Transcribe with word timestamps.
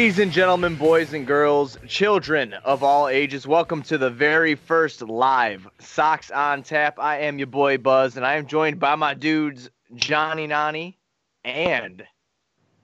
Ladies 0.00 0.18
and 0.18 0.32
gentlemen, 0.32 0.76
boys 0.76 1.12
and 1.12 1.26
girls, 1.26 1.76
children 1.86 2.54
of 2.64 2.82
all 2.82 3.06
ages, 3.06 3.46
welcome 3.46 3.82
to 3.82 3.98
the 3.98 4.08
very 4.08 4.54
first 4.54 5.02
live 5.02 5.68
Sox 5.78 6.30
on 6.30 6.62
Tap. 6.62 6.98
I 6.98 7.18
am 7.18 7.36
your 7.36 7.48
boy 7.48 7.76
Buzz, 7.76 8.16
and 8.16 8.24
I 8.24 8.36
am 8.36 8.46
joined 8.46 8.80
by 8.80 8.94
my 8.94 9.12
dudes 9.12 9.68
Johnny 9.96 10.46
Nani 10.46 10.98
and 11.44 12.02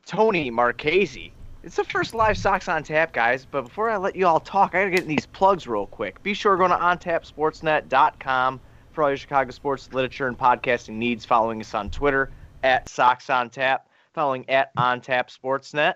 Tony 0.04 0.50
Marchese. 0.50 1.32
It's 1.62 1.76
the 1.76 1.84
first 1.84 2.14
live 2.14 2.36
Sox 2.36 2.68
on 2.68 2.82
Tap, 2.82 3.14
guys. 3.14 3.46
But 3.50 3.62
before 3.62 3.88
I 3.88 3.96
let 3.96 4.14
you 4.14 4.26
all 4.26 4.38
talk, 4.38 4.74
I 4.74 4.80
gotta 4.80 4.90
get 4.90 5.00
in 5.00 5.08
these 5.08 5.24
plugs 5.24 5.66
real 5.66 5.86
quick. 5.86 6.22
Be 6.22 6.34
sure 6.34 6.54
to 6.54 6.58
go 6.58 6.68
to 6.68 6.74
ontapsportsnet.com 6.74 8.60
for 8.92 9.04
all 9.04 9.08
your 9.08 9.16
Chicago 9.16 9.52
sports 9.52 9.88
literature 9.90 10.28
and 10.28 10.38
podcasting 10.38 10.96
needs. 10.96 11.24
Following 11.24 11.62
us 11.62 11.72
on 11.72 11.88
Twitter 11.88 12.30
at 12.62 12.90
Sox 12.90 13.30
on 13.30 13.48
Tap, 13.48 13.88
following 14.12 14.44
at 14.50 14.70
On 14.76 15.00
Tap 15.00 15.30
Sportsnet. 15.30 15.94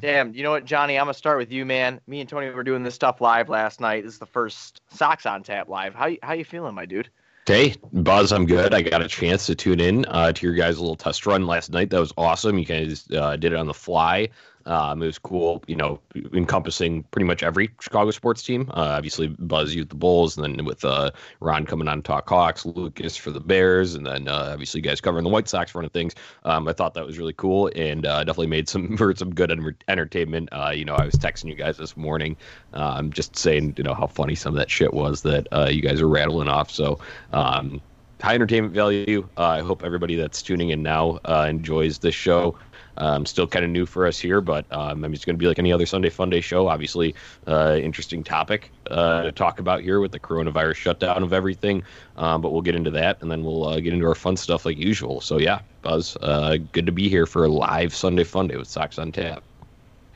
Damn, 0.00 0.34
you 0.34 0.42
know 0.42 0.50
what, 0.50 0.64
Johnny? 0.64 0.98
I'm 0.98 1.04
gonna 1.04 1.14
start 1.14 1.38
with 1.38 1.52
you, 1.52 1.64
man. 1.64 2.00
Me 2.06 2.20
and 2.20 2.28
Tony 2.28 2.48
were 2.50 2.64
doing 2.64 2.82
this 2.82 2.94
stuff 2.94 3.20
live 3.20 3.48
last 3.48 3.80
night. 3.80 4.04
This 4.04 4.14
is 4.14 4.18
the 4.18 4.26
first 4.26 4.80
Sox 4.90 5.26
on 5.26 5.42
Tap 5.42 5.68
live. 5.68 5.94
How 5.94 6.10
how 6.22 6.32
you 6.34 6.44
feeling, 6.44 6.74
my 6.74 6.86
dude? 6.86 7.08
Hey, 7.46 7.76
Buzz, 7.94 8.30
I'm 8.30 8.44
good. 8.44 8.74
I 8.74 8.82
got 8.82 9.00
a 9.00 9.08
chance 9.08 9.46
to 9.46 9.54
tune 9.54 9.80
in 9.80 10.04
uh, 10.04 10.32
to 10.32 10.46
your 10.46 10.54
guys' 10.54 10.78
little 10.78 10.96
test 10.96 11.24
run 11.24 11.46
last 11.46 11.70
night. 11.70 11.88
That 11.88 11.98
was 11.98 12.12
awesome. 12.18 12.58
You 12.58 12.66
guys 12.66 13.08
uh, 13.10 13.36
did 13.36 13.52
it 13.52 13.58
on 13.58 13.66
the 13.66 13.72
fly. 13.72 14.28
Um, 14.68 15.02
it 15.02 15.06
was 15.06 15.18
cool, 15.18 15.64
you 15.66 15.76
know, 15.76 15.98
encompassing 16.34 17.02
pretty 17.04 17.24
much 17.24 17.42
every 17.42 17.70
Chicago 17.80 18.10
sports 18.10 18.42
team. 18.42 18.70
Uh, 18.70 18.92
obviously, 18.96 19.28
Buzz 19.28 19.74
used 19.74 19.88
the 19.88 19.94
Bulls, 19.94 20.36
and 20.36 20.44
then 20.58 20.64
with 20.64 20.84
uh, 20.84 21.10
Ron 21.40 21.64
coming 21.64 21.88
on 21.88 21.98
to 21.98 22.02
talk 22.02 22.28
Hawks, 22.28 22.66
Lucas 22.66 23.16
for 23.16 23.30
the 23.30 23.40
Bears, 23.40 23.94
and 23.94 24.06
then 24.06 24.28
uh, 24.28 24.50
obviously 24.52 24.82
guys 24.82 25.00
covering 25.00 25.24
the 25.24 25.30
White 25.30 25.48
Sox 25.48 25.74
of 25.74 25.92
things. 25.92 26.14
Um, 26.44 26.68
I 26.68 26.74
thought 26.74 26.94
that 26.94 27.06
was 27.06 27.18
really 27.18 27.32
cool 27.32 27.70
and 27.74 28.04
uh, 28.04 28.24
definitely 28.24 28.48
made 28.48 28.68
some 28.68 28.96
for 28.98 29.14
some 29.14 29.34
good 29.34 29.50
entertainment. 29.88 30.50
Uh, 30.52 30.72
you 30.74 30.84
know, 30.84 30.94
I 30.94 31.04
was 31.04 31.14
texting 31.14 31.48
you 31.48 31.54
guys 31.54 31.78
this 31.78 31.96
morning, 31.96 32.36
um, 32.74 33.10
just 33.10 33.36
saying, 33.36 33.74
you 33.78 33.84
know, 33.84 33.94
how 33.94 34.06
funny 34.06 34.34
some 34.34 34.54
of 34.54 34.58
that 34.58 34.70
shit 34.70 34.92
was 34.92 35.22
that 35.22 35.48
uh, 35.50 35.68
you 35.70 35.80
guys 35.80 36.00
are 36.00 36.08
rattling 36.08 36.48
off. 36.48 36.70
So. 36.70 36.98
Um, 37.32 37.80
high 38.20 38.34
entertainment 38.34 38.74
value. 38.74 39.28
I 39.36 39.60
hope 39.60 39.84
everybody 39.84 40.16
that's 40.16 40.42
tuning 40.42 40.70
in 40.70 40.82
now 40.82 41.18
enjoys 41.46 41.98
this 41.98 42.16
show. 42.16 42.58
Um, 42.98 43.24
still 43.24 43.46
kind 43.46 43.64
of 43.64 43.70
new 43.70 43.86
for 43.86 44.06
us 44.06 44.18
here, 44.18 44.40
but 44.40 44.66
um, 44.72 45.04
I 45.04 45.08
mean, 45.08 45.14
it's 45.14 45.24
going 45.24 45.36
to 45.36 45.38
be 45.38 45.46
like 45.46 45.58
any 45.58 45.72
other 45.72 45.86
Sunday 45.86 46.10
Funday 46.10 46.42
show. 46.42 46.68
Obviously, 46.68 47.14
uh, 47.46 47.78
interesting 47.80 48.24
topic 48.24 48.72
uh, 48.90 49.22
to 49.22 49.32
talk 49.32 49.60
about 49.60 49.82
here 49.82 50.00
with 50.00 50.12
the 50.12 50.18
coronavirus 50.18 50.74
shutdown 50.74 51.22
of 51.22 51.32
everything. 51.32 51.82
Um, 52.16 52.42
but 52.42 52.52
we'll 52.52 52.62
get 52.62 52.74
into 52.74 52.90
that, 52.90 53.22
and 53.22 53.30
then 53.30 53.44
we'll 53.44 53.66
uh, 53.66 53.80
get 53.80 53.92
into 53.92 54.06
our 54.06 54.16
fun 54.16 54.36
stuff 54.36 54.66
like 54.66 54.76
usual. 54.76 55.20
So 55.20 55.38
yeah, 55.38 55.60
Buzz, 55.82 56.16
uh, 56.22 56.58
good 56.72 56.86
to 56.86 56.92
be 56.92 57.08
here 57.08 57.26
for 57.26 57.44
a 57.44 57.48
live 57.48 57.94
Sunday 57.94 58.24
Funday 58.24 58.58
with 58.58 58.68
Sox 58.68 58.98
on 58.98 59.12
Tap. 59.12 59.42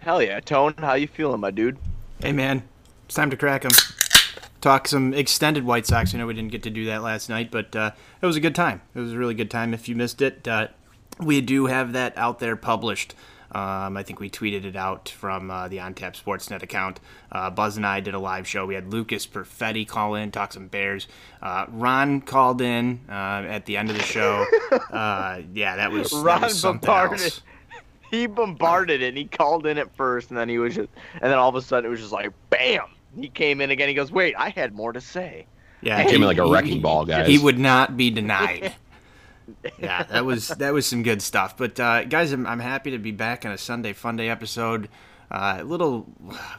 Hell 0.00 0.20
yeah, 0.20 0.40
Tone, 0.40 0.74
how 0.78 0.94
you 0.94 1.06
feeling, 1.06 1.40
my 1.40 1.52
dude? 1.52 1.78
Hey 2.20 2.32
man, 2.32 2.64
it's 3.06 3.14
time 3.14 3.30
to 3.30 3.36
crack 3.36 3.62
them. 3.62 3.72
Talk 4.60 4.88
some 4.88 5.14
extended 5.14 5.64
White 5.64 5.86
Sox. 5.86 6.14
I 6.14 6.18
know 6.18 6.26
we 6.26 6.34
didn't 6.34 6.50
get 6.52 6.62
to 6.64 6.70
do 6.70 6.86
that 6.86 7.02
last 7.02 7.28
night, 7.28 7.50
but 7.50 7.74
uh, 7.76 7.92
it 8.20 8.26
was 8.26 8.36
a 8.36 8.40
good 8.40 8.54
time. 8.54 8.80
It 8.94 9.00
was 9.00 9.12
a 9.12 9.18
really 9.18 9.34
good 9.34 9.50
time. 9.50 9.74
If 9.74 9.88
you 9.88 9.94
missed 9.94 10.22
it, 10.22 10.46
uh, 10.46 10.68
we 11.18 11.40
do 11.40 11.66
have 11.66 11.92
that 11.92 12.16
out 12.16 12.38
there 12.38 12.56
published. 12.56 13.14
Um, 13.54 13.98
I 13.98 14.02
think 14.02 14.18
we 14.18 14.30
tweeted 14.30 14.64
it 14.64 14.76
out 14.76 15.10
from 15.10 15.50
uh, 15.50 15.68
the 15.68 15.76
OnTap 15.76 16.18
Sportsnet 16.20 16.62
account. 16.62 17.00
Uh, 17.30 17.50
Buzz 17.50 17.76
and 17.76 17.86
I 17.86 18.00
did 18.00 18.14
a 18.14 18.18
live 18.18 18.48
show. 18.48 18.64
We 18.64 18.74
had 18.74 18.90
Lucas 18.90 19.26
Perfetti 19.26 19.86
call 19.86 20.14
in, 20.14 20.30
talk 20.30 20.54
some 20.54 20.68
Bears. 20.68 21.06
Uh, 21.42 21.66
Ron 21.68 22.22
called 22.22 22.62
in 22.62 23.00
uh, 23.10 23.12
at 23.12 23.66
the 23.66 23.76
end 23.76 23.90
of 23.90 23.96
the 23.96 24.02
show. 24.02 24.44
Uh, 24.90 25.42
yeah, 25.52 25.76
that 25.76 25.90
was, 25.90 26.12
Ron 26.12 26.40
that 26.40 26.48
was 26.48 26.58
something 26.58 26.86
bombarded. 26.86 27.20
else. 27.22 27.42
He 28.10 28.26
bombarded 28.26 29.02
it. 29.02 29.08
and 29.08 29.18
He 29.18 29.24
called 29.24 29.66
in 29.66 29.76
at 29.78 29.94
first, 29.96 30.30
and 30.30 30.38
then 30.38 30.48
he 30.48 30.58
was 30.58 30.74
just, 30.74 30.88
and 31.14 31.30
then 31.30 31.38
all 31.38 31.48
of 31.48 31.54
a 31.54 31.62
sudden 31.62 31.86
it 31.86 31.90
was 31.90 32.00
just 32.00 32.12
like, 32.12 32.30
bam! 32.50 32.84
He 33.18 33.28
came 33.28 33.60
in 33.60 33.70
again. 33.70 33.88
He 33.88 33.94
goes, 33.94 34.10
"Wait, 34.12 34.34
I 34.38 34.48
had 34.50 34.74
more 34.74 34.92
to 34.92 35.00
say." 35.00 35.46
Yeah, 35.82 36.02
he 36.02 36.08
came 36.10 36.22
in 36.22 36.26
like 36.28 36.38
a 36.38 36.46
wrecking 36.50 36.80
ball, 36.80 37.04
guys. 37.04 37.26
He 37.26 37.38
would 37.38 37.58
not 37.58 37.96
be 37.96 38.10
denied. 38.10 38.74
yeah, 39.78 40.02
that 40.04 40.24
was 40.24 40.48
that 40.48 40.72
was 40.72 40.86
some 40.86 41.02
good 41.02 41.22
stuff. 41.22 41.56
But 41.56 41.78
uh, 41.78 42.04
guys, 42.04 42.32
I'm, 42.32 42.46
I'm 42.46 42.60
happy 42.60 42.90
to 42.92 42.98
be 42.98 43.12
back 43.12 43.44
on 43.44 43.52
a 43.52 43.58
Sunday 43.58 43.92
Funday 43.92 44.28
episode. 44.28 44.88
Uh, 45.30 45.58
a 45.60 45.64
little 45.64 46.06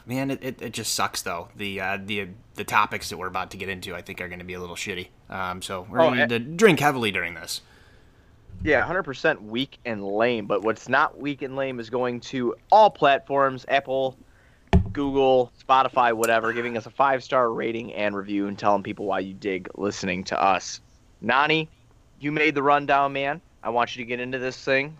man, 0.04 0.32
it, 0.32 0.42
it, 0.42 0.62
it, 0.62 0.72
just 0.72 0.94
sucks 0.94 1.22
though. 1.22 1.48
The 1.56 1.80
uh, 1.80 1.98
the 2.04 2.28
the 2.56 2.64
topics 2.64 3.08
that 3.10 3.16
we're 3.16 3.28
about 3.28 3.52
to 3.52 3.56
get 3.56 3.68
into, 3.68 3.94
I 3.94 4.02
think, 4.02 4.20
are 4.20 4.28
going 4.28 4.40
to 4.40 4.44
be 4.44 4.54
a 4.54 4.60
little 4.60 4.76
shitty. 4.76 5.08
Um, 5.30 5.62
so 5.62 5.86
we're 5.88 6.00
oh, 6.00 6.10
going 6.10 6.28
to 6.28 6.38
drink 6.38 6.80
heavily 6.80 7.10
during 7.10 7.34
this. 7.34 7.60
Yeah, 8.62 8.86
100% 8.86 9.42
weak 9.42 9.78
and 9.84 10.02
lame. 10.04 10.46
But 10.46 10.62
what's 10.62 10.88
not 10.88 11.20
weak 11.20 11.42
and 11.42 11.54
lame 11.54 11.80
is 11.80 11.90
going 11.90 12.20
to 12.20 12.54
all 12.72 12.90
platforms 12.90 13.66
Apple, 13.68 14.16
Google, 14.92 15.52
Spotify, 15.68 16.12
whatever, 16.12 16.52
giving 16.52 16.76
us 16.76 16.86
a 16.86 16.90
five 16.90 17.22
star 17.22 17.52
rating 17.52 17.92
and 17.92 18.16
review 18.16 18.46
and 18.46 18.58
telling 18.58 18.82
people 18.82 19.06
why 19.06 19.18
you 19.20 19.34
dig 19.34 19.68
listening 19.74 20.24
to 20.24 20.42
us. 20.42 20.80
Nani, 21.20 21.68
you 22.20 22.32
made 22.32 22.54
the 22.54 22.62
rundown, 22.62 23.12
man. 23.12 23.40
I 23.62 23.70
want 23.70 23.96
you 23.96 24.04
to 24.04 24.08
get 24.08 24.20
into 24.20 24.38
this 24.38 24.62
thing. 24.62 24.96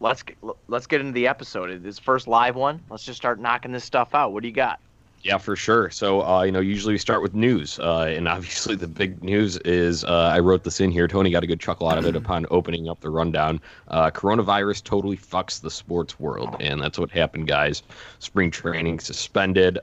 Let's 0.00 0.22
get, 0.22 0.36
let's 0.68 0.86
get 0.86 1.00
into 1.00 1.12
the 1.12 1.28
episode. 1.28 1.82
This 1.82 1.98
first 1.98 2.28
live 2.28 2.56
one. 2.56 2.82
Let's 2.90 3.04
just 3.04 3.16
start 3.16 3.40
knocking 3.40 3.72
this 3.72 3.84
stuff 3.84 4.14
out. 4.14 4.32
What 4.32 4.42
do 4.42 4.48
you 4.48 4.54
got? 4.54 4.80
Yeah, 5.22 5.38
for 5.38 5.56
sure. 5.56 5.90
So, 5.90 6.24
uh, 6.24 6.42
you 6.44 6.52
know, 6.52 6.60
usually 6.60 6.94
we 6.94 6.98
start 6.98 7.20
with 7.20 7.34
news, 7.34 7.80
uh, 7.80 8.06
and 8.08 8.28
obviously 8.36 8.76
the 8.76 8.86
big 8.86 9.24
news 9.24 9.56
is 9.58 10.04
uh, 10.04 10.30
I 10.32 10.38
wrote 10.38 10.62
this 10.62 10.80
in 10.80 10.92
here. 10.92 11.08
Tony 11.08 11.30
got 11.30 11.42
a 11.42 11.48
good 11.48 11.58
chuckle 11.58 11.88
out 11.88 11.98
of 11.98 12.06
it 12.06 12.14
upon 12.14 12.46
opening 12.50 12.88
up 12.88 13.00
the 13.00 13.10
rundown. 13.10 13.60
Uh, 13.88 14.10
coronavirus 14.10 14.84
totally 14.84 15.16
fucks 15.16 15.60
the 15.60 15.70
sports 15.70 16.20
world, 16.20 16.56
and 16.60 16.80
that's 16.80 16.98
what 16.98 17.10
happened, 17.10 17.48
guys. 17.48 17.82
Spring 18.20 18.52
training 18.52 19.00
suspended. 19.00 19.78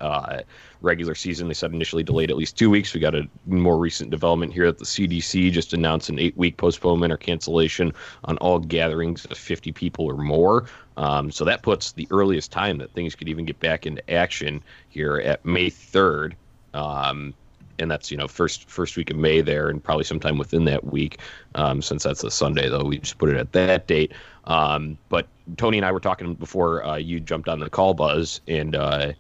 Regular 0.84 1.16
season. 1.16 1.48
They 1.48 1.54
said 1.54 1.74
initially 1.74 2.04
delayed 2.04 2.30
at 2.30 2.38
least 2.38 2.58
two 2.58 2.70
weeks. 2.70 2.94
We 2.94 3.00
got 3.00 3.16
a 3.16 3.28
more 3.48 3.78
recent 3.78 4.12
development 4.12 4.54
here 4.54 4.66
that 4.66 4.78
the 4.78 4.86
CDC 4.86 5.52
just 5.52 5.74
announced 5.74 6.10
an 6.10 6.20
eight 6.20 6.38
week 6.38 6.58
postponement 6.58 7.12
or 7.12 7.18
cancellation 7.18 7.94
on 8.26 8.38
all 8.38 8.60
gatherings 8.60 9.26
of 9.26 9.38
50 9.38 9.72
people 9.72 10.06
or 10.06 10.18
more. 10.18 10.66
Um, 10.98 11.32
so 11.32 11.46
that 11.46 11.64
puts 11.64 11.94
the 11.94 12.08
earliest 12.12 12.52
time 12.52 12.78
that 12.78 12.92
things 12.92 13.16
could 13.16 13.30
even 13.30 13.46
get 13.46 13.60
back 13.60 13.86
into 13.86 14.08
action 14.12 14.62
here 14.90 15.18
at 15.20 15.44
May 15.46 15.70
3rd. 15.70 16.34
Um, 16.74 17.34
and 17.80 17.90
that's 17.90 18.12
you 18.12 18.18
know 18.18 18.28
first 18.28 18.70
first 18.70 18.98
week 18.98 19.10
of 19.10 19.18
May 19.18 19.42
there, 19.42 19.70
and 19.70 19.84
probably 19.84 20.04
sometime 20.04 20.38
within 20.38 20.66
that 20.66 20.84
week, 20.86 21.20
um, 21.56 21.82
since 21.82 22.04
that's 22.04 22.24
a 22.24 22.30
Sunday 22.30 22.70
though. 22.70 22.84
We 22.84 23.00
just 23.00 23.18
put 23.18 23.30
it 23.30 23.38
at 23.38 23.52
that 23.54 23.88
date. 23.88 24.14
Um, 24.46 24.98
but 25.10 25.28
Tony 25.58 25.78
and 25.78 25.86
I 25.86 25.92
were 25.92 26.00
talking 26.00 26.34
before 26.36 26.86
uh, 26.86 26.98
you 26.98 27.20
jumped 27.20 27.50
on 27.50 27.60
the 27.60 27.70
call, 27.70 27.94
Buzz, 27.94 28.42
and 28.48 28.76
uh, 28.76 29.14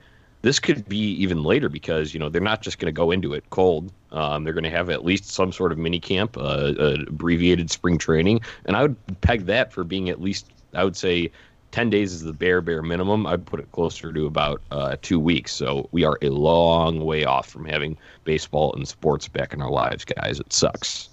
this 0.43 0.59
could 0.59 0.87
be 0.87 1.13
even 1.13 1.43
later 1.43 1.69
because 1.69 2.13
you 2.13 2.19
know 2.19 2.29
they're 2.29 2.41
not 2.41 2.61
just 2.61 2.77
going 2.77 2.93
to 2.93 2.95
go 2.95 3.09
into 3.09 3.33
it 3.33 3.49
cold. 3.49 3.91
Um, 4.11 4.43
they're 4.43 4.53
going 4.53 4.65
to 4.65 4.69
have 4.69 4.91
at 4.91 5.03
least 5.03 5.25
some 5.25 5.51
sort 5.51 5.71
of 5.71 5.79
mini 5.79 5.99
camp, 5.99 6.37
uh, 6.37 6.73
uh, 6.77 6.97
abbreviated 7.07 7.71
spring 7.71 7.97
training, 7.97 8.41
and 8.65 8.75
I 8.75 8.83
would 8.83 9.21
peg 9.21 9.47
that 9.47 9.73
for 9.73 9.83
being 9.83 10.09
at 10.09 10.21
least 10.21 10.51
I 10.73 10.83
would 10.83 10.97
say 10.97 11.31
10 11.71 11.89
days 11.89 12.13
is 12.13 12.21
the 12.21 12.33
bare 12.33 12.61
bare 12.61 12.83
minimum. 12.83 13.25
I'd 13.25 13.45
put 13.45 13.59
it 13.59 13.71
closer 13.71 14.11
to 14.11 14.25
about 14.25 14.61
uh, 14.69 14.97
two 15.01 15.19
weeks. 15.19 15.53
So 15.53 15.89
we 15.91 16.03
are 16.03 16.17
a 16.21 16.29
long 16.29 17.03
way 17.03 17.23
off 17.23 17.49
from 17.49 17.65
having 17.65 17.97
baseball 18.25 18.73
and 18.73 18.87
sports 18.87 19.27
back 19.27 19.53
in 19.53 19.61
our 19.61 19.71
lives 19.71 20.05
guys. 20.05 20.39
It 20.39 20.53
sucks 20.53 21.09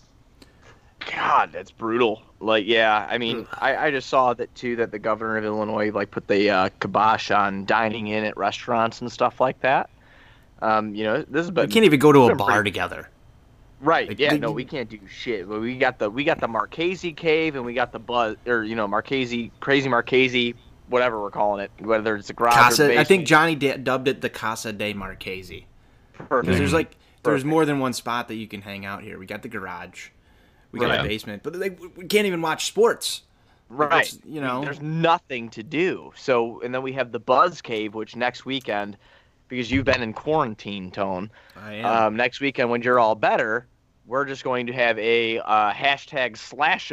God, 1.14 1.50
that's 1.52 1.70
brutal. 1.70 2.22
Like, 2.40 2.66
yeah, 2.66 3.06
I 3.10 3.18
mean, 3.18 3.46
I, 3.54 3.76
I 3.76 3.90
just 3.90 4.08
saw 4.08 4.34
that 4.34 4.54
too 4.54 4.76
that 4.76 4.90
the 4.90 4.98
governor 4.98 5.36
of 5.36 5.44
Illinois 5.44 5.90
like 5.92 6.10
put 6.10 6.26
the 6.26 6.50
uh, 6.50 6.68
kibosh 6.80 7.30
on 7.30 7.64
dining 7.64 8.08
in 8.08 8.24
at 8.24 8.36
restaurants 8.36 9.00
and 9.00 9.10
stuff 9.10 9.40
like 9.40 9.60
that. 9.60 9.90
Um, 10.62 10.94
you 10.94 11.04
know, 11.04 11.22
this 11.22 11.44
is 11.44 11.50
but 11.50 11.68
we 11.68 11.72
can't 11.72 11.84
even 11.84 11.98
go 11.98 12.12
to 12.12 12.24
a 12.24 12.34
bar 12.34 12.56
pretty... 12.56 12.70
together. 12.70 13.08
Right. 13.80 14.08
Like, 14.08 14.18
yeah. 14.18 14.30
they- 14.30 14.38
No, 14.38 14.52
we 14.52 14.64
can't 14.64 14.88
do 14.88 14.98
shit. 15.08 15.48
But 15.48 15.60
we 15.60 15.76
got 15.76 15.98
the 15.98 16.10
we 16.10 16.24
got 16.24 16.40
the 16.40 16.48
Marchese 16.48 17.12
cave 17.12 17.56
and 17.56 17.64
we 17.64 17.74
got 17.74 17.92
the 17.92 17.98
buzz 17.98 18.36
or 18.46 18.62
you 18.62 18.74
know 18.74 18.86
Marchese 18.86 19.50
crazy 19.60 19.88
Marchese 19.88 20.54
whatever 20.88 21.20
we're 21.20 21.30
calling 21.30 21.62
it 21.64 21.70
whether 21.78 22.16
it's 22.16 22.30
a 22.30 22.34
garage 22.34 22.54
or 22.54 22.58
Casa. 22.58 22.98
I 22.98 23.04
think 23.04 23.26
Johnny 23.26 23.54
dubbed 23.54 24.08
it 24.08 24.20
the 24.20 24.28
Casa 24.30 24.72
de 24.72 24.92
Marchese. 24.92 25.66
Perfect. 26.12 26.46
Because 26.46 26.58
there's 26.58 26.72
like 26.72 26.96
there's 27.22 27.42
Perfect. 27.42 27.46
more 27.46 27.64
than 27.64 27.78
one 27.80 27.92
spot 27.92 28.28
that 28.28 28.36
you 28.36 28.48
can 28.48 28.62
hang 28.62 28.84
out 28.84 29.02
here. 29.02 29.18
We 29.18 29.26
got 29.26 29.42
the 29.42 29.48
garage, 29.48 30.08
we 30.72 30.80
got 30.80 30.88
Right. 30.90 31.02
the 31.02 31.08
basement, 31.08 31.42
but 31.42 31.54
like, 31.56 31.78
we 31.96 32.06
can't 32.06 32.26
even 32.26 32.40
watch 32.42 32.66
sports. 32.66 33.22
right. 33.68 34.04
it's, 34.06 34.18
you 34.24 34.40
know- 34.40 34.62
there's 34.64 34.80
nothing 34.80 35.48
to 35.50 35.62
do. 35.62 36.12
So 36.16 36.60
and 36.62 36.74
then 36.74 36.82
we 36.82 36.92
have 36.94 37.12
the 37.12 37.20
Buzz 37.20 37.60
Cave, 37.62 37.94
which 37.94 38.16
next 38.16 38.44
weekend, 38.44 38.96
because 39.48 39.70
you've 39.70 39.84
been 39.84 40.02
in 40.02 40.12
quarantine, 40.12 40.90
Tone. 40.90 41.30
I 41.56 41.74
am. 41.74 41.84
Um, 41.86 42.16
next 42.16 42.40
weekend 42.40 42.70
when 42.70 42.82
you're 42.82 42.98
all 43.00 43.14
better, 43.14 43.66
we're 44.06 44.24
just 44.24 44.42
going 44.44 44.66
to 44.66 44.72
have 44.72 44.98
a 44.98 45.38
uh, 45.38 45.72
hashtag 45.72 46.36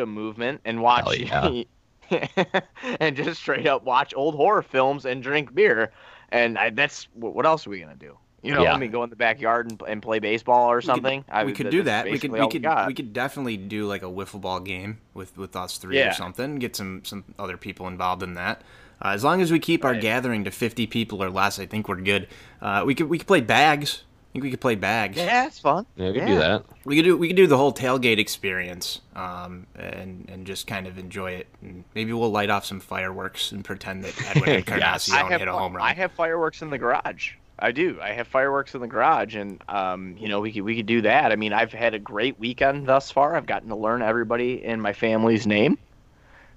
a 0.01 0.05
movement 0.05 0.61
and 0.65 0.81
watch 0.81 1.17
Hell 1.21 1.63
and 2.99 3.15
just 3.15 3.41
straight 3.41 3.67
up 3.67 3.83
watch 3.83 4.13
old 4.15 4.35
horror 4.35 4.61
films 4.61 5.05
and 5.05 5.21
drink 5.23 5.53
beer. 5.53 5.91
And 6.29 6.57
I, 6.57 6.69
that's 6.69 7.07
what 7.13 7.33
what 7.33 7.45
else 7.45 7.65
are 7.65 7.69
we 7.69 7.79
gonna 7.79 7.95
do? 7.95 8.17
You 8.43 8.53
know, 8.53 8.63
Yeah. 8.63 8.73
I 8.73 8.77
mean, 8.77 8.91
go 8.91 9.03
in 9.03 9.09
the 9.09 9.15
backyard 9.15 9.71
and, 9.71 9.81
and 9.87 10.01
play 10.01 10.19
baseball 10.19 10.69
or 10.69 10.79
something. 10.81 11.25
I 11.29 11.43
we 11.43 11.53
could 11.53 11.67
that- 11.67 11.71
do 11.71 11.83
that. 11.83 12.05
We 12.05 12.19
could 12.19 12.31
we 12.31 12.47
could 12.47 12.61
got. 12.63 12.87
we 12.87 12.93
could 12.93 13.11
definitely 13.13 13.57
do 13.57 13.85
like 13.87 14.03
a 14.03 14.07
wiffle 14.07 14.39
ball 14.41 14.59
game 14.59 14.99
with 15.13 15.35
with 15.37 15.55
us 15.55 15.77
three 15.77 15.97
Yeah. 15.97 16.11
or 16.11 16.13
something. 16.13 16.57
Get 16.59 16.75
some 16.75 17.03
some 17.03 17.23
other 17.39 17.57
people 17.57 17.87
involved 17.87 18.21
in 18.23 18.35
that. 18.35 18.61
Uh, 19.03 19.09
as 19.09 19.23
long 19.23 19.41
as 19.41 19.51
we 19.51 19.59
keep 19.59 19.83
our 19.85 19.95
gathering 19.95 20.43
to 20.43 20.51
fifty 20.51 20.87
people 20.87 21.23
or 21.23 21.29
less, 21.29 21.59
I 21.59 21.65
think 21.65 21.87
we're 21.89 22.01
good. 22.01 22.27
Uh, 22.61 22.83
we 22.85 22.95
could 22.95 23.09
we 23.09 23.17
could 23.17 23.27
play 23.27 23.41
bags. 23.41 24.03
I 24.03 24.33
think 24.33 24.43
we 24.43 24.51
could 24.51 24.61
play 24.61 24.75
bags. 24.75 25.17
Yeah, 25.17 25.47
it's 25.47 25.57
fun. 25.59 25.85
Yeah, 25.95 26.07
we 26.07 26.13
could 26.13 26.21
Yeah. 26.21 26.27
do 26.27 26.39
that. 26.39 26.65
We 26.85 26.95
could 26.95 27.05
do 27.05 27.17
we 27.17 27.27
could 27.27 27.37
do 27.37 27.47
the 27.47 27.57
whole 27.57 27.73
tailgate 27.73 28.19
experience, 28.19 29.01
um, 29.15 29.65
and 29.75 30.29
and 30.31 30.45
just 30.45 30.67
kind 30.67 30.85
of 30.85 30.99
enjoy 30.99 31.31
it. 31.31 31.47
And 31.63 31.85
maybe 31.95 32.13
we'll 32.13 32.31
light 32.31 32.49
off 32.51 32.65
some 32.65 32.79
fireworks 32.79 33.51
and 33.51 33.65
pretend 33.65 34.03
that 34.03 34.35
Edwin 34.35 34.49
I 34.53 34.53
Encarnacion 34.57 35.15
have 35.15 35.39
hit 35.39 35.47
a 35.47 35.51
home 35.53 35.75
run. 35.75 35.83
I 35.85 35.93
have 35.93 36.11
fireworks 36.11 36.61
in 36.61 36.69
the 36.69 36.77
garage. 36.77 37.31
I 37.59 37.71
do. 37.71 37.99
I 38.01 38.09
have 38.11 38.27
fireworks 38.27 38.75
in 38.75 38.81
the 38.81 38.87
garage, 38.87 39.35
and 39.35 39.63
um, 39.67 40.15
you 40.19 40.27
know, 40.27 40.39
we 40.41 40.51
could 40.51 40.61
we 40.61 40.75
could 40.75 40.85
do 40.85 41.01
that. 41.01 41.31
I 41.31 41.35
mean, 41.35 41.53
I've 41.53 41.73
had 41.73 41.93
a 41.93 41.99
great 41.99 42.39
weekend 42.39 42.87
thus 42.87 43.09
far. 43.09 43.35
I've 43.35 43.47
gotten 43.47 43.69
to 43.69 43.75
learn 43.75 44.01
everybody 44.01 44.63
in 44.63 44.79
my 44.79 44.93
family's 44.93 45.47
name, 45.47 45.79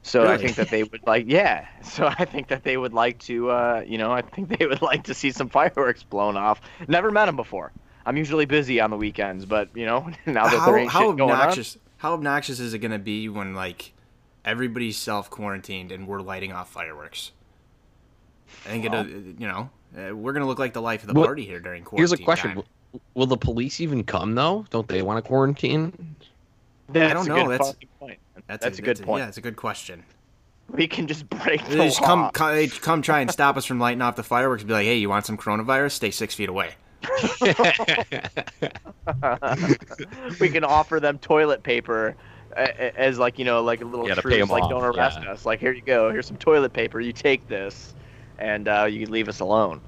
so 0.02 0.26
I 0.26 0.36
think 0.36 0.56
that 0.56 0.68
they 0.68 0.82
would 0.82 1.06
like. 1.06 1.24
Yeah, 1.28 1.66
so 1.82 2.06
I 2.06 2.26
think 2.26 2.48
that 2.48 2.64
they 2.64 2.76
would 2.76 2.92
like 2.92 3.18
to. 3.20 3.50
Uh, 3.50 3.84
you 3.86 3.96
know, 3.96 4.12
I 4.12 4.20
think 4.20 4.58
they 4.58 4.66
would 4.66 4.82
like 4.90 5.04
to 5.04 5.14
see 5.14 5.30
some 5.30 5.48
fireworks 5.48 6.02
blown 6.02 6.36
off. 6.36 6.60
Never 6.86 7.10
met 7.10 7.26
them 7.26 7.36
before. 7.36 7.72
I'm 8.04 8.16
usually 8.16 8.44
busy 8.46 8.80
on 8.80 8.90
the 8.90 8.96
weekends, 8.96 9.46
but 9.46 9.70
you 9.74 9.86
know, 9.86 10.10
now 10.26 10.48
that 10.48 10.58
how 10.58 10.66
there 10.66 10.78
ain't 10.78 10.90
how 10.90 11.10
shit 11.10 11.16
going 11.16 11.30
on, 11.30 11.40
obnoxious 11.40 11.78
how 11.98 12.12
obnoxious 12.12 12.60
is 12.60 12.74
it 12.74 12.78
going 12.80 12.92
to 12.92 12.98
be 12.98 13.28
when 13.28 13.54
like 13.54 13.92
everybody's 14.44 14.98
self 14.98 15.30
quarantined 15.30 15.92
and 15.92 16.06
we're 16.06 16.20
lighting 16.20 16.52
off 16.52 16.70
fireworks? 16.70 17.32
I 18.66 18.68
think 18.68 18.90
Well. 18.90 19.06
it 19.06 19.08
you 19.38 19.46
know 19.46 19.70
uh, 19.96 20.14
we're 20.16 20.32
going 20.32 20.42
to 20.42 20.46
look 20.46 20.58
like 20.58 20.72
the 20.72 20.82
life 20.82 21.02
of 21.02 21.08
the 21.08 21.14
Well, 21.14 21.26
party 21.26 21.44
here 21.44 21.60
during 21.60 21.84
quarantine. 21.84 21.98
Here's 22.00 22.12
a 22.12 22.18
question: 22.22 22.50
time. 22.50 22.56
will, 22.92 23.00
will 23.14 23.26
the 23.26 23.36
police 23.36 23.80
even 23.80 24.04
come 24.04 24.34
though? 24.34 24.64
Don't 24.70 24.88
they 24.88 25.02
want 25.02 25.22
to 25.22 25.28
quarantine? 25.28 26.16
that's 26.88 27.12
don't 27.14 27.28
know, 27.28 27.44
good 27.44 27.50
that's- 27.52 27.70
fucking 27.72 27.88
point. 27.98 28.18
That's, 28.46 28.64
That's, 28.64 28.78
a, 28.80 28.82
good 28.82 29.00
point. 29.02 29.22
Yeah, 29.22 29.28
it's 29.28 29.36
a 29.36 29.40
good 29.42 29.54
question. 29.56 30.02
We 30.70 30.88
can 30.88 31.06
just 31.06 31.28
break 31.30 31.62
the 31.66 31.76
They 31.76 31.84
just 31.86 32.00
law. 32.00 32.06
come, 32.06 32.30
come 32.32 32.68
come 32.80 33.02
try 33.02 33.20
and 33.20 33.30
stop 33.30 33.56
us 33.56 33.64
from 33.64 33.78
lighting 33.78 34.02
off 34.02 34.16
the 34.16 34.22
fireworks. 34.24 34.62
And 34.62 34.68
be 34.68 34.74
like, 34.74 34.86
hey, 34.86 34.96
you 34.96 35.08
want 35.08 35.24
some 35.26 35.36
coronavirus? 35.36 35.92
Stay 35.92 36.10
six 36.10 36.34
feet 36.34 36.48
away. 36.48 36.70
we 40.40 40.48
can 40.48 40.64
offer 40.64 41.00
them 41.00 41.18
toilet 41.18 41.62
paper 41.62 42.16
a- 42.56 42.62
a- 42.62 42.98
as 42.98 43.18
like 43.18 43.38
you 43.38 43.44
know 43.44 43.62
like 43.62 43.80
a 43.80 43.84
little 43.84 44.08
Yeah, 44.08 44.14
to 44.14 44.22
pay 44.22 44.28
truce 44.38 44.42
'em 44.42 44.48
like 44.48 44.64
off, 44.64 44.70
don't 44.70 44.84
arrest 44.84 45.18
yeah. 45.22 45.32
us 45.32 45.46
like 45.46 45.60
here 45.60 45.72
you 45.72 45.82
go 45.82 46.10
here's 46.10 46.26
some 46.26 46.36
toilet 46.36 46.72
paper 46.72 47.00
you 47.00 47.12
take 47.12 47.46
this 47.48 47.94
and 48.40 48.66
uh, 48.68 48.86
you 48.90 49.06
leave 49.06 49.28
us 49.28 49.40
alone 49.40 49.80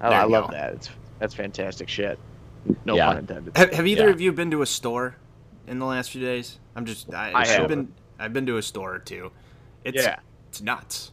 I, 0.00 0.08
I 0.08 0.24
love 0.24 0.46
go. 0.50 0.52
that 0.56 0.72
it's 0.74 0.90
that's 1.18 1.34
fantastic 1.34 1.88
shit 1.88 2.18
no 2.84 2.96
Yeah. 2.96 3.06
pun 3.06 3.18
intended 3.18 3.56
Have, 3.56 3.72
have 3.72 3.86
either 3.86 4.04
Yeah. 4.06 4.10
of 4.14 4.20
you 4.20 4.32
been 4.32 4.50
to 4.52 4.62
a 4.62 4.66
store 4.66 5.16
in 5.66 5.78
the 5.78 5.86
last 5.86 6.10
few 6.10 6.20
days? 6.20 6.58
I'm 6.76 6.84
just 6.84 7.12
I, 7.14 7.32
I 7.32 7.40
I've 7.42 7.68
been 7.68 7.92
I've 8.18 8.32
been 8.32 8.46
to 8.46 8.56
a 8.56 8.62
store 8.62 8.94
or 8.94 8.98
two. 8.98 9.30
It's 9.84 10.02
Yeah. 10.02 10.16
it's 10.48 10.60
nuts. 10.62 11.12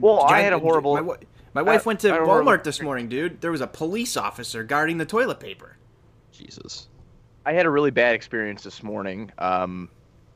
Well, 0.00 0.20
I 0.24 0.28
Guy- 0.30 0.40
had 0.40 0.52
a 0.52 0.58
horrible- 0.58 0.94
My, 1.02 1.16
my 1.54 1.62
wife 1.62 1.86
I- 1.86 1.88
went 1.88 2.00
to 2.00 2.08
I 2.08 2.12
had 2.14 2.22
a 2.22 2.24
horrible 2.24 2.50
Walmart 2.52 2.64
this 2.64 2.82
morning, 2.82 3.08
dude. 3.08 3.40
There 3.40 3.50
was 3.52 3.60
a 3.60 3.66
police 3.66 4.16
officer 4.16 4.64
guarding 4.64 4.98
the 4.98 5.04
toilet 5.06 5.38
paper. 5.40 5.76
Jesus. 6.32 6.88
I 7.46 7.52
had 7.52 7.66
a 7.66 7.70
really 7.70 7.90
bad 7.90 8.14
experience 8.14 8.62
this 8.62 8.82
morning. 8.82 9.30
Um, 9.38 9.88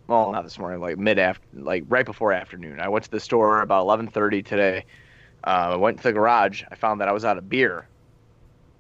well, 0.07 0.31
not 0.33 0.45
this 0.45 0.59
morning, 0.59 0.81
like 0.81 0.97
mid 0.99 1.19
after, 1.19 1.45
like 1.55 1.85
right 1.89 2.07
before 2.07 2.33
afternoon. 2.33 2.81
I 2.81 2.89
went 2.89 3.05
to 3.05 3.11
the 3.11 3.21
store 3.21 3.63
about 3.63 3.87
11:30 3.87 4.45
today. 4.45 4.85
Uh, 5.45 5.71
I 5.73 5.77
went 5.77 5.99
to 5.99 6.03
the 6.03 6.13
garage. 6.13 6.65
I 6.71 6.75
found 6.75 7.01
that 7.01 7.09
I 7.09 7.13
was 7.13 7.25
out 7.25 7.39
of 7.39 7.49
beer. 7.49 7.87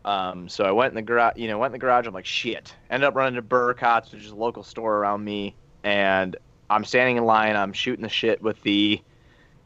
Um, 0.05 0.49
so 0.49 0.64
I 0.64 0.70
went 0.70 0.93
in 0.93 0.94
the 0.96 1.02
garage. 1.02 1.37
You 1.37 1.49
know, 1.49 1.58
went 1.58 1.72
in 1.75 1.81
the 1.81 1.84
garage. 1.84 2.06
I'm 2.06 2.14
like, 2.14 2.26
shit. 2.26 2.75
Ended 2.90 3.06
up 3.06 3.14
running 3.14 3.34
to 3.37 3.43
Burcott's, 3.43 4.12
which 4.12 4.25
is 4.25 4.31
a 4.31 4.37
local 4.37 4.62
store 4.62 4.96
around 4.96 5.25
me, 5.25 5.55
and 5.84 6.37
I'm 6.70 6.84
standing 6.84 7.16
in 7.16 7.25
line. 7.25 7.56
I'm 7.56 7.72
shooting 7.72 8.02
the 8.02 8.08
shit 8.08 8.43
with 8.43 8.60
the, 8.62 9.00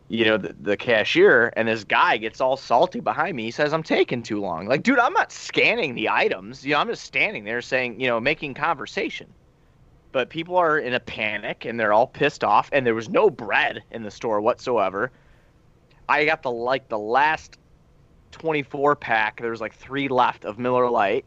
you 0.08 0.24
know, 0.24 0.36
the, 0.36 0.54
the 0.60 0.76
cashier, 0.76 1.52
and 1.56 1.68
this 1.68 1.84
guy 1.84 2.16
gets 2.16 2.40
all 2.40 2.56
salty 2.56 3.00
behind 3.00 3.36
me. 3.36 3.44
He 3.44 3.50
says 3.50 3.72
I'm 3.72 3.82
taking 3.82 4.22
too 4.22 4.40
long. 4.40 4.66
Like, 4.66 4.82
dude, 4.82 4.98
I'm 4.98 5.12
not 5.12 5.32
scanning 5.32 5.94
the 5.94 6.08
items. 6.08 6.64
You 6.64 6.72
know, 6.72 6.80
I'm 6.80 6.88
just 6.88 7.04
standing 7.04 7.44
there 7.44 7.62
saying, 7.62 8.00
you 8.00 8.08
know, 8.08 8.20
making 8.20 8.54
conversation. 8.54 9.32
But 10.12 10.28
people 10.28 10.56
are 10.56 10.78
in 10.78 10.92
a 10.92 11.00
panic 11.00 11.64
and 11.64 11.80
they're 11.80 11.92
all 11.92 12.06
pissed 12.06 12.44
off, 12.44 12.68
and 12.72 12.86
there 12.86 12.94
was 12.94 13.08
no 13.08 13.30
bread 13.30 13.82
in 13.90 14.02
the 14.02 14.10
store 14.10 14.40
whatsoever. 14.40 15.10
I 16.12 16.24
got 16.26 16.42
the 16.42 16.50
like 16.50 16.88
the 16.88 16.98
last 16.98 17.56
24 18.32 18.96
pack. 18.96 19.40
There 19.40 19.50
was 19.50 19.60
like 19.60 19.74
three 19.74 20.08
left 20.08 20.44
of 20.44 20.58
Miller 20.58 20.90
Lite. 20.90 21.24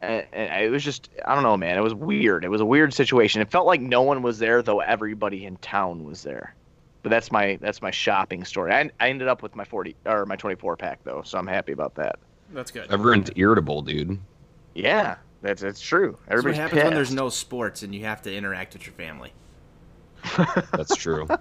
And, 0.00 0.26
and 0.32 0.64
it 0.64 0.70
was 0.70 0.84
just, 0.84 1.10
I 1.24 1.34
don't 1.34 1.42
know, 1.42 1.56
man. 1.56 1.76
It 1.76 1.82
was 1.82 1.94
weird. 1.94 2.44
It 2.44 2.48
was 2.48 2.60
a 2.60 2.64
weird 2.64 2.94
situation. 2.94 3.42
It 3.42 3.50
felt 3.50 3.66
like 3.66 3.80
no 3.80 4.02
one 4.02 4.22
was 4.22 4.38
there, 4.38 4.62
though 4.62 4.80
everybody 4.80 5.44
in 5.44 5.56
town 5.56 6.04
was 6.04 6.22
there. 6.22 6.54
But 7.02 7.10
that's 7.10 7.30
my 7.30 7.58
that's 7.60 7.80
my 7.80 7.92
shopping 7.92 8.44
story. 8.44 8.72
I, 8.72 8.90
I 8.98 9.08
ended 9.08 9.28
up 9.28 9.42
with 9.42 9.54
my 9.54 9.64
40 9.64 9.94
or 10.04 10.26
my 10.26 10.36
24 10.36 10.76
pack 10.76 10.98
though, 11.04 11.22
so 11.24 11.38
I'm 11.38 11.46
happy 11.46 11.72
about 11.72 11.94
that. 11.94 12.18
That's 12.52 12.72
good. 12.72 12.90
Everyone's 12.90 13.30
irritable, 13.36 13.82
dude. 13.82 14.18
Yeah, 14.74 15.16
that's 15.40 15.62
that's 15.62 15.80
true. 15.80 16.18
That's 16.26 16.28
what 16.28 16.38
Everybody's 16.38 16.58
happens 16.58 16.82
when 16.82 16.94
there's 16.94 17.12
no 17.12 17.28
sports 17.28 17.84
and 17.84 17.94
you 17.94 18.04
have 18.04 18.22
to 18.22 18.34
interact 18.34 18.72
with 18.74 18.84
your 18.84 18.94
family. 18.94 19.32
That's 20.72 20.96
true. 20.96 21.28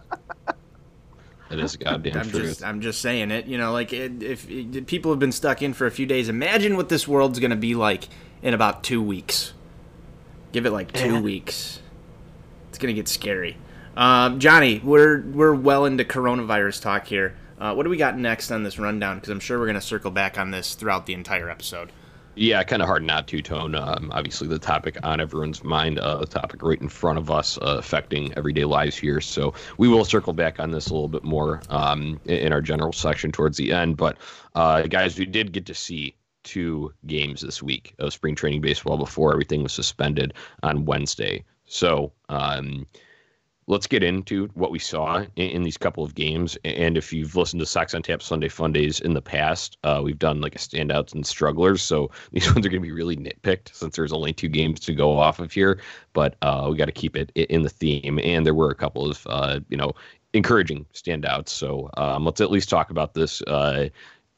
It 1.49 1.59
is 1.59 1.75
goddamn 1.77 2.17
I'm 2.17 2.29
truth. 2.29 2.43
just 2.43 2.63
I'm 2.63 2.81
just 2.81 3.01
saying 3.01 3.31
it. 3.31 3.45
You 3.45 3.57
know, 3.57 3.71
like 3.71 3.93
it, 3.93 4.21
if 4.21 4.49
if 4.49 4.85
people 4.85 5.11
have 5.11 5.19
been 5.19 5.31
stuck 5.31 5.61
in 5.61 5.73
for 5.73 5.85
a 5.87 5.91
few 5.91 6.05
days, 6.05 6.27
imagine 6.29 6.75
what 6.75 6.89
this 6.89 7.07
world's 7.07 7.39
gonna 7.39 7.55
be 7.55 7.73
like 7.75 8.07
in 8.41 8.53
about 8.53 8.83
two 8.83 9.01
weeks. 9.01 9.53
Give 10.51 10.65
it 10.65 10.71
like 10.71 10.91
two 10.91 11.13
Yeah. 11.15 11.21
weeks. 11.21 11.79
It's 12.69 12.77
gonna 12.77 12.93
get 12.93 13.07
scary. 13.07 13.57
Um, 13.95 14.39
Johnny, 14.39 14.81
we're 14.83 15.21
we're 15.21 15.53
well 15.55 15.85
into 15.85 16.03
coronavirus 16.03 16.81
talk 16.81 17.07
here. 17.07 17.35
Uh, 17.59 17.73
what 17.73 17.83
do 17.83 17.89
we 17.89 17.97
got 17.97 18.17
next 18.17 18.51
on 18.51 18.61
this 18.63 18.77
rundown? 18.77 19.15
Because 19.15 19.29
I'm 19.29 19.39
sure 19.39 19.57
we're 19.59 19.65
gonna 19.67 19.81
circle 19.81 20.11
back 20.11 20.37
on 20.37 20.51
this 20.51 20.75
throughout 20.75 21.05
the 21.05 21.13
entire 21.13 21.49
episode. 21.49 21.91
Yeah, 22.37 22.61
kind 22.63 22.83
of 22.83 22.87
hard 22.87 23.03
not 23.03 23.27
to 23.29 23.41
tone. 23.41 23.73
Um, 23.73 24.11
obviously, 24.13 24.47
the 24.47 24.59
topic 24.59 24.95
on 25.01 25.19
everyone's 25.19 25.63
mind, 25.63 25.97
uh, 25.97 26.23
topic 26.25 26.61
right 26.61 26.79
in 26.79 26.87
front 26.87 27.17
of 27.17 27.31
us, 27.31 27.57
uh, 27.57 27.77
affecting 27.79 28.31
everyday 28.37 28.63
lives 28.63 28.95
here. 28.95 29.19
So 29.21 29.55
we 29.79 29.87
will 29.87 30.05
circle 30.05 30.33
back 30.33 30.59
on 30.59 30.69
this 30.69 30.89
a 30.89 30.93
little 30.93 31.07
bit 31.07 31.23
more 31.23 31.61
um, 31.69 32.19
in, 32.25 32.37
in 32.37 32.53
our 32.53 32.61
general 32.61 32.93
section 32.93 33.31
towards 33.31 33.57
the 33.57 33.71
end. 33.71 33.97
But 33.97 34.17
uh, 34.53 34.83
guys, 34.83 35.17
we 35.17 35.25
did 35.25 35.51
get 35.51 35.65
to 35.65 35.73
see 35.73 36.15
two 36.43 36.93
games 37.07 37.41
this 37.41 37.63
week 37.63 37.95
of 37.97 38.13
spring 38.13 38.35
training 38.35 38.61
baseball 38.61 38.97
before 38.97 39.33
everything 39.33 39.63
was 39.63 39.73
suspended 39.73 40.35
on 40.61 40.85
Wednesday. 40.85 41.43
So 41.65 42.13
um, 42.29 42.85
let's 43.67 43.85
get 43.85 44.01
into 44.01 44.47
what 44.53 44.71
we 44.71 44.79
saw 44.79 45.17
in, 45.35 45.49
in 45.49 45.63
these 45.63 45.77
couple 45.77 46.03
of 46.03 46.15
games. 46.15 46.57
And 46.63 46.97
if 46.97 47.11
you've 47.11 47.35
listened 47.35 47.59
to 47.59 47.65
Sox 47.65 47.93
on 47.93 48.01
Tap 48.01 48.21
Sunday 48.21 48.47
Fundays 48.47 49.01
in 49.01 49.13
the 49.13 49.21
past, 49.21 49.77
uh, 49.83 50.01
we've 50.03 50.17
done 50.17 50.39
like 50.39 50.55
a 50.55 50.59
standouts 50.59 51.13
and 51.13 51.25
strugglers. 51.25 51.81
So 51.81 52.09
these 52.31 52.47
ones 52.47 52.65
are 52.65 52.69
going 52.69 52.81
to 52.81 52.87
be 52.87 52.93
really 52.93 53.17
nitpicked 53.17 53.73
since 53.73 53.95
there's 53.95 54.13
only 54.13 54.33
two 54.33 54.47
games 54.47 54.79
to 54.81 54.95
go 54.95 55.19
off 55.19 55.39
of 55.39 55.51
here. 55.51 55.81
But 56.13 56.35
uh, 56.41 56.67
we 56.71 56.77
got 56.77 56.85
to 56.85 56.91
keep 56.91 57.15
it 57.15 57.31
in 57.35 57.61
the 57.61 57.69
theme. 57.69 58.19
And 58.23 58.45
there 58.45 58.55
were 58.55 58.71
a 58.71 58.75
couple 58.75 59.09
of, 59.09 59.27
uh, 59.29 59.59
you 59.69 59.77
know, 59.77 59.91
encouraging 60.33 60.85
standouts. 60.93 61.49
So 61.49 61.89
um, 61.97 62.25
let's 62.25 62.41
at 62.41 62.51
least 62.51 62.69
talk 62.69 62.89
about 62.89 63.13
this. 63.13 63.41
Uh, 63.43 63.89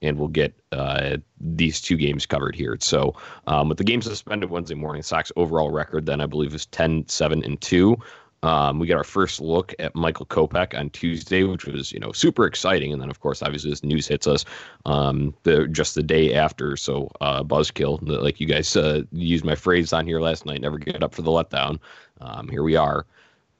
and 0.01 0.17
we'll 0.17 0.29
get 0.29 0.53
uh, 0.71 1.17
these 1.41 1.81
two 1.81 1.97
games 1.97 2.25
covered 2.25 2.55
here. 2.55 2.77
So, 2.79 3.15
um, 3.47 3.67
with 3.67 3.79
the 3.79 3.83
game 3.83 4.01
suspended 4.01 4.49
Wednesday 4.49 4.75
morning, 4.75 5.03
Sox 5.03 5.29
overall 5.35 5.71
record 5.71 6.05
then 6.05 6.21
I 6.21 6.25
believe 6.25 6.55
is 6.55 6.67
10 6.67 7.09
7 7.09 7.43
and 7.43 7.59
2. 7.59 7.97
Um, 8.43 8.79
we 8.79 8.87
got 8.87 8.97
our 8.97 9.03
first 9.03 9.41
look 9.41 9.73
at 9.79 9.95
Michael 9.95 10.25
Kopech 10.25 10.77
on 10.77 10.89
Tuesday, 10.91 11.43
which 11.43 11.65
was 11.65 11.91
you 11.91 11.99
know 11.99 12.11
super 12.11 12.45
exciting, 12.45 12.93
and 12.93 13.01
then 13.01 13.09
of 13.09 13.19
course 13.19 13.41
obviously 13.41 13.69
this 13.69 13.83
news 13.83 14.07
hits 14.07 14.27
us 14.27 14.45
um, 14.85 15.33
the 15.43 15.67
just 15.67 15.95
the 15.95 16.03
day 16.03 16.33
after. 16.33 16.77
So 16.77 17.11
uh, 17.21 17.43
buzzkill, 17.43 17.99
like 18.01 18.39
you 18.39 18.47
guys 18.47 18.75
uh, 18.75 19.03
used 19.11 19.43
my 19.43 19.55
phrase 19.55 19.91
on 19.93 20.05
here 20.05 20.21
last 20.21 20.45
night, 20.45 20.61
never 20.61 20.77
get 20.77 21.03
up 21.03 21.13
for 21.13 21.21
the 21.21 21.31
letdown. 21.31 21.79
Um, 22.21 22.47
here 22.47 22.63
we 22.63 22.75
are. 22.75 23.05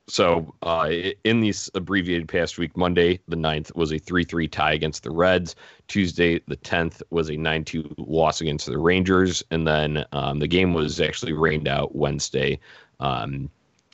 So 0.10 0.56
uh, 0.64 0.90
in 1.24 1.40
these 1.40 1.70
abbreviated 1.76 2.28
past 2.28 2.58
week, 2.58 2.76
Monday 2.76 3.20
the 3.28 3.36
9th 3.36 3.76
was 3.76 3.92
a 3.92 4.00
3-3 4.00 4.50
tie 4.50 4.74
against 4.74 5.04
the 5.04 5.12
Reds. 5.12 5.56
Tuesday 5.88 6.40
the 6.48 6.58
10th 6.58 7.04
was 7.12 7.30
a 7.30 7.34
9-2 7.34 7.94
loss 7.98 8.42
against 8.42 8.66
the 8.66 8.80
Rangers, 8.80 9.44
and 9.52 9.68
then 9.68 10.04
um, 10.12 10.40
the 10.40 10.48
game 10.48 10.74
was 10.74 11.00
actually 11.00 11.34
rained 11.34 11.68
out 11.68 11.96
Wednesday. 11.96 12.60
Um, 13.00 13.52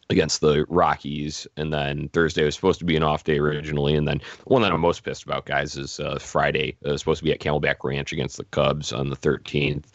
against 0.10 0.42
the 0.42 0.66
Rockies, 0.70 1.48
and 1.58 1.74
then 1.74 2.10
Thursday 2.10 2.44
was 2.46 2.56
supposed 2.56 2.80
to 2.80 2.86
be 2.86 2.96
an 2.96 3.04
off 3.04 3.24
day 3.24 3.40
originally, 3.40 3.96
and 3.96 4.08
then 4.08 4.22
one 4.46 4.62
that 4.62 4.72
I'm 4.72 4.82
most 4.82 5.04
pissed 5.04 5.24
about, 5.24 5.46
guys, 5.46 5.78
is 5.78 6.00
uh, 6.00 6.20
Friday. 6.20 6.78
It 6.82 6.92
was 6.92 7.02
supposed 7.02 7.20
to 7.20 7.24
be 7.24 7.32
at 7.32 7.40
Camelback 7.40 7.84
Ranch 7.84 8.14
against 8.14 8.38
the 8.38 8.44
Cubs 8.46 8.94
on 8.94 9.10
the 9.10 9.16
13th. 9.16 9.86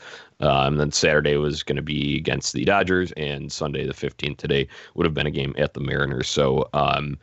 Um, 0.40 0.76
then 0.76 0.90
Saturday 0.90 1.36
was 1.36 1.62
going 1.62 1.76
to 1.76 1.82
be 1.82 2.16
against 2.16 2.52
the 2.52 2.64
Dodgers, 2.64 3.12
and 3.12 3.52
Sunday 3.52 3.86
the 3.86 3.94
15th 3.94 4.38
today 4.38 4.66
would 4.94 5.06
have 5.06 5.14
been 5.14 5.26
a 5.26 5.30
game 5.30 5.54
at 5.58 5.74
the 5.74 5.80
Mariners. 5.80 6.28
So 6.28 6.68
um, 6.72 7.16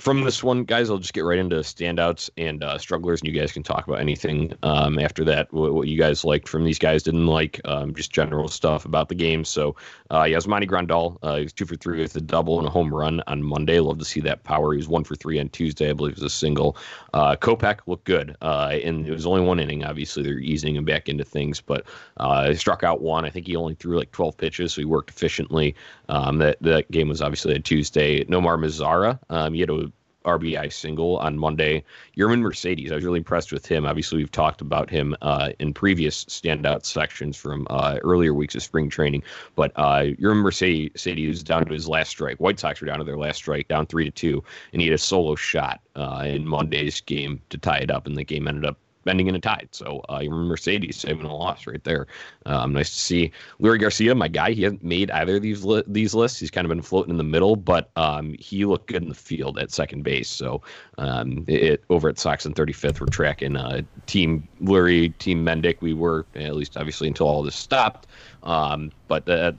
from 0.00 0.22
this 0.22 0.42
one, 0.42 0.64
guys, 0.64 0.88
I'll 0.88 0.98
just 0.98 1.12
get 1.12 1.24
right 1.24 1.38
into 1.38 1.56
standouts 1.56 2.30
and 2.38 2.64
uh, 2.64 2.78
strugglers, 2.78 3.20
and 3.20 3.32
you 3.32 3.38
guys 3.38 3.52
can 3.52 3.62
talk 3.62 3.86
about 3.86 4.00
anything 4.00 4.54
um, 4.62 4.98
after 4.98 5.24
that. 5.24 5.52
What, 5.52 5.74
what, 5.74 5.88
you 5.88 5.98
guys 5.98 6.24
liked 6.24 6.48
from 6.48 6.64
these 6.64 6.78
guys, 6.78 7.02
didn't 7.02 7.26
like, 7.26 7.60
um, 7.66 7.94
just 7.94 8.10
general 8.10 8.48
stuff 8.48 8.86
about 8.86 9.10
the 9.10 9.14
game. 9.14 9.44
So, 9.44 9.76
uh, 10.08 10.22
Yasmani 10.22 10.66
Grandal, 10.66 11.18
uh, 11.22 11.36
he 11.36 11.42
was 11.42 11.52
two 11.52 11.66
for 11.66 11.76
three 11.76 12.00
with 12.00 12.16
a 12.16 12.20
double 12.20 12.58
and 12.58 12.66
a 12.66 12.70
home 12.70 12.92
run 12.94 13.22
on 13.26 13.42
Monday. 13.42 13.78
Love 13.78 13.98
to 13.98 14.04
see 14.04 14.20
that 14.20 14.42
power. 14.42 14.72
He 14.72 14.78
was 14.78 14.88
one 14.88 15.04
for 15.04 15.14
three 15.16 15.38
on 15.38 15.50
Tuesday. 15.50 15.90
I 15.90 15.92
believe 15.92 16.12
it 16.12 16.22
was 16.22 16.32
a 16.32 16.34
single. 16.34 16.78
Uh, 17.12 17.36
Kopech 17.36 17.80
looked 17.86 18.04
good, 18.04 18.36
uh, 18.40 18.78
and 18.82 19.06
it 19.06 19.12
was 19.12 19.26
only 19.26 19.42
one 19.42 19.60
inning. 19.60 19.84
Obviously, 19.84 20.22
they're 20.22 20.38
easing 20.38 20.76
him 20.76 20.86
back 20.86 21.10
into 21.10 21.24
things, 21.24 21.60
but 21.60 21.84
uh, 22.16 22.48
he 22.48 22.54
struck 22.54 22.82
out 22.82 23.02
one. 23.02 23.26
I 23.26 23.30
think 23.30 23.46
he 23.46 23.54
only 23.54 23.74
threw 23.74 23.98
like 23.98 24.12
12 24.12 24.36
pitches, 24.38 24.72
so 24.72 24.80
he 24.80 24.86
worked 24.86 25.10
efficiently. 25.10 25.74
Um, 26.10 26.38
that 26.38 26.58
that 26.60 26.90
game 26.90 27.08
was 27.08 27.22
obviously 27.22 27.54
a 27.54 27.60
Tuesday. 27.60 28.24
Nomar 28.24 28.58
Mazara, 28.58 29.18
um, 29.30 29.54
he 29.54 29.60
had 29.60 29.70
a 29.70 29.90
RBI 30.24 30.72
single 30.72 31.16
on 31.18 31.38
Monday. 31.38 31.82
Yermin 32.16 32.40
Mercedes, 32.40 32.92
I 32.92 32.96
was 32.96 33.04
really 33.04 33.18
impressed 33.18 33.52
with 33.52 33.64
him. 33.64 33.86
Obviously, 33.86 34.18
we've 34.18 34.30
talked 34.30 34.60
about 34.60 34.90
him 34.90 35.16
uh, 35.22 35.50
in 35.58 35.72
previous 35.72 36.24
standout 36.26 36.84
sections 36.84 37.36
from 37.36 37.66
uh, 37.70 37.98
earlier 38.02 38.34
weeks 38.34 38.54
of 38.54 38.62
spring 38.62 38.90
training. 38.90 39.22
But 39.54 39.72
uh, 39.76 40.12
Yermin 40.20 40.42
Mercedes 40.42 41.42
down 41.42 41.64
to 41.64 41.72
his 41.72 41.88
last 41.88 42.10
strike. 42.10 42.38
White 42.38 42.58
Sox 42.58 42.80
were 42.80 42.86
down 42.86 42.98
to 42.98 43.04
their 43.04 43.16
last 43.16 43.36
strike, 43.36 43.68
down 43.68 43.86
three 43.86 44.04
to 44.04 44.10
two, 44.10 44.44
and 44.72 44.82
he 44.82 44.88
had 44.88 44.94
a 44.94 44.98
solo 44.98 45.34
shot 45.36 45.80
uh, 45.96 46.24
in 46.26 46.46
Monday's 46.46 47.00
game 47.00 47.40
to 47.50 47.56
tie 47.56 47.78
it 47.78 47.90
up, 47.90 48.06
and 48.06 48.16
the 48.16 48.24
game 48.24 48.46
ended 48.46 48.66
up 48.66 48.78
ending 49.06 49.26
in 49.26 49.34
a 49.34 49.40
tie. 49.40 49.66
So 49.72 50.02
uh, 50.08 50.22
Mercedes 50.24 50.96
saving 50.96 51.24
a 51.24 51.34
loss 51.34 51.66
right 51.66 51.82
there. 51.84 52.06
Um, 52.46 52.72
nice 52.72 52.90
to 52.90 52.98
see 52.98 53.32
Leury 53.60 53.80
Garcia, 53.80 54.14
my 54.14 54.28
guy. 54.28 54.52
He 54.52 54.62
hasn't 54.62 54.84
made 54.84 55.10
either 55.10 55.36
of 55.36 55.42
these 55.42 55.64
li- 55.64 55.84
these 55.86 56.14
lists. 56.14 56.38
He's 56.38 56.50
kind 56.50 56.64
of 56.64 56.68
been 56.68 56.82
floating 56.82 57.10
in 57.10 57.18
the 57.18 57.24
middle, 57.24 57.56
but 57.56 57.90
um, 57.96 58.34
he 58.38 58.64
looked 58.64 58.88
good 58.88 59.02
in 59.02 59.08
the 59.08 59.14
field 59.14 59.58
at 59.58 59.70
second 59.70 60.02
base. 60.02 60.28
So 60.28 60.62
um, 60.98 61.44
it, 61.46 61.84
over 61.90 62.08
at 62.08 62.18
Sox 62.18 62.44
and 62.44 62.54
35th, 62.54 63.00
we're 63.00 63.06
tracking 63.06 63.56
uh, 63.56 63.82
Team 64.06 64.46
Leury, 64.60 65.16
Team 65.18 65.44
Mendick. 65.44 65.80
We 65.80 65.94
were 65.94 66.26
at 66.34 66.56
least 66.56 66.76
obviously 66.76 67.08
until 67.08 67.26
all 67.26 67.42
this 67.42 67.56
stopped. 67.56 68.06
Um, 68.42 68.90
but 69.08 69.28
uh, 69.28 69.52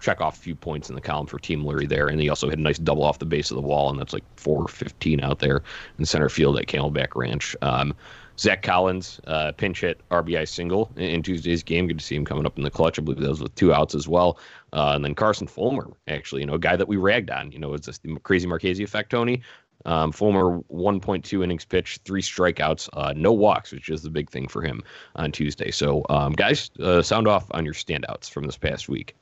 check 0.00 0.20
off 0.20 0.38
a 0.38 0.40
few 0.40 0.54
points 0.54 0.88
in 0.88 0.94
the 0.94 1.00
column 1.00 1.26
for 1.26 1.38
Team 1.38 1.62
Leury 1.62 1.88
there. 1.88 2.08
And 2.08 2.20
he 2.20 2.28
also 2.28 2.48
hit 2.48 2.58
a 2.58 2.62
nice 2.62 2.78
double 2.78 3.04
off 3.04 3.18
the 3.18 3.26
base 3.26 3.50
of 3.50 3.56
the 3.56 3.62
wall, 3.62 3.90
and 3.90 3.98
that's 3.98 4.12
like 4.12 4.24
415 4.36 5.20
out 5.20 5.38
there 5.38 5.62
in 5.98 6.04
center 6.04 6.28
field 6.28 6.58
at 6.58 6.66
Camelback 6.66 7.14
Ranch. 7.14 7.54
Um, 7.62 7.94
Zach 8.40 8.62
Collins, 8.62 9.20
uh, 9.26 9.52
pinch 9.52 9.82
hit 9.82 10.00
RBI 10.10 10.48
single 10.48 10.90
in, 10.96 11.22
Tuesday's 11.22 11.62
game. 11.62 11.86
Good 11.86 11.98
to 11.98 12.04
see 12.04 12.16
him 12.16 12.24
coming 12.24 12.46
up 12.46 12.56
in 12.56 12.64
the 12.64 12.70
clutch. 12.70 12.98
I 12.98 13.02
believe 13.02 13.20
that 13.20 13.28
was 13.28 13.42
with 13.42 13.54
two 13.54 13.74
outs 13.74 13.94
as 13.94 14.08
well. 14.08 14.38
Uh, 14.72 14.92
and 14.94 15.04
then 15.04 15.14
Carson 15.14 15.46
Fulmer, 15.46 15.90
actually, 16.08 16.40
you 16.40 16.46
know, 16.46 16.54
a 16.54 16.58
guy 16.58 16.74
that 16.74 16.88
we 16.88 16.96
ragged 16.96 17.30
on. 17.30 17.52
You 17.52 17.58
know, 17.58 17.74
it's 17.74 17.86
the 17.98 18.16
crazy 18.22 18.46
Marchese 18.46 18.82
effect, 18.82 19.10
Tony. 19.10 19.42
Um, 19.84 20.10
Fulmer 20.10 20.60
1.2 20.70 21.44
innings 21.44 21.66
pitched, 21.66 22.02
three 22.04 22.22
strikeouts, 22.22 22.88
uh, 22.94 23.12
no 23.14 23.32
walks, 23.32 23.72
which 23.72 23.90
is 23.90 24.02
the 24.02 24.10
big 24.10 24.30
thing 24.30 24.48
for 24.48 24.62
him 24.62 24.82
on 25.16 25.32
Tuesday. 25.32 25.70
So, 25.70 26.04
um, 26.08 26.32
guys, 26.32 26.70
uh, 26.80 27.02
sound 27.02 27.28
off 27.28 27.46
on 27.50 27.66
your 27.66 27.74
standouts 27.74 28.30
from 28.30 28.44
this 28.44 28.56
past 28.56 28.88
week. 28.88 29.14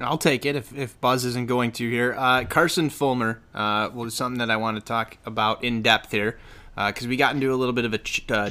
I'll 0.00 0.18
take 0.18 0.44
it 0.44 0.56
if, 0.56 0.76
if 0.76 1.00
Buzz 1.00 1.24
isn't 1.24 1.46
going 1.46 1.72
to 1.72 1.88
here. 1.88 2.14
Uh, 2.16 2.44
Carson 2.44 2.90
Fulmer 2.90 3.40
uh, 3.54 3.88
was 3.94 4.14
something 4.14 4.38
that 4.38 4.50
I 4.50 4.56
want 4.56 4.76
to 4.76 4.82
talk 4.82 5.16
about 5.24 5.64
in 5.64 5.82
depth 5.82 6.10
here 6.10 6.38
because 6.74 7.06
uh, 7.06 7.08
we 7.08 7.16
got 7.16 7.34
into 7.34 7.52
a 7.52 7.56
little 7.56 7.72
bit 7.72 7.86
of 7.86 7.94
a 7.94 7.98
ch- 7.98 8.30
uh, 8.30 8.50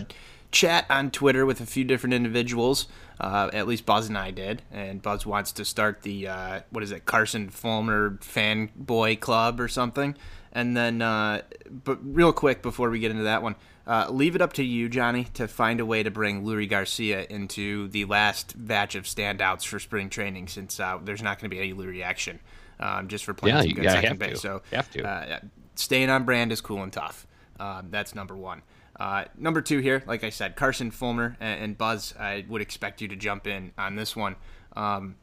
chat 0.52 0.86
on 0.90 1.12
Twitter 1.12 1.46
with 1.46 1.62
a 1.62 1.66
few 1.66 1.84
different 1.84 2.14
individuals. 2.14 2.88
Uh, 3.20 3.50
at 3.54 3.68
least 3.68 3.86
Buzz 3.86 4.10
and 4.10 4.18
I 4.18 4.32
did, 4.32 4.62
and 4.72 5.02
Buzz 5.02 5.26
wants 5.26 5.54
to 5.54 5.64
start 5.64 6.02
the 6.02 6.28
uh, 6.28 6.62
what 6.70 6.84
is 6.84 6.92
it, 6.92 7.06
Carson 7.06 7.50
Fulmer 7.50 8.18
fanboy 8.22 9.22
club 9.22 9.62
or 9.62 9.70
something. 9.70 10.18
And 10.56 10.76
then, 10.76 11.00
but 11.00 12.00
real 12.02 12.34
quick 12.34 12.64
before 12.64 12.90
we 12.90 13.00
get 13.00 13.12
into 13.12 13.24
that 13.24 13.44
one, 13.44 13.56
uh, 13.88 14.08
leave 14.10 14.36
it 14.36 14.42
up 14.42 14.54
to 14.54 14.64
you, 14.64 14.90
Johnny, 14.90 15.26
to 15.36 15.48
find 15.48 15.80
a 15.80 15.86
way 15.86 16.02
to 16.02 16.10
bring 16.10 16.44
Leury 16.44 16.68
Garcia 16.68 17.26
into 17.30 17.88
the 17.90 18.06
last 18.06 18.56
batch 18.58 18.96
of 18.96 19.04
standouts 19.04 19.66
for 19.66 19.80
spring 19.80 20.10
training, 20.10 20.48
since 20.48 20.80
uh, 20.80 20.98
there's 21.04 21.22
not 21.22 21.40
going 21.40 21.50
to 21.52 21.56
be 21.56 21.62
any 21.62 21.74
Leury 21.74 22.04
action, 22.04 22.40
um, 22.80 23.08
just 23.08 23.24
for 23.24 23.34
playing 23.34 23.56
yeah, 23.56 23.62
some 23.62 23.72
good 23.72 23.84
yeah, 23.84 23.92
second 23.92 24.20
base. 24.20 24.42
So 24.42 24.64
have 24.72 24.90
to. 24.92 25.08
Uh, 25.08 25.40
staying 25.76 26.10
on 26.10 26.24
brand 26.24 26.52
is 26.52 26.62
cool 26.62 26.82
and 26.82 26.92
tough. 26.92 27.28
Um, 27.60 27.90
that's 27.92 28.16
number 28.16 28.36
one. 28.36 28.64
Uh, 29.00 29.26
number 29.38 29.62
two 29.62 29.80
here, 29.80 30.02
like 30.08 30.24
I 30.24 30.30
said, 30.30 30.56
Carson 30.56 30.90
Fulmer 30.90 31.38
and, 31.40 31.64
and, 31.64 31.78
Buzz. 31.78 32.16
I 32.18 32.46
would 32.48 32.62
expect 32.62 33.02
you 33.02 33.10
to 33.10 33.16
jump 33.16 33.46
in 33.46 33.72
on 33.78 33.96
this 33.98 34.16
one. 34.16 34.38
Um, 34.76 35.16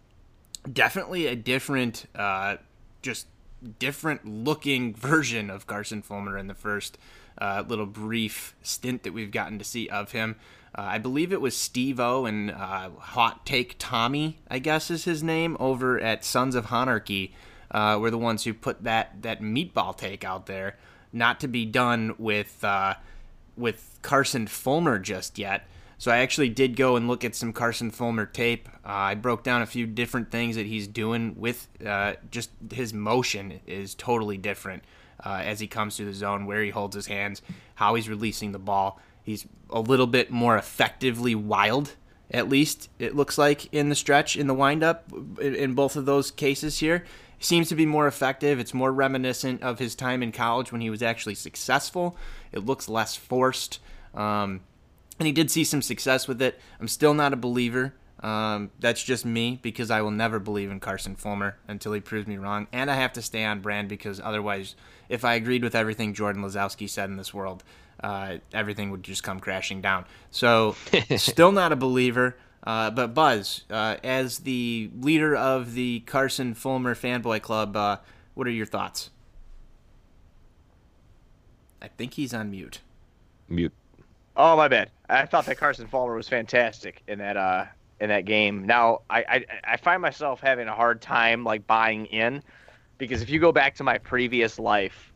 definitely 0.71 1.27
a 1.27 1.35
different, 1.35 2.07
uh, 2.15 2.59
just 3.01 3.27
different 3.79 4.27
looking 4.27 4.95
version 4.95 5.51
of 5.51 5.67
Carson 5.67 6.03
Fulmer 6.03 6.39
in 6.39 6.47
the 6.47 6.55
first 6.55 6.99
uh, 7.39 7.65
little 7.67 7.87
brief 7.87 8.55
stint 8.63 9.03
that 9.05 9.13
we've 9.13 9.31
gotten 9.31 9.59
to 9.59 9.65
see 9.65 9.89
of 9.89 10.13
him. 10.13 10.37
Uh, 10.75 10.83
I 10.83 10.99
believe 10.99 11.33
it 11.33 11.41
was 11.41 11.57
Steve 11.57 12.01
O 12.01 12.25
and 12.25 12.51
uh, 12.51 12.91
Hot 12.99 13.45
Take 13.45 13.77
Tommy, 13.79 14.39
I 14.51 14.59
guess 14.59 14.91
is 14.91 15.05
his 15.05 15.23
name, 15.23 15.57
over 15.61 16.01
at 16.01 16.25
Sons 16.25 16.55
of 16.55 16.67
Honarchy, 16.67 17.33
uh, 17.71 17.99
were 18.01 18.11
the 18.11 18.19
ones 18.19 18.45
who 18.45 18.55
put 18.55 18.85
that 18.85 19.23
that 19.23 19.41
meatball 19.41 19.97
take 19.97 20.25
out 20.25 20.47
there. 20.47 20.79
Not 21.13 21.41
to 21.41 21.49
be 21.49 21.67
done 21.67 22.15
with 22.19 22.65
uh, 22.65 22.95
with 23.57 23.99
Carson 24.01 24.47
Fulmer 24.47 24.99
just 24.99 25.39
yet. 25.39 25.67
So 26.03 26.11
I 26.11 26.17
actually 26.17 26.49
did 26.49 26.75
go 26.75 26.97
and 26.97 27.07
look 27.07 27.25
at 27.25 27.37
some 27.37 27.53
Carson 27.53 27.93
Fulmer 27.93 28.27
tape. 28.27 28.69
Uh, 28.85 28.89
I 28.89 29.15
broke 29.15 29.45
down 29.45 29.63
a 29.63 29.67
few 29.67 29.87
different 29.87 30.33
things 30.33 30.57
that 30.57 30.67
he's 30.67 30.89
doing 30.89 31.37
with 31.39 31.69
uh, 31.87 32.15
just 32.29 32.51
his 32.73 32.93
motion 32.93 33.61
is 33.69 33.95
totally 33.95 34.37
different 34.37 34.83
uh, 35.25 35.43
as 35.45 35.61
he 35.61 35.69
comes 35.69 35.97
to 35.99 36.05
the 36.05 36.13
zone, 36.13 36.45
where 36.45 36.61
he 36.61 36.71
holds 36.71 36.97
his 36.97 37.07
hands, 37.07 37.41
how 37.77 37.95
he's 37.95 38.09
releasing 38.09 38.51
the 38.51 38.59
ball. 38.59 39.01
He's 39.23 39.47
a 39.71 39.79
little 39.79 40.09
bit 40.09 40.33
more 40.33 40.57
effectively 40.57 41.37
wild, 41.37 41.93
at 42.33 42.49
least 42.49 42.91
it 42.99 43.15
looks 43.15 43.39
like 43.39 43.73
in 43.73 43.89
the 43.89 43.95
stretch, 43.95 44.35
in 44.35 44.49
the 44.49 44.55
windup, 44.55 45.05
in 45.41 45.75
both 45.75 45.95
of 45.95 46.05
those 46.05 46.33
cases 46.33 46.81
here. 46.81 47.05
Seems 47.39 47.69
to 47.69 47.77
be 47.77 47.87
more 47.87 48.09
effective. 48.09 48.59
It's 48.59 48.75
more 48.75 48.91
reminiscent 48.93 49.63
of 49.63 49.79
his 49.79 49.95
time 49.95 50.21
in 50.25 50.33
college 50.33 50.73
when 50.73 50.81
he 50.81 50.91
was 50.91 51.01
actually 51.01 51.37
successful. 51.37 52.17
It 52.51 52.67
looks 52.67 52.89
less 52.89 53.15
forced. 53.15 53.79
Um, 54.15 54.63
and 55.19 55.27
he 55.27 55.33
did 55.33 55.51
see 55.51 55.65
some 55.65 55.83
success 55.83 56.27
with 56.27 56.41
it. 56.43 56.59
I'm 56.81 56.89
still 56.89 57.15
not 57.15 57.33
a 57.33 57.37
believer. 57.37 57.95
Um, 58.23 58.71
that's 58.79 59.03
just 59.03 59.25
me 59.27 59.59
because 59.63 59.91
I 59.91 60.01
will 60.01 60.13
never 60.13 60.39
believe 60.39 60.71
in 60.71 60.79
Carson 60.79 61.17
Fulmer 61.17 61.57
until 61.67 61.93
he 61.93 62.01
proves 62.01 62.29
me 62.29 62.37
wrong. 62.37 62.69
And 62.73 62.91
I 62.91 62.95
have 62.95 63.13
to 63.15 63.23
stay 63.23 63.45
on 63.45 63.61
brand 63.61 63.89
because 63.89 64.21
otherwise, 64.21 64.77
if 65.09 65.25
I 65.25 65.35
agreed 65.35 65.65
with 65.65 65.75
everything 65.75 66.15
Jordan 66.15 66.43
Lazowski 66.43 66.89
said 66.89 67.11
in 67.11 67.17
this 67.17 67.35
world, 67.35 67.65
uh, 68.03 68.37
everything 68.53 68.91
would 68.91 69.03
just 69.03 69.25
come 69.25 69.41
crashing 69.41 69.81
down. 69.81 70.05
So, 70.31 70.77
still 71.17 71.53
not 71.53 71.73
a 71.73 71.77
believer. 71.77 72.37
Uh, 72.65 72.91
but 72.91 73.13
Buzz, 73.13 73.65
uh, 73.71 73.97
as 74.05 74.41
the 74.41 74.89
leader 75.01 75.35
of 75.35 75.75
the 75.75 76.01
Carson 76.01 76.55
Fulmer 76.55 76.95
fanboy 76.95 77.43
club, 77.43 77.77
uh, 77.77 77.97
what 78.35 78.47
are 78.47 78.51
your 78.51 78.67
thoughts? 78.67 79.11
I 81.81 81.89
think 81.89 82.15
he's 82.15 82.33
on 82.33 82.53
mute. 82.53 82.81
Mute. 83.49 83.73
Oh 84.37 84.57
my 84.57 84.69
bad. 84.69 84.91
I 85.09 85.27
thought 85.27 85.47
that 85.47 85.59
Carson 85.59 85.87
Fulmer 85.87 86.15
was 86.15 86.29
fantastic 86.29 87.03
in 87.07 87.19
that 87.19 87.37
uh, 87.37 87.67
in 88.01 88.09
that 88.09 88.25
game. 88.25 88.65
Now 88.65 89.01
I, 89.11 89.25
I 89.29 89.47
I 89.73 89.77
find 89.77 90.01
myself 90.01 90.41
having 90.41 90.69
a 90.69 90.75
hard 90.75 91.03
time 91.03 91.45
like 91.45 91.67
buying 91.67 92.07
in 92.07 92.43
because 92.99 93.23
if 93.23 93.31
you 93.31 93.41
go 93.41 93.53
back 93.53 93.75
to 93.77 93.85
my 93.85 93.99
previous 93.99 94.59
life 94.59 95.13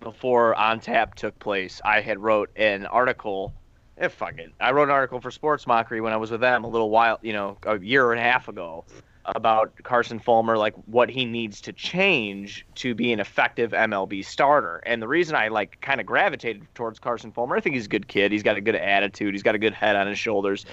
before 0.00 0.54
on 0.54 0.80
tap 0.80 1.14
took 1.14 1.38
place, 1.38 1.80
I 1.84 2.00
had 2.00 2.18
wrote 2.18 2.50
an 2.56 2.86
article. 2.86 3.54
If 3.96 4.04
eh, 4.04 4.08
fuck 4.08 4.38
it, 4.38 4.52
I 4.60 4.72
wrote 4.72 4.84
an 4.84 4.90
article 4.90 5.20
for 5.20 5.30
Sports 5.30 5.66
Mockery 5.66 6.00
when 6.00 6.12
I 6.12 6.16
was 6.16 6.30
with 6.30 6.40
them 6.40 6.64
a 6.64 6.68
little 6.68 6.90
while, 6.90 7.18
you 7.22 7.32
know, 7.32 7.56
a 7.64 7.80
year 7.80 8.12
and 8.12 8.20
a 8.20 8.22
half 8.22 8.46
ago, 8.46 8.84
about 9.24 9.72
Carson 9.82 10.18
Fulmer, 10.18 10.56
like 10.56 10.74
what 10.86 11.10
he 11.10 11.24
needs 11.24 11.60
to 11.62 11.72
change 11.72 12.64
to 12.76 12.94
be 12.94 13.12
an 13.12 13.20
effective 13.20 13.72
MLB 13.72 14.24
starter. 14.24 14.82
And 14.86 15.02
the 15.02 15.08
reason 15.08 15.36
I 15.36 15.48
like 15.48 15.80
kind 15.80 16.00
of 16.00 16.06
gravitated 16.06 16.66
towards 16.74 16.98
Carson 16.98 17.32
Fulmer, 17.32 17.56
I 17.56 17.60
think 17.60 17.74
he's 17.74 17.86
a 17.86 17.90
good 17.90 18.08
kid. 18.08 18.32
He's 18.32 18.42
got 18.42 18.56
a 18.56 18.60
good 18.60 18.74
attitude. 18.74 19.34
He's 19.34 19.42
got 19.42 19.54
a 19.54 19.58
good 19.58 19.74
head 19.74 19.96
on 19.96 20.06
his 20.06 20.18
shoulders. 20.18 20.64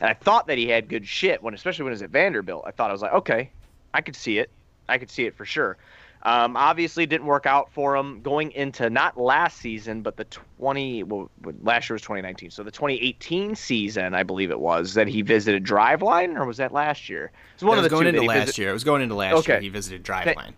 And 0.00 0.08
I 0.08 0.14
thought 0.14 0.46
that 0.46 0.58
he 0.58 0.68
had 0.68 0.88
good 0.88 1.06
shit 1.06 1.42
when, 1.42 1.54
especially 1.54 1.84
when 1.84 1.92
he 1.92 1.94
was 1.94 2.02
at 2.02 2.10
Vanderbilt. 2.10 2.64
I 2.66 2.70
thought 2.70 2.90
I 2.90 2.92
was 2.92 3.02
like, 3.02 3.12
okay, 3.12 3.50
I 3.94 4.00
could 4.00 4.16
see 4.16 4.38
it. 4.38 4.50
I 4.88 4.98
could 4.98 5.10
see 5.10 5.26
it 5.26 5.36
for 5.36 5.44
sure. 5.44 5.76
Um, 6.22 6.56
obviously, 6.56 7.06
didn't 7.06 7.26
work 7.26 7.46
out 7.46 7.72
for 7.72 7.96
him 7.96 8.20
going 8.20 8.52
into 8.52 8.90
not 8.90 9.18
last 9.18 9.58
season, 9.58 10.02
but 10.02 10.16
the 10.16 10.26
20. 10.58 11.04
Well, 11.04 11.30
last 11.62 11.88
year 11.88 11.94
was 11.94 12.02
2019, 12.02 12.50
so 12.50 12.62
the 12.62 12.70
2018 12.70 13.54
season, 13.54 14.14
I 14.14 14.22
believe 14.22 14.50
it 14.50 14.60
was 14.60 14.94
that 14.94 15.08
he 15.08 15.22
visited 15.22 15.64
Driveline, 15.64 16.36
or 16.36 16.44
was 16.44 16.58
that 16.58 16.72
last 16.72 17.08
year? 17.08 17.26
It 17.26 17.62
was 17.62 17.64
one 17.64 17.78
of 17.78 17.84
the 17.84 17.90
going 17.90 18.06
into 18.06 18.22
last 18.22 18.40
visit- 18.40 18.58
year. 18.58 18.70
It 18.70 18.74
was 18.74 18.84
going 18.84 19.00
into 19.00 19.14
last 19.14 19.36
okay. 19.36 19.54
year. 19.54 19.60
He 19.62 19.68
visited 19.70 20.04
Driveline. 20.04 20.52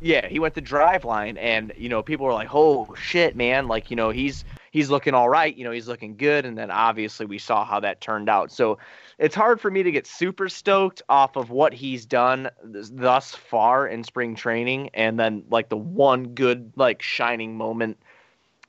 Yeah, 0.00 0.28
he 0.28 0.38
went 0.38 0.54
to 0.54 0.62
Driveline, 0.62 1.36
and 1.38 1.72
you 1.76 1.88
know, 1.88 2.02
people 2.02 2.26
were 2.26 2.32
like, 2.32 2.54
"Oh 2.54 2.94
shit, 2.94 3.34
man! 3.34 3.66
Like, 3.66 3.90
you 3.90 3.96
know, 3.96 4.10
he's 4.10 4.44
he's 4.70 4.90
looking 4.90 5.14
all 5.14 5.28
right. 5.28 5.56
You 5.56 5.64
know, 5.64 5.72
he's 5.72 5.88
looking 5.88 6.16
good." 6.16 6.46
And 6.46 6.56
then 6.56 6.70
obviously 6.70 7.26
we 7.26 7.38
saw 7.38 7.64
how 7.64 7.80
that 7.80 8.00
turned 8.00 8.28
out. 8.28 8.52
So 8.52 8.78
it's 9.18 9.34
hard 9.34 9.60
for 9.60 9.70
me 9.70 9.82
to 9.82 9.90
get 9.90 10.06
super 10.06 10.48
stoked 10.48 11.02
off 11.08 11.36
of 11.36 11.50
what 11.50 11.72
he's 11.74 12.06
done 12.06 12.48
thus 12.64 13.34
far 13.34 13.86
in 13.86 14.04
spring 14.04 14.34
training 14.34 14.90
and 14.94 15.18
then 15.18 15.44
like 15.50 15.68
the 15.68 15.76
one 15.76 16.28
good 16.28 16.72
like 16.76 17.02
shining 17.02 17.56
moment 17.56 17.98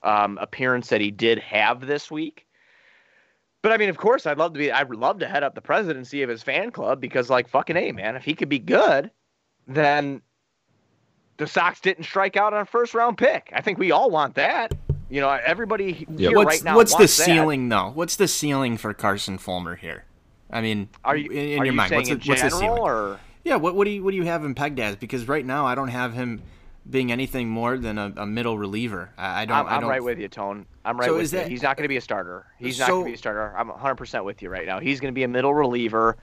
um, 0.04 0.38
appearance 0.40 0.90
that 0.90 1.02
he 1.02 1.12
did 1.12 1.40
have 1.40 1.86
this 1.86 2.10
week 2.10 2.46
but 3.62 3.74
I 3.74 3.78
mean, 3.78 3.90
of 3.90 3.98
course, 3.98 4.26
I'd 4.26 4.38
love 4.38 4.54
to 4.54 4.60
be. 4.60 4.72
I'd 4.72 4.90
love 4.90 5.20
to 5.20 5.28
head 5.28 5.44
up 5.44 5.54
the 5.54 5.62
presidency 5.62 6.24
of 6.24 6.30
his 6.30 6.42
fan 6.42 6.72
club 6.72 7.02
because, 7.02 7.30
like, 7.30 7.50
fucking 7.50 7.76
a 7.76 7.92
man, 7.92 8.16
if 8.16 8.24
he 8.24 8.34
could 8.34 8.48
be 8.48 8.60
good, 8.60 9.12
then 9.68 10.22
the 11.38 11.46
Sox 11.46 11.82
didn't 11.82 12.06
strike 12.06 12.38
out 12.38 12.54
on 12.54 12.62
a 12.62 12.66
first 12.66 12.94
round 12.94 13.18
pick. 13.18 13.50
I 13.54 13.62
think 13.62 13.78
we 13.78 13.92
all 13.92 14.10
want 14.10 14.36
that. 14.36 14.74
You 15.10 15.20
know, 15.20 15.30
everybody 15.30 16.06
yeah. 16.10 16.30
here 16.30 16.38
what's, 16.38 16.48
right 16.48 16.64
now. 16.64 16.76
What's 16.76 16.94
the 16.94 17.00
that. 17.00 17.08
ceiling, 17.10 17.68
though? 17.68 17.92
What's 17.94 18.16
the 18.16 18.28
ceiling 18.28 18.78
for 18.78 18.94
Carson 18.94 19.38
Fulmer 19.38 19.76
here? 19.76 20.06
I 20.50 20.62
mean, 20.62 20.90
are 21.04 21.16
you 21.16 21.30
in, 21.30 21.38
in 21.38 21.60
are 21.60 21.66
your 21.66 21.74
you 21.74 21.74
mind? 21.74 21.94
What's, 21.94 22.10
the, 22.10 22.22
what's 22.26 22.42
the 22.42 22.50
ceiling? 22.50 22.80
Or? 22.80 23.20
Yeah, 23.44 23.56
what 23.58 23.76
what 23.76 23.86
do 23.86 23.92
you 23.92 24.04
what 24.04 24.12
do 24.12 24.18
you 24.18 24.26
have 24.26 24.44
him 24.44 24.56
pegged 24.56 24.80
as? 24.80 24.96
Because 24.96 25.28
right 25.28 25.46
now 25.46 25.66
I 25.66 25.76
don't 25.76 25.90
have 25.90 26.14
him 26.14 26.42
being 26.90 27.12
anything 27.12 27.50
more 27.50 27.78
than 27.78 27.98
a, 27.98 28.14
a 28.18 28.26
middle 28.26 28.58
reliever. 28.58 29.12
I, 29.18 29.42
I 29.42 29.46
don't. 29.46 29.58
I'm, 29.58 29.68
I'm 29.68 29.88
right 29.88 30.04
with 30.04 30.20
you, 30.20 30.28
Tone. 30.28 30.66
I'm 30.84 30.98
right 30.98 31.08
so 31.08 31.18
with 31.18 31.32
you. 31.32 31.40
That, 31.40 31.48
He's 31.48 31.62
not 31.62 31.78
going 31.78 31.84
to 31.84 31.90
be 31.90 31.98
a 31.98 32.02
starter. 32.02 32.48
He's 32.58 32.80
not 32.80 32.90
going 32.90 33.06
to 33.06 33.10
be 33.10 33.16
a 33.16 33.18
starter. 33.18 33.54
I'm 33.56 33.68
100 33.68 33.96
percent 33.96 34.26
with 34.26 34.42
you 34.42 34.50
right 34.50 34.66
now. 34.66 34.80
He's 34.80 35.00
going 35.00 35.14
to 35.14 35.16
be 35.16 35.24
a 35.24 35.28
middle 35.28 35.54
reliever. 35.54 36.18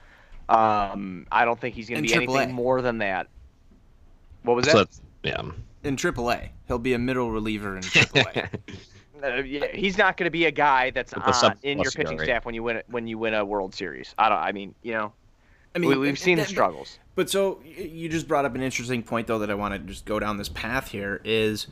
Um, 0.49 1.27
I 1.31 1.45
don't 1.45 1.59
think 1.59 1.75
he's 1.75 1.89
going 1.89 2.01
to 2.03 2.07
be 2.07 2.13
anything 2.13 2.53
more 2.53 2.81
than 2.81 2.99
that. 2.99 3.27
What 4.43 4.55
was 4.55 4.65
that? 4.65 4.93
So 4.93 5.01
yeah. 5.23 5.41
In 5.83 5.95
AAA, 5.95 6.49
he'll 6.67 6.79
be 6.79 6.93
a 6.93 6.99
middle 6.99 7.31
reliever 7.31 7.77
in 7.77 7.83
AAA. 7.83 8.49
Uh, 9.23 9.37
yeah, 9.43 9.67
he's 9.73 9.97
not 9.97 10.17
going 10.17 10.25
to 10.25 10.31
be 10.31 10.45
a 10.45 10.51
guy 10.51 10.91
that's 10.91 11.13
on 11.13 11.57
in 11.63 11.79
your 11.79 11.91
pitching 11.91 12.19
staff 12.19 12.45
when 12.45 12.55
you 12.55 12.63
win 12.63 12.81
when 12.87 13.07
you 13.07 13.17
win 13.17 13.33
a 13.33 13.43
World 13.43 13.73
Series. 13.73 14.13
I 14.17 14.29
don't. 14.29 14.37
I 14.37 14.51
mean, 14.51 14.75
you 14.83 14.93
know, 14.93 15.13
I 15.75 15.79
mean, 15.79 15.99
we, 15.99 16.07
have 16.07 16.19
seen 16.19 16.37
the 16.37 16.45
struggles. 16.45 16.99
But 17.15 17.29
so 17.29 17.61
you 17.63 18.09
just 18.09 18.27
brought 18.27 18.45
up 18.45 18.55
an 18.55 18.61
interesting 18.61 19.03
point 19.03 19.27
though 19.27 19.39
that 19.39 19.49
I 19.49 19.55
want 19.55 19.73
to 19.73 19.79
just 19.79 20.05
go 20.05 20.19
down 20.19 20.37
this 20.37 20.49
path 20.49 20.87
here 20.87 21.21
is 21.23 21.67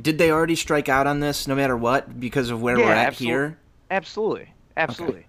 did 0.00 0.18
they 0.18 0.30
already 0.30 0.54
strike 0.54 0.88
out 0.88 1.06
on 1.06 1.20
this 1.20 1.46
no 1.46 1.54
matter 1.54 1.76
what 1.76 2.18
because 2.18 2.50
of 2.50 2.62
where 2.62 2.78
yeah, 2.78 2.86
we're 2.86 2.92
at 2.92 3.06
absolutely. 3.08 3.32
here? 3.32 3.58
Absolutely. 3.90 4.54
Absolutely. 4.76 5.18
Okay. 5.18 5.26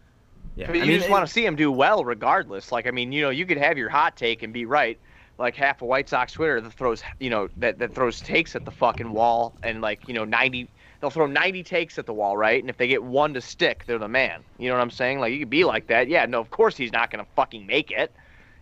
Yeah. 0.55 0.67
But 0.67 0.75
you 0.77 0.81
I 0.83 0.85
mean, 0.85 0.97
just 0.99 1.09
want 1.09 1.25
to 1.25 1.31
see 1.31 1.45
him 1.45 1.55
do 1.55 1.71
well 1.71 2.05
regardless. 2.05 2.71
Like 2.71 2.87
I 2.87 2.91
mean, 2.91 3.11
you 3.11 3.21
know, 3.21 3.29
you 3.29 3.45
could 3.45 3.57
have 3.57 3.77
your 3.77 3.89
hot 3.89 4.15
take 4.15 4.43
and 4.43 4.53
be 4.53 4.65
right. 4.65 4.97
Like 5.37 5.55
half 5.55 5.81
of 5.81 5.87
White 5.87 6.07
Sox 6.07 6.31
Twitter 6.31 6.61
that 6.61 6.73
throws, 6.73 7.03
you 7.19 7.29
know, 7.29 7.49
that, 7.57 7.79
that 7.79 7.95
throws 7.95 8.21
takes 8.21 8.55
at 8.55 8.65
the 8.65 8.71
fucking 8.71 9.11
wall 9.11 9.55
and 9.63 9.81
like, 9.81 10.07
you 10.07 10.13
know, 10.13 10.25
90 10.25 10.69
they'll 11.03 11.09
throw 11.09 11.25
90 11.25 11.63
takes 11.63 11.99
at 11.99 12.05
the 12.05 12.13
wall, 12.13 12.37
right? 12.37 12.63
And 12.63 12.69
if 12.69 12.77
they 12.77 12.87
get 12.87 13.03
one 13.03 13.33
to 13.33 13.41
stick, 13.41 13.83
they're 13.85 13.99
the 13.99 14.07
man. 14.07 14.41
You 14.57 14.69
know 14.69 14.75
what 14.75 14.81
I'm 14.81 14.89
saying? 14.89 15.19
Like 15.19 15.33
you 15.33 15.39
could 15.39 15.49
be 15.49 15.65
like 15.65 15.87
that. 15.87 16.07
Yeah, 16.07 16.25
no, 16.25 16.39
of 16.39 16.49
course 16.49 16.77
he's 16.77 16.93
not 16.93 17.11
going 17.11 17.23
to 17.23 17.29
fucking 17.35 17.67
make 17.67 17.91
it. 17.91 18.13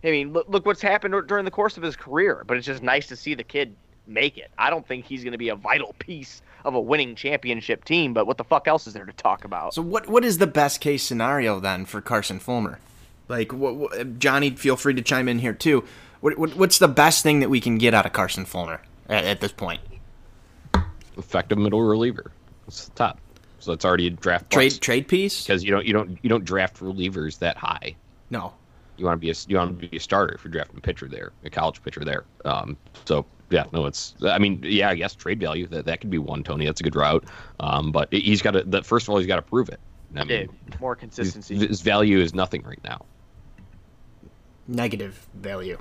I 0.02 0.10
mean, 0.10 0.32
look, 0.32 0.48
look 0.48 0.66
what's 0.66 0.82
happened 0.82 1.14
during 1.28 1.44
the 1.44 1.52
course 1.52 1.76
of 1.76 1.84
his 1.84 1.94
career, 1.94 2.42
but 2.44 2.56
it's 2.56 2.66
just 2.66 2.82
nice 2.82 3.06
to 3.06 3.16
see 3.16 3.34
the 3.34 3.44
kid 3.44 3.76
make 4.08 4.38
it. 4.38 4.50
I 4.58 4.70
don't 4.70 4.84
think 4.84 5.04
he's 5.04 5.22
going 5.22 5.32
to 5.32 5.38
be 5.38 5.50
a 5.50 5.54
vital 5.54 5.94
piece 6.00 6.42
of 6.64 6.74
a 6.74 6.80
winning 6.80 7.14
championship 7.14 7.84
team, 7.84 8.12
but 8.12 8.26
what 8.26 8.38
the 8.38 8.44
fuck 8.44 8.66
else 8.66 8.88
is 8.88 8.94
there 8.94 9.06
to 9.06 9.12
talk 9.12 9.44
about? 9.44 9.74
So 9.74 9.82
what 9.82 10.08
what 10.08 10.24
is 10.24 10.38
the 10.38 10.48
best 10.48 10.80
case 10.80 11.04
scenario 11.04 11.60
then 11.60 11.84
for 11.84 12.00
Carson 12.00 12.40
Fulmer? 12.40 12.80
Like 13.28 13.52
what, 13.52 13.76
what, 13.76 14.18
Johnny, 14.18 14.50
feel 14.50 14.76
free 14.76 14.94
to 14.94 15.02
chime 15.02 15.28
in 15.28 15.38
here 15.38 15.52
too. 15.52 15.84
What, 16.20 16.56
what's 16.56 16.78
the 16.78 16.88
best 16.88 17.22
thing 17.22 17.38
that 17.38 17.50
we 17.50 17.60
can 17.60 17.78
get 17.78 17.94
out 17.94 18.04
of 18.04 18.12
Carson 18.12 18.44
Fulmer 18.44 18.80
at, 19.08 19.24
at 19.24 19.40
this 19.40 19.52
point? 19.52 19.80
Effective 21.16 21.58
middle 21.58 21.82
reliever. 21.82 22.32
It's 22.66 22.86
the 22.86 22.94
top. 22.94 23.18
So 23.58 23.72
it's 23.72 23.84
already 23.84 24.08
a 24.08 24.10
draft 24.10 24.50
trade 24.50 24.80
trade 24.80 25.06
piece 25.06 25.44
because 25.44 25.62
you 25.62 25.70
don't 25.70 25.86
you 25.86 25.92
don't 25.92 26.18
you 26.22 26.28
don't 26.28 26.44
draft 26.44 26.80
relievers 26.80 27.38
that 27.38 27.56
high. 27.56 27.94
No, 28.30 28.54
you 28.96 29.04
want 29.04 29.20
to 29.20 29.20
be 29.20 29.30
a 29.30 29.34
you 29.46 29.56
want 29.56 29.80
to 29.80 29.88
be 29.88 29.96
a 29.96 30.00
starter 30.00 30.34
if 30.34 30.44
you're 30.44 30.50
drafting 30.50 30.78
a 30.78 30.80
pitcher 30.80 31.06
there, 31.06 31.32
a 31.44 31.50
college 31.50 31.80
pitcher 31.82 32.04
there. 32.04 32.24
Um, 32.44 32.76
so 33.04 33.24
yeah, 33.50 33.64
no, 33.72 33.86
it's 33.86 34.16
I 34.22 34.38
mean 34.38 34.60
yeah, 34.64 34.90
I 34.90 34.96
guess 34.96 35.14
trade 35.14 35.38
value 35.38 35.68
that 35.68 35.84
that 35.84 36.00
could 36.00 36.10
be 36.10 36.18
one 36.18 36.42
Tony. 36.42 36.66
That's 36.66 36.80
a 36.80 36.84
good 36.84 36.96
route. 36.96 37.24
Um, 37.60 37.92
but 37.92 38.12
he's 38.12 38.42
got 38.42 38.52
to 38.52 38.64
the 38.64 38.82
first 38.82 39.06
of 39.06 39.10
all 39.10 39.18
he's 39.18 39.28
got 39.28 39.36
to 39.36 39.42
prove 39.42 39.68
it. 39.68 39.78
I 40.16 40.24
mean, 40.24 40.48
yeah, 40.68 40.76
more 40.80 40.96
consistency. 40.96 41.54
His, 41.54 41.68
his 41.68 41.80
value 41.82 42.18
is 42.18 42.34
nothing 42.34 42.62
right 42.62 42.82
now. 42.84 43.06
Negative 44.66 45.26
value 45.34 45.78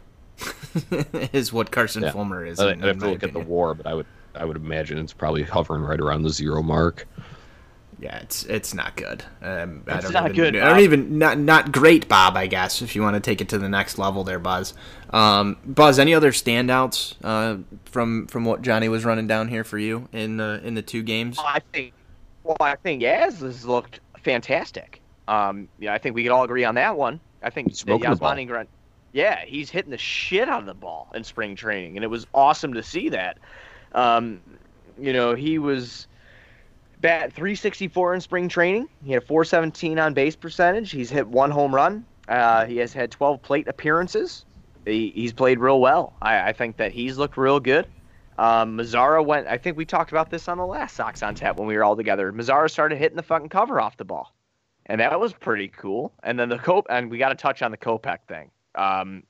is 1.34 1.52
what 1.52 1.72
Carson 1.72 2.04
yeah. 2.04 2.12
Fulmer 2.12 2.46
is. 2.46 2.60
I, 2.60 2.70
I'd 2.70 2.80
have 2.82 3.00
to 3.00 3.08
look 3.08 3.18
opinion. 3.18 3.42
at 3.42 3.48
the 3.48 3.52
WAR, 3.52 3.74
but 3.74 3.88
I 3.88 3.94
would 3.94 4.06
I 4.36 4.46
would 4.46 4.58
imagine 4.58 4.98
it's 4.98 5.14
probably 5.14 5.44
hovering 5.44 5.84
right 5.84 6.00
around 6.00 6.24
the 6.24 6.30
zero 6.30 6.62
mark. 6.62 7.08
Yeah, 8.00 8.18
it's 8.18 8.46
it's 8.46 8.74
not 8.74 8.96
good. 8.96 9.24
Um, 9.44 9.84
it's 9.86 9.96
I 9.96 10.02
don't 10.02 10.14
not 10.14 10.24
even, 10.32 10.36
good. 10.36 10.56
I 10.58 10.70
don't 10.70 10.80
even 10.80 11.20
not 11.20 11.38
not 11.38 11.72
great, 11.72 12.10
Bob. 12.10 12.36
I 12.36 12.48
guess 12.48 12.82
if 12.82 12.96
you 12.96 13.04
want 13.04 13.14
to 13.14 13.20
take 13.20 13.42
it 13.42 13.50
to 13.50 13.60
the 13.60 13.70
next 13.70 14.00
level, 14.00 14.24
there, 14.24 14.40
Buzz. 14.40 14.74
Um, 15.12 15.58
Buzz, 15.66 16.00
any 16.00 16.16
other 16.16 16.32
standouts 16.32 17.14
uh, 17.24 17.58
from 17.86 18.26
from 18.26 18.44
what 18.44 18.64
Johnny 18.64 18.90
was 18.90 19.06
running 19.06 19.28
down 19.28 19.50
here 19.50 19.64
for 19.64 19.78
you 19.78 20.10
in 20.14 20.38
the 20.38 20.60
in 20.64 20.74
the 20.74 20.82
two 20.82 21.04
games? 21.04 21.38
I 21.40 21.62
think, 21.74 21.94
well, 22.44 22.58
I 22.60 22.76
think 22.76 23.04
Yaz 23.04 23.42
has 23.42 23.66
looked 23.66 24.00
fantastic. 24.24 25.00
Um, 25.28 25.68
yeah, 25.80 25.94
I 25.94 26.00
think 26.00 26.16
we 26.16 26.24
can 26.24 26.32
all 26.32 26.44
agree 26.44 26.64
on 26.64 26.76
that 26.76 26.98
one. 26.98 27.20
I 27.44 27.52
think 27.52 27.72
Yasmani 27.72 28.48
Grandal, 28.48 28.68
yeah, 29.14 29.46
he's 29.46 29.70
hitting 29.70 29.92
the 29.92 29.98
shit 29.98 30.50
out 30.50 30.62
of 30.62 30.66
the 30.66 30.74
ball 30.74 31.12
in 31.14 31.24
spring 31.24 31.56
training, 31.56 31.98
and 31.98 32.04
it 32.04 32.08
was 32.08 32.26
awesome 32.34 32.74
to 32.74 32.82
see 32.82 33.10
that. 33.10 33.38
Um, 33.94 34.42
you 34.98 35.14
know, 35.14 35.36
he 35.36 35.60
was 35.60 36.08
bat 37.02 37.34
364 37.34 38.14
in 38.14 38.22
spring 38.22 38.48
training. 38.48 38.88
He 39.04 39.12
had 39.12 39.24
a 39.24 39.26
417 39.26 40.00
on 40.00 40.14
base 40.14 40.36
percentage. 40.36 40.92
He's 40.92 41.10
hit 41.10 41.28
one 41.28 41.52
home 41.52 41.74
run. 41.74 42.06
Uh, 42.28 42.66
he 42.66 42.78
has 42.78 42.94
had 42.94 43.12
12 43.12 43.42
plate 43.42 43.68
appearances. 43.68 44.46
He, 44.86 45.12
he's 45.14 45.34
played 45.34 45.60
real 45.60 45.80
well. 45.80 46.14
I, 46.22 46.50
I, 46.50 46.54
think 46.54 46.78
that 46.78 46.92
he's 46.92 47.18
looked 47.18 47.38
real 47.38 47.60
good. 47.60 47.88
Um, 48.38 48.78
Mazara 48.78 49.24
went. 49.24 49.48
I 49.48 49.58
think 49.58 49.78
we 49.78 49.86
talked 49.86 50.12
about 50.12 50.30
this 50.30 50.48
on 50.48 50.58
the 50.58 50.66
last 50.66 50.96
Sox 50.96 51.22
on 51.22 51.36
Tap 51.36 51.58
when 51.58 51.68
we 51.68 51.76
were 51.76 51.84
all 51.84 51.96
together. 51.96 52.32
Mazara 52.32 52.70
started 52.70 52.98
hitting 52.98 53.18
the 53.18 53.24
fucking 53.24 53.50
cover 53.50 53.80
off 53.80 53.98
the 53.98 54.06
ball, 54.06 54.34
and 54.88 55.02
that 55.02 55.20
was 55.20 55.34
pretty 55.34 55.68
cool. 55.68 56.14
And 56.24 56.40
then 56.40 56.50
the 56.50 56.58
Cop 56.58 56.88
and 56.90 57.12
we 57.12 57.18
got 57.20 57.30
to 57.30 57.36
touch 57.36 57.62
on 57.62 57.70
the 57.72 57.78
Kopech 57.78 58.20
thing. 58.28 58.50
Um, 58.74 59.24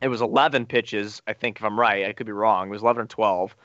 it 0.00 0.08
was 0.08 0.20
11 0.20 0.66
pitches, 0.66 1.20
I 1.26 1.32
think, 1.32 1.58
if 1.58 1.64
I'm 1.64 1.78
right. 1.78 2.06
I 2.06 2.12
could 2.12 2.26
be 2.26 2.32
wrong. 2.32 2.68
It 2.68 2.70
was 2.70 2.82
11 2.82 3.02
or 3.02 3.06
12 3.06 3.56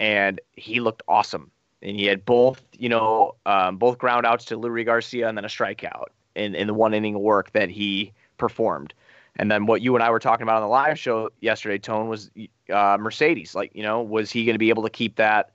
and 0.00 0.40
he 0.52 0.80
looked 0.80 1.02
awesome. 1.08 1.50
And 1.82 1.96
he 1.96 2.06
had 2.06 2.24
both, 2.24 2.62
you 2.78 2.88
know, 2.88 3.34
um, 3.44 3.76
both 3.76 3.98
ground 3.98 4.26
outs 4.26 4.46
to 4.46 4.58
Leury 4.58 4.84
Garcia 4.84 5.28
and 5.28 5.36
then 5.36 5.44
a 5.44 5.48
strikeout 5.48 6.06
in, 6.34 6.54
in 6.54 6.66
the 6.66 6.74
one 6.74 6.94
inning 6.94 7.18
work 7.18 7.52
that 7.52 7.70
he 7.70 8.12
performed. 8.38 8.94
And 9.36 9.50
then 9.50 9.66
what 9.66 9.82
you 9.82 9.94
and 9.94 10.02
I 10.02 10.10
were 10.10 10.20
talking 10.20 10.44
about 10.44 10.56
on 10.56 10.62
the 10.62 10.68
live 10.68 10.98
show 10.98 11.30
yesterday, 11.40 11.78
Tone, 11.78 12.08
was 12.08 12.30
uh, 12.72 12.96
Mercedes. 13.00 13.54
Like, 13.54 13.72
you 13.74 13.82
know, 13.82 14.00
was 14.00 14.30
he 14.30 14.44
going 14.44 14.54
to 14.54 14.58
be 14.58 14.68
able 14.68 14.84
to 14.84 14.90
keep 14.90 15.16
that 15.16 15.50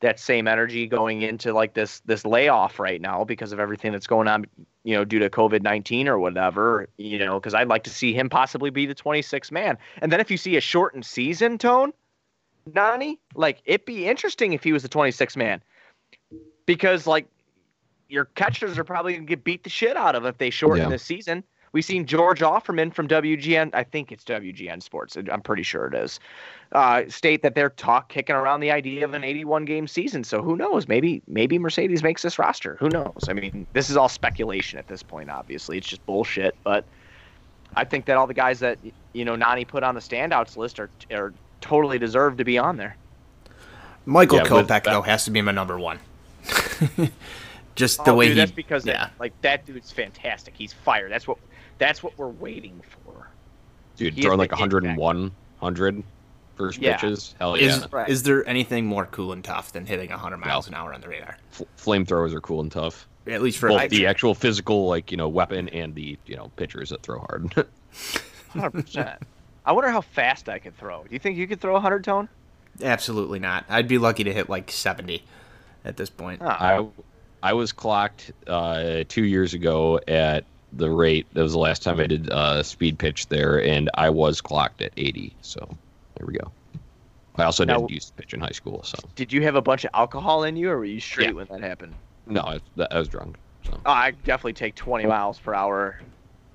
that 0.00 0.18
same 0.18 0.48
energy 0.48 0.86
going 0.86 1.20
into 1.20 1.52
like 1.52 1.74
this 1.74 2.00
this 2.06 2.24
layoff 2.24 2.78
right 2.78 3.02
now 3.02 3.22
because 3.22 3.52
of 3.52 3.60
everything 3.60 3.92
that's 3.92 4.06
going 4.06 4.26
on, 4.28 4.46
you 4.82 4.94
know, 4.94 5.04
due 5.04 5.18
to 5.18 5.28
COVID 5.28 5.62
nineteen 5.62 6.08
or 6.08 6.18
whatever, 6.18 6.88
you 6.96 7.18
know, 7.18 7.38
because 7.38 7.54
I'd 7.54 7.68
like 7.68 7.84
to 7.84 7.90
see 7.90 8.12
him 8.12 8.28
possibly 8.28 8.70
be 8.70 8.86
the 8.86 8.94
26th 8.94 9.52
man. 9.52 9.76
And 10.00 10.10
then 10.10 10.18
if 10.18 10.30
you 10.30 10.36
see 10.36 10.56
a 10.56 10.60
shortened 10.60 11.04
season, 11.04 11.58
Tone, 11.58 11.92
Nani, 12.72 13.18
like 13.34 13.60
it'd 13.64 13.86
be 13.86 14.06
interesting 14.06 14.52
if 14.52 14.62
he 14.62 14.72
was 14.72 14.82
the 14.82 14.88
26 14.88 15.36
man, 15.36 15.62
because 16.66 17.06
like 17.06 17.26
your 18.08 18.26
catchers 18.26 18.78
are 18.78 18.84
probably 18.84 19.14
gonna 19.14 19.24
get 19.24 19.44
beat 19.44 19.64
the 19.64 19.70
shit 19.70 19.96
out 19.96 20.14
of 20.14 20.24
if 20.26 20.38
they 20.38 20.50
shorten 20.50 20.84
yeah. 20.84 20.88
this 20.88 21.02
season. 21.02 21.44
We've 21.72 21.84
seen 21.84 22.04
George 22.04 22.40
Ofman 22.40 22.92
from 22.92 23.06
WGN, 23.06 23.70
I 23.74 23.84
think 23.84 24.10
it's 24.10 24.24
WGN 24.24 24.82
Sports, 24.82 25.16
I'm 25.16 25.40
pretty 25.40 25.62
sure 25.62 25.86
it 25.86 25.94
is, 25.94 26.18
uh, 26.72 27.02
state 27.06 27.42
that 27.42 27.54
they're 27.54 27.70
talk 27.70 28.08
kicking 28.08 28.34
around 28.34 28.58
the 28.58 28.72
idea 28.72 29.04
of 29.04 29.14
an 29.14 29.22
81 29.22 29.66
game 29.66 29.86
season. 29.86 30.24
So 30.24 30.42
who 30.42 30.56
knows? 30.56 30.88
Maybe 30.88 31.22
maybe 31.28 31.60
Mercedes 31.60 32.02
makes 32.02 32.22
this 32.22 32.40
roster. 32.40 32.76
Who 32.80 32.88
knows? 32.88 33.28
I 33.28 33.34
mean, 33.34 33.68
this 33.72 33.88
is 33.88 33.96
all 33.96 34.08
speculation 34.08 34.80
at 34.80 34.88
this 34.88 35.02
point. 35.02 35.30
Obviously, 35.30 35.78
it's 35.78 35.86
just 35.86 36.04
bullshit. 36.06 36.56
But 36.64 36.84
I 37.76 37.84
think 37.84 38.06
that 38.06 38.16
all 38.16 38.26
the 38.26 38.34
guys 38.34 38.58
that 38.60 38.78
you 39.12 39.24
know 39.24 39.36
Nani 39.36 39.64
put 39.64 39.84
on 39.84 39.94
the 39.94 40.00
standouts 40.00 40.56
list 40.56 40.80
are 40.80 40.90
are 41.12 41.32
totally 41.60 41.98
deserve 41.98 42.36
to 42.38 42.44
be 42.44 42.58
on 42.58 42.76
there. 42.76 42.96
Michael 44.06 44.38
Yeah, 44.38 44.42
with 44.54 44.68
Kopech 44.68 44.84
though 44.84 45.02
has 45.02 45.24
to 45.26 45.30
be 45.30 45.42
my 45.42 45.52
number 45.52 45.78
one. 45.78 45.98
Just 47.76 48.04
the 48.04 48.10
Oh, 48.12 48.14
way 48.16 48.26
dude, 48.26 48.36
he. 48.36 48.40
that's 48.40 48.50
because 48.52 48.84
yeah. 48.86 48.92
that, 48.94 49.12
like 49.18 49.32
that 49.42 49.64
dude's 49.64 49.90
fantastic. 49.90 50.54
He's 50.56 50.72
fire. 50.72 51.08
That's 51.08 51.26
what 51.26 51.38
that's 51.78 52.02
what 52.02 52.16
we're 52.18 52.28
waiting 52.28 52.80
for. 53.04 53.28
Dude, 53.96 54.14
He 54.14 54.22
throwing 54.22 54.38
like 54.38 54.50
101, 54.52 54.96
100 54.98 56.02
first 56.56 56.78
Yeah. 56.78 56.96
pitches. 56.96 57.34
Hell 57.38 57.56
yeah. 57.56 57.66
Is 57.76 57.92
Right. 57.92 58.08
is 58.08 58.22
there 58.22 58.46
anything 58.48 58.84
more 58.86 59.06
cool 59.06 59.32
and 59.32 59.42
tough 59.44 59.72
than 59.72 59.86
hitting 59.86 60.10
100 60.10 60.36
miles 60.38 60.68
an 60.68 60.74
hour 60.74 60.92
on 60.92 61.00
the 61.00 61.08
radar? 61.08 61.36
F- 61.52 61.62
flamethrowers 61.78 62.34
are 62.34 62.40
cool 62.40 62.60
and 62.60 62.70
tough. 62.72 63.06
At 63.26 63.42
least 63.42 63.58
for 63.58 63.68
Both 63.68 63.82
a 63.82 63.88
the 63.88 64.06
actual 64.06 64.34
physical, 64.34 64.88
like 64.88 65.10
you 65.10 65.16
know, 65.16 65.28
weapon 65.28 65.68
and 65.68 65.94
the 65.94 66.18
you 66.26 66.36
know 66.36 66.50
pitchers 66.56 66.90
that 66.90 67.02
throw 67.02 67.20
hard. 67.20 67.52
Hundred 68.50 68.70
percent. 68.72 69.22
I 69.70 69.72
wonder 69.72 69.90
how 69.90 70.00
fast 70.00 70.48
I 70.48 70.58
could 70.58 70.76
throw. 70.76 71.04
Do 71.04 71.10
you 71.12 71.20
think 71.20 71.36
you 71.38 71.46
could 71.46 71.60
throw 71.60 71.76
a 71.76 71.80
hundred 71.80 72.02
tone? 72.02 72.28
Absolutely 72.82 73.38
not. 73.38 73.64
I'd 73.68 73.86
be 73.86 73.98
lucky 73.98 74.24
to 74.24 74.32
hit 74.32 74.48
like 74.48 74.68
70 74.68 75.22
at 75.84 75.96
this 75.96 76.10
point. 76.10 76.42
Oh, 76.42 76.48
I 76.48 76.88
I 77.40 77.52
was 77.52 77.70
clocked 77.70 78.32
uh, 78.48 79.04
two 79.06 79.24
years 79.24 79.54
ago 79.54 80.00
at 80.08 80.44
the 80.72 80.90
rate. 80.90 81.28
That 81.34 81.42
was 81.44 81.52
the 81.52 81.60
last 81.60 81.84
time 81.84 82.00
I 82.00 82.08
did 82.08 82.28
uh, 82.30 82.64
speed 82.64 82.98
pitch 82.98 83.28
there, 83.28 83.62
and 83.62 83.88
I 83.94 84.10
was 84.10 84.40
clocked 84.40 84.82
at 84.82 84.90
80. 84.96 85.36
So 85.40 85.60
there 86.16 86.26
we 86.26 86.32
go. 86.34 86.50
I 87.36 87.44
also 87.44 87.64
Now- 87.64 87.76
didn't 87.78 87.90
use 87.92 88.06
to 88.06 88.12
pitch 88.14 88.34
in 88.34 88.40
high 88.40 88.48
school, 88.50 88.82
so 88.82 88.98
Did 89.14 89.32
you 89.32 89.42
have 89.42 89.54
a 89.54 89.62
bunch 89.62 89.84
of 89.84 89.90
alcohol 89.94 90.42
in 90.42 90.56
you, 90.56 90.68
or 90.72 90.78
were 90.78 90.84
you 90.84 90.98
straight 90.98 91.28
Yeah. 91.28 91.34
when 91.34 91.46
that 91.46 91.60
happened? 91.60 91.94
no, 92.26 92.40
I, 92.40 92.58
I 92.90 92.98
was 92.98 93.06
drunk. 93.06 93.36
So 93.64 93.78
Oh, 93.86 93.90
I 93.92 94.10
definitely 94.24 94.54
take 94.54 94.74
20 94.74 95.06
miles 95.06 95.38
per 95.38 95.54
hour 95.54 96.00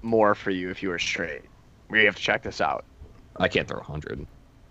more 0.02 0.36
for 0.36 0.52
you 0.52 0.70
if 0.70 0.84
you 0.84 0.90
were 0.90 1.00
straight. 1.00 1.44
We 1.90 2.04
have 2.04 2.18
to 2.18 2.22
check 2.22 2.44
this 2.44 2.60
out. 2.60 2.84
I 3.38 3.48
can't 3.48 3.68
throw 3.68 3.78
100. 3.80 4.26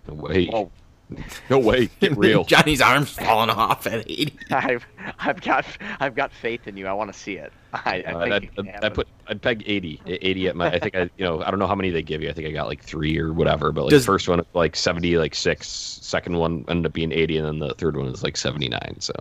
No 0.07 0.13
way. 0.13 0.49
Oh, 0.53 0.71
No 1.51 1.59
way. 1.59 1.89
Get 1.99 2.17
real. 2.17 2.43
Johnny's 2.45 2.81
arms 2.81 3.11
falling 3.11 3.51
off 3.51 3.85
at 3.85 3.99
80. 4.09 4.33
I've 4.51 4.85
I've 5.19 5.39
got 5.41 5.65
I've 5.99 6.15
got 6.15 6.31
faith 6.31 6.67
in 6.67 6.77
you. 6.77 6.87
I 6.87 6.93
want 6.93 7.13
to 7.13 7.19
see 7.19 7.33
it. 7.35 7.53
I, 7.73 8.03
I 8.07 8.11
Uh, 8.11 8.19
think 8.19 8.33
I'd, 8.33 8.67
it 8.67 8.83
I'd, 8.83 8.93
put 8.95 9.07
I'd 9.27 9.41
peg 9.41 9.63
80 9.67 10.01
80 10.07 10.47
at 10.47 10.55
my 10.55 10.67
I 10.71 10.79
think 10.79 10.95
I 10.95 11.01
you 11.17 11.25
know 11.25 11.43
I 11.43 11.51
don't 11.51 11.59
know 11.59 11.67
how 11.67 11.75
many 11.75 11.89
they 11.91 12.01
give 12.01 12.23
you 12.23 12.29
I 12.29 12.33
think 12.33 12.47
I 12.47 12.51
got 12.51 12.67
like 12.67 12.81
three 12.83 13.19
or 13.19 13.33
whatever 13.33 13.71
but 13.71 13.83
like 13.83 13.89
Does- 13.91 14.05
first 14.05 14.27
one 14.27 14.43
like 14.53 14.75
70 14.75 15.17
like 15.19 15.35
six 15.35 15.67
second 15.67 16.37
one 16.37 16.65
ended 16.69 16.87
up 16.87 16.93
being 16.93 17.11
80 17.11 17.37
and 17.37 17.45
then 17.47 17.59
the 17.59 17.75
third 17.75 17.97
one 17.97 18.07
is 18.07 18.23
like 18.23 18.35
79 18.37 18.95
so 18.99 19.13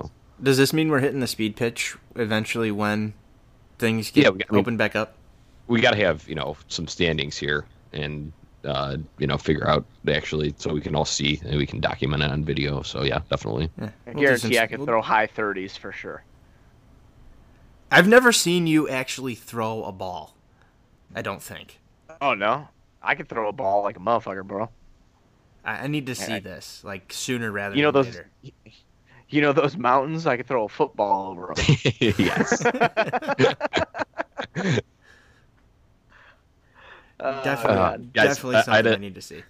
Does 0.42 0.56
this 0.56 0.72
mean 0.72 0.88
we're 0.88 1.00
hitting 1.00 1.20
the 1.20 1.26
speed 1.26 1.56
pitch 1.56 1.96
eventually 2.14 2.70
when 2.70 3.12
things 3.78 4.10
get 4.10 4.22
Yeah, 4.24 4.30
we 4.30 4.38
got- 4.38 4.52
I 4.52 4.62
mean- 4.62 4.76
back 4.78 4.96
up? 4.96 5.14
we 5.66 5.80
got 5.80 5.90
to 5.90 5.96
have 5.98 6.26
you 6.28 6.34
know 6.36 6.56
some 6.68 6.86
standings 6.88 7.36
here 7.36 7.64
and 7.92 8.32
uh, 8.64 8.96
you 9.18 9.26
know 9.26 9.36
figure 9.36 9.68
out 9.68 9.84
actually 10.08 10.54
so 10.56 10.72
we 10.72 10.80
can 10.80 10.94
all 10.94 11.04
see 11.04 11.40
and 11.44 11.56
we 11.58 11.66
can 11.66 11.80
document 11.80 12.22
it 12.22 12.30
on 12.30 12.44
video 12.44 12.82
so 12.82 13.02
yeah 13.04 13.20
definitely 13.30 13.70
Yeah, 13.78 13.86
I 13.86 13.90
we'll 14.06 14.14
do 14.14 14.20
guarantee 14.20 14.54
some- 14.54 14.62
I 14.62 14.66
can 14.66 14.84
throw 14.84 15.02
high 15.02 15.26
30s 15.26 15.76
for 15.78 15.92
sure. 15.92 16.24
I've 17.90 18.08
never 18.08 18.32
seen 18.32 18.66
you 18.66 18.88
actually 18.88 19.34
throw 19.36 19.84
a 19.84 19.92
ball. 19.92 20.34
I 21.14 21.22
don't 21.22 21.42
think. 21.42 21.78
Oh 22.20 22.34
no, 22.34 22.68
I 23.02 23.14
could 23.14 23.28
throw 23.28 23.48
a 23.48 23.52
ball 23.52 23.82
like 23.84 23.96
a 23.96 24.00
motherfucker, 24.00 24.44
bro. 24.44 24.68
I, 25.64 25.84
I 25.84 25.86
need 25.86 26.06
to 26.06 26.14
see 26.14 26.34
I- 26.34 26.40
this 26.40 26.82
like 26.84 27.12
sooner 27.12 27.50
rather 27.52 27.76
You 27.76 27.82
know 27.82 27.90
than 27.92 28.04
those. 28.04 28.14
later. 28.14 28.30
You 29.28 29.40
know 29.42 29.52
those 29.52 29.76
mountains? 29.76 30.26
I 30.26 30.36
could 30.36 30.46
throw 30.46 30.64
a 30.64 30.68
football 30.68 31.30
over 31.32 31.54
them. 31.54 31.76
yes 32.18 32.62
Definitely, 37.42 37.78
Uh, 37.78 37.96
guys, 38.12 38.36
definitely 38.36 38.56
I- 38.56 38.62
something 38.62 38.92
I, 38.92 38.96
need 38.96 39.14
to 39.14 39.22
see. 39.22 39.42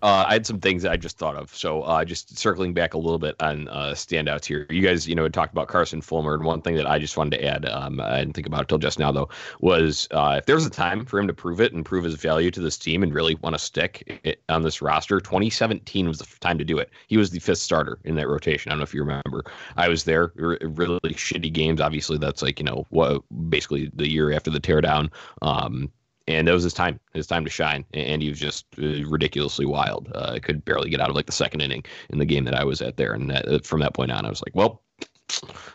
Uh, 0.00 0.24
I 0.28 0.34
had 0.34 0.46
some 0.46 0.60
things 0.60 0.84
that 0.84 0.92
I 0.92 0.96
just 0.96 1.18
thought 1.18 1.34
of. 1.34 1.52
So, 1.52 1.82
uh, 1.82 2.04
just 2.04 2.38
circling 2.38 2.72
back 2.72 2.94
a 2.94 2.98
little 2.98 3.18
bit 3.18 3.34
on 3.40 3.66
uh, 3.66 3.94
standouts 3.94 4.44
here. 4.44 4.64
You 4.70 4.80
guys, 4.80 5.08
you 5.08 5.16
know, 5.16 5.24
had 5.24 5.34
talked 5.34 5.52
about 5.52 5.66
Carson 5.66 6.00
Fulmer, 6.00 6.34
and 6.34 6.44
one 6.44 6.62
thing 6.62 6.76
that 6.76 6.86
I 6.86 7.00
just 7.00 7.16
wanted 7.16 7.36
to 7.38 7.44
add, 7.44 7.66
um, 7.66 7.98
I 8.00 8.20
didn't 8.20 8.34
think 8.34 8.46
about 8.46 8.62
it 8.62 8.68
till 8.68 8.78
just 8.78 9.00
now, 9.00 9.10
though, 9.10 9.28
was 9.60 10.06
uh, 10.12 10.36
if 10.38 10.46
there's 10.46 10.64
a 10.64 10.70
time 10.70 11.04
for 11.04 11.18
him 11.18 11.26
to 11.26 11.34
prove 11.34 11.60
it 11.60 11.72
and 11.72 11.84
prove 11.84 12.04
his 12.04 12.14
value 12.14 12.52
to 12.52 12.60
this 12.60 12.78
team 12.78 13.02
and 13.02 13.12
really 13.12 13.34
want 13.42 13.54
to 13.54 13.58
stick 13.58 14.20
it 14.22 14.40
on 14.48 14.62
this 14.62 14.80
roster, 14.80 15.20
2017 15.20 16.06
was 16.06 16.18
the 16.18 16.26
time 16.38 16.58
to 16.58 16.64
do 16.64 16.78
it. 16.78 16.90
He 17.08 17.16
was 17.16 17.30
the 17.30 17.40
fifth 17.40 17.58
starter 17.58 17.98
in 18.04 18.14
that 18.14 18.28
rotation. 18.28 18.70
I 18.70 18.74
don't 18.74 18.78
know 18.78 18.84
if 18.84 18.94
you 18.94 19.00
remember. 19.00 19.46
I 19.76 19.88
was 19.88 20.04
there. 20.04 20.30
Really 20.36 21.00
shitty 21.06 21.52
games. 21.52 21.80
Obviously, 21.80 22.18
that's 22.18 22.40
like 22.40 22.60
you 22.60 22.64
know 22.64 22.86
what, 22.90 23.24
basically 23.50 23.90
the 23.94 24.08
year 24.08 24.30
after 24.30 24.50
the 24.52 24.60
teardown. 24.60 25.10
Um, 25.42 25.90
and 26.28 26.46
that 26.46 26.52
was 26.52 26.62
his 26.62 26.74
time, 26.74 27.00
his 27.14 27.26
time 27.26 27.44
to 27.44 27.50
shine. 27.50 27.84
And 27.94 28.22
he 28.22 28.28
was 28.28 28.38
just 28.38 28.66
uh, 28.78 29.04
ridiculously 29.06 29.64
wild. 29.64 30.12
Uh, 30.14 30.32
I 30.34 30.38
could 30.38 30.64
barely 30.64 30.90
get 30.90 31.00
out 31.00 31.08
of 31.08 31.16
like 31.16 31.26
the 31.26 31.32
second 31.32 31.62
inning 31.62 31.84
in 32.10 32.18
the 32.18 32.26
game 32.26 32.44
that 32.44 32.54
I 32.54 32.64
was 32.64 32.82
at 32.82 32.98
there. 32.98 33.14
And 33.14 33.30
that, 33.30 33.48
uh, 33.48 33.58
from 33.64 33.80
that 33.80 33.94
point 33.94 34.12
on, 34.12 34.26
I 34.26 34.28
was 34.28 34.42
like, 34.42 34.54
well, 34.54 34.82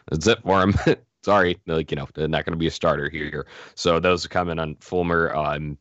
that's 0.09 0.27
it 0.27 0.41
for 0.43 0.61
him. 0.61 0.75
Sorry, 1.23 1.57
like 1.67 1.89
you 1.89 1.95
know, 1.95 2.07
not 2.17 2.45
going 2.45 2.53
to 2.53 2.57
be 2.57 2.67
a 2.67 2.71
starter 2.71 3.09
here. 3.09 3.47
So 3.75 3.99
that 3.99 4.09
was 4.09 4.25
a 4.25 4.29
comment 4.29 4.59
on 4.59 4.75
Fulmer. 4.75 5.33
Um, 5.33 5.77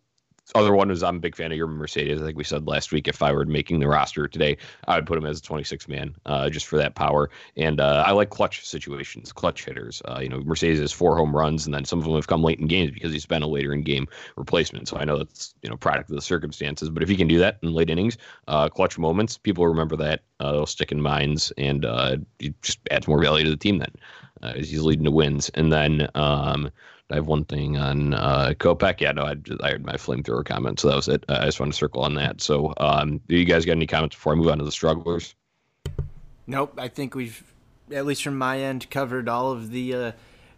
other 0.55 0.75
one 0.75 0.91
is 0.91 1.03
I'm 1.03 1.17
a 1.17 1.21
big 1.21 1.37
fan 1.37 1.53
of 1.53 1.59
your 1.59 1.67
Mercedes. 1.67 2.21
I 2.21 2.25
think 2.25 2.37
we 2.37 2.45
said 2.45 2.67
last 2.67 2.93
week 2.93 3.09
if 3.09 3.23
I 3.23 3.33
were 3.33 3.45
making 3.45 3.81
the 3.81 3.89
roster 3.89 4.29
today, 4.29 4.57
I 4.87 4.97
would 4.97 5.07
put 5.07 5.19
him 5.19 5.27
as 5.27 5.39
a 5.39 5.43
26 5.43 5.89
man, 5.89 6.15
uh, 6.27 6.51
just 6.51 6.67
for 6.67 6.77
that 6.77 6.95
power. 6.95 7.31
And 7.57 7.81
uh, 7.81 8.05
I 8.07 8.13
like 8.13 8.31
clutch 8.31 8.65
situations, 8.67 9.33
clutch 9.33 9.65
hitters. 9.65 10.03
Uh, 10.07 10.21
you 10.21 10.29
know, 10.29 10.41
Mercedes 10.41 10.81
has 10.81 10.93
four 10.93 11.17
home 11.17 11.35
runs, 11.35 11.67
and 11.67 11.75
then 11.75 11.85
some 11.85 11.99
of 11.99 12.05
them 12.05 12.15
have 12.15 12.27
come 12.27 12.43
late 12.43 12.59
in 12.59 12.67
games 12.67 12.93
because 12.93 13.13
he's 13.13 13.27
been 13.27 13.43
a 13.43 13.49
later 13.49 13.73
in 13.73 13.83
game 13.83 14.07
replacement. 14.37 14.89
So 14.89 14.97
I 14.97 15.05
know 15.05 15.19
that's 15.19 15.55
you 15.63 15.71
know 15.71 15.77
product 15.77 16.11
of 16.11 16.17
the 16.17 16.23
circumstances. 16.23 16.91
But 16.91 17.03
if 17.03 17.09
he 17.09 17.17
can 17.17 17.29
do 17.29 17.39
that 17.39 17.59
in 17.63 17.73
late 17.73 17.91
innings, 17.91 18.19
uh, 18.49 18.69
clutch 18.69 18.99
moments, 18.99 19.39
people 19.39 19.67
remember 19.67 19.97
that. 19.97 20.23
Uh, 20.41 20.53
they'll 20.53 20.67
stick 20.67 20.93
in 20.93 21.01
minds, 21.01 21.53
and 21.59 21.85
uh, 21.85 22.17
it 22.39 22.61
just 22.63 22.81
adds 22.91 23.07
more 23.07 23.23
value 23.23 23.45
to 23.45 23.51
the 23.51 23.57
team. 23.57 23.79
Then 23.79 23.93
as 24.43 24.71
he's 24.71 24.83
leading 24.83 25.05
to 25.05 25.11
wins, 25.11 25.49
and 25.51 25.73
then. 25.73 26.09
Um, 26.15 26.71
I 27.13 27.17
have 27.17 27.27
one 27.27 27.45
thing 27.45 27.77
on 27.77 28.15
uh, 28.15 28.55
Kopech. 28.59 29.01
Yeah, 29.01 29.13
no, 29.13 29.25
I, 29.25 29.37
I 29.63 29.73
had 29.73 29.85
my 29.85 29.95
flamethrower 29.95 30.45
comment, 30.45 30.81
so 30.81 30.89
that 30.89 30.97
was 30.97 31.09
it. 31.09 31.25
I 31.29 31.45
just 31.45 31.61
want 31.61 31.71
to 31.71 31.77
circle 31.77 32.03
on 32.03 32.15
that. 32.15 32.41
So, 32.41 32.73
um, 32.79 33.21
do 33.29 33.37
you 33.37 33.45
guys 33.45 33.67
got 33.67 33.73
any 33.73 33.87
comments 33.87 34.17
before 34.17 34.33
I 34.33 34.37
move 34.37 34.49
on 34.49 34.59
to 34.59 34.65
the 34.65 34.73
strugglers? 34.73 35.35
Nope, 36.47 36.75
I 36.79 36.89
think 36.89 37.15
we've, 37.15 37.45
at 37.93 38.07
least 38.07 38.23
from 38.23 38.39
my 38.39 38.61
end, 38.61 38.91
covered 38.91 39.29
all 39.29 39.53
of 39.53 39.71
the 39.71 39.95
uh, 39.95 40.13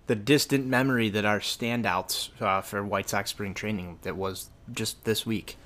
the 0.06 0.14
distant 0.14 0.66
memory 0.66 1.08
that 1.08 1.24
are 1.24 1.40
standouts 1.40 2.30
uh, 2.40 2.60
for 2.60 2.84
White 2.84 3.08
Sox 3.08 3.30
spring 3.30 3.52
training 3.52 3.98
that 4.02 4.16
was 4.16 4.50
just 4.72 5.04
this 5.04 5.26
week. 5.26 5.56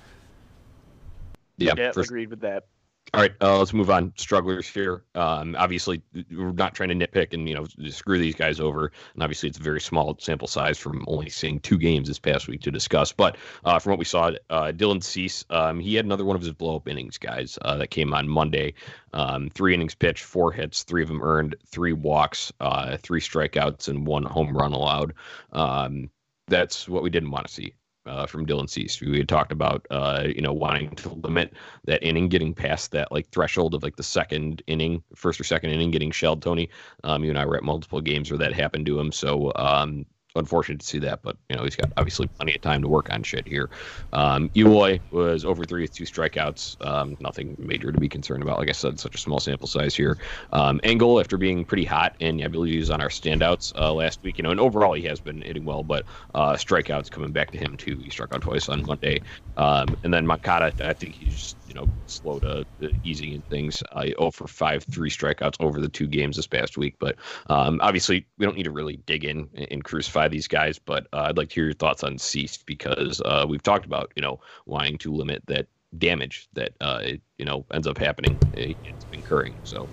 Yeah, 1.59 1.74
yeah, 1.77 1.92
for- 1.92 2.01
agreed 2.01 2.31
with 2.31 2.40
that. 2.40 2.66
All 3.14 3.23
right, 3.23 3.33
uh, 3.40 3.59
let's 3.59 3.73
move 3.73 3.88
on. 3.88 4.12
Strugglers 4.16 4.68
here. 4.68 5.03
Um, 5.14 5.57
obviously, 5.59 6.03
we're 6.31 6.53
not 6.53 6.75
trying 6.75 6.90
to 6.90 6.94
nitpick 6.94 7.33
and 7.33 7.49
you 7.49 7.55
know 7.55 7.66
screw 7.88 8.18
these 8.18 8.35
guys 8.35 8.61
over. 8.61 8.92
And 9.14 9.23
obviously, 9.23 9.49
it's 9.49 9.59
a 9.59 9.62
very 9.62 9.81
small 9.81 10.14
sample 10.21 10.47
size 10.47 10.77
from 10.77 11.07
only 11.09 11.31
seeing 11.31 11.59
two 11.61 11.79
games 11.79 12.09
this 12.09 12.18
past 12.18 12.49
week 12.49 12.61
to 12.62 12.71
discuss. 12.71 13.11
But 13.11 13.38
uh, 13.64 13.79
from 13.79 13.92
what 13.92 13.99
we 13.99 14.05
saw, 14.05 14.33
uh, 14.51 14.73
Dylan 14.73 15.03
Cease, 15.03 15.42
um, 15.49 15.81
he 15.81 15.94
had 15.94 16.05
another 16.05 16.27
one 16.27 16.37
of 16.37 16.42
his 16.42 16.53
blow 16.53 16.77
up 16.77 16.87
innings, 16.87 17.16
guys, 17.16 17.59
uh, 17.62 17.79
that 17.79 17.88
came 17.90 18.12
on 18.12 18.29
Monday. 18.29 18.75
Um, 19.14 19.49
three 19.49 19.73
innings 19.73 19.94
pitched, 19.94 20.25
four 20.25 20.53
hits, 20.53 20.83
three 20.83 21.01
of 21.01 21.09
them 21.09 21.23
earned, 21.23 21.57
three 21.66 21.94
walks, 21.94 22.53
uh, 22.61 22.99
three 22.99 23.23
strikeouts, 23.23 23.88
and 23.88 24.07
one 24.07 24.25
home 24.25 24.55
run 24.55 24.73
allowed. 24.73 25.14
Um, 25.53 26.11
that's 26.47 26.87
what 26.87 27.03
we 27.03 27.09
didn't 27.09 27.31
want 27.31 27.47
to 27.47 27.53
see 27.53 27.73
uh, 28.09 28.27
from 28.27 28.47
Dylan 28.47 28.68
Cease. 28.68 29.01
We 29.01 29.18
had 29.18 29.29
talked 29.29 29.53
about, 29.53 29.87
uh, 29.90 30.25
you 30.27 30.40
know, 30.40 30.53
wanting 30.53 30.90
to 30.97 31.11
limit 31.11 31.53
that 31.85 32.03
inning, 32.03 32.29
getting 32.29 32.55
past 32.55 32.92
that 32.92 33.12
like 33.12 33.29
threshold 33.31 33.75
of 33.75 33.83
like 33.83 33.97
the 33.97 34.03
second 34.03 34.62
inning, 34.66 35.03
first 35.14 35.40
or 35.40 35.44
second 35.44 35.71
inning, 35.71 35.90
getting 35.90 36.11
shelled. 36.11 36.42
Tony, 36.42 36.71
um, 37.05 37.23
you 37.23 37.31
and 37.31 37.38
I 37.38 37.44
were 37.44 37.57
at 37.57 37.62
multiple 37.62 38.01
games 38.01 38.31
where 38.31 38.38
that 38.38 38.53
happened 38.53 38.87
to 38.87 38.99
him. 38.99 39.12
So, 39.12 39.53
um, 39.57 40.07
unfortunate 40.38 40.81
to 40.81 40.87
see 40.87 40.98
that, 41.01 41.20
but 41.22 41.37
you 41.48 41.57
know 41.57 41.64
he's 41.64 41.77
got 41.77 41.92
obviously 41.96 42.27
plenty 42.27 42.55
of 42.55 42.61
time 42.61 42.83
to 42.83 42.88
work 42.88 43.12
on 43.12 43.22
shit 43.22 43.46
here. 43.46 43.70
Um, 44.12 44.51
Eloy 44.57 45.01
was 45.11 45.44
over 45.44 45.64
three 45.64 45.83
with 45.83 45.94
two 45.94 46.05
strikeouts, 46.05 46.85
um, 46.87 47.16
nothing 47.20 47.57
major 47.59 47.92
to 47.92 47.98
be 47.98 48.09
concerned 48.09 48.42
about. 48.42 48.59
Like 48.59 48.68
I 48.68 48.72
said, 48.72 48.98
such 48.98 49.14
a 49.14 49.18
small 49.18 49.40
sample 49.40 49.68
size 49.68 49.94
here. 49.94 50.18
Um, 50.53 50.81
after 50.85 51.37
being 51.37 51.64
pretty 51.64 51.85
hot, 51.85 52.16
and 52.20 52.42
I 52.42 52.48
believe 52.48 52.72
he 52.72 52.79
was 52.79 52.90
on 52.90 53.01
our 53.01 53.09
standouts 53.09 53.72
uh, 53.79 53.92
last 53.92 54.22
week. 54.22 54.38
You 54.38 54.44
know, 54.44 54.51
and 54.51 54.61
overall 54.61 54.94
he 54.94 55.03
has 55.03 55.20
been 55.20 55.42
hitting 55.42 55.64
well, 55.64 55.83
but 55.83 56.05
uh, 56.35 56.55
strikeouts 56.55 57.11
coming 57.11 57.33
back 57.33 57.51
to 57.53 57.59
him 57.59 57.77
too. 57.77 57.98
He 58.03 58.11
struck 58.11 58.35
out 58.35 58.42
twice 58.42 58.68
on 58.68 58.85
Monday, 58.87 59.22
um, 59.57 59.96
and 60.05 60.12
then 60.12 60.27
Moncada, 60.27 60.72
I 60.81 60.92
think 60.92 61.14
he's 61.14 61.35
just 61.35 61.58
you 61.69 61.75
know 61.75 61.89
slow 62.07 62.39
to 62.41 62.65
easy 63.05 63.35
in 63.35 63.43
things. 63.43 63.83
I 63.93 64.09
0 64.09 64.31
for 64.31 64.47
five, 64.47 64.85
three 64.85 65.11
strikeouts 65.11 65.57
over 65.61 65.81
the 65.81 65.89
two 65.89 66.07
games 66.07 66.37
this 66.37 66.47
past 66.47 66.77
week, 66.77 66.97
but 66.99 67.17
um, 67.49 67.81
obviously, 67.83 68.27
we 68.39 68.47
don't 68.47 68.57
need 68.57 68.65
to 68.65 68.71
really 68.71 68.97
dig 69.07 69.25
in 69.25 69.49
and 69.71 69.85
crucify 69.85 70.29
these 70.29 70.49
guys, 70.49 70.79
but 70.79 71.07
uh, 71.13 71.27
I'd 71.29 71.37
like 71.37 71.51
to 71.51 71.55
hear 71.55 71.65
your 71.65 71.75
thoughts 71.75 72.03
on 72.03 72.19
Cease 72.19 72.57
because 72.57 73.21
uh, 73.25 73.45
we've 73.49 73.63
talked 73.63 73.85
about 73.85 74.13
you 74.17 74.23
know 74.23 74.41
wanting 74.67 74.99
to 74.99 75.13
limit 75.13 75.43
that 75.47 75.67
damage 75.97 76.49
that 76.55 76.73
uh, 76.81 77.03
you 77.39 77.45
know 77.45 77.65
ends 77.73 77.87
up 77.87 77.99
happening, 77.99 78.39
uh, 78.57 78.73
it's 78.85 79.07
incurring. 79.13 79.55
So 79.65 79.89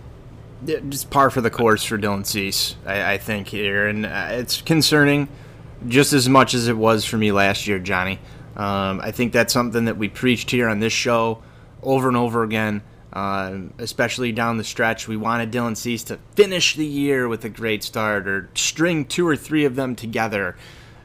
just 0.66 1.10
par 1.10 1.30
for 1.30 1.42
the 1.42 1.50
course 1.50 1.84
for 1.84 1.98
Dylan 1.98 2.26
Cease, 2.26 2.76
I, 2.86 3.14
I 3.14 3.18
think 3.18 3.48
here, 3.48 3.88
and 3.88 4.06
uh, 4.06 4.28
it's 4.32 4.62
concerning 4.62 5.28
just 5.88 6.14
as 6.14 6.30
much 6.30 6.54
as 6.54 6.68
it 6.68 6.78
was 6.78 7.06
for 7.06 7.18
me 7.18 7.32
last 7.32 7.68
year, 7.68 7.80
Johnny. 7.80 8.20
Um, 8.56 9.02
I 9.02 9.12
think 9.12 9.34
that's 9.34 9.54
something 9.54 9.86
that 9.86 9.98
we 9.98 10.08
preached 10.08 10.50
here 10.50 10.70
on 10.70 10.80
this 10.80 10.94
show 10.94 11.44
over 11.86 12.08
and 12.08 12.18
over 12.18 12.44
again, 12.44 12.82
uh, 13.14 13.58
especially 13.78 14.32
down 14.32 14.58
the 14.58 14.64
stretch. 14.64 15.08
We 15.08 15.16
wanted 15.16 15.52
Dylan 15.52 15.78
Cease 15.78 16.04
to 16.06 16.18
finish 16.36 16.76
the 16.76 16.86
year 16.86 17.28
with 17.28 17.46
a 17.46 17.50
great 17.50 17.84
start 17.84 18.28
or 18.28 18.50
string 18.56 19.06
two 19.06 19.28
or 19.28 19.36
three 19.36 19.64
of 19.64 19.76
them 19.76 19.96
together, 19.96 20.58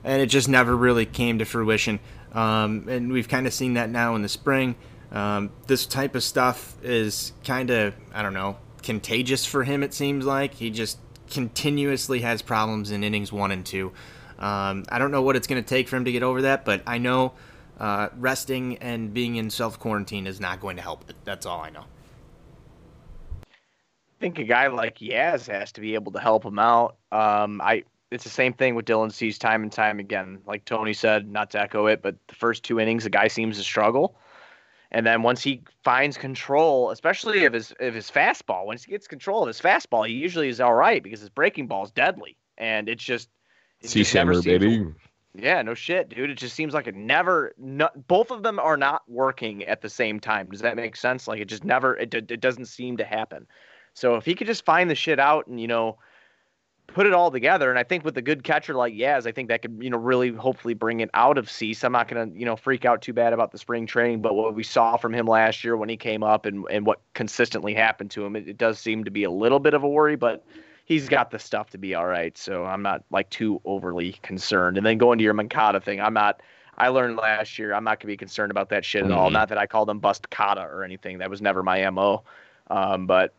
and 0.03 0.21
it 0.21 0.27
just 0.27 0.49
never 0.49 0.77
really 0.77 1.07
came 1.07 1.39
to 1.39 1.45
fruition. 1.45 2.01
Um, 2.33 2.87
and 2.89 3.13
we've 3.13 3.29
kind 3.29 3.47
of 3.47 3.53
seen 3.53 3.75
that 3.75 3.91
now 3.91 4.15
in 4.15 4.23
the 4.23 4.29
spring. 4.29 4.77
Um, 5.13 5.51
this 5.67 5.87
type 5.87 6.15
of 6.15 6.23
stuff 6.23 6.77
is 6.83 7.33
kind 7.45 7.71
of, 7.71 7.95
I 8.15 8.23
don't 8.23 8.35
know, 8.35 8.57
contagious 8.83 9.45
for 9.45 9.65
him, 9.65 9.83
it 9.83 9.93
seems 9.93 10.25
like. 10.25 10.55
He 10.55 10.71
just 10.71 10.99
continuously 11.31 12.21
has 12.21 12.43
problems 12.43 12.91
in 12.91 13.05
innings 13.05 13.33
one 13.33 13.51
and 13.51 13.67
two. 13.67 13.93
Um, 14.39 14.85
I 14.89 14.99
don't 14.99 15.11
know 15.11 15.23
what 15.23 15.37
it's 15.37 15.47
going 15.47 15.63
to 15.63 15.69
take 15.69 15.89
for 15.89 15.97
him 15.97 16.05
to 16.07 16.13
get 16.13 16.23
over 16.23 16.43
that, 16.43 16.65
but 16.65 16.83
I 16.87 16.99
know 16.99 17.33
uh, 17.81 18.11
resting 18.19 18.77
and 18.79 19.13
being 19.13 19.37
in 19.37 19.51
self 19.51 19.79
quarantine 19.79 20.27
is 20.27 20.39
not 20.39 20.61
going 20.61 20.77
to 20.77 20.83
help 20.83 21.09
it. 21.09 21.17
That's 21.25 21.47
all 21.47 21.61
I 21.61 21.71
know. 21.71 21.85
I 23.43 24.21
think 24.21 24.39
a 24.39 24.45
guy 24.45 24.67
like 24.67 24.99
Yaz 24.99 25.49
has 25.49 25.73
to 25.73 25.81
be 25.81 25.95
able 25.95 26.13
to 26.13 26.21
help 26.21 26.45
him 26.45 26.59
out. 26.59 26.97
Um, 27.11 27.61
I 27.63 27.85
it's 28.11 28.25
the 28.25 28.31
same 28.31 28.53
thing 28.53 28.75
with 28.75 28.85
Dylan 28.85 29.11
Cease 29.13 29.39
time 29.39 29.63
and 29.63 29.73
time 29.73 29.99
again. 29.99 30.41
Like 30.47 30.65
Tony 30.65 30.93
said, 30.93 31.31
not 31.31 31.51
to 31.53 31.61
echo 31.61 31.87
it, 31.87 32.03
but 32.03 32.17
the 32.29 32.35
first 32.35 32.65
two 32.65 32.79
innings, 32.79 33.05
the 33.05 33.11
guy 33.11 33.29
seems 33.29 33.57
to 33.57 33.63
struggle. 33.63 34.17
And 34.93 35.07
then 35.07 35.23
once 35.23 35.41
he 35.43 35.63
finds 35.85 36.19
control, 36.19 36.91
especially 36.91 37.45
of 37.45 37.53
his 37.53 37.73
of 37.81 37.95
his 37.95 38.11
fastball, 38.11 38.67
once 38.67 38.85
he 38.85 38.91
gets 38.91 39.07
control 39.07 39.43
of 39.43 39.47
his 39.47 39.61
fastball, 39.61 40.07
he 40.07 40.15
usually 40.15 40.49
is 40.49 40.61
all 40.61 40.75
right 40.75 41.03
because 41.03 41.21
his 41.21 41.31
breaking 41.31 41.67
ball 41.67 41.85
is 41.85 41.91
deadly. 41.93 42.37
And 42.59 42.91
it's 42.91 43.03
just 43.03 43.31
See 43.83 44.05
Simmer, 44.05 44.43
baby. 44.43 44.87
Yeah, 45.35 45.63
no 45.63 45.75
shit, 45.75 46.09
dude. 46.09 46.31
It 46.31 46.39
just 46.39 46.57
seems 46.57 46.75
like 46.75 46.89
it 46.89 46.97
never. 46.97 47.53
No, 47.57 47.89
both 48.09 48.31
of 48.31 48.43
them 48.43 48.59
are 48.59 48.77
not 48.77 49.03
working 49.09 49.65
at 49.65 49.81
the 49.81 49.89
same 49.89 50.19
time. 50.19 50.49
Does 50.51 50.61
that 50.61 50.75
make 50.75 50.97
sense? 50.97 51.29
Like 51.29 51.41
it 51.41 51.45
just 51.47 51.65
never. 51.65 51.97
It 51.97 52.13
it 52.15 52.41
doesn't 52.41 52.67
seem 52.67 52.97
to 52.97 53.05
happen. 53.05 53.47
So 53.95 54.17
if 54.17 54.25
he 54.25 54.35
could 54.35 54.49
just 54.49 54.65
find 54.65 54.91
the 54.91 54.95
shit 54.95 55.21
out 55.21 55.47
and 55.47 55.61
you 55.61 55.69
know 55.69 55.99
put 56.95 57.07
it 57.07 57.13
all 57.13 57.31
together. 57.31 57.71
And 57.71 57.79
I 57.79 57.85
think 57.85 58.05
with 58.05 58.17
a 58.17 58.23
good 58.23 58.45
catcher 58.45 58.75
like 58.75 58.95
Yaz, 58.95 59.27
I 59.27 59.33
think 59.33 59.49
that 59.49 59.63
could, 59.63 59.79
you 59.81 59.91
know, 59.91 59.99
really 59.99 60.33
hopefully 60.33 60.75
bring 60.75 61.01
it 61.01 61.11
out 61.15 61.39
of 61.39 61.51
Cease. 61.51 61.85
I'm 61.85 61.93
not 61.93 62.09
to, 62.09 62.31
you 62.35 62.45
know, 62.45 62.57
freak 62.57 62.85
out 62.85 63.03
too 63.03 63.13
bad 63.13 63.33
about 63.33 63.53
the 63.53 63.59
spring 63.59 63.87
training, 63.87 64.23
but 64.23 64.35
what 64.35 64.55
we 64.55 64.63
saw 64.63 64.97
from 64.97 65.15
him 65.15 65.27
last 65.27 65.65
year 65.65 65.77
when 65.77 65.89
he 65.89 65.97
came 65.97 66.23
up 66.23 66.47
and, 66.47 66.65
and 66.71 66.85
what 66.87 67.01
consistently 67.15 67.75
happened 67.75 68.11
to 68.13 68.25
him, 68.25 68.37
it, 68.37 68.49
it 68.49 68.59
does 68.59 68.79
seem 68.79 69.05
to 69.05 69.11
be 69.11 69.25
a 69.25 69.31
little 69.31 69.61
bit 69.61 69.75
of 69.75 69.83
a 69.83 69.89
worry, 69.89 70.17
but 70.17 70.45
he's 70.85 71.09
got 71.09 71.31
the 71.31 71.39
stuff 71.39 71.71
to 71.71 71.79
be 71.79 71.95
all 71.95 72.07
right. 72.07 72.37
So 72.37 72.65
I'm 72.65 72.83
not 72.83 73.05
like 73.11 73.31
too 73.31 73.61
overly 73.65 74.13
concerned. 74.23 74.77
And 74.77 74.85
then 74.85 74.99
going 74.99 75.19
to 75.19 75.25
your 75.25 75.35
Moncada 75.35 75.81
thing, 75.81 76.01
I'm 76.01 76.15
not. 76.15 76.41
I 76.79 76.89
learned 76.89 77.17
last 77.17 77.59
year 77.59 77.75
I'm 77.75 77.85
not 77.85 77.99
going 77.99 78.01
to 78.01 78.07
be 78.07 78.17
concerned 78.17 78.51
about 78.51 78.71
that 78.71 78.85
shit 78.85 79.03
at 79.03 79.11
mm-hmm. 79.11 79.19
all. 79.19 79.31
Not 79.31 79.51
that 79.51 79.59
I 79.59 79.67
called 79.67 79.91
him 79.91 79.99
bust 79.99 80.31
kata 80.31 80.63
or 80.63 80.83
anything. 80.83 81.19
That 81.19 81.29
was 81.29 81.43
never 81.43 81.63
my 81.63 81.89
mo. 81.91 82.23
Um, 82.71 83.07
but 83.07 83.35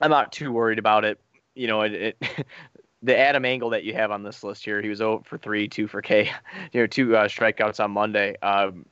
I'm 0.00 0.10
not 0.10 0.32
too 0.32 0.50
worried 0.50 0.78
about 0.78 1.04
it. 1.04 1.20
You 1.54 1.68
know, 1.68 1.82
it, 1.82 2.16
it 2.20 2.46
the 3.02 3.16
Adam 3.16 3.44
Engel 3.44 3.70
that 3.70 3.84
you 3.84 3.94
have 3.94 4.10
on 4.10 4.22
this 4.22 4.42
list 4.42 4.64
here, 4.64 4.82
he 4.82 4.88
was 4.88 4.98
0 4.98 5.22
for 5.24 5.38
3, 5.38 5.68
2 5.68 5.86
for 5.86 6.02
K, 6.02 6.30
you 6.72 6.80
know, 6.80 6.86
two 6.86 7.16
uh, 7.16 7.28
strikeouts 7.28 7.82
on 7.82 7.92
Monday. 7.92 8.36
Um, 8.42 8.84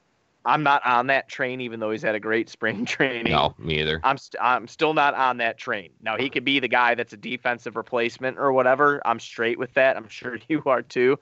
I'm 0.44 0.62
not 0.62 0.84
on 0.84 1.06
that 1.06 1.28
train, 1.28 1.60
even 1.60 1.80
though 1.80 1.90
he's 1.90 2.02
had 2.02 2.14
a 2.14 2.20
great 2.20 2.48
spring 2.48 2.84
training. 2.86 3.32
No, 3.32 3.54
me 3.58 3.80
either. 3.80 4.00
I'm 4.04 4.14
i 4.14 4.16
st- 4.16 4.42
I'm 4.42 4.68
still 4.68 4.94
not 4.94 5.14
on 5.14 5.38
that 5.38 5.58
train. 5.58 5.90
Now 6.02 6.16
he 6.16 6.28
could 6.28 6.44
be 6.44 6.60
the 6.60 6.68
guy 6.68 6.94
that's 6.94 7.12
a 7.12 7.16
defensive 7.16 7.76
replacement 7.76 8.38
or 8.38 8.52
whatever. 8.52 9.00
I'm 9.04 9.20
straight 9.20 9.58
with 9.58 9.72
that. 9.74 9.96
I'm 9.96 10.08
sure 10.08 10.38
you 10.48 10.62
are 10.66 10.82
too 10.82 11.18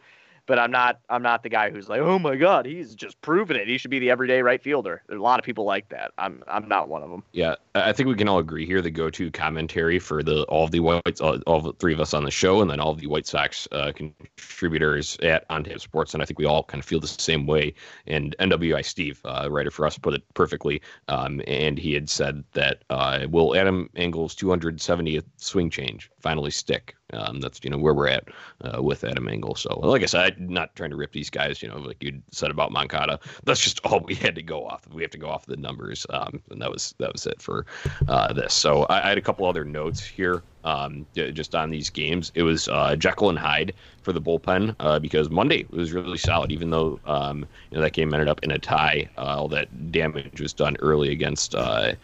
but 0.47 0.59
I'm 0.59 0.71
not 0.71 1.01
I'm 1.09 1.23
not 1.23 1.43
the 1.43 1.49
guy 1.49 1.71
who's 1.71 1.89
like, 1.89 2.01
oh 2.01 2.19
my 2.19 2.37
god, 2.37 2.67
he's 2.67 2.95
just 2.95 3.21
proven 3.21 3.57
it. 3.57 3.69
He 3.69 3.79
should 3.79 3.91
be 3.91 3.99
the 3.99 4.11
everyday 4.11 4.43
right 4.43 4.61
fielder. 4.61 5.03
There's 5.07 5.21
a 5.21 5.23
lot 5.23 5.39
of 5.39 5.45
people 5.45 5.65
like 5.65 5.89
that. 5.91 6.13
I'm 6.19 6.43
I'm 6.49 6.69
not 6.69 6.89
one 6.89 7.03
of 7.03 7.11
them. 7.11 7.23
Yeah, 7.33 7.57
I 7.75 7.93
think 7.93 8.09
we 8.09 8.15
can 8.15 8.29
all 8.29 8.39
agree 8.39 8.67
here. 8.67 8.83
The 8.83 8.91
go-to 8.91 9.31
commentary 9.31 9.99
for 9.99 10.23
the 10.23 10.43
all 10.45 10.65
of 10.65 10.71
the 10.71 10.81
Whites, 10.81 11.21
all, 11.21 11.39
all 11.47 11.73
three 11.73 11.93
of 11.93 12.01
us 12.01 12.15
on 12.15 12.25
the 12.25 12.31
show, 12.31 12.61
and 12.61 12.71
then 12.71 12.81
all 12.81 12.95
the 12.95 13.07
White 13.07 13.27
Sox 13.27 13.69
uh, 13.73 13.93
contributors 13.95 15.17
at 15.23 15.45
On 15.51 15.65
Tap 15.65 15.81
Sports, 15.81 16.15
and 16.15 16.23
I 16.23 16.27
think 16.27 16.39
we 16.39 16.45
all 16.45 16.65
kind 16.65 16.81
of 16.81 16.87
feel 16.87 17.01
the 17.01 17.07
same 17.07 17.47
way. 17.47 17.75
And 18.07 18.35
NWI 18.41 18.85
Steve, 18.85 19.21
uh, 19.25 19.49
writer 19.51 19.71
for 19.71 19.87
us, 19.87 19.99
put 19.99 20.15
it 20.15 20.23
perfectly. 20.35 20.83
Um, 21.09 21.41
and 21.47 21.79
he 21.79 21.95
had 21.95 22.11
said 22.11 22.45
that 22.53 22.85
uh, 22.91 23.27
will 23.31 23.57
Adam 23.57 23.89
Engel's 23.95 24.35
270th 24.35 25.25
swing 25.37 25.71
change 25.71 26.11
finally 26.21 26.51
stick? 26.51 26.95
Um, 27.13 27.41
that's 27.41 27.61
you 27.63 27.71
know 27.71 27.79
where 27.79 27.95
we're 27.95 28.09
at 28.09 28.29
uh, 28.63 28.83
with 28.83 29.05
Adam 29.05 29.29
Engel. 29.29 29.55
So 29.55 29.79
like 29.81 30.03
I 30.03 30.07
said, 30.07 30.37
I'm 30.39 30.49
not 30.49 30.75
trying 30.77 30.91
to 30.91 30.97
rip 30.97 31.13
these 31.13 31.31
guys. 31.31 31.63
You 31.63 31.69
know, 31.69 31.79
like 31.79 32.03
you 32.03 32.21
said 32.31 32.51
about 32.51 32.73
Moncada, 32.73 33.19
that's 33.45 33.61
just 33.61 33.81
all 33.85 34.01
we 34.01 34.15
had 34.15 34.35
to 34.35 34.43
go 34.43 34.67
off. 34.67 34.87
We 34.93 35.03
have 35.03 35.11
to 35.13 35.19
go 35.19 35.29
off 35.29 35.47
the 35.47 35.57
numbers, 35.57 36.07
um, 36.11 36.41
and 36.51 36.61
that 36.61 36.71
was 36.71 36.95
that 36.99 37.13
was 37.13 37.27
it 37.27 37.41
for 37.41 37.67
uh, 38.09 38.33
this. 38.33 38.55
So 38.55 38.85
I, 38.85 39.05
I, 39.05 39.09
had 39.11 39.19
a 39.19 39.23
couple 39.23 39.47
other 39.47 39.65
notes 39.65 40.05
here. 40.05 40.43
Um, 40.65 41.07
just 41.15 41.57
on 41.57 41.71
these 41.71 41.91
games, 41.91 42.31
it 42.37 42.45
was 42.45 42.69
uh, 42.69 42.95
Jekyll 42.95 43.31
and 43.31 43.39
Hyde 43.39 43.75
for 44.03 44.13
the 44.13 44.21
bullpen 44.21 44.77
uh, 44.79 45.01
because 45.01 45.29
Monday 45.29 45.67
was 45.71 45.93
really 45.93 46.19
solid, 46.19 46.53
even 46.53 46.71
though 46.71 47.01
um, 47.05 47.41
you 47.71 47.77
know 47.77 47.83
that 47.83 47.95
game 47.95 48.15
ended 48.15 48.29
up 48.29 48.45
in 48.45 48.53
a 48.53 48.59
tie. 48.59 49.09
All 49.19 49.49
that 49.49 49.91
damage 49.91 50.41
was 50.41 50.53
done 50.53 50.77
early 50.79 51.11
against 51.11 51.57
uh, 51.57 51.95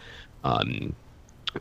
um, 0.44 0.94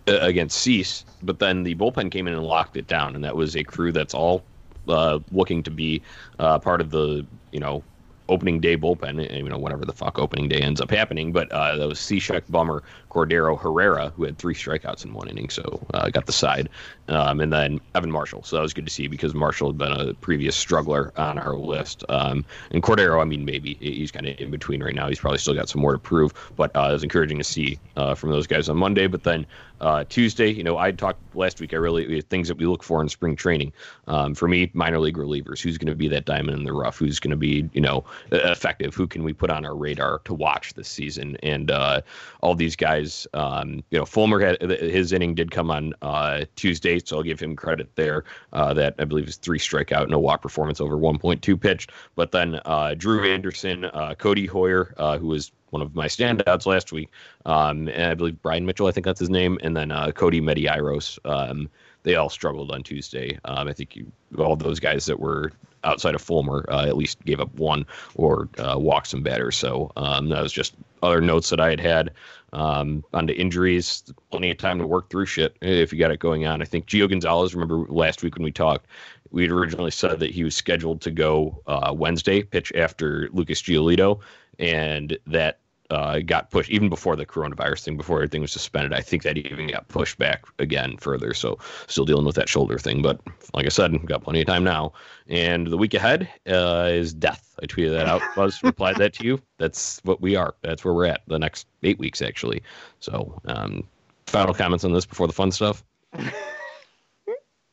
uh, 0.08 0.20
against 0.22 0.58
Cease, 0.60 1.06
but 1.24 1.40
then 1.40 1.64
the 1.64 1.76
bullpen 1.76 2.12
came 2.12 2.28
in 2.28 2.34
and 2.34 2.44
locked 2.44 2.78
it 2.78 2.88
down, 2.88 3.16
and 3.16 3.24
that 3.24 3.36
was 3.36 3.56
a 3.56 3.64
crew 3.64 3.92
that's 3.92 4.14
all 4.14 4.44
uh, 4.88 5.20
looking 5.32 5.64
to 5.64 5.72
be 5.72 6.02
uh, 6.40 6.60
part 6.60 6.82
of 6.82 6.92
the 6.92 7.26
you 7.52 7.60
know 7.60 7.84
opening 8.30 8.60
day 8.60 8.78
bullpen, 8.78 9.36
you 9.36 9.50
know, 9.50 9.58
whatever 9.58 9.86
the 9.86 9.94
fuck 9.94 10.20
opening 10.20 10.50
day 10.50 10.60
ends 10.60 10.82
up 10.82 10.92
happening. 10.92 11.32
But 11.32 11.52
uh, 11.52 11.78
that 11.78 11.88
was 11.88 12.00
Cishek, 12.00 12.44
Bummer, 12.50 12.84
Cordero, 13.10 13.60
Herrera, 13.60 14.12
who 14.16 14.24
had 14.24 14.38
three 14.38 14.54
strikeouts 14.54 15.06
in 15.06 15.14
one 15.14 15.28
inning, 15.28 15.50
so 15.50 15.86
uh, 15.94 16.10
got 16.10 16.26
the 16.26 16.32
side. 16.32 16.70
Um, 17.10 17.40
and 17.40 17.54
then 17.54 17.80
Evan 17.96 18.12
Marshall. 18.12 18.44
So 18.44 18.58
that 18.58 18.62
was 18.62 18.74
good 18.74 18.86
to 18.86 18.92
see 18.92 19.08
because 19.08 19.34
Marshall 19.34 19.70
had 19.70 19.78
been 19.78 19.92
a 19.92 20.14
previous 20.16 20.56
struggler 20.56 21.14
on 21.16 21.40
our 21.40 21.56
list. 21.56 22.04
Um, 22.10 22.44
and 22.72 22.84
Cordero, 22.84 23.22
I 23.22 23.26
mean, 23.26 23.46
maybe 23.46 23.76
he's 23.76 24.12
kind 24.12 24.28
of 24.28 24.38
in 24.40 24.52
between 24.52 24.84
right 24.84 24.94
now. 24.94 25.08
He's 25.08 25.20
probably 25.20 25.38
still 25.38 25.54
got 25.54 25.70
some 25.70 25.82
more 25.82 25.94
to 25.94 26.00
prove, 26.00 26.34
but 26.58 26.76
uh, 26.76 26.88
it 26.90 26.94
was 26.94 27.04
encouraging 27.04 27.38
to 27.38 27.44
see 27.44 27.80
uh, 27.96 28.14
from 28.14 28.32
those 28.32 28.46
guys 28.46 28.68
on 28.68 28.78
Monday. 28.78 29.08
But 29.08 29.24
then 29.24 29.46
uh, 29.80 30.04
Tuesday, 30.10 30.50
you 30.50 30.64
know, 30.64 30.78
I 30.78 30.92
talked 30.92 31.20
last 31.36 31.60
week. 31.60 31.74
I 31.74 31.78
really 31.78 32.22
things 32.22 32.48
that 32.48 32.58
we 32.58 32.66
look 32.66 32.84
for 32.84 33.02
in 33.02 33.10
spring 33.10 33.36
training. 33.36 33.72
Um, 34.08 34.34
for 34.34 34.48
me, 34.48 34.72
minor 34.74 35.00
league 35.00 35.18
relievers. 35.18 35.62
Who's 35.62 35.78
going 35.78 35.88
to 35.88 35.96
be 35.96 36.08
that 36.10 36.26
diamond 36.26 36.58
in 36.58 36.64
the 36.64 36.74
rough? 36.74 36.98
Who's 36.98 37.20
going 37.20 37.32
to 37.32 37.38
be, 37.38 37.70
you 37.74 37.82
know, 37.82 38.04
effective? 38.32 38.96
Who 38.96 39.08
can 39.08 39.24
we 39.24 39.34
put 39.34 39.50
on 39.50 39.66
our 39.66 39.76
radar 39.76 40.20
to 40.26 40.34
watch 40.34 40.74
this 40.74 40.88
season? 40.88 41.38
And 41.44 41.72
uh, 41.72 42.02
all 42.48 42.56
these 42.56 42.78
guys, 42.78 43.28
um, 43.34 43.84
you 43.90 44.00
know, 44.00 44.06
Fulmer 44.06 44.40
had 44.40 44.62
his 44.62 45.12
inning 45.12 45.36
did 45.36 45.52
come 45.52 45.70
on 45.70 45.94
uh, 46.02 46.46
Tuesday, 46.56 46.98
so 47.04 47.18
I'll 47.18 47.24
give 47.24 47.42
him 47.42 47.58
credit 47.58 47.94
there. 47.96 48.24
Uh, 48.54 48.74
that 48.74 48.96
I 49.00 49.04
believe 49.04 49.28
is 49.28 49.36
three 49.36 49.60
strikeout, 49.60 50.08
no 50.08 50.18
walk 50.18 50.42
performance 50.42 50.80
over 50.80 50.96
1.2 50.96 51.60
pitched. 51.60 51.92
But 52.16 52.32
then 52.32 52.62
uh, 52.64 52.94
Drew 52.94 53.30
Anderson, 53.30 53.84
uh, 53.84 54.16
Hoyer, 54.18 54.48
Heuer, 54.48 55.20
who 55.20 55.28
was 55.28 55.52
one 55.72 55.82
of 55.82 55.94
my 55.94 56.08
standouts 56.08 56.66
last 56.66 56.94
week. 56.94 57.12
Um, 57.46 57.90
and 57.90 58.12
I 58.12 58.14
believe 58.14 58.42
Brian 58.42 58.66
Mitchell, 58.66 58.88
I 58.88 58.92
think 58.92 59.06
that's 59.06 59.20
his 59.20 59.30
name, 59.30 59.60
and 59.62 59.76
then 59.76 59.92
uh, 59.92 60.08
Kodi 60.08 60.42
Medeiros. 60.42 61.20
Um, 61.30 61.70
they 62.04 62.16
all 62.16 62.30
struggled 62.30 62.72
on 62.72 62.82
Tuesday. 62.82 63.38
Um, 63.44 63.68
I 63.68 63.74
think 63.74 63.98
you, 63.98 64.10
all 64.38 64.56
those 64.56 64.80
guys 64.80 65.06
that 65.08 65.20
were 65.20 65.52
outside 65.84 66.16
of 66.16 66.22
Fulmer 66.22 66.66
uh, 66.70 66.86
at 66.86 66.98
least 66.98 67.24
gave 67.26 67.40
up 67.40 67.54
one 67.56 67.86
or 68.16 68.50
uh, 68.58 68.76
walked 68.78 69.08
some 69.08 69.24
batters. 69.24 69.58
So 69.58 69.92
um, 69.96 70.30
that 70.30 70.42
was 70.42 70.54
just 70.54 70.76
other 71.04 71.22
notes 71.22 71.50
that 71.50 71.60
I 71.60 71.70
had 71.70 71.80
had. 71.80 72.12
Um, 72.54 73.04
onto 73.14 73.34
injuries, 73.34 74.04
plenty 74.32 74.50
of 74.50 74.58
time 74.58 74.80
to 74.80 74.88
work 74.88 75.10
through 75.10 75.26
shit 75.26 75.58
if 75.62 75.92
you 75.92 76.00
got 76.00 76.12
it 76.12 76.20
going 76.20 76.46
on. 76.46 76.62
I 76.62 76.66
think 76.66 76.86
Gio 76.86 77.10
Gonzalez. 77.10 77.54
Remember 77.54 77.86
last 77.92 78.24
week 78.24 78.36
when 78.36 78.44
we 78.44 78.54
talked, 78.54 78.88
we 79.32 79.44
had 79.44 79.52
originally 79.52 79.92
said 79.92 80.20
that 80.20 80.32
he 80.32 80.44
was 80.46 80.56
scheduled 80.56 81.02
to 81.02 81.12
go 81.12 81.62
uh, 81.68 81.94
Wednesday, 81.96 82.44
pitch 82.44 82.72
after 82.74 83.30
Lucas 83.34 83.62
Giolito, 83.62 84.20
and 84.60 85.18
that 85.28 85.60
uh, 85.90 86.20
got 86.20 86.52
pushed 86.52 86.70
even 86.70 86.90
before 86.90 87.16
the 87.16 87.26
coronavirus 87.26 87.84
thing, 87.84 87.98
before 87.98 88.18
everything 88.18 88.42
was 88.42 88.52
suspended. 88.52 88.94
I 88.94 89.02
think 89.02 89.24
that 89.24 89.38
even 89.38 89.68
got 89.68 89.88
pushed 89.88 90.18
back 90.18 90.46
again 90.60 90.98
further. 90.98 91.34
So 91.34 91.58
still 91.88 92.06
dealing 92.06 92.26
with 92.26 92.36
that 92.36 92.50
shoulder 92.50 92.78
thing. 92.78 93.02
But 93.02 93.22
like 93.54 93.66
I 93.66 93.70
said, 93.70 94.06
got 94.06 94.24
plenty 94.24 94.42
of 94.42 94.48
time 94.48 94.64
now. 94.64 94.94
And 95.28 95.68
the 95.68 95.78
week 95.78 95.94
ahead 95.94 96.30
uh, 96.48 96.90
is 96.92 97.14
death. 97.14 97.56
I 97.62 97.66
tweeted 97.66 97.92
that 97.92 98.08
out. 98.08 98.22
Buzz 98.36 98.62
replied 98.64 98.98
that 98.98 99.14
to 99.16 99.26
you. 99.26 99.42
That's 99.58 100.02
what 100.04 100.22
we 100.22 100.36
are. 100.36 100.56
That's 100.62 100.84
where 100.84 100.94
we're 100.94 101.06
at. 101.06 101.22
The 101.28 101.40
next 101.40 101.68
eight 101.84 102.00
weeks 102.00 102.22
actually. 102.22 102.62
So 103.00 103.40
um, 103.46 103.88
final 104.26 104.54
comments 104.54 104.84
on 104.84 104.94
this 104.94 105.06
before 105.06 105.28
the 105.28 105.34
fun 105.34 105.52
stuff. 105.52 105.84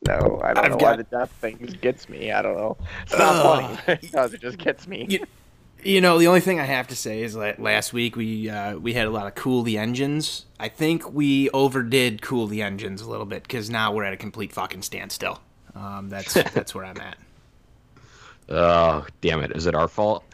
No, 0.06 0.40
I 0.44 0.52
don't 0.52 0.64
I've 0.64 0.70
know 0.72 0.76
got... 0.76 0.82
why 0.82 0.96
the 0.96 1.04
death 1.04 1.30
thing 1.30 1.78
gets 1.80 2.08
me. 2.10 2.30
I 2.30 2.42
don't 2.42 2.56
know. 2.56 2.76
It's 3.04 3.16
not 3.16 3.36
uh, 3.36 3.76
funny. 3.76 3.98
it 4.34 4.40
just 4.40 4.58
gets 4.58 4.86
me. 4.86 5.06
You, 5.08 5.26
you 5.84 6.00
know, 6.00 6.18
the 6.18 6.26
only 6.26 6.40
thing 6.40 6.58
I 6.60 6.64
have 6.64 6.88
to 6.88 6.96
say 6.96 7.22
is 7.22 7.34
that 7.34 7.60
last 7.60 7.92
week 7.92 8.16
we 8.16 8.48
uh, 8.48 8.76
we 8.76 8.94
had 8.94 9.06
a 9.06 9.10
lot 9.10 9.26
of 9.26 9.34
cool 9.34 9.62
the 9.62 9.78
engines. 9.78 10.46
I 10.58 10.68
think 10.68 11.12
we 11.12 11.50
overdid 11.50 12.22
cool 12.22 12.46
the 12.46 12.62
engines 12.62 13.02
a 13.02 13.08
little 13.08 13.26
bit 13.26 13.42
because 13.42 13.70
now 13.70 13.92
we're 13.92 14.04
at 14.04 14.12
a 14.12 14.16
complete 14.16 14.52
fucking 14.52 14.82
standstill. 14.82 15.40
Um, 15.74 16.08
that's 16.08 16.34
that's 16.52 16.74
where 16.74 16.84
I'm 16.84 16.98
at. 17.00 17.16
Oh 18.48 19.06
damn 19.20 19.40
it! 19.42 19.52
Is 19.52 19.66
it 19.66 19.74
our 19.74 19.88
fault? 19.88 20.24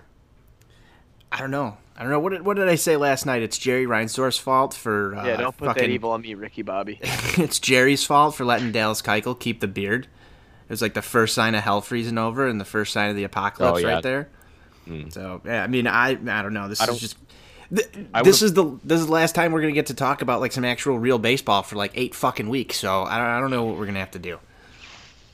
I 1.32 1.38
don't 1.38 1.50
know. 1.50 1.76
I 1.96 2.02
don't 2.02 2.10
know. 2.12 2.20
What 2.20 2.32
did, 2.32 2.44
what 2.46 2.56
did 2.56 2.68
I 2.68 2.76
say 2.76 2.96
last 2.96 3.26
night? 3.26 3.42
It's 3.42 3.58
Jerry 3.58 3.86
Reinsdorf's 3.86 4.38
fault 4.38 4.74
for 4.74 5.14
uh, 5.14 5.26
yeah, 5.26 5.36
don't 5.36 5.56
put 5.56 5.66
fucking, 5.66 5.82
that 5.82 5.90
evil 5.90 6.12
on 6.12 6.22
me, 6.22 6.34
Ricky 6.34 6.62
Bobby. 6.62 6.98
it's 7.02 7.58
Jerry's 7.58 8.04
fault 8.04 8.34
for 8.34 8.44
letting 8.44 8.72
Dallas 8.72 9.02
Keuchel 9.02 9.38
keep 9.38 9.60
the 9.60 9.68
beard. 9.68 10.04
It 10.04 10.70
was 10.70 10.80
like 10.80 10.94
the 10.94 11.02
first 11.02 11.34
sign 11.34 11.54
of 11.54 11.62
hell 11.62 11.80
freezing 11.82 12.16
over 12.16 12.46
and 12.46 12.60
the 12.60 12.64
first 12.64 12.92
sign 12.92 13.10
of 13.10 13.16
the 13.16 13.24
apocalypse 13.24 13.78
Oh, 13.78 13.86
yeah. 13.86 13.94
right 13.94 14.02
there. 14.02 14.28
So 15.10 15.40
yeah, 15.44 15.62
I 15.62 15.66
mean, 15.66 15.86
I 15.86 16.10
I 16.10 16.42
don't 16.42 16.54
know. 16.54 16.68
This 16.68 16.80
is 16.80 17.00
just. 17.00 17.16
Th- 17.72 17.86
this 18.24 18.42
is 18.42 18.54
the 18.54 18.64
this 18.82 18.98
is 18.98 19.06
the 19.06 19.12
last 19.12 19.34
time 19.36 19.52
we're 19.52 19.60
gonna 19.60 19.72
get 19.72 19.86
to 19.86 19.94
talk 19.94 20.22
about 20.22 20.40
like 20.40 20.50
some 20.50 20.64
actual 20.64 20.98
real 20.98 21.18
baseball 21.18 21.62
for 21.62 21.76
like 21.76 21.92
eight 21.94 22.16
fucking 22.16 22.48
weeks. 22.48 22.76
So 22.78 23.04
I 23.04 23.16
don't, 23.18 23.26
I 23.26 23.38
don't 23.40 23.50
know 23.50 23.64
what 23.64 23.76
we're 23.78 23.86
gonna 23.86 24.00
have 24.00 24.10
to 24.12 24.18
do. 24.18 24.40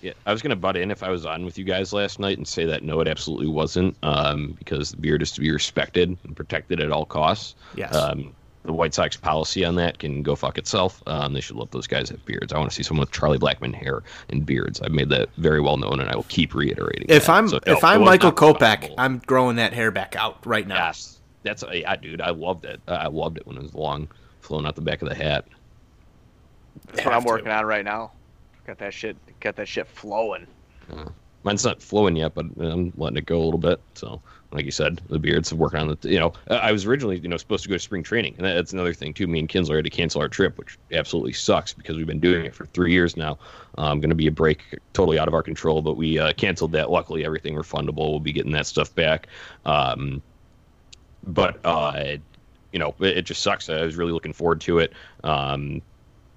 Yeah, 0.02 0.12
I 0.26 0.32
was 0.32 0.42
gonna 0.42 0.54
butt 0.54 0.76
in 0.76 0.90
if 0.90 1.02
I 1.02 1.08
was 1.08 1.24
on 1.24 1.46
with 1.46 1.56
you 1.56 1.64
guys 1.64 1.94
last 1.94 2.20
night 2.20 2.36
and 2.36 2.46
say 2.46 2.66
that 2.66 2.82
no, 2.82 3.00
it 3.00 3.08
absolutely 3.08 3.46
wasn't, 3.46 3.96
um, 4.02 4.54
because 4.58 4.90
the 4.90 4.98
beard 4.98 5.22
is 5.22 5.32
to 5.32 5.40
be 5.40 5.50
respected 5.50 6.14
and 6.24 6.36
protected 6.36 6.78
at 6.80 6.92
all 6.92 7.06
costs. 7.06 7.54
Yes. 7.74 7.94
Um, 7.94 8.34
the 8.66 8.72
White 8.72 8.92
Sox 8.94 9.16
policy 9.16 9.64
on 9.64 9.76
that 9.76 9.98
can 9.98 10.22
go 10.22 10.34
fuck 10.36 10.58
itself. 10.58 11.02
Um, 11.06 11.32
they 11.32 11.40
should 11.40 11.56
let 11.56 11.70
those 11.70 11.86
guys 11.86 12.08
have 12.10 12.24
beards. 12.26 12.52
I 12.52 12.58
want 12.58 12.70
to 12.70 12.74
see 12.74 12.82
someone 12.82 13.00
with 13.02 13.12
Charlie 13.12 13.38
Blackmon 13.38 13.74
hair 13.74 14.02
and 14.28 14.44
beards. 14.44 14.80
I've 14.80 14.92
made 14.92 15.08
that 15.10 15.28
very 15.36 15.60
well 15.60 15.76
known, 15.76 16.00
and 16.00 16.10
I 16.10 16.16
will 16.16 16.24
keep 16.24 16.54
reiterating. 16.54 17.06
If 17.08 17.26
that. 17.26 17.32
I'm 17.32 17.48
So, 17.48 17.60
no, 17.66 17.72
if 17.72 17.82
I'm 17.84 18.04
Michael 18.04 18.30
not 18.30 18.36
Kopech. 18.36 18.94
I'm 18.98 19.18
growing 19.26 19.56
that 19.56 19.72
hair 19.72 19.90
back 19.90 20.16
out 20.16 20.44
right 20.46 20.66
now. 20.66 20.74
yes, 20.76 21.18
that's 21.42 21.64
yeah, 21.72 21.96
dude. 21.96 22.20
I 22.20 22.30
loved 22.30 22.64
it. 22.64 22.80
I 22.88 23.06
loved 23.08 23.38
it 23.38 23.46
when 23.46 23.56
it 23.56 23.62
was 23.62 23.74
long, 23.74 24.08
flowing 24.40 24.66
out 24.66 24.74
the 24.74 24.80
back 24.82 25.00
of 25.02 25.08
the 25.08 25.14
hat. 25.14 25.44
That's 26.86 26.98
what 26.98 27.06
I'm 27.08 27.12
Have 27.14 27.22
to. 27.24 27.28
working 27.28 27.48
on 27.48 27.64
right 27.64 27.84
now. 27.84 28.12
Got 28.66 28.78
that 28.78 28.92
shit. 28.94 29.16
Got 29.40 29.56
that 29.56 29.68
shit 29.68 29.86
flowing. 29.86 30.46
Mine's 31.44 31.64
not 31.64 31.80
flowing 31.80 32.16
yet, 32.16 32.34
but 32.34 32.46
I'm 32.58 32.92
letting 32.96 33.16
it 33.18 33.26
go 33.26 33.40
a 33.40 33.44
little 33.44 33.58
bit. 33.60 33.80
So, 33.94 34.20
like 34.56 34.64
you 34.64 34.70
said, 34.70 35.00
the 35.08 35.18
beards 35.18 35.52
working 35.52 35.80
on 35.80 35.88
the. 35.88 36.08
You 36.08 36.18
know, 36.18 36.32
I 36.48 36.72
was 36.72 36.86
originally 36.86 37.18
you 37.18 37.28
know 37.28 37.36
supposed 37.36 37.62
to 37.64 37.68
go 37.68 37.74
to 37.76 37.78
spring 37.78 38.02
training, 38.02 38.34
and 38.38 38.46
that's 38.46 38.72
another 38.72 38.94
thing 38.94 39.14
too. 39.14 39.26
Me 39.26 39.38
and 39.38 39.48
Kinsler 39.48 39.76
had 39.76 39.84
to 39.84 39.90
cancel 39.90 40.20
our 40.20 40.28
trip, 40.28 40.58
which 40.58 40.78
absolutely 40.92 41.32
sucks 41.32 41.72
because 41.72 41.96
we've 41.96 42.06
been 42.06 42.20
doing 42.20 42.44
it 42.44 42.54
for 42.54 42.66
three 42.66 42.92
years 42.92 43.16
now. 43.16 43.38
Um, 43.78 44.00
going 44.00 44.10
to 44.10 44.16
be 44.16 44.26
a 44.26 44.32
break 44.32 44.62
totally 44.92 45.18
out 45.18 45.28
of 45.28 45.34
our 45.34 45.42
control, 45.42 45.82
but 45.82 45.96
we 45.96 46.18
uh, 46.18 46.32
canceled 46.32 46.72
that. 46.72 46.90
Luckily, 46.90 47.24
everything 47.24 47.54
refundable. 47.54 48.10
We'll 48.10 48.20
be 48.20 48.32
getting 48.32 48.52
that 48.52 48.66
stuff 48.66 48.94
back. 48.94 49.28
Um, 49.64 50.22
but 51.26 51.58
uh, 51.64 52.16
you 52.72 52.78
know, 52.78 52.94
it, 53.00 53.18
it 53.18 53.22
just 53.22 53.42
sucks. 53.42 53.68
I 53.68 53.82
was 53.82 53.96
really 53.96 54.12
looking 54.12 54.32
forward 54.32 54.60
to 54.62 54.78
it. 54.78 54.92
Um, 55.24 55.82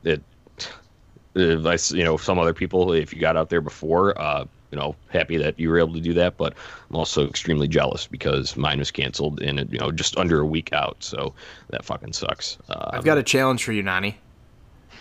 it 0.04 0.22
if 1.36 1.66
I, 1.66 1.96
you 1.96 2.04
know, 2.04 2.18
some 2.18 2.40
other 2.40 2.54
people, 2.54 2.94
if 2.94 3.14
you 3.14 3.20
got 3.20 3.38
out 3.38 3.50
there 3.50 3.62
before, 3.62 4.20
uh, 4.20 4.46
you 4.72 4.78
know, 4.78 4.96
happy 5.10 5.38
that 5.38 5.60
you 5.60 5.70
were 5.70 5.80
able 5.80 5.94
to 5.94 6.02
do 6.02 6.14
that. 6.14 6.38
But 6.38 6.54
I'm 6.90 6.96
also 6.96 7.28
extremely 7.28 7.68
jealous 7.68 8.06
because 8.08 8.56
mine 8.58 8.80
was 8.80 8.92
canceled 8.92 9.42
in, 9.42 9.58
you 9.72 9.80
know, 9.80 9.92
just 9.92 10.18
under 10.18 10.40
a 10.40 10.46
week 10.46 10.72
out. 10.74 10.98
So 11.04 11.34
that 11.70 11.84
fucking 11.86 12.14
sucks. 12.14 12.58
Um, 12.70 12.90
I've 12.94 13.04
got 13.06 13.18
a 13.18 13.24
challenge 13.24 13.64
for 13.64 13.72
you, 13.72 13.82
Nani. 13.84 14.18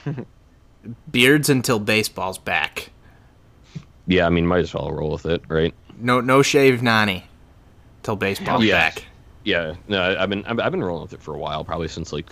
Beards 1.11 1.49
until 1.51 1.79
baseball's 1.81 2.39
back. 2.39 2.91
yeah, 4.07 4.27
I 4.27 4.31
mean, 4.31 4.47
might 4.47 4.61
as 4.61 4.73
well 4.73 4.91
roll 4.93 5.11
with 5.11 5.27
it, 5.27 5.43
right? 5.49 5.75
No 6.01 6.21
no 6.21 6.43
shave 6.43 6.83
Nani 6.83 7.25
till 8.03 8.17
baseball's 8.17 8.65
Yes. 8.65 8.95
back. 8.95 9.05
Yeah, 9.45 9.75
no, 9.89 10.17
I've 10.19 10.31
been 10.31 10.45
I've 10.47 10.61
I've 10.61 10.71
been 10.71 10.85
rolling 10.85 11.03
with 11.03 11.13
it 11.13 11.21
for 11.23 11.35
a 11.35 11.39
while, 11.39 11.65
probably 11.65 11.89
since 11.89 12.13
like 12.13 12.31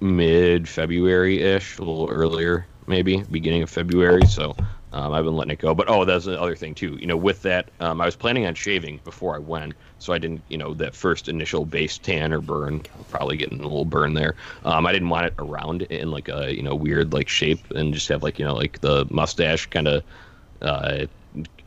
mid 0.00 0.68
February 0.68 1.40
ish, 1.40 1.78
a 1.78 1.82
little 1.82 2.08
earlier, 2.10 2.66
maybe 2.86 3.22
beginning 3.30 3.62
of 3.62 3.70
February. 3.70 4.26
So 4.26 4.56
um, 4.92 5.12
I've 5.12 5.24
been 5.24 5.36
letting 5.36 5.52
it 5.52 5.58
go. 5.58 5.74
But 5.74 5.88
oh, 5.88 6.04
that's 6.04 6.24
the 6.24 6.40
other 6.40 6.56
thing 6.56 6.74
too. 6.74 6.96
You 7.00 7.06
know, 7.06 7.16
with 7.16 7.42
that, 7.42 7.70
um, 7.80 8.00
I 8.00 8.06
was 8.06 8.16
planning 8.16 8.46
on 8.46 8.54
shaving 8.54 9.00
before 9.04 9.34
I 9.36 9.38
went, 9.38 9.74
so 9.98 10.12
I 10.12 10.18
didn't, 10.18 10.42
you 10.48 10.58
know, 10.58 10.74
that 10.74 10.94
first 10.94 11.28
initial 11.28 11.64
base 11.64 11.98
tan 11.98 12.32
or 12.32 12.40
burn, 12.40 12.82
probably 13.08 13.36
getting 13.36 13.60
a 13.60 13.62
little 13.62 13.84
burn 13.84 14.14
there. 14.14 14.34
Um, 14.64 14.86
I 14.86 14.92
didn't 14.92 15.08
want 15.08 15.26
it 15.26 15.34
around 15.38 15.82
in 15.82 16.10
like 16.10 16.28
a 16.28 16.54
you 16.54 16.62
know 16.62 16.74
weird 16.74 17.12
like 17.12 17.28
shape 17.28 17.70
and 17.70 17.94
just 17.94 18.08
have 18.08 18.22
like 18.22 18.38
you 18.38 18.44
know 18.44 18.54
like 18.54 18.80
the 18.80 19.06
mustache 19.10 19.66
kind 19.66 19.86
of 19.88 20.04
uh, 20.62 21.06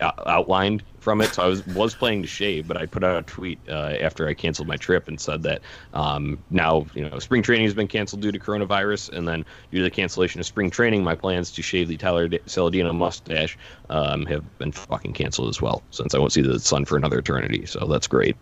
outlined 0.01 0.83
from 1.03 1.21
it. 1.21 1.33
So 1.33 1.43
I 1.43 1.47
was 1.47 1.65
was 1.67 1.93
planning 1.93 2.21
to 2.21 2.27
shave, 2.27 2.67
but 2.67 2.77
I 2.77 2.85
put 2.85 3.03
out 3.03 3.17
a 3.17 3.21
tweet 3.23 3.59
uh, 3.69 3.95
after 3.99 4.27
I 4.27 4.33
canceled 4.33 4.67
my 4.67 4.77
trip 4.77 5.07
and 5.07 5.19
said 5.19 5.43
that 5.43 5.61
um, 5.93 6.39
now 6.49 6.87
you 6.95 7.07
know 7.07 7.19
spring 7.19 7.43
training 7.43 7.65
has 7.65 7.73
been 7.73 7.87
canceled 7.87 8.21
due 8.21 8.31
to 8.31 8.39
coronavirus, 8.39 9.11
and 9.11 9.27
then 9.27 9.45
due 9.71 9.79
to 9.79 9.83
the 9.83 9.91
cancellation 9.91 10.39
of 10.39 10.47
spring 10.47 10.71
training, 10.71 11.03
my 11.03 11.15
plans 11.15 11.51
to 11.51 11.61
shave 11.61 11.89
the 11.89 11.97
Tyler 11.97 12.29
Saladino 12.29 12.95
mustache 12.95 13.57
um, 13.89 14.25
have 14.25 14.57
been 14.57 14.71
fucking 14.71 15.13
canceled 15.13 15.49
as 15.49 15.61
well. 15.61 15.83
Since 15.91 16.15
I 16.15 16.19
won't 16.19 16.31
see 16.31 16.41
the 16.41 16.59
sun 16.59 16.85
for 16.85 16.95
another 16.97 17.19
eternity, 17.19 17.65
so 17.65 17.85
that's 17.85 18.07
great. 18.07 18.35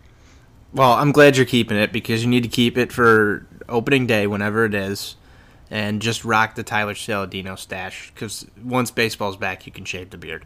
Well, 0.74 0.93
I'm 0.93 1.12
glad 1.12 1.36
you're 1.36 1.45
keeping 1.45 1.78
it 1.78 1.91
because 1.91 2.24
you 2.24 2.30
need 2.30 2.43
to 2.43 2.50
keep 2.50 2.78
it 2.78 2.93
for 2.93 3.45
opening 3.67 4.08
day 4.08 4.28
whenever 4.28 4.65
it 4.65 4.74
is. 4.74 5.15
And 5.69 6.02
just 6.02 6.26
rock 6.26 6.56
the 6.56 6.63
Tyler 6.63 6.93
Saladino 6.93 7.58
stash 7.58 8.12
because 8.13 8.45
once 8.62 8.91
baseball's 8.91 9.38
back, 9.38 9.65
you 9.65 9.71
can 9.71 9.86
shave 9.86 10.10
the 10.10 10.17
beard. 10.17 10.45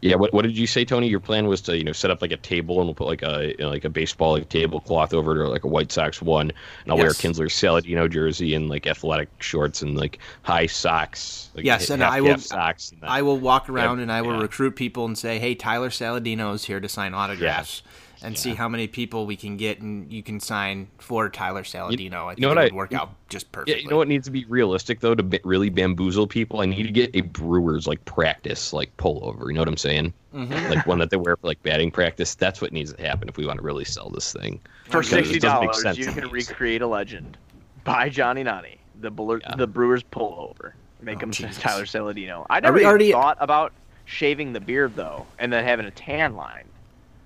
Yeah, 0.00 0.14
what, 0.14 0.32
what 0.32 0.42
did 0.42 0.56
you 0.56 0.66
say, 0.68 0.84
Tony? 0.84 1.08
Your 1.08 1.18
plan 1.18 1.48
was 1.48 1.60
to 1.62 1.76
you 1.76 1.82
know 1.82 1.92
set 1.92 2.10
up 2.10 2.22
like 2.22 2.30
a 2.30 2.36
table 2.36 2.78
and 2.78 2.86
we'll 2.86 2.94
put 2.94 3.08
like 3.08 3.22
a 3.22 3.48
you 3.48 3.56
know, 3.58 3.68
like 3.70 3.84
a 3.84 3.88
baseball 3.90 4.34
like 4.34 4.48
tablecloth 4.48 5.12
over 5.12 5.32
it 5.32 5.38
or 5.42 5.48
like 5.48 5.64
a 5.64 5.68
White 5.68 5.90
Sox 5.90 6.22
one, 6.22 6.52
and 6.84 6.92
I'll 6.92 6.98
wear 6.98 7.08
a 7.08 7.14
Kinsler 7.14 7.50
Saladino 7.50 8.08
jersey 8.08 8.54
and 8.54 8.68
like 8.68 8.86
athletic 8.86 9.28
shorts 9.40 9.82
and 9.82 9.96
like 9.96 10.18
high 10.42 10.66
socks. 10.66 11.50
Like 11.54 11.64
Yes, 11.64 11.90
and 11.90 12.00
half 12.00 12.12
I 12.12 12.20
will- 12.20 12.38
socks. 12.38 12.92
I 13.02 13.22
will 13.22 13.38
walk 13.38 13.68
around 13.68 13.98
and 14.00 14.12
I 14.12 14.22
will 14.22 14.36
yeah. 14.36 14.42
recruit 14.42 14.76
people 14.76 15.04
and 15.04 15.18
say, 15.18 15.38
"Hey, 15.40 15.54
Tyler 15.56 15.90
Saladino 15.90 16.54
is 16.54 16.64
here 16.66 16.78
to 16.78 16.88
sign 16.88 17.12
autographs," 17.12 17.82
and 18.22 18.36
see 18.36 18.54
how 18.54 18.68
many 18.68 18.86
people 18.88 19.26
we 19.26 19.36
can 19.36 19.56
get, 19.56 19.80
and 19.80 20.12
you 20.12 20.22
can 20.22 20.40
sign 20.40 20.88
for 20.98 21.28
Tyler 21.28 21.62
Saladino. 21.62 22.26
I 22.26 22.34
think 22.34 22.40
know 22.40 22.48
what 22.48 22.58
it 22.58 22.72
I- 22.72 22.74
work 22.74 22.92
out 22.92 23.10
just 23.28 23.46
Yeah, 23.46 23.50
perfectly. 23.52 23.82
you 23.82 23.88
know 23.88 23.96
what 23.96 24.08
needs 24.08 24.26
to 24.26 24.30
be 24.30 24.44
realistic 24.46 25.00
though 25.00 25.14
to 25.14 25.22
b- 25.22 25.40
really 25.44 25.68
bamboozle 25.70 26.26
people. 26.26 26.60
I 26.60 26.66
need 26.66 26.82
to 26.84 26.92
get 26.92 27.10
a 27.14 27.20
Brewers 27.22 27.86
like 27.86 28.04
practice 28.04 28.72
like 28.72 28.96
pullover. 28.96 29.48
You 29.48 29.54
know 29.54 29.60
what 29.60 29.68
I'm 29.68 29.76
saying? 29.76 30.12
Mm-hmm. 30.34 30.70
Like 30.70 30.86
one 30.86 30.98
that 30.98 31.10
they 31.10 31.16
wear 31.16 31.36
for 31.36 31.46
like 31.46 31.62
batting 31.62 31.90
practice. 31.90 32.34
That's 32.34 32.60
what 32.60 32.72
needs 32.72 32.92
to 32.92 33.02
happen 33.02 33.28
if 33.28 33.36
we 33.36 33.46
want 33.46 33.58
to 33.58 33.64
really 33.64 33.84
sell 33.84 34.10
this 34.10 34.32
thing. 34.32 34.60
For 34.84 35.02
sixty 35.02 35.38
dollars, 35.38 35.84
you 35.98 36.06
can 36.06 36.28
recreate 36.28 36.82
a 36.82 36.86
legend 36.86 37.36
by 37.84 38.08
Johnny 38.08 38.42
Nani, 38.42 38.78
the 39.00 39.10
Buller, 39.10 39.40
Yeah. 39.42 39.56
the 39.56 39.66
Brewers 39.66 40.02
pullover. 40.02 40.72
Make 41.00 41.18
Oh, 41.18 41.20
him 41.20 41.30
Jesus. 41.30 41.58
Tyler 41.58 41.84
Saladino. 41.84 42.44
I 42.50 42.58
never 42.60 42.82
already- 42.82 43.12
thought 43.12 43.36
about 43.40 43.72
shaving 44.04 44.52
the 44.52 44.60
beard 44.60 44.96
though, 44.96 45.26
and 45.38 45.52
then 45.52 45.62
having 45.64 45.86
a 45.86 45.90
tan 45.92 46.34
line. 46.34 46.64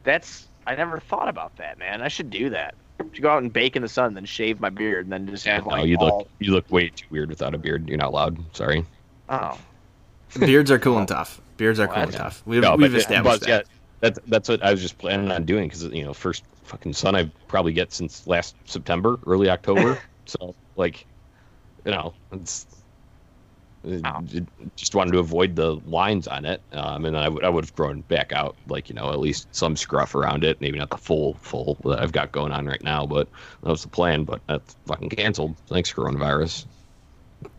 That's 0.05 0.49
I 0.67 0.75
never 0.75 0.99
thought 1.01 1.29
about 1.29 1.57
that, 1.57 1.79
man. 1.79 2.03
I 2.03 2.09
should 2.09 2.31
do 2.31 2.51
that. 2.51 2.75
I 3.01 3.05
should 3.13 3.23
go 3.23 3.31
out 3.31 3.43
and 3.43 3.53
bake 3.53 3.75
in 3.77 3.83
the 3.83 3.89
sun, 3.89 4.15
then 4.15 4.25
shave 4.25 4.61
my 4.61 4.71
beard, 4.71 5.07
and 5.07 5.13
then 5.13 5.27
just 5.27 5.45
have 5.47 5.67
No, 5.67 5.83
you 5.83 5.97
all. 5.97 6.19
look 6.19 6.29
you 6.39 6.53
look 6.53 6.71
way 6.71 6.89
too 6.89 7.07
weird 7.11 7.29
without 7.29 7.55
a 7.55 7.59
beard. 7.59 7.89
You're 7.89 7.99
not 7.99 8.13
loud. 8.13 8.39
Sorry. 8.55 8.85
Oh, 9.29 9.59
Beards 10.39 10.71
are 10.71 10.79
cool 10.79 10.99
and 10.99 11.09
tough. 11.17 11.41
Beards 11.57 11.79
are 11.81 11.87
Well, 11.87 11.95
cool 11.97 12.03
and 12.05 12.13
tough. 12.13 12.43
We've, 12.47 12.63
No, 12.63 12.77
we've 12.77 12.93
but, 12.93 13.01
established 13.01 13.41
but, 13.41 13.47
that. 13.49 13.67
Yeah, 13.67 13.73
that's 14.01 14.19
that's 14.27 14.49
what 14.49 14.63
I 14.63 14.71
was 14.71 14.81
just 14.81 14.99
planning 14.99 15.31
on 15.31 15.45
doing 15.45 15.69
because 15.69 15.85
you 15.85 16.05
know 16.05 16.15
first 16.15 16.45
fucking 16.65 16.93
sun 16.93 17.15
I 17.17 17.31
probably 17.49 17.73
get 17.73 17.93
since 17.93 18.27
last 18.27 18.55
September, 18.65 19.19
early 19.27 19.49
October. 19.51 19.99
so 20.27 20.55
like, 20.77 21.07
you 21.85 21.91
know, 21.93 22.15
it's. 22.33 22.67
Wow. 23.85 24.23
it- 24.33 24.47
Just 24.77 24.95
wanted 24.95 25.13
to 25.13 25.19
avoid 25.19 25.57
the 25.57 25.75
lines 25.87 26.29
on 26.29 26.45
it, 26.45 26.61
um, 26.73 27.05
and 27.05 27.15
then 27.17 27.23
I 27.23 27.29
would 27.29 27.45
I 27.45 27.49
would 27.49 27.65
have 27.65 27.75
grown 27.75 28.03
back 28.03 28.33
out, 28.33 28.55
like 28.69 28.89
you 28.89 28.95
know, 28.95 29.11
at 29.11 29.19
least 29.19 29.49
some 29.55 29.77
scruff 29.77 30.15
around 30.15 30.45
it. 30.45 30.61
Maybe 30.61 30.79
not 30.79 30.91
the 30.91 30.97
full 30.99 31.35
full 31.41 31.77
that 31.85 32.01
I've 32.01 32.13
got 32.13 32.31
going 32.33 32.53
on 32.53 32.67
right 32.67 32.83
now, 32.83 33.05
but 33.07 33.29
that 33.63 33.69
was 33.71 33.83
the 33.83 33.89
plan. 33.89 34.25
But 34.25 34.41
that's 34.47 34.77
fucking 34.87 35.09
canceled. 35.11 35.57
Thanks, 35.67 35.93
coronavirus. 35.93 36.67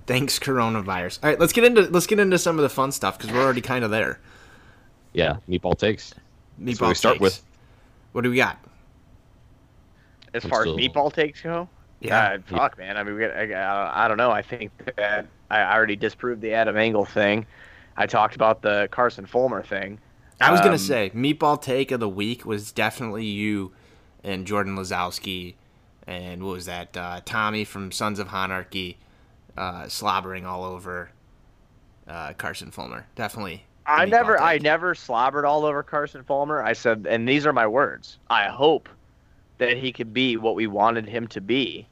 Thanks, 0.08 0.40
coronavirus. 0.40 1.20
All 1.24 1.30
right, 1.30 1.40
let's 1.40 1.52
get 1.54 1.66
into 1.66 1.82
let's 1.90 2.08
get 2.08 2.20
into 2.20 2.38
some 2.40 2.58
of 2.58 2.64
the 2.64 2.70
fun 2.70 2.92
stuff 2.94 3.18
because 3.18 3.34
we're 3.34 3.42
already 3.44 3.62
kind 3.62 3.84
of 3.84 3.92
there. 3.92 4.20
Yeah, 5.14 5.38
meatball 5.50 5.78
takes. 5.78 6.14
That's 6.58 6.78
Meatball 6.80 6.82
what 6.84 6.88
we 6.90 6.96
start 6.96 7.14
takes. 7.16 7.22
with. 7.22 7.42
What 8.14 8.22
do 8.24 8.30
we 8.30 8.38
got? 8.38 8.58
as 10.34 10.44
far 10.46 10.62
still- 10.62 10.80
as 10.80 10.86
meatball 10.86 11.14
takes 11.14 11.42
go, 11.42 11.68
Yeah. 12.02 12.38
God, 12.38 12.44
fuck, 12.48 12.78
man. 12.78 12.98
I 12.98 13.04
mean, 13.04 13.16
we 13.16 13.22
got, 13.22 13.32
I, 13.36 13.52
I, 13.54 14.06
I 14.06 14.08
don't 14.08 14.18
know. 14.18 14.32
I 14.32 14.42
think 14.42 14.72
that 14.96 15.28
I 15.50 15.62
already 15.62 15.96
disproved 15.96 16.42
the 16.42 16.54
Adam 16.54 16.78
Engel 16.78 17.06
thing. 17.06 17.46
I 17.96 18.08
talked 18.08 18.36
about 18.36 18.62
the 18.62 18.88
Carson 18.92 19.26
Fulmer 19.26 19.62
thing. 19.64 20.00
I 20.42 20.52
was 20.52 20.62
Um, 20.62 20.68
gonna 20.68 20.80
say 20.80 21.12
meatball 21.16 21.62
take 21.62 21.92
of 21.92 22.00
the 22.00 22.10
week 22.10 22.46
was 22.46 22.72
definitely 22.72 23.26
you 23.26 23.72
and 24.24 24.48
Jordan 24.48 24.76
Lazowski, 24.76 25.56
and 26.08 26.44
what 26.44 26.54
was 26.54 26.66
that? 26.66 26.96
Uh, 26.98 27.22
Tommy 27.24 27.64
from 27.64 27.92
Sons 27.92 28.20
of 28.20 28.34
Anarchy, 28.34 28.98
uh, 29.58 29.88
slobbering 29.88 30.46
all 30.46 30.64
over 30.64 31.12
uh, 32.08 32.34
Carson 32.34 32.72
Fulmer. 32.72 33.06
Definitely. 33.16 33.66
I 33.86 34.06
never, 34.06 34.40
I 34.42 34.58
never 34.60 34.96
slobbered 34.96 35.46
all 35.46 35.66
over 35.66 35.84
Carson 35.84 36.24
Fulmer. 36.24 36.64
I 36.64 36.74
said, 36.74 37.06
and 37.08 37.28
these 37.28 37.46
are 37.46 37.54
my 37.54 37.68
words. 37.68 38.18
I 38.30 38.46
hope 38.48 38.88
that 39.58 39.78
he 39.78 39.92
could 39.92 40.14
be 40.14 40.38
what 40.38 40.56
we 40.56 40.68
wanted 40.68 41.08
him 41.08 41.28
to 41.28 41.42
be. 41.42 41.88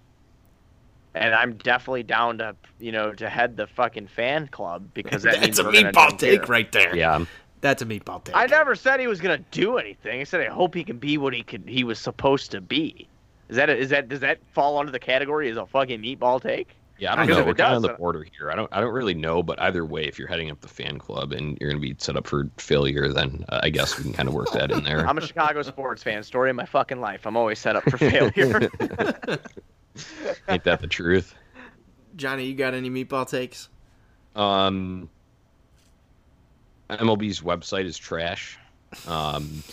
And 1.13 1.35
I'm 1.35 1.55
definitely 1.57 2.03
down 2.03 2.37
to, 2.37 2.55
you 2.79 2.91
know, 2.91 3.11
to 3.13 3.29
head 3.29 3.57
the 3.57 3.67
fucking 3.67 4.07
fan 4.07 4.47
club 4.47 4.87
because 4.93 5.23
that 5.23 5.33
means 5.41 5.57
That's 5.57 5.59
a 5.59 5.71
meatball 5.71 6.09
take 6.17 6.41
beer. 6.41 6.45
right 6.47 6.71
there. 6.71 6.95
Yeah, 6.95 7.25
That's 7.59 7.81
a 7.81 7.85
meatball 7.85 8.23
take. 8.23 8.35
I 8.35 8.45
never 8.45 8.75
said 8.75 8.99
he 8.99 9.07
was 9.07 9.19
gonna 9.19 9.43
do 9.51 9.77
anything. 9.77 10.21
I 10.21 10.23
said 10.23 10.41
I 10.41 10.45
hope 10.49 10.73
he 10.73 10.83
can 10.83 10.97
be 10.97 11.17
what 11.17 11.33
he 11.33 11.43
could. 11.43 11.63
He 11.67 11.83
was 11.83 11.99
supposed 11.99 12.51
to 12.51 12.61
be. 12.61 13.07
Is 13.49 13.57
that 13.57 13.69
a, 13.69 13.77
is 13.77 13.89
that 13.89 14.07
does 14.07 14.21
that 14.21 14.39
fall 14.53 14.77
under 14.77 14.91
the 14.91 14.99
category 14.99 15.49
as 15.49 15.57
a 15.57 15.65
fucking 15.65 16.01
meatball 16.01 16.41
take? 16.41 16.69
Yeah, 16.97 17.13
I 17.13 17.15
don't 17.15 17.27
know. 17.27 17.43
We're 17.43 17.51
it 17.51 17.57
kind 17.57 17.71
of 17.73 17.77
on 17.77 17.81
the 17.81 17.93
border 17.95 18.23
here. 18.37 18.51
I 18.51 18.55
don't. 18.55 18.69
I 18.71 18.79
don't 18.79 18.93
really 18.93 19.15
know, 19.15 19.41
but 19.41 19.59
either 19.59 19.83
way, 19.83 20.03
if 20.03 20.19
you're 20.19 20.27
heading 20.27 20.51
up 20.51 20.61
the 20.61 20.67
fan 20.67 20.99
club 20.99 21.31
and 21.33 21.57
you're 21.59 21.71
going 21.71 21.81
to 21.81 21.87
be 21.89 21.95
set 21.97 22.15
up 22.15 22.27
for 22.27 22.47
failure, 22.57 23.11
then 23.11 23.43
uh, 23.49 23.59
I 23.63 23.71
guess 23.71 23.97
we 23.97 24.03
can 24.03 24.13
kind 24.13 24.29
of 24.29 24.35
work 24.35 24.51
that 24.51 24.69
in 24.69 24.83
there. 24.85 25.05
I'm 25.07 25.17
a 25.17 25.21
Chicago 25.25 25.63
sports 25.63 26.03
fan. 26.03 26.21
Story 26.21 26.51
of 26.51 26.55
my 26.55 26.65
fucking 26.65 27.01
life. 27.01 27.25
I'm 27.25 27.35
always 27.35 27.57
set 27.57 27.75
up 27.75 27.83
for 27.89 27.97
failure. 27.97 28.69
Ain't 30.47 30.63
that 30.63 30.79
the 30.79 30.87
truth? 30.87 31.35
Johnny, 32.15 32.45
you 32.45 32.55
got 32.55 32.73
any 32.73 32.89
meatball 32.89 33.29
takes? 33.29 33.69
Um, 34.35 35.09
MLB's 36.89 37.41
website 37.41 37.85
is 37.85 37.97
trash. 37.97 38.57
Um, 39.07 39.63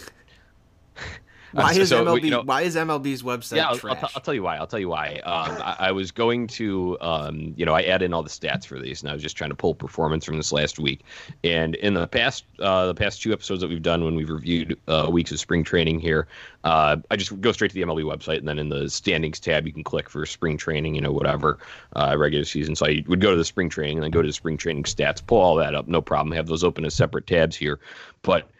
Why 1.52 1.72
is 1.76 1.88
so, 1.88 2.04
MLB? 2.04 2.24
you 2.24 2.30
know- 2.30 2.42
why 2.42 2.62
is 2.62 2.76
MLB's 2.76 3.22
website 3.22 3.56
yeah, 3.56 3.68
I'll, 3.68 3.80
I'll, 3.88 3.96
t- 3.96 4.12
I'll 4.14 4.22
tell 4.22 4.34
you 4.34 4.42
why. 4.42 4.56
I'll 4.56 4.66
tell 4.66 4.78
you 4.78 4.88
why. 4.88 5.20
Um, 5.24 5.56
I, 5.62 5.76
I 5.80 5.92
was 5.92 6.10
going 6.10 6.46
to, 6.48 6.96
um, 7.00 7.54
you 7.56 7.64
know, 7.64 7.74
I 7.74 7.82
add 7.82 8.02
in 8.02 8.12
all 8.12 8.22
the 8.22 8.28
stats 8.28 8.66
for 8.66 8.78
these, 8.78 9.02
and 9.02 9.10
I 9.10 9.14
was 9.14 9.22
just 9.22 9.36
trying 9.36 9.50
to 9.50 9.56
pull 9.56 9.74
performance 9.74 10.24
from 10.24 10.36
this 10.36 10.52
last 10.52 10.78
week. 10.78 11.04
And 11.44 11.74
in 11.76 11.94
the 11.94 12.06
past, 12.06 12.44
uh, 12.60 12.86
the 12.86 12.94
past 12.94 13.22
two 13.22 13.32
episodes 13.32 13.60
that 13.60 13.68
we've 13.68 13.82
done 13.82 14.04
when 14.04 14.14
we've 14.14 14.30
reviewed 14.30 14.78
uh, 14.88 15.08
weeks 15.10 15.32
of 15.32 15.40
spring 15.40 15.64
training 15.64 16.00
here, 16.00 16.26
uh, 16.64 16.96
I 17.10 17.16
just 17.16 17.40
go 17.40 17.52
straight 17.52 17.68
to 17.70 17.74
the 17.74 17.82
MLB 17.82 18.04
website, 18.04 18.38
and 18.38 18.48
then 18.48 18.58
in 18.58 18.68
the 18.68 18.90
standings 18.90 19.40
tab, 19.40 19.66
you 19.66 19.72
can 19.72 19.84
click 19.84 20.10
for 20.10 20.26
spring 20.26 20.56
training, 20.56 20.94
you 20.94 21.00
know, 21.00 21.12
whatever, 21.12 21.58
uh, 21.96 22.14
regular 22.18 22.44
season. 22.44 22.74
So 22.74 22.86
I 22.86 23.04
would 23.06 23.20
go 23.20 23.30
to 23.30 23.36
the 23.36 23.44
spring 23.44 23.68
training, 23.68 23.98
and 23.98 24.04
then 24.04 24.10
go 24.10 24.22
to 24.22 24.28
the 24.28 24.32
spring 24.32 24.56
training 24.56 24.82
stats, 24.84 25.24
pull 25.24 25.40
all 25.40 25.54
that 25.56 25.74
up, 25.74 25.88
no 25.88 26.02
problem. 26.02 26.34
Have 26.36 26.46
those 26.46 26.64
open 26.64 26.84
as 26.84 26.94
separate 26.94 27.26
tabs 27.26 27.56
here, 27.56 27.78
but 28.22 28.50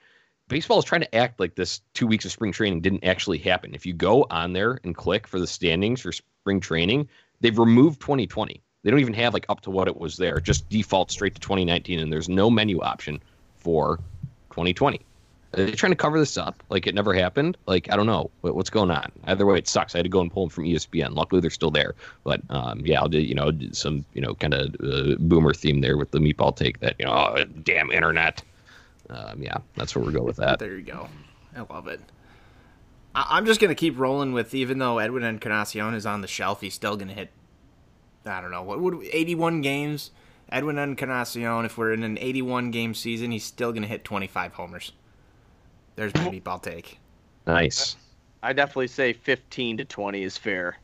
baseball 0.49 0.79
is 0.79 0.85
trying 0.85 1.03
to 1.03 1.15
act 1.15 1.39
like 1.39 1.55
this 1.55 1.81
two 1.95 2.07
weeks 2.07 2.25
of 2.25 2.33
spring 2.33 2.53
training 2.53 2.81
didn't 2.81 3.05
actually 3.05 3.39
happen. 3.39 3.75
If 3.75 3.87
you 3.87 3.93
go 3.93 4.27
on 4.31 4.53
there 4.53 4.81
and 4.85 4.97
click 4.97 5.27
for 5.27 5.39
the 5.39 5.47
standings 5.47 6.01
for 6.01 6.13
spring 6.13 6.61
training, 6.61 7.09
they've 7.41 7.59
removed 7.59 8.01
2020. 8.01 8.61
They 8.83 8.91
don't 8.91 9.01
even 9.01 9.15
have 9.15 9.35
like 9.35 9.47
up 9.49 9.61
to 9.63 9.71
what 9.71 9.89
it 9.89 9.97
was 9.97 10.17
there. 10.17 10.41
Just 10.41 10.69
default 10.69 11.11
straight 11.11 11.35
to 11.35 11.41
2019, 11.41 11.99
and 11.99 12.13
there's 12.13 12.29
no 12.29 12.51
menu 12.51 12.81
option 12.81 13.21
for 13.57 13.99
2020. 14.51 15.01
Are 15.55 15.65
they 15.65 15.73
trying 15.73 15.93
to 15.93 15.97
cover 15.97 16.19
this 16.19 16.37
up 16.37 16.63
like 16.69 16.87
it 16.87 16.95
never 16.95 17.15
happened? 17.15 17.57
Like 17.67 17.91
I 17.91 17.97
don't 17.97 18.07
know 18.07 18.31
what, 18.43 18.55
what's 18.55 18.71
going 18.71 18.91
on. 18.91 19.11
Either 19.25 19.47
way, 19.47 19.59
it 19.59 19.67
sucks. 19.67 19.95
I 19.95 19.99
had 19.99 20.05
to 20.05 20.11
go 20.11 20.21
and 20.21 20.31
pull 20.31 20.45
them 20.45 20.51
from 20.51 20.65
ESPN. 20.65 21.15
Luckily, 21.15 21.41
they're 21.41 21.51
still 21.51 21.71
there. 21.71 21.95
But 22.23 22.43
um, 22.51 22.81
yeah, 22.85 23.01
I'll 23.01 23.09
do 23.09 23.19
you 23.19 23.35
know 23.35 23.51
some 23.73 24.05
you 24.13 24.21
know 24.21 24.35
kind 24.35 24.53
of 24.55 24.77
uh, 24.83 25.17
boomer 25.19 25.55
theme 25.55 25.81
there 25.81 25.97
with 25.97 26.11
the 26.11 26.19
meatball 26.19 26.55
take 26.55 26.81
that 26.81 26.97
you 26.99 27.07
know 27.07 27.13
oh, 27.13 27.45
damn 27.63 27.91
internet. 27.91 28.43
Um, 29.11 29.43
yeah, 29.43 29.59
that's 29.77 29.95
where 29.97 30.05
we 30.05 30.13
go 30.13 30.23
with 30.23 30.37
that. 30.39 30.59
There 30.59 30.77
you 30.77 30.83
go. 30.83 31.09
I 31.57 31.61
love 31.73 31.89
it. 31.89 32.01
I- 33.15 33.27
I'm 33.31 33.47
just 33.47 33.61
gonna 33.61 33.75
keep 33.75 33.99
rolling 33.99 34.33
with 34.33 34.55
even 34.55 34.79
though 34.79 34.99
Edwin 34.99 35.23
Encarnacion 35.25 35.95
is 35.95 36.07
on 36.07 36.21
the 36.21 36.29
shelf, 36.29 36.61
he's 36.61 36.75
still 36.75 36.97
gonna 36.97 37.13
hit. 37.15 37.31
I 38.27 38.41
don't 38.41 38.51
know 38.51 38.63
what 38.63 38.81
would 38.81 39.03
81 39.13 39.63
games. 39.63 40.11
Edwin 40.51 40.79
Encarnacion, 40.79 41.65
if 41.65 41.77
we're 41.79 41.93
in 41.93 42.03
an 42.03 42.19
81 42.19 42.71
game 42.71 42.95
season, 42.95 43.31
he's 43.31 43.45
still 43.45 43.73
gonna 43.73 43.87
hit 43.87 44.05
25 44.05 44.53
homers. 44.55 44.93
There's 45.97 46.15
my 46.15 46.29
meatball 46.29 46.63
take. 46.63 46.99
Nice. 47.47 47.97
I 48.43 48.53
definitely 48.53 48.87
say 48.89 49.13
15 49.15 49.79
to 49.79 49.85
20 49.85 50.23
is 50.23 50.37
fair. 50.39 50.77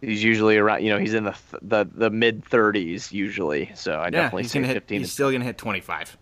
He's 0.00 0.22
usually 0.22 0.56
around, 0.56 0.82
you 0.84 0.90
know, 0.90 0.98
he's 0.98 1.14
in 1.14 1.24
the 1.24 1.32
th- 1.50 1.62
the, 1.62 1.88
the 1.92 2.10
mid 2.10 2.44
30s 2.44 3.12
usually. 3.12 3.70
So 3.74 3.94
I 3.98 4.04
Yeah, 4.06 4.10
definitely 4.10 4.42
he's 4.44 4.52
say 4.52 4.62
hit. 4.62 4.72
15 4.74 5.00
He's 5.00 5.08
to 5.08 5.12
still 5.14 5.30
gonna 5.32 5.44
hit 5.44 5.58
25. 5.58 6.16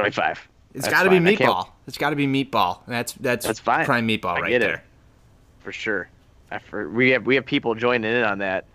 25. 0.00 0.48
It's 0.74 0.88
got 0.88 1.02
to 1.04 1.10
be 1.10 1.16
fine. 1.16 1.26
I 1.28 1.34
can't- 1.36 1.50
meatball. 1.50 1.68
It's 1.86 1.98
got 1.98 2.10
to 2.10 2.16
be 2.16 2.26
meatball. 2.26 2.80
That's 2.86 3.12
that's 3.14 3.46
That's 3.46 3.60
fine. 3.60 3.84
prime 3.84 4.06
meatball 4.08 4.36
I 4.36 4.40
right 4.40 4.48
get 4.50 4.62
it. 4.62 4.66
there. 4.66 4.84
for 5.60 5.72
sure. 5.72 6.08
For, 6.68 6.88
we 6.88 7.10
have 7.10 7.24
we 7.26 7.34
have 7.36 7.46
people 7.46 7.74
joining 7.74 8.12
in 8.14 8.22
on 8.24 8.38
that. 8.38 8.66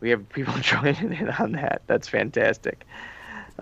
We 0.00 0.10
have 0.10 0.28
people 0.30 0.54
joining 0.60 1.12
in 1.12 1.28
on 1.30 1.52
that. 1.52 1.82
That's 1.86 2.08
fantastic. 2.08 2.84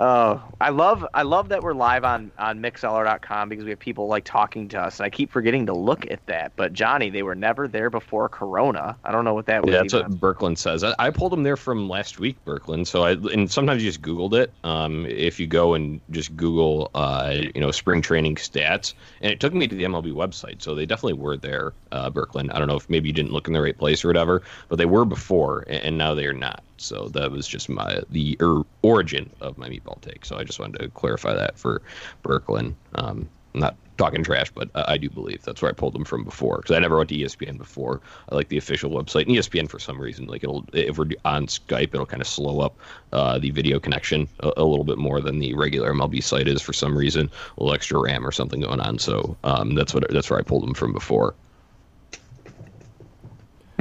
Oh, 0.01 0.41
I 0.61 0.69
love 0.71 1.05
I 1.13 1.23
love 1.23 1.49
that 1.49 1.61
we're 1.61 1.75
live 1.75 2.05
on 2.05 2.31
on 2.39 2.61
mixlr.com 2.61 3.49
because 3.49 3.65
we 3.65 3.71
have 3.71 3.81
people 3.81 4.07
like 4.07 4.23
talking 4.23 4.69
to 4.69 4.81
us, 4.81 5.01
and 5.01 5.07
I 5.07 5.11
keep 5.11 5.29
forgetting 5.29 5.67
to 5.67 5.73
look 5.73 6.09
at 6.09 6.25
that. 6.27 6.53
But 6.55 6.73
Johnny, 6.73 7.11
they 7.11 7.25
were 7.25 7.35
never 7.35 7.67
there 7.67 7.91
before 7.91 8.29
Corona. 8.29 8.97
I 9.03 9.11
don't 9.11 9.25
know 9.25 9.35
what 9.35 9.47
that 9.47 9.65
was. 9.65 9.73
Yeah, 9.73 9.81
that's 9.81 9.95
what 9.95 10.11
Birkland 10.13 10.57
says. 10.57 10.85
I, 10.85 10.95
I 11.01 11.11
pulled 11.11 11.33
them 11.33 11.43
there 11.43 11.57
from 11.57 11.89
last 11.89 12.21
week, 12.21 12.37
Birkland. 12.45 12.87
So 12.87 13.03
I 13.03 13.13
and 13.13 13.51
sometimes 13.51 13.83
you 13.83 13.89
just 13.91 14.01
Googled 14.01 14.35
it. 14.35 14.53
Um, 14.63 15.05
if 15.07 15.41
you 15.41 15.49
go 15.49 15.75
and 15.75 16.01
just 16.11 16.37
Google, 16.37 16.93
uh, 16.95 17.35
you 17.55 17.61
know, 17.61 17.73
spring 17.73 18.01
training 18.01 18.37
stats, 18.37 18.95
and 19.21 19.33
it 19.33 19.41
took 19.41 19.53
me 19.53 19.67
to 19.67 19.75
the 19.75 19.83
MLB 19.83 20.13
website. 20.13 20.63
So 20.63 20.77
they 20.77 20.87
definitely 20.87 21.15
were 21.15 21.37
there, 21.37 21.73
uh, 21.91 22.09
Birkland. 22.09 22.55
I 22.55 22.61
don't 22.61 22.69
know 22.69 22.77
if 22.77 22.89
maybe 22.89 23.09
you 23.09 23.13
didn't 23.13 23.33
look 23.33 23.49
in 23.49 23.53
the 23.53 23.61
right 23.61 23.77
place 23.77 24.05
or 24.05 24.09
whatever, 24.09 24.43
but 24.69 24.77
they 24.77 24.87
were 24.87 25.05
before, 25.05 25.65
and, 25.67 25.83
and 25.83 25.99
now 25.99 26.15
they 26.15 26.27
are 26.27 26.33
not. 26.33 26.63
So 26.81 27.09
that 27.09 27.31
was 27.31 27.47
just 27.47 27.69
my 27.69 28.03
the 28.11 28.37
er, 28.41 28.63
origin 28.83 29.31
of 29.41 29.59
my 29.59 29.69
meatball 29.69 30.01
take. 30.01 30.25
So 30.25 30.39
I 30.39 30.45
just 30.45 30.59
wanted 30.59 30.79
to 30.79 30.89
clarify 30.89 31.35
that 31.35 31.59
for 31.59 31.83
Birkland. 32.23 32.75
Um, 32.95 33.29
I'm 33.55 33.61
not 33.61 33.77
talking 33.97 34.23
trash, 34.23 34.51
but 34.51 34.71
I, 34.75 34.97
do 34.97 35.11
believe 35.11 35.43
that's 35.43 35.61
where 35.61 35.71
I 35.71 35.75
pulled 35.75 35.93
them 35.93 36.05
from 36.05 36.23
before 36.23 36.59
because 36.59 36.77
I 36.77 36.79
never 36.79 36.97
went 36.97 37.09
to 37.11 37.17
ESPN 37.17 37.59
before. 37.59 38.01
I 38.31 38.35
like 38.37 38.49
the 38.49 38.57
official 38.57 38.91
website. 38.91 39.27
And 39.27 39.37
ESPN 39.37 39.69
for 39.69 39.79
some 39.79 40.01
reason, 40.01 40.27
like 40.27 40.45
it'll 40.45 40.65
if 40.73 40.97
we're 40.99 41.11
on 41.25 41.47
Skype, 41.47 41.95
it'll 41.95 42.07
kind 42.07 42.23
of 42.23 42.29
slow 42.29 42.61
up 42.61 42.77
uh, 43.13 43.39
the 43.39 43.51
video 43.51 43.81
connection 43.81 44.29
a, 44.41 44.53
a 44.57 44.65
little 44.65 44.85
bit 44.85 44.99
more 44.99 45.21
than 45.21 45.39
the 45.39 45.55
regular 45.55 45.93
MLB 45.93 46.23
site 46.23 46.49
is 46.49 46.63
for 46.63 46.73
some 46.73 46.97
reason. 46.97 47.29
A 47.57 47.63
little 47.63 47.75
extra 47.75 48.01
RAM 48.01 48.27
or 48.27 48.33
something 48.33 48.61
going 48.61 48.81
on. 48.81 48.99
So 48.99 49.37
um, 49.45 49.75
that's 49.75 49.93
what 49.93 50.09
that's 50.11 50.31
where 50.31 50.39
I 50.39 50.43
pulled 50.43 50.63
them 50.63 50.75
from 50.75 50.93
before. 50.93 51.35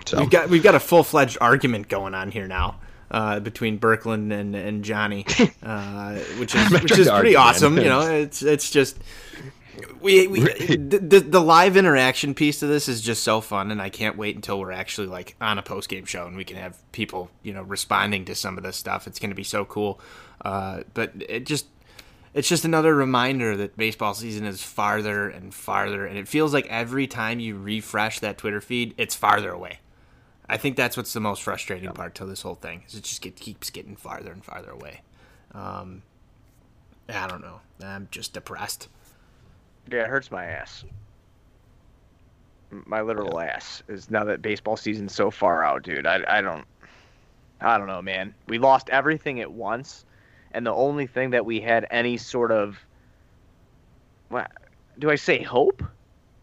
So 0.05 0.19
We've 0.19 0.29
got 0.29 0.49
we've 0.49 0.63
got 0.63 0.75
a 0.75 0.79
full 0.79 1.03
fledged 1.03 1.37
argument 1.41 1.89
going 1.89 2.13
on 2.13 2.31
here 2.31 2.47
now 2.47 2.79
uh, 3.09 3.39
between 3.39 3.79
Birkland 3.79 4.31
and, 4.31 4.55
and 4.55 4.83
Johnny, 4.83 5.25
uh, 5.63 6.15
which 6.37 6.55
is 6.55 6.69
which 6.71 6.97
is 6.97 7.09
pretty 7.09 7.35
awesome. 7.35 7.75
man. 7.75 7.83
You 7.83 7.89
know, 7.89 8.01
it's 8.11 8.41
it's 8.41 8.69
just 8.69 8.97
we, 10.01 10.27
we 10.27 10.41
the, 10.41 10.99
the 10.99 11.19
the 11.19 11.41
live 11.41 11.77
interaction 11.77 12.33
piece 12.33 12.61
of 12.63 12.69
this 12.69 12.87
is 12.87 13.01
just 13.01 13.23
so 13.23 13.41
fun, 13.41 13.71
and 13.71 13.81
I 13.81 13.89
can't 13.89 14.17
wait 14.17 14.35
until 14.35 14.59
we're 14.59 14.71
actually 14.71 15.07
like 15.07 15.35
on 15.39 15.57
a 15.57 15.63
post 15.63 15.89
game 15.89 16.05
show 16.05 16.25
and 16.25 16.35
we 16.35 16.43
can 16.43 16.57
have 16.57 16.77
people 16.91 17.29
you 17.43 17.53
know 17.53 17.63
responding 17.63 18.25
to 18.25 18.35
some 18.35 18.57
of 18.57 18.63
this 18.63 18.77
stuff. 18.77 19.07
It's 19.07 19.19
going 19.19 19.31
to 19.31 19.35
be 19.35 19.43
so 19.43 19.65
cool. 19.65 19.99
Uh, 20.43 20.83
but 20.93 21.13
it 21.17 21.45
just 21.45 21.65
it's 22.33 22.47
just 22.47 22.65
another 22.65 22.93
reminder 22.93 23.57
that 23.57 23.77
baseball 23.77 24.13
season 24.13 24.45
is 24.45 24.61
farther 24.61 25.29
and 25.29 25.53
farther, 25.53 26.05
and 26.05 26.17
it 26.17 26.27
feels 26.27 26.53
like 26.53 26.67
every 26.67 27.07
time 27.07 27.39
you 27.39 27.57
refresh 27.57 28.19
that 28.19 28.37
Twitter 28.37 28.61
feed, 28.61 28.93
it's 28.97 29.15
farther 29.15 29.51
away. 29.51 29.79
I 30.49 30.57
think 30.57 30.77
that's 30.77 30.95
what's 30.95 31.13
the 31.13 31.19
most 31.19 31.43
frustrating 31.43 31.91
part 31.91 32.15
to 32.15 32.25
this 32.25 32.41
whole 32.41 32.55
thing 32.55 32.83
is 32.87 32.95
it 32.95 33.03
just 33.03 33.21
get, 33.21 33.35
keeps 33.35 33.69
getting 33.69 33.95
farther 33.95 34.31
and 34.31 34.43
farther 34.43 34.71
away. 34.71 35.01
Um, 35.53 36.03
I 37.09 37.27
don't 37.27 37.41
know. 37.41 37.59
I'm 37.83 38.07
just 38.11 38.33
depressed. 38.33 38.87
Yeah, 39.91 40.03
it 40.03 40.07
hurts 40.07 40.31
my 40.31 40.45
ass. 40.45 40.83
My 42.69 43.01
literal 43.01 43.39
ass 43.39 43.81
is 43.87 44.09
now 44.09 44.25
that 44.25 44.41
baseball 44.41 44.75
season's 44.75 45.15
so 45.15 45.31
far 45.31 45.63
out, 45.63 45.83
dude. 45.83 46.05
I, 46.05 46.23
I 46.27 46.41
don't, 46.41 46.65
I 47.61 47.77
don't 47.77 47.87
know, 47.87 48.01
man. 48.01 48.33
We 48.47 48.57
lost 48.57 48.89
everything 48.89 49.39
at 49.39 49.51
once, 49.51 50.05
and 50.51 50.65
the 50.65 50.73
only 50.73 51.07
thing 51.07 51.29
that 51.31 51.45
we 51.45 51.61
had 51.61 51.87
any 51.91 52.17
sort 52.17 52.51
of, 52.51 52.77
what 54.29 54.51
do 54.99 55.09
I 55.09 55.15
say, 55.15 55.41
hope? 55.41 55.81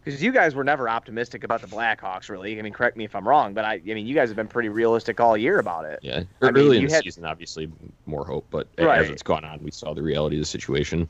Because 0.05 0.23
you 0.23 0.33
guys 0.33 0.55
were 0.55 0.65
never 0.65 0.89
optimistic 0.89 1.45
about 1.45 1.63
the 1.63 1.67
Blackhawks, 1.67 2.29
really. 2.29 2.59
I 2.59 2.63
mean, 2.63 2.75
correct 2.75 2.97
me 2.97 3.05
if 3.05 3.15
I'm 3.15 3.27
wrong, 3.27 3.55
but 3.55 3.65
I, 3.65 3.75
I 3.75 3.95
mean, 3.95 4.07
you 4.07 4.15
guys 4.15 4.29
have 4.29 4.37
been 4.37 4.49
pretty 4.49 4.69
realistic 4.69 5.19
all 5.19 5.37
year 5.37 5.59
about 5.59 5.87
it. 5.87 5.99
yeah, 6.03 6.25
I 6.43 6.51
mean, 6.51 6.67
early 6.67 6.77
you 6.77 6.83
in 6.83 6.89
the 6.89 6.95
had- 6.95 7.05
season, 7.05 7.25
obviously 7.25 7.71
more 8.05 8.25
hope, 8.27 8.47
but 8.51 8.69
Right. 8.79 9.01
as 9.01 9.09
it's 9.09 9.23
gone 9.23 9.45
on, 9.45 9.63
we 9.63 9.71
saw 9.71 9.95
the 9.95 10.03
reality 10.03 10.37
of 10.37 10.41
the 10.43 10.47
situation. 10.47 11.09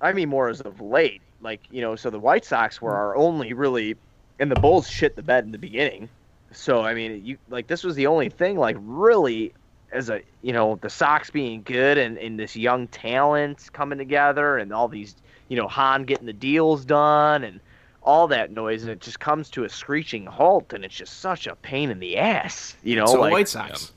I 0.00 0.12
mean 0.12 0.28
more 0.28 0.50
as 0.50 0.60
of 0.60 0.80
late. 0.82 1.22
Like, 1.40 1.62
you 1.70 1.80
know, 1.80 1.96
so 1.96 2.10
the 2.10 2.20
White 2.20 2.44
Sox 2.44 2.82
were 2.82 2.94
our 2.94 3.16
only 3.16 3.54
really 3.54 3.96
and 4.38 4.50
the 4.52 4.56
Bulls 4.56 4.86
shit 4.88 5.16
the 5.16 5.22
bed 5.22 5.44
in 5.44 5.52
the 5.52 5.58
beginning. 5.58 6.10
So 6.52 6.82
I 6.82 6.92
mean, 6.92 7.24
you 7.24 7.38
like 7.48 7.66
this 7.68 7.82
was 7.82 7.94
the 7.96 8.06
only 8.06 8.28
thing 8.28 8.58
like 8.58 8.76
really 8.78 9.54
as 9.92 10.10
a 10.10 10.20
you 10.42 10.52
know, 10.52 10.78
the 10.82 10.90
Sox 10.90 11.30
being 11.30 11.62
good 11.62 11.96
and, 11.96 12.18
and 12.18 12.38
this 12.38 12.54
young 12.56 12.88
talent 12.88 13.62
coming 13.72 13.96
together 13.96 14.58
and 14.58 14.72
all 14.74 14.88
these 14.88 15.16
you 15.48 15.56
know, 15.56 15.66
Hahn 15.68 16.04
getting 16.04 16.26
the 16.26 16.32
deals 16.34 16.84
done 16.84 17.42
and 17.44 17.60
all 18.06 18.28
that 18.28 18.52
noise 18.52 18.82
and 18.82 18.90
it 18.90 19.00
just 19.00 19.20
comes 19.20 19.50
to 19.50 19.64
a 19.64 19.68
screeching 19.68 20.24
halt 20.26 20.72
and 20.72 20.84
it's 20.84 20.94
just 20.94 21.20
such 21.20 21.46
a 21.46 21.56
pain 21.56 21.90
in 21.90 21.98
the 21.98 22.16
ass. 22.16 22.76
You 22.82 22.96
know, 22.96 23.06
so 23.06 23.20
like 23.20 23.32
White 23.32 23.48
Sox. 23.48 23.92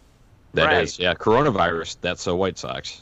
That 0.56 0.82
is, 0.82 0.98
Right. 0.98 1.04
yeah, 1.06 1.14
coronavirus. 1.14 1.98
That's 2.02 2.22
so 2.24 2.36
White 2.36 2.58
Sox. 2.58 3.02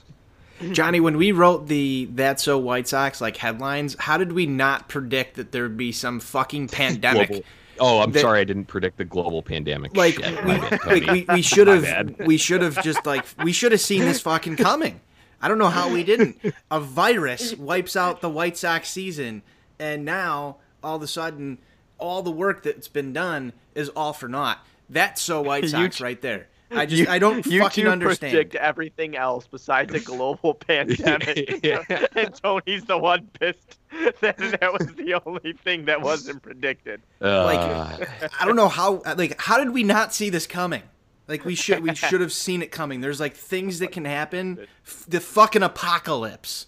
Johnny, 0.71 0.99
when 0.99 1.17
we 1.17 1.31
wrote 1.31 1.67
the 1.67 2.09
"That's 2.13 2.41
So 2.43 2.57
White 2.57 2.87
Sox" 2.87 3.21
like 3.21 3.37
headlines, 3.37 3.95
how 3.99 4.17
did 4.17 4.31
we 4.33 4.47
not 4.47 4.89
predict 4.89 5.35
that 5.35 5.51
there 5.51 5.63
would 5.63 5.77
be 5.77 5.91
some 5.91 6.19
fucking 6.19 6.67
pandemic? 6.69 7.29
Global- 7.29 7.45
Oh, 7.79 7.99
I'm 7.99 8.11
that- 8.11 8.21
sorry, 8.21 8.39
I 8.39 8.43
didn't 8.43 8.65
predict 8.65 8.97
the 8.97 9.05
global 9.05 9.43
pandemic. 9.43 9.95
Like 9.95 10.15
Shit, 10.15 10.43
we, 10.45 10.57
bad, 10.57 10.85
like, 10.87 11.05
we, 11.11 11.25
we 11.29 11.41
should 11.43 11.67
have 11.67 12.19
we 12.25 12.37
should 12.37 12.63
have 12.63 12.83
just 12.83 13.05
like 13.05 13.23
we 13.43 13.53
should 13.53 13.71
have 13.71 13.81
seen 13.81 14.01
this 14.01 14.19
fucking 14.19 14.55
coming. 14.57 14.99
I 15.39 15.47
don't 15.47 15.59
know 15.59 15.69
how 15.69 15.87
we 15.93 16.03
didn't. 16.03 16.41
A 16.71 16.79
virus 16.79 17.55
wipes 17.55 17.95
out 17.95 18.21
the 18.21 18.29
White 18.31 18.57
Sox 18.57 18.89
season, 18.89 19.43
and 19.77 20.03
now 20.05 20.57
all 20.83 20.95
of 20.97 21.01
a 21.01 21.07
sudden, 21.07 21.57
all 21.97 22.21
the 22.21 22.31
work 22.31 22.63
that's 22.63 22.87
been 22.87 23.13
done 23.13 23.53
is 23.75 23.89
all 23.89 24.13
for 24.13 24.27
naught. 24.27 24.65
That's 24.89 25.21
so 25.21 25.41
White 25.49 25.67
Sox 25.69 25.99
right 26.01 26.21
there. 26.21 26.47
I 26.71 26.85
just 26.85 27.01
You- 27.03 27.07
I 27.09 27.17
don't 27.17 27.45
you 27.45 27.61
fucking 27.61 27.85
two 27.85 27.89
understand. 27.89 28.31
predict 28.33 28.55
everything 28.55 29.15
else 29.15 29.47
besides 29.47 29.93
a 29.93 30.01
global 30.01 30.53
pandemic, 30.67 31.63
Yeah. 31.63 31.83
and 32.15 32.35
Tony's 32.35 32.83
the 32.83 32.97
one 32.97 33.27
pissed 33.39 33.77
that 34.19 34.37
that 34.37 34.73
was 34.73 34.87
the 34.95 35.21
only 35.25 35.53
thing 35.53 35.85
that 35.85 36.01
wasn't 36.01 36.41
predicted. 36.43 37.01
Uh, 37.21 37.45
Like 37.45 38.09
I 38.41 38.45
don't 38.45 38.57
know 38.57 38.67
how 38.67 39.01
like 39.15 39.39
how 39.41 39.57
did 39.57 39.69
we 39.71 39.83
not 39.83 40.13
see 40.13 40.29
this 40.29 40.45
coming? 40.45 40.83
Like 41.29 41.45
we 41.45 41.55
should 41.55 41.81
we 41.83 41.95
should 41.95 42.19
have 42.19 42.33
seen 42.33 42.61
it 42.61 42.69
coming. 42.71 42.99
There's 42.99 43.19
like 43.21 43.35
things 43.35 43.79
that 43.79 43.93
can 43.93 44.03
happen. 44.03 44.67
The 45.07 45.21
fucking 45.21 45.63
apocalypse 45.63 46.67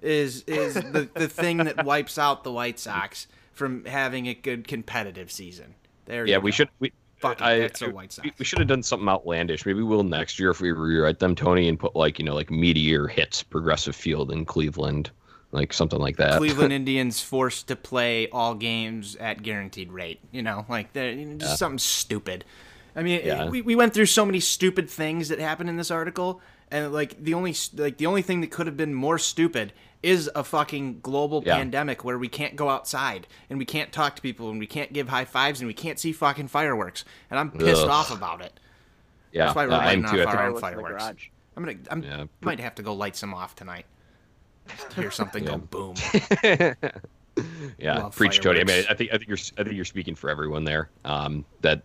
is 0.00 0.42
is 0.44 0.74
the 0.74 1.08
the 1.12 1.28
thing 1.28 1.56
that 1.58 1.84
wipes 1.84 2.18
out 2.18 2.44
the 2.44 2.52
White 2.52 2.78
Sox 2.78 3.26
from 3.60 3.84
having 3.84 4.26
a 4.26 4.32
good 4.32 4.66
competitive 4.66 5.30
season. 5.30 5.74
There 6.06 6.26
yeah, 6.26 6.36
you 6.36 6.40
we 6.40 6.50
go. 6.50 6.54
should. 6.54 6.68
We, 6.80 6.92
Fuck 7.18 7.42
it, 7.42 7.44
I, 7.44 7.64
I- 7.86 7.88
White 7.90 8.10
Sox. 8.10 8.24
we, 8.24 8.32
we 8.38 8.44
should 8.46 8.58
have 8.58 8.68
done 8.68 8.82
something 8.82 9.06
outlandish. 9.06 9.66
Maybe 9.66 9.82
we'll 9.82 10.02
next 10.02 10.38
year 10.40 10.48
if 10.48 10.62
we 10.62 10.72
rewrite 10.72 11.18
them, 11.18 11.34
Tony, 11.34 11.68
and 11.68 11.78
put 11.78 11.94
like 11.94 12.18
you 12.18 12.24
know 12.24 12.34
like 12.34 12.50
meteor 12.50 13.06
hits 13.06 13.42
Progressive 13.42 13.94
Field 13.94 14.32
in 14.32 14.46
Cleveland, 14.46 15.10
like 15.52 15.74
something 15.74 15.98
like 15.98 16.16
that. 16.16 16.38
Cleveland 16.38 16.72
Indians 16.80 17.20
forced 17.20 17.68
to 17.68 17.76
play 17.76 18.30
all 18.30 18.54
games 18.54 19.14
at 19.16 19.42
guaranteed 19.42 19.92
rate. 19.92 20.20
You 20.32 20.42
know, 20.42 20.64
like 20.70 20.94
they're 20.94 21.12
you 21.12 21.26
know, 21.26 21.36
just 21.36 21.58
something 21.58 21.78
stupid. 21.78 22.46
I 22.96 23.02
mean, 23.02 23.20
Yeah. 23.22 23.50
we, 23.50 23.60
we 23.60 23.76
went 23.76 23.92
through 23.92 24.06
so 24.06 24.24
many 24.24 24.40
stupid 24.40 24.88
things 24.88 25.28
that 25.28 25.38
happened 25.38 25.68
in 25.68 25.76
this 25.76 25.90
article, 25.90 26.40
and 26.70 26.92
like 26.92 27.22
the 27.22 27.34
only 27.34 27.54
like 27.76 27.96
the 27.98 28.06
only 28.06 28.22
thing 28.22 28.40
that 28.42 28.50
could 28.50 28.66
have 28.66 28.76
been 28.76 28.94
more 28.94 29.18
stupid 29.18 29.72
is 30.02 30.30
a 30.34 30.42
fucking 30.42 31.00
global 31.02 31.42
Yeah. 31.44 31.56
pandemic 31.56 32.04
where 32.04 32.18
we 32.18 32.28
can't 32.28 32.56
go 32.56 32.68
outside 32.70 33.26
and 33.50 33.58
we 33.58 33.64
can't 33.66 33.92
talk 33.92 34.16
to 34.16 34.22
people 34.22 34.48
and 34.50 34.58
we 34.58 34.66
can't 34.66 34.92
give 34.92 35.08
high 35.10 35.26
fives 35.26 35.60
and 35.60 35.68
we 35.68 35.74
can't 35.74 35.98
see 35.98 36.12
fucking 36.12 36.48
fireworks. 36.48 37.04
And 37.30 37.38
I'm 37.38 37.50
pissed 37.50 37.82
Ugh. 37.82 37.88
off 37.90 38.10
about 38.14 38.40
it. 38.40 38.58
yeah, 39.32 39.44
That's 39.46 39.56
why 39.56 39.66
we're 39.66 39.72
uh, 39.74 39.78
lighting 39.78 40.06
I'm 40.06 40.14
too. 40.14 40.22
I 40.22 40.24
off 40.24 40.34
our 40.34 40.46
own 40.50 40.58
Fireworks 40.60 40.62
in 40.62 40.94
the 40.94 40.98
fireworks. 40.98 41.04
garage. 41.04 41.28
I'm 41.56 41.64
gonna 41.64 41.78
I'm 41.90 42.02
Yeah. 42.02 42.24
might 42.40 42.60
have 42.60 42.74
to 42.76 42.82
go 42.82 42.94
light 42.94 43.14
some 43.16 43.34
off 43.34 43.54
tonight. 43.54 43.84
Just 44.68 44.92
hear 44.94 45.10
something 45.10 45.44
Yeah. 45.44 45.50
go 45.50 45.58
boom. 45.58 45.94
yeah, 47.78 47.98
Love 47.98 48.16
preach, 48.16 48.40
Tony. 48.40 48.60
I 48.60 48.64
mean. 48.64 48.84
I 48.88 48.94
think 48.94 49.10
I 49.12 49.18
think 49.18 49.28
you're 49.28 49.38
I 49.58 49.62
think 49.64 49.76
you're 49.76 49.84
speaking 49.84 50.14
for 50.14 50.30
everyone 50.30 50.64
there. 50.64 50.90
Um, 51.04 51.44
that 51.62 51.82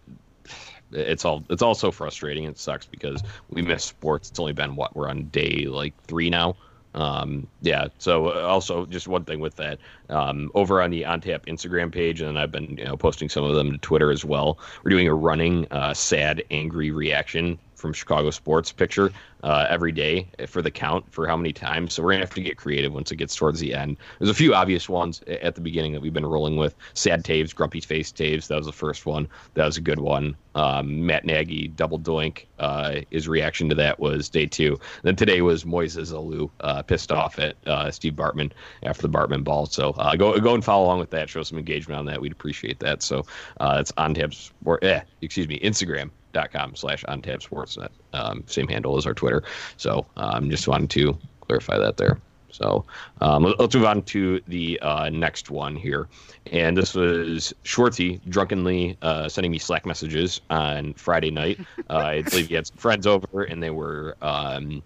it's 0.92 1.26
all 1.26 1.44
it's 1.50 1.62
all 1.62 1.76
so 1.76 1.92
frustrating. 1.92 2.46
It 2.46 2.58
sucks 2.58 2.86
because 2.86 3.22
we 3.50 3.62
miss 3.62 3.84
sports. 3.84 4.30
It's 4.30 4.40
only 4.40 4.54
been 4.54 4.76
what 4.76 4.96
we're 4.96 5.10
on 5.10 5.26
day 5.26 5.66
like 5.68 5.94
three 6.04 6.30
now. 6.30 6.56
Um, 6.94 7.48
yeah. 7.62 7.88
So 7.98 8.30
uh, 8.30 8.48
also 8.48 8.86
just 8.86 9.08
one 9.08 9.26
thing 9.26 9.42
with 9.42 9.58
that, 9.58 9.80
um, 10.10 10.50
over 10.56 10.82
on 10.82 10.92
the 10.92 11.02
OnTap 11.02 11.46
Instagram 11.46 11.92
page, 11.92 12.22
and 12.22 12.40
I've 12.40 12.52
been 12.52 12.78
you 12.78 12.86
know 12.86 12.96
posting 12.96 13.28
some 13.28 13.44
of 13.44 13.56
them 13.56 13.72
to 13.72 13.78
Twitter 13.80 14.12
as 14.12 14.24
well. 14.24 14.58
We're 14.84 14.92
doing 14.92 15.08
a 15.08 15.14
running 15.14 15.68
uh, 15.72 15.94
sad, 15.94 16.44
angry 16.52 16.92
reaction 16.92 17.60
from 17.76 17.94
Chicago 17.94 18.30
sports 18.32 18.72
picture 18.72 19.12
uh, 19.44 19.68
every 19.70 19.92
day 19.92 20.28
for 20.48 20.62
the 20.62 20.72
count 20.72 21.06
for 21.12 21.28
how 21.28 21.38
many 21.38 21.54
times. 21.54 21.94
So 21.94 22.04
we're 22.04 22.14
gonna 22.14 22.26
have 22.26 22.34
to 22.34 22.42
get 22.42 22.58
creative 22.58 22.94
once 22.94 23.12
it 23.12 23.18
gets 23.18 23.36
towards 23.36 23.60
the 23.60 23.76
end. 23.76 23.98
There's 24.20 24.32
a 24.32 24.34
few 24.34 24.56
obvious 24.56 24.90
ones 24.90 25.22
at 25.28 25.54
the 25.56 25.62
beginning 25.62 25.94
that 25.94 26.02
we've 26.02 26.14
been 26.14 26.26
rolling 26.26 26.58
with. 26.58 26.76
Sad 26.96 27.24
Toews, 27.24 27.54
Grumpy 27.54 27.80
Face 27.80 28.12
Toews. 28.12 28.48
That 28.48 28.58
was 28.58 28.66
the 28.66 28.72
first 28.72 29.06
one. 29.06 29.28
That 29.54 29.66
was 29.66 29.78
a 29.78 29.82
good 29.82 30.00
one. 30.00 30.36
Um, 30.56 31.06
Matt 31.06 31.26
Nagy, 31.26 31.68
Double 31.68 32.00
Doink. 32.00 32.46
Uh, 32.58 33.02
his 33.12 33.28
reaction 33.28 33.70
to 33.70 33.76
that 33.76 34.00
was 34.00 34.30
day 34.30 34.46
two. 34.46 34.80
then 35.04 35.16
today 35.16 35.42
was 35.42 35.64
Moises 35.64 36.12
Alou, 36.12 36.50
uh, 36.62 36.82
pissed 36.82 37.12
off 37.12 37.38
at 37.38 37.56
uh, 37.68 37.92
Steve 37.92 38.14
Bartman 38.14 38.52
after 38.84 39.04
the 39.04 39.10
Bartman 39.10 39.44
ball. 39.44 39.66
So 39.68 39.92
uh, 39.92 40.16
go 40.16 40.40
go 40.40 40.56
and 40.56 40.64
follow 40.64 40.86
along 40.86 41.00
with 41.00 41.12
that. 41.12 41.30
Show 41.30 41.44
some 41.44 41.58
engagement 41.58 42.00
on 42.00 42.06
that. 42.06 42.20
We'd 42.20 42.32
appreciate 42.32 42.80
that. 42.80 43.04
So 43.04 43.26
uh, 43.60 43.78
it's 43.80 43.92
on 43.98 44.14
tap 44.16 44.34
sport. 44.34 44.84
Eh, 44.84 45.02
excuse 45.22 45.48
me, 45.48 45.60
Instagram 45.60 46.10
dot 46.36 46.52
com 46.52 46.76
slash 46.76 47.04
on 47.06 47.22
tap 47.22 47.40
sportsnet 47.40 47.90
um, 48.14 48.44
same 48.46 48.68
handle 48.68 48.98
as 48.98 49.06
our 49.06 49.14
twitter. 49.14 49.42
So 49.78 50.06
i 50.18 50.38
um, 50.38 50.50
just 50.50 50.68
wanted 50.68 50.90
to 50.92 51.18
clarify 51.42 51.78
that 51.78 51.96
there. 51.98 52.20
So 52.52 52.86
um, 53.22 53.44
let- 53.44 53.60
let's 53.60 53.74
move 53.76 53.86
on 53.86 54.02
to 54.04 54.42
the 54.48 54.80
uh, 54.82 55.10
next 55.10 55.50
one 55.50 55.76
here. 55.76 56.08
And 56.52 56.76
this 56.78 56.94
was 56.94 57.54
schwartzy 57.64 58.20
drunkenly 58.30 58.98
uh, 59.02 59.28
sending 59.30 59.52
me 59.52 59.58
slack 59.60 59.86
messages 59.86 60.42
on 60.50 60.94
friday 60.94 61.32
night. 61.32 61.60
Uh, 61.90 61.98
i 61.98 62.22
believe 62.24 62.48
he 62.48 62.56
had 62.56 62.66
some 62.68 62.78
friends 62.78 63.06
over 63.08 63.44
and 63.44 63.62
they 63.62 63.70
were 63.70 64.18
um, 64.22 64.82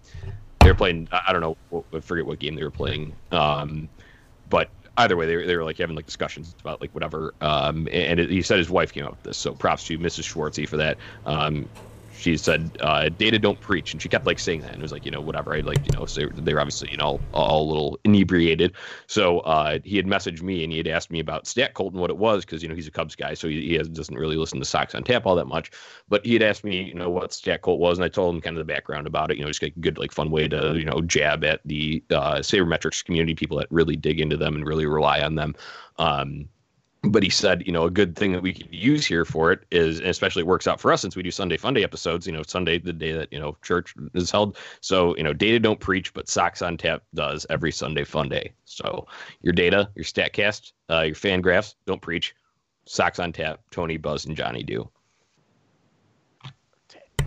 they 0.60 0.68
were 0.70 0.74
playing 0.74 1.08
i 1.12 1.20
I 1.28 1.32
don't 1.32 1.40
know 1.42 1.84
i 1.94 2.00
forget 2.00 2.26
what 2.26 2.38
game 2.38 2.54
they 2.54 2.62
were 2.62 2.70
playing. 2.82 3.12
Um, 3.32 3.88
but 4.50 4.68
either 4.96 5.16
way, 5.16 5.26
they 5.26 5.36
were, 5.36 5.46
they 5.46 5.56
were 5.56 5.64
like 5.64 5.78
having 5.78 5.96
like 5.96 6.06
discussions 6.06 6.54
about 6.60 6.80
like 6.80 6.94
whatever. 6.94 7.34
Um, 7.40 7.88
and 7.92 8.20
it, 8.20 8.30
he 8.30 8.42
said 8.42 8.58
his 8.58 8.70
wife 8.70 8.92
came 8.92 9.04
up 9.04 9.12
with 9.12 9.22
this, 9.22 9.38
so 9.38 9.54
props 9.54 9.84
to 9.84 9.98
Mrs. 9.98 10.24
Schwartzy 10.32 10.68
for 10.68 10.76
that. 10.78 10.98
Um, 11.24 11.68
she 12.20 12.36
said, 12.36 12.76
uh, 12.80 13.08
"Data 13.08 13.38
don't 13.38 13.60
preach," 13.60 13.92
and 13.92 14.02
she 14.02 14.08
kept 14.08 14.26
like 14.26 14.38
saying 14.38 14.60
that, 14.60 14.72
and 14.72 14.80
it 14.80 14.82
was 14.82 14.92
like, 14.92 15.04
you 15.04 15.10
know, 15.10 15.20
whatever. 15.20 15.54
I 15.54 15.60
like, 15.60 15.78
you 15.78 15.98
know, 15.98 16.06
so 16.06 16.28
they 16.34 16.54
were 16.54 16.60
obviously, 16.60 16.90
you 16.90 16.96
know, 16.96 17.20
all 17.32 17.62
a 17.62 17.68
little 17.68 17.98
inebriated. 18.04 18.74
So 19.06 19.40
uh, 19.40 19.78
he 19.84 19.96
had 19.96 20.06
messaged 20.06 20.42
me 20.42 20.62
and 20.62 20.72
he 20.72 20.78
had 20.78 20.86
asked 20.86 21.10
me 21.10 21.20
about 21.20 21.46
Stat 21.46 21.74
Cult 21.74 21.92
and 21.92 22.00
what 22.00 22.10
it 22.10 22.18
was 22.18 22.44
because 22.44 22.62
you 22.62 22.68
know 22.68 22.74
he's 22.74 22.86
a 22.86 22.90
Cubs 22.90 23.16
guy, 23.16 23.34
so 23.34 23.48
he, 23.48 23.68
he 23.68 23.74
has, 23.74 23.88
doesn't 23.88 24.16
really 24.16 24.36
listen 24.36 24.58
to 24.58 24.64
Sox 24.64 24.94
on 24.94 25.02
Tap 25.02 25.26
all 25.26 25.34
that 25.36 25.46
much. 25.46 25.70
But 26.08 26.24
he 26.24 26.34
had 26.34 26.42
asked 26.42 26.64
me, 26.64 26.82
you 26.82 26.94
know, 26.94 27.10
what 27.10 27.32
Stat 27.32 27.62
Cult 27.62 27.80
was, 27.80 27.98
and 27.98 28.04
I 28.04 28.08
told 28.08 28.34
him 28.34 28.40
kind 28.40 28.56
of 28.56 28.66
the 28.66 28.72
background 28.72 29.06
about 29.06 29.30
it. 29.30 29.36
You 29.36 29.44
know, 29.44 29.50
like 29.62 29.76
a 29.76 29.80
good 29.80 29.98
like 29.98 30.12
fun 30.12 30.30
way 30.30 30.48
to 30.48 30.76
you 30.76 30.84
know 30.84 31.00
jab 31.00 31.44
at 31.44 31.60
the 31.64 32.02
uh, 32.10 32.36
sabermetrics 32.36 33.04
community, 33.04 33.34
people 33.34 33.58
that 33.58 33.66
really 33.70 33.96
dig 33.96 34.20
into 34.20 34.36
them 34.36 34.54
and 34.54 34.66
really 34.66 34.86
rely 34.86 35.20
on 35.20 35.34
them. 35.34 35.54
Um, 35.98 36.48
but 37.04 37.22
he 37.22 37.30
said, 37.30 37.62
you 37.66 37.72
know, 37.72 37.84
a 37.84 37.90
good 37.90 38.14
thing 38.14 38.32
that 38.32 38.42
we 38.42 38.52
could 38.52 38.68
use 38.72 39.06
here 39.06 39.24
for 39.24 39.52
it 39.52 39.60
is, 39.70 40.00
and 40.00 40.08
especially 40.08 40.40
it 40.40 40.46
works 40.46 40.66
out 40.66 40.78
for 40.80 40.92
us 40.92 41.00
since 41.00 41.16
we 41.16 41.22
do 41.22 41.30
Sunday 41.30 41.56
Funday 41.56 41.82
episodes. 41.82 42.26
You 42.26 42.32
know, 42.32 42.42
Sunday 42.46 42.78
the 42.78 42.92
day 42.92 43.12
that 43.12 43.32
you 43.32 43.38
know 43.40 43.56
church 43.62 43.94
is 44.14 44.30
held. 44.30 44.58
So 44.80 45.16
you 45.16 45.22
know, 45.22 45.32
data 45.32 45.58
don't 45.58 45.80
preach, 45.80 46.12
but 46.12 46.28
Sox 46.28 46.60
on 46.62 46.76
Tap 46.76 47.02
does 47.14 47.46
every 47.48 47.72
Sunday 47.72 48.04
Funday. 48.04 48.52
So 48.66 49.06
your 49.40 49.52
data, 49.54 49.88
your 49.94 50.04
Statcast, 50.04 50.72
uh, 50.90 51.00
your 51.02 51.14
FanGraphs 51.14 51.74
don't 51.86 52.02
preach. 52.02 52.34
Sox 52.84 53.18
on 53.18 53.32
Tap, 53.32 53.60
Tony, 53.70 53.96
Buzz, 53.96 54.26
and 54.26 54.36
Johnny 54.36 54.62
do. 54.62 54.90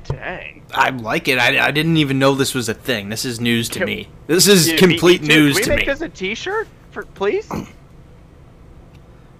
Dang. 0.06 0.64
I 0.74 0.90
like 0.90 1.30
it. 1.30 1.38
I, 1.40 1.68
I 1.68 1.72
didn't 1.72 1.96
even 1.98 2.20
know 2.20 2.36
this 2.36 2.54
was 2.54 2.68
a 2.68 2.74
thing. 2.74 3.08
This 3.10 3.24
is 3.24 3.40
news 3.40 3.70
to 3.70 3.80
Can- 3.80 3.86
me. 3.88 4.10
This 4.28 4.48
is 4.48 4.68
Yeah, 4.68 4.74
me- 4.74 4.80
complete 4.80 5.22
me 5.22 5.28
too. 5.30 5.34
news 5.36 5.56
Can 5.56 5.64
to 5.64 5.70
we 5.70 5.76
me. 5.76 5.80
make 5.82 5.86
this 5.88 6.02
a 6.02 6.10
T-shirt, 6.10 6.68
for 6.92 7.04
please? 7.04 7.50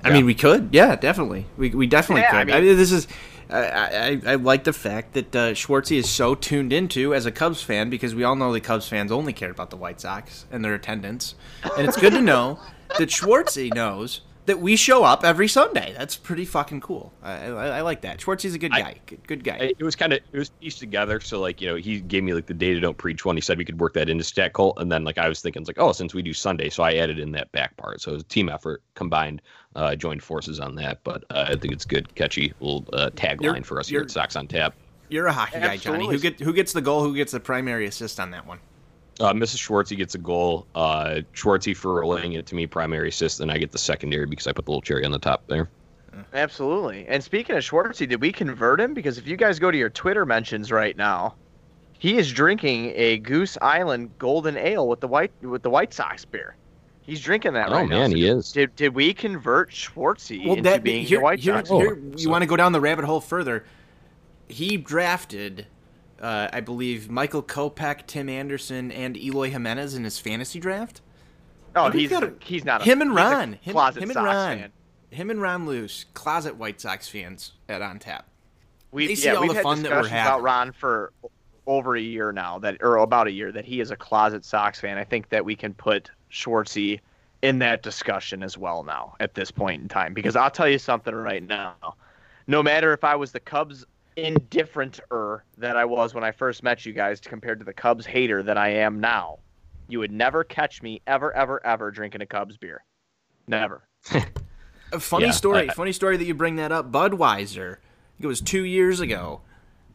I 0.04 0.12
mean, 0.12 0.26
we 0.26 0.36
could. 0.36 0.70
Yeah, 0.72 0.96
definitely. 0.96 1.46
We, 1.58 1.70
we 1.72 1.88
definitely 1.88 2.22
Yeah, 2.22 2.32
could. 2.32 2.52
I 2.52 2.58
I 2.58 2.60
mean- 2.60 2.70
mean, 2.70 2.78
this 2.78 2.92
is. 2.92 3.08
I, 3.50 4.22
I, 4.26 4.32
I 4.32 4.36
like 4.36 4.64
the 4.64 4.74
fact 4.74 5.14
that 5.14 5.36
uh, 5.36 5.52
Schwartzy 5.52 5.98
is 5.98 6.10
so 6.10 6.34
tuned 6.34 6.74
into 6.74 7.14
as 7.14 7.26
a 7.28 7.32
Cubs 7.32 7.62
fan 7.62 7.90
because 7.90 8.16
we 8.16 8.24
all 8.24 8.36
know 8.36 8.52
the 8.52 8.62
Cubs 8.62 8.88
fans 8.88 9.12
only 9.12 9.34
care 9.34 9.52
about 9.52 9.70
the 9.70 9.76
White 9.78 10.02
Sox 10.02 10.46
and 10.52 10.64
their 10.66 10.74
attendance, 10.74 11.36
and 11.78 11.88
it's 11.88 11.98
good 11.98 12.14
to 12.14 12.22
know 12.22 12.58
that 12.98 13.10
Schwartzy 13.10 13.72
knows 13.74 14.22
that 14.46 14.60
we 14.60 14.76
show 14.76 15.04
up 15.04 15.24
every 15.24 15.48
Sunday. 15.48 15.94
That's 15.96 16.16
pretty 16.18 16.46
fucking 16.46 16.82
cool. 16.82 17.14
I, 17.22 17.34
I, 17.48 17.66
I 17.78 17.82
like 17.82 18.02
that. 18.02 18.20
Schwartzy's 18.20 18.56
a 18.56 18.58
good 18.60 18.72
I- 18.74 18.82
guy. 18.82 18.96
Good, 19.06 19.28
good 19.28 19.44
guy. 19.44 19.74
It 19.78 19.84
was 19.84 19.96
kind 19.96 20.14
of 20.14 20.20
it 20.32 20.38
was 20.38 20.50
pieced 20.50 20.80
together. 20.80 21.20
So 21.20 21.40
like 21.40 21.62
you 21.62 21.68
know 21.68 21.76
he 21.76 22.00
gave 22.00 22.24
me 22.24 22.34
like 22.34 22.48
the 22.48 22.54
data 22.56 22.80
don't 22.80 22.98
preach 22.98 23.24
one. 23.26 23.36
He 23.36 23.42
said 23.42 23.58
we 23.60 23.66
could 23.66 23.80
work 23.80 23.94
that 23.94 24.10
into 24.10 24.24
Stat 24.24 24.54
Cult, 24.54 24.80
and 24.80 24.92
then 24.92 25.04
like 25.04 25.18
I 25.20 25.28
was 25.30 25.42
thinking 25.42 25.62
it's 25.62 25.70
like 25.70 25.80
oh 25.80 25.92
since 25.92 26.14
we 26.14 26.24
do 26.24 26.34
Sunday, 26.34 26.70
so 26.70 26.82
I 26.82 26.96
added 26.96 27.20
in 27.20 27.34
that 27.34 27.52
back 27.52 27.76
part. 27.78 28.02
So 28.02 28.12
it 28.12 28.14
was 28.16 28.24
a 28.24 28.28
team 28.28 28.50
effort 28.50 28.82
combined, 28.96 29.42
uh, 29.76 29.96
joined 29.96 30.24
forces 30.24 30.60
on 30.60 30.76
that. 30.76 31.00
But 31.04 31.24
uh, 31.30 31.46
I 31.50 31.56
think 31.56 31.74
it's 31.74 31.86
good, 31.86 32.14
catchy 32.16 32.54
little 32.60 32.86
uh, 32.94 33.10
tagline 33.12 33.42
You're- 33.42 33.62
for 33.62 33.80
us 33.80 33.88
here 33.88 34.02
at 34.02 34.12
Sox 34.12 34.36
on 34.36 34.48
Tap. 34.48 34.76
You're 35.10 35.28
a 35.28 35.34
hockey 35.34 35.60
guy, 35.60 35.78
Johnny. 35.78 36.08
Who 36.08 36.18
get 36.18 36.40
who 36.40 36.54
gets 36.54 36.74
the 36.74 36.82
goal? 36.82 37.04
Who 37.04 37.14
gets 37.14 37.34
the 37.34 37.40
primary 37.40 37.86
assist 37.86 38.20
on 38.20 38.32
that 38.32 38.48
one? 38.48 38.60
Uh, 39.20 39.32
Mrs. 39.32 39.58
Schwartzy 39.58 39.96
gets 39.96 40.16
a 40.16 40.18
goal. 40.18 40.66
Uh, 40.74 41.20
Schwartzy 41.36 41.78
for 41.78 41.94
relaying 41.94 42.34
it 42.34 42.48
to 42.48 42.56
me, 42.56 42.66
primary 42.66 43.10
assist, 43.10 43.40
and 43.40 43.52
I 43.52 43.60
get 43.60 43.72
the 43.72 43.78
secondary 43.78 44.26
because 44.26 44.48
I 44.48 44.54
put 44.54 44.66
the 44.66 44.72
little 44.72 44.82
cherry 44.82 45.06
on 45.06 45.12
the 45.12 45.20
top 45.20 45.46
there. 45.48 45.70
Absolutely. 46.34 47.06
And 47.08 47.24
speaking 47.24 47.56
of 47.56 47.64
Schwartzy, 47.64 48.08
did 48.08 48.22
we 48.22 48.32
convert 48.32 48.80
him? 48.80 48.94
Because 48.94 49.18
if 49.20 49.28
you 49.28 49.36
guys 49.36 49.60
go 49.60 49.70
to 49.70 49.78
your 49.78 49.90
Twitter 49.90 50.26
mentions 50.26 50.72
right 50.72 50.98
now, 50.98 51.36
he 52.00 52.18
is 52.18 52.32
drinking 52.32 52.92
a 52.96 53.20
Goose 53.20 53.58
Island 53.62 54.12
Golden 54.18 54.58
Ale 54.58 54.88
with 54.88 55.00
the 55.00 55.08
white 55.08 55.32
with 55.42 55.62
the 55.62 55.70
White 55.70 55.94
Sox 55.94 56.26
beer. 56.26 56.56
He's 57.06 57.20
drinking 57.22 57.54
that 57.54 57.70
oh 57.70 57.74
right 57.74 57.90
now. 57.90 57.96
Oh 57.98 58.00
man, 58.00 58.12
So 58.12 58.16
he 58.18 58.28
is. 58.28 58.52
Did, 58.52 58.76
did 58.76 58.96
we 58.96 59.14
convert 59.14 59.72
Schwartzy 59.72 60.40
Well, 60.46 60.52
into 60.58 60.64
that 60.70 60.84
being 60.84 61.04
here, 61.06 61.20
a 61.20 61.24
White 61.24 61.40
here, 61.40 61.56
Sox? 61.58 61.70
here, 61.70 62.00
Oh, 62.02 62.12
you 62.18 62.18
so- 62.18 62.30
want 62.30 62.42
to 62.44 62.46
go 62.48 62.56
down 62.56 62.72
the 62.72 62.82
rabbit 62.82 63.06
hole 63.06 63.20
further. 63.22 63.66
He 64.48 64.78
drafted, 64.78 65.68
uh, 66.22 66.48
I 66.54 66.62
believe, 66.62 67.10
Michael 67.10 67.44
Kopech, 67.44 68.06
Tim 68.08 68.30
Anderson, 68.30 68.92
and 68.92 69.18
Eloy 69.18 69.50
Jimenez 69.50 69.96
in 69.96 70.04
his 70.04 70.20
fantasy 70.20 70.60
draft. 70.60 71.02
oh, 71.76 71.86
We've 71.86 71.94
he's 71.94 72.10
got 72.10 72.24
a- 72.24 72.34
he's 72.40 72.64
not 72.66 72.82
a, 72.82 72.86
him 72.86 73.02
and 73.02 73.12
he's 73.12 73.20
a 73.20 73.22
Ron, 73.24 73.54
him, 73.54 73.72
closet 73.74 74.04
him 74.04 74.10
and 74.10 74.14
Sox 74.14 74.26
Ron, 74.26 74.58
fan. 74.60 74.72
him 75.12 75.30
and 75.30 75.42
Ron 75.42 75.66
Luce, 75.66 76.06
closet 76.14 76.56
White 76.56 76.80
Sox 76.80 77.08
fans 77.10 77.54
at 77.68 77.82
On 77.82 78.00
Tap. 78.00 78.28
We 78.92 79.08
They 79.08 79.16
see 79.16 79.26
yeah, 79.26 79.34
all 79.36 79.42
we've 79.42 79.50
the 79.50 79.56
had 79.56 79.64
fun 79.64 79.82
that 79.84 79.92
we're 79.92 80.02
discussions 80.04 80.28
about. 80.28 80.42
Ron 80.44 80.72
for 80.72 81.12
over 81.66 81.96
a 81.96 82.02
year 82.02 82.32
now 82.32 82.60
that, 82.60 82.78
or 82.82 82.98
about 82.98 83.26
a 83.28 83.32
year, 83.32 83.52
that 83.52 83.66
he 83.66 83.80
is 83.82 83.90
a 83.90 83.96
closet 83.96 84.46
Sox 84.46 84.80
fan. 84.80 84.98
I 84.98 85.04
think 85.04 85.30
that 85.30 85.44
we 85.44 85.56
can 85.56 85.74
put 85.74 86.12
Schwartzy 86.34 87.00
in 87.42 87.60
that 87.60 87.84
discussion 87.84 88.42
as 88.44 88.58
well 88.58 88.84
now 88.84 89.16
at 89.20 89.34
this 89.36 89.52
point 89.52 89.82
in 89.82 89.88
time. 89.88 90.14
Because 90.14 90.36
I'll 90.36 90.52
tell 90.52 90.68
you 90.68 90.80
something 90.80 91.14
right 91.14 91.46
now. 91.46 91.76
No 92.48 92.62
matter 92.64 92.92
if 92.94 93.04
I 93.04 93.16
was 93.16 93.32
the 93.32 93.40
Cubs 93.40 93.86
indifferenter 94.18 95.42
that 95.58 95.78
I 95.78 95.86
was 95.86 96.14
when 96.14 96.24
I 96.24 96.32
first 96.32 96.64
met 96.64 96.86
you 96.86 96.94
guys 96.94 97.20
compared 97.20 97.60
to 97.60 97.66
the 97.66 97.74
Cubs 97.74 98.06
hater 98.06 98.44
that 98.44 98.58
I 98.58 98.70
am 98.70 99.00
now, 99.00 99.40
you 99.88 100.00
would 100.00 100.12
never 100.12 100.44
catch 100.44 100.82
me 100.82 101.02
ever, 101.08 101.34
ever, 101.34 101.66
ever 101.66 101.92
drinking 101.92 102.22
a 102.22 102.26
Cubs 102.26 102.58
beer. 102.58 102.84
Never. 103.48 103.88
A 104.92 105.00
funny 105.00 105.26
Yeah, 105.26 105.32
story. 105.32 105.70
I- 105.72 105.74
funny 105.74 105.92
story 105.92 106.18
that 106.18 106.26
you 106.26 106.36
bring 106.36 106.58
that 106.58 106.72
up. 106.72 106.92
Budweiser. 106.92 107.78
It 108.20 108.28
was 108.28 108.40
two 108.42 108.64
years 108.64 109.00
ago, 109.00 109.42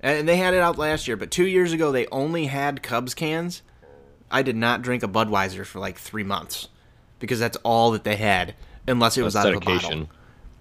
and 0.00 0.28
they 0.28 0.36
had 0.36 0.54
it 0.54 0.60
out 0.60 0.76
last 0.76 1.06
year. 1.06 1.16
But 1.16 1.30
two 1.30 1.46
years 1.46 1.72
ago, 1.72 1.92
they 1.92 2.08
only 2.08 2.46
had 2.46 2.82
Cubs 2.82 3.14
cans. 3.14 3.62
I 4.30 4.42
did 4.42 4.56
not 4.56 4.82
drink 4.82 5.02
a 5.02 5.08
Budweiser 5.08 5.64
for 5.64 5.78
like 5.78 5.98
three 5.98 6.24
months 6.24 6.68
because 7.18 7.38
that's 7.38 7.56
all 7.58 7.90
that 7.92 8.04
they 8.04 8.16
had, 8.16 8.54
unless 8.86 9.16
it 9.16 9.22
was 9.22 9.34
That's 9.34 9.46
out 9.46 9.54
of 9.54 9.60
the 9.60 9.66
bottle. 9.66 10.08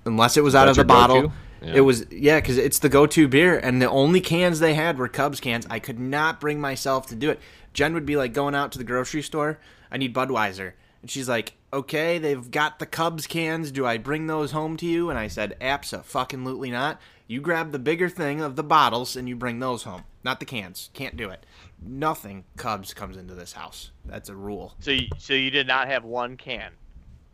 Unless 0.05 0.37
it 0.37 0.43
was 0.43 0.55
out 0.55 0.67
of 0.67 0.75
the 0.75 0.85
bottle. 0.85 1.31
Yeah. 1.61 1.73
It 1.75 1.81
was 1.81 2.05
yeah, 2.11 2.39
because 2.39 2.57
it's 2.57 2.79
the 2.79 2.89
go-to 2.89 3.27
beer, 3.27 3.57
and 3.57 3.81
the 3.81 3.89
only 3.89 4.21
cans 4.21 4.59
they 4.59 4.75
had 4.75 4.97
were 4.97 5.07
Cubs 5.07 5.39
cans. 5.39 5.65
I 5.69 5.79
could 5.79 5.99
not 5.99 6.39
bring 6.39 6.61
myself 6.61 7.07
to 7.07 7.15
do 7.15 7.29
it. 7.31 7.39
Jen 7.73 7.93
would 7.93 8.05
be 8.05 8.15
like 8.15 8.33
going 8.33 8.55
out 8.55 8.71
to 8.73 8.77
the 8.77 8.83
grocery 8.83 9.23
store. 9.23 9.59
I 9.91 9.97
need 9.97 10.13
Budweiser, 10.13 10.73
and 11.01 11.09
she's 11.09 11.27
like, 11.27 11.53
"Okay, 11.73 12.19
they've 12.19 12.49
got 12.51 12.79
the 12.79 12.85
Cubs 12.85 13.25
cans. 13.25 13.71
Do 13.71 13.85
I 13.85 13.97
bring 13.97 14.27
those 14.27 14.51
home 14.51 14.77
to 14.77 14.85
you?" 14.85 15.09
And 15.09 15.17
I 15.17 15.27
said, 15.27 15.57
"Absolutely 15.59 16.69
not. 16.69 17.01
You 17.27 17.41
grab 17.41 17.71
the 17.71 17.79
bigger 17.79 18.07
thing 18.07 18.39
of 18.39 18.55
the 18.55 18.63
bottles 18.63 19.17
and 19.17 19.27
you 19.27 19.35
bring 19.35 19.59
those 19.59 19.83
home, 19.83 20.05
not 20.23 20.39
the 20.39 20.45
cans. 20.45 20.89
Can't 20.93 21.17
do 21.17 21.29
it. 21.29 21.45
Nothing 21.81 22.43
Cubs 22.55 22.93
comes 22.93 23.17
into 23.17 23.35
this 23.35 23.53
house. 23.53 23.91
That's 24.05 24.29
a 24.29 24.35
rule. 24.35 24.73
So, 24.79 24.91
you, 24.91 25.07
so 25.17 25.33
you 25.33 25.51
did 25.51 25.67
not 25.67 25.87
have 25.87 26.03
one 26.03 26.37
can. 26.37 26.71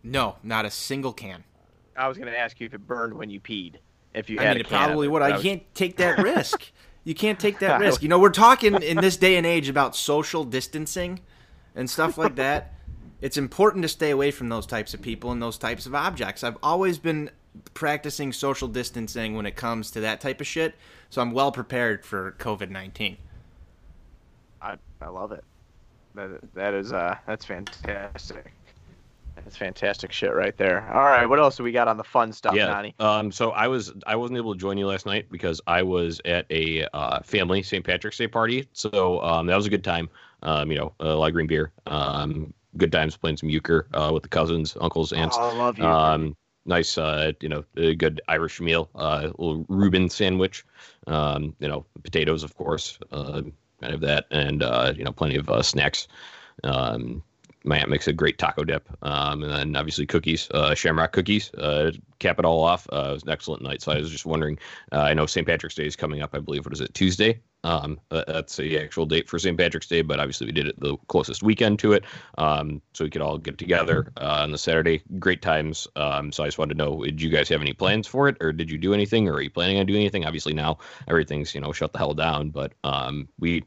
No, 0.04 0.36
not 0.44 0.66
a 0.66 0.72
single 0.72 1.14
can. 1.14 1.44
I 1.96 2.08
was 2.08 2.18
going 2.18 2.32
to 2.32 2.38
ask 2.38 2.60
you 2.60 2.66
if 2.66 2.74
it 2.74 2.86
burned 2.86 3.14
when 3.14 3.30
you 3.30 3.40
peed. 3.40 3.76
If 4.14 4.30
you 4.30 4.40
I 4.40 4.44
had 4.44 4.58
mean, 4.58 4.66
a 4.66 4.68
it 4.68 4.70
probably 4.70 5.08
would. 5.08 5.22
I 5.22 5.34
was- 5.34 5.42
can't 5.42 5.64
take 5.74 5.98
that 5.98 6.20
risk. 6.20 6.72
You 7.06 7.14
can't 7.14 7.38
take 7.38 7.60
that 7.60 7.82
risk. 7.82 8.02
You 8.02 8.08
know, 8.08 8.18
we're 8.18 8.30
talking 8.30 8.82
in 8.82 8.96
this 8.96 9.18
day 9.18 9.36
and 9.36 9.46
age 9.46 9.68
about 9.68 9.94
social 9.94 10.46
distancing 10.46 11.20
and 11.76 11.90
stuff 11.90 12.18
like 12.18 12.36
that. 12.36 12.76
It's 13.20 13.36
important 13.36 13.82
to 13.82 13.90
stay 13.90 14.12
away 14.12 14.32
from 14.32 14.48
those 14.48 14.66
types 14.66 14.94
of 14.94 15.02
people 15.02 15.30
and 15.32 15.42
those 15.42 15.58
types 15.58 15.86
of 15.86 15.94
objects. 15.94 16.46
I've 16.46 16.58
always 16.64 16.98
been 16.98 17.30
practicing 17.74 18.32
social 18.32 18.70
distancing 18.70 19.36
when 19.36 19.46
it 19.46 19.58
comes 19.58 19.92
to 19.92 20.00
that 20.00 20.22
type 20.22 20.40
of 20.40 20.48
shit, 20.48 20.76
so 21.10 21.22
I'm 21.22 21.32
well 21.32 21.52
prepared 21.52 22.06
for 22.06 22.36
COVID 22.40 22.70
19. 22.70 23.18
I, 25.04 25.10
love 25.10 25.32
it. 25.32 25.44
That 26.16 26.54
that 26.54 26.74
is 26.74 26.94
uh 26.94 27.16
that's 27.26 27.46
fantastic. 27.46 28.54
That's 29.36 29.58
fantastic 29.58 30.12
shit 30.12 30.34
right 30.34 30.56
there. 30.58 30.88
All 30.94 31.04
right, 31.04 31.26
what 31.26 31.40
else 31.40 31.58
do 31.58 31.64
we 31.64 31.72
got 31.72 31.88
on 31.88 31.98
the 31.98 32.04
fun 32.04 32.32
stuff, 32.32 32.56
yeah. 32.56 32.68
Nani? 32.68 32.96
Um. 33.00 33.32
So 33.32 33.52
I 33.52 33.68
was 33.68 33.94
I 34.06 34.16
wasn't 34.16 34.38
able 34.38 34.54
to 34.54 34.60
join 34.60 34.78
you 34.78 34.88
last 34.88 35.06
night 35.06 35.28
because 35.32 35.60
I 35.66 35.82
was 35.82 36.22
at 36.26 36.46
a 36.52 36.86
uh, 36.94 37.22
family 37.22 37.64
St. 37.64 37.84
Patrick's 37.84 38.18
Day 38.18 38.28
party. 38.28 38.68
So 38.74 39.22
um, 39.22 39.48
that 39.48 39.56
was 39.56 39.66
a 39.66 39.70
good 39.70 39.84
time. 39.84 40.10
Um. 40.44 40.72
You 40.72 40.78
know, 40.78 40.94
a 41.00 41.16
lot 41.16 41.28
of 41.28 41.34
green 41.34 41.48
beer. 41.48 41.72
Um. 41.88 42.54
Good 42.76 42.92
times 42.92 43.16
playing 43.16 43.38
some 43.38 43.50
euchre 43.50 43.88
uh, 43.94 44.10
with 44.12 44.24
the 44.24 44.30
cousins, 44.30 44.76
uncles, 44.82 45.14
aunts. 45.14 45.38
Oh, 45.40 45.50
I 45.50 45.54
love 45.54 45.78
you. 45.78 45.86
Um, 45.86 46.36
nice, 46.66 46.98
uh, 46.98 47.32
you 47.42 47.50
know, 47.50 47.64
a 47.78 47.96
good 47.96 48.22
Irish 48.28 48.62
meal, 48.62 48.90
uh, 48.96 49.30
little 49.38 49.66
Reuben 49.70 50.10
sandwich, 50.10 50.66
um, 51.08 51.56
you 51.60 51.68
know, 51.68 51.86
potatoes, 52.04 52.44
of 52.44 52.56
course, 52.56 52.98
uh, 53.12 53.42
kind 53.84 53.94
of 53.94 54.02
that, 54.02 54.26
and 54.32 54.64
uh, 54.64 54.94
you 54.96 55.04
know, 55.04 55.12
plenty 55.12 55.36
of 55.36 55.50
uh, 55.50 55.62
snacks. 55.62 56.08
Um, 56.64 57.22
my 57.66 57.78
aunt 57.78 57.90
makes 57.90 58.08
a 58.08 58.14
great 58.14 58.38
taco 58.38 58.64
dip, 58.64 58.90
um, 59.04 59.44
and 59.44 59.52
then 59.52 59.76
obviously 59.76 60.06
cookies, 60.06 60.50
uh, 60.52 60.74
Shamrock 60.74 61.12
cookies. 61.12 61.54
Uh, 61.54 61.92
cap 62.20 62.40
it 62.40 62.46
all 62.46 62.64
off. 62.64 62.88
Uh, 62.92 63.08
it 63.10 63.14
was 63.14 63.24
an 63.24 63.30
excellent 63.30 63.62
night. 63.62 63.82
So 63.82 63.92
I 63.92 63.98
was 63.98 64.10
just 64.10 64.26
wondering. 64.26 64.58
Uh, 64.92 65.02
I 65.02 65.14
know 65.14 65.26
St. 65.26 65.46
Patrick's 65.46 65.76
Day 65.76 65.86
is 65.86 65.96
coming 65.96 66.22
up. 66.22 66.32
I 66.34 66.40
believe 66.40 66.66
what 66.66 66.74
is 66.74 66.82
it 66.82 66.94
Tuesday? 66.94 67.40
Um, 67.64 68.00
uh, 68.12 68.24
that's 68.28 68.58
the 68.58 68.78
actual 68.80 69.06
date 69.06 69.30
for 69.30 69.40
St. 69.40 69.58
Patrick's 69.58 69.88
Day, 69.88 70.02
but 70.02 70.20
obviously 70.20 70.48
we 70.48 70.52
did 70.52 70.68
it 70.68 70.80
the 70.80 70.98
closest 71.08 71.44
weekend 71.44 71.80
to 71.80 71.94
it, 71.94 72.04
um, 72.38 72.82
so 72.94 73.04
we 73.04 73.10
could 73.10 73.22
all 73.22 73.38
get 73.38 73.58
together 73.58 74.12
uh, 74.18 74.40
on 74.42 74.52
the 74.52 74.58
Saturday. 74.58 75.02
Great 75.20 75.42
times. 75.42 75.88
Um, 75.96 76.32
so 76.32 76.44
I 76.44 76.48
just 76.48 76.58
wanted 76.58 76.78
to 76.78 76.78
know, 76.78 77.04
did 77.04 77.22
you 77.22 77.30
guys 77.30 77.50
have 77.50 77.62
any 77.62 77.74
plans 77.74 78.08
for 78.08 78.28
it, 78.28 78.38
or 78.42 78.52
did 78.52 78.70
you 78.70 78.78
do 78.78 78.94
anything, 78.94 79.30
or 79.30 79.36
are 79.36 79.42
you 79.42 79.50
planning 79.50 79.80
on 79.80 79.86
doing 79.86 80.02
anything? 80.02 80.26
Obviously 80.26 80.54
now 80.54 80.78
everything's 81.08 81.56
you 81.56 81.62
know 81.62 81.72
shut 81.72 81.94
the 81.94 82.00
hell 82.00 82.14
down, 82.14 82.50
but 82.50 82.74
um, 82.84 83.28
we 83.40 83.64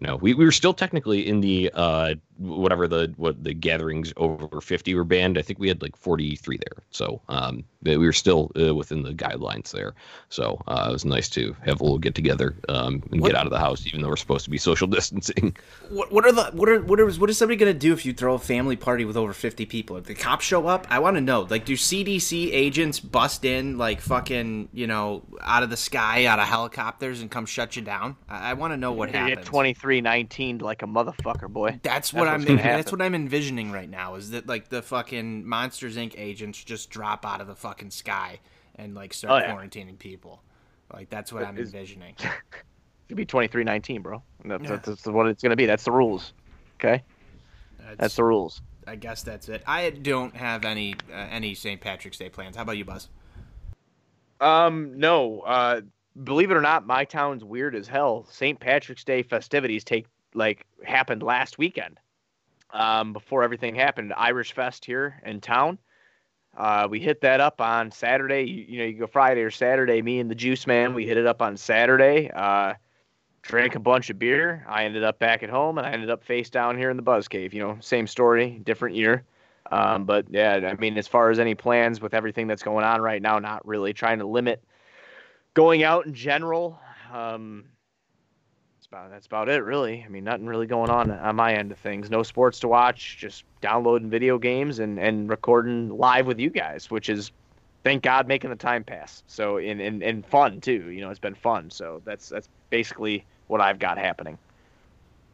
you 0.00 0.06
know, 0.06 0.16
we, 0.16 0.34
we 0.34 0.44
were 0.44 0.52
still 0.52 0.74
technically 0.74 1.26
in 1.26 1.40
the 1.40 1.70
uh 1.74 2.14
whatever 2.38 2.86
the 2.86 3.12
what 3.16 3.42
the 3.42 3.54
gatherings 3.54 4.12
over 4.16 4.60
50 4.60 4.94
were 4.94 5.04
banned. 5.04 5.38
I 5.38 5.42
think 5.42 5.58
we 5.58 5.68
had 5.68 5.80
like 5.82 5.96
43 5.96 6.58
there. 6.58 6.84
So 6.90 7.20
um 7.28 7.64
we 7.82 7.96
were 7.98 8.12
still 8.12 8.50
uh, 8.60 8.74
within 8.74 9.02
the 9.04 9.12
guidelines 9.14 9.70
there. 9.70 9.94
So 10.28 10.60
uh, 10.66 10.86
it 10.88 10.92
was 10.92 11.04
nice 11.04 11.28
to 11.30 11.54
have 11.64 11.80
a 11.80 11.84
little 11.84 11.98
get 11.98 12.14
together 12.14 12.56
um 12.68 13.02
and 13.12 13.20
What- 13.20 13.28
get 13.28 13.36
out 13.36 13.46
of 13.46 13.52
the 13.52 13.58
house 13.58 13.86
even 13.86 14.00
though 14.02 14.08
we're 14.08 14.16
supposed 14.16 14.44
to 14.44 14.50
be 14.50 14.58
social 14.58 14.86
distancing. 14.98 15.56
What, 15.90 16.12
what 16.12 16.24
are 16.26 16.32
the 16.32 16.44
what 16.52 16.68
are 16.68 16.80
what 16.82 17.00
is 17.00 17.18
what 17.18 17.30
is 17.30 17.38
somebody 17.38 17.56
gonna 17.56 17.72
do 17.74 17.92
if 17.92 18.04
you 18.04 18.12
throw 18.12 18.34
a 18.34 18.38
family 18.38 18.76
party 18.76 19.04
with 19.04 19.16
over 19.16 19.32
fifty 19.32 19.66
people? 19.66 19.96
If 19.96 20.04
the 20.04 20.14
cops 20.14 20.44
show 20.44 20.66
up, 20.66 20.86
I 20.90 20.98
want 20.98 21.16
to 21.16 21.20
know. 21.20 21.46
Like, 21.48 21.64
do 21.64 21.74
CDC 21.74 22.50
agents 22.52 23.00
bust 23.00 23.44
in 23.44 23.78
like 23.78 24.00
fucking 24.00 24.68
you 24.72 24.86
know 24.86 25.22
out 25.42 25.62
of 25.62 25.70
the 25.70 25.76
sky, 25.76 26.26
out 26.26 26.38
of 26.38 26.46
helicopters, 26.46 27.20
and 27.20 27.30
come 27.30 27.46
shut 27.46 27.76
you 27.76 27.82
down? 27.82 28.16
I, 28.28 28.50
I 28.50 28.54
want 28.54 28.72
to 28.72 28.76
know 28.76 28.92
what 28.92 29.10
you 29.12 29.18
happens. 29.18 29.46
2319 29.46 30.58
like 30.58 30.82
a 30.82 30.86
motherfucker, 30.86 31.48
boy. 31.48 31.78
That's 31.82 32.12
what 32.12 32.25
That's 32.26 32.42
I'm. 32.42 32.56
gonna 32.56 32.62
That's 32.62 32.92
what 32.92 33.02
I'm 33.02 33.14
envisioning 33.14 33.72
right 33.72 33.88
now. 33.88 34.14
Is 34.16 34.30
that 34.30 34.46
like 34.46 34.68
the 34.68 34.82
fucking 34.82 35.46
Monsters 35.46 35.96
Inc. 35.96 36.14
agents 36.16 36.62
just 36.62 36.90
drop 36.90 37.24
out 37.26 37.40
of 37.40 37.46
the 37.46 37.56
fucking 37.56 37.90
sky 37.90 38.40
and 38.76 38.94
like 38.94 39.14
start 39.14 39.44
Oh, 39.44 39.46
yeah. 39.46 39.54
quarantining 39.54 39.98
people? 39.98 40.42
Like 40.92 41.10
that's 41.10 41.32
what 41.32 41.44
I'm 41.44 41.56
Is- 41.58 41.72
envisioning. 41.74 42.14
It'd 43.08 43.16
be 43.16 43.24
2319, 43.24 44.02
bro. 44.02 44.20
That's, 44.44 44.62
Yeah. 44.64 44.68
that's, 44.70 44.86
that's 44.88 45.06
what 45.06 45.26
it's 45.28 45.40
going 45.42 45.50
to 45.50 45.56
be. 45.56 45.64
That's 45.66 45.84
the 45.84 45.92
rules. 45.92 46.32
Okay? 46.80 47.04
That's 47.98 48.16
the 48.16 48.24
rules. 48.24 48.62
I 48.84 48.96
guess 48.96 49.22
that's 49.22 49.48
it. 49.48 49.62
I 49.66 49.90
don't 49.90 50.34
have 50.36 50.64
any 50.64 50.94
uh, 51.12 51.14
any 51.30 51.54
St. 51.54 51.80
Patrick's 51.80 52.18
Day 52.18 52.28
plans. 52.28 52.56
How 52.56 52.62
about 52.62 52.76
you, 52.76 52.84
Buzz? 52.84 53.08
Um, 54.40 54.98
no. 54.98 55.40
Uh, 55.40 55.80
believe 56.24 56.50
it 56.50 56.56
or 56.56 56.60
not, 56.60 56.86
my 56.86 57.04
town's 57.04 57.44
weird 57.44 57.74
as 57.74 57.86
hell. 57.88 58.26
St. 58.30 58.58
Patrick's 58.58 59.04
Day 59.04 59.22
festivities 59.22 59.84
take 59.84 60.06
like 60.34 60.66
happened 60.84 61.22
last 61.22 61.58
weekend. 61.58 61.98
Um, 62.76 63.12
before 63.14 63.42
everything 63.42 63.74
happened, 63.74 64.12
Irish 64.16 64.52
Fest 64.52 64.84
here 64.84 65.20
in 65.24 65.40
town. 65.40 65.78
Uh, 66.56 66.86
we 66.90 67.00
hit 67.00 67.22
that 67.22 67.40
up 67.40 67.60
on 67.60 67.90
Saturday. 67.90 68.42
You, 68.42 68.64
you 68.68 68.78
know, 68.78 68.84
you 68.84 68.98
go 68.98 69.06
Friday 69.06 69.42
or 69.42 69.50
Saturday. 69.50 70.02
Me 70.02 70.20
and 70.20 70.30
the 70.30 70.34
Juice 70.34 70.66
Man, 70.66 70.94
we 70.94 71.06
hit 71.06 71.16
it 71.16 71.26
up 71.26 71.40
on 71.40 71.56
Saturday. 71.56 72.30
Uh, 72.30 72.74
drank 73.42 73.74
a 73.76 73.80
bunch 73.80 74.10
of 74.10 74.18
beer. 74.18 74.64
I 74.68 74.84
ended 74.84 75.04
up 75.04 75.18
back 75.18 75.42
at 75.42 75.48
home, 75.48 75.78
and 75.78 75.86
I 75.86 75.92
ended 75.92 76.10
up 76.10 76.22
face 76.22 76.50
down 76.50 76.76
here 76.76 76.90
in 76.90 76.96
the 76.96 77.02
Buzz 77.02 77.28
Cave. 77.28 77.54
You 77.54 77.62
know, 77.62 77.78
same 77.80 78.06
story, 78.06 78.60
different 78.64 78.94
year. 78.94 79.24
Um, 79.70 80.04
but 80.04 80.26
yeah, 80.30 80.70
I 80.70 80.74
mean, 80.74 80.96
as 80.98 81.08
far 81.08 81.30
as 81.30 81.38
any 81.38 81.54
plans 81.54 82.00
with 82.00 82.14
everything 82.14 82.46
that's 82.46 82.62
going 82.62 82.84
on 82.84 83.00
right 83.00 83.22
now, 83.22 83.38
not 83.38 83.66
really 83.66 83.92
trying 83.92 84.18
to 84.18 84.26
limit 84.26 84.62
going 85.54 85.82
out 85.82 86.06
in 86.06 86.14
general. 86.14 86.78
Um, 87.12 87.64
that's 88.86 89.02
about 89.02 89.10
that's 89.10 89.26
about 89.26 89.48
it, 89.48 89.64
really. 89.64 90.04
I 90.04 90.08
mean, 90.08 90.24
nothing 90.24 90.46
really 90.46 90.66
going 90.66 90.90
on 90.90 91.10
on 91.10 91.36
my 91.36 91.54
end 91.54 91.72
of 91.72 91.78
things. 91.78 92.10
No 92.10 92.22
sports 92.22 92.60
to 92.60 92.68
watch. 92.68 93.16
Just 93.18 93.44
downloading 93.60 94.10
video 94.10 94.38
games 94.38 94.78
and 94.78 94.98
and 94.98 95.28
recording 95.28 95.96
live 95.96 96.26
with 96.26 96.38
you 96.38 96.50
guys, 96.50 96.90
which 96.90 97.08
is 97.08 97.32
thank 97.84 98.02
God 98.02 98.28
making 98.28 98.50
the 98.50 98.56
time 98.56 98.84
pass. 98.84 99.22
So 99.26 99.58
and 99.58 99.80
and, 99.80 100.02
and 100.02 100.24
fun 100.24 100.60
too. 100.60 100.90
You 100.90 101.00
know, 101.00 101.10
it's 101.10 101.18
been 101.18 101.34
fun. 101.34 101.70
So 101.70 102.00
that's 102.04 102.28
that's 102.28 102.48
basically 102.70 103.24
what 103.48 103.60
I've 103.60 103.78
got 103.78 103.98
happening. 103.98 104.38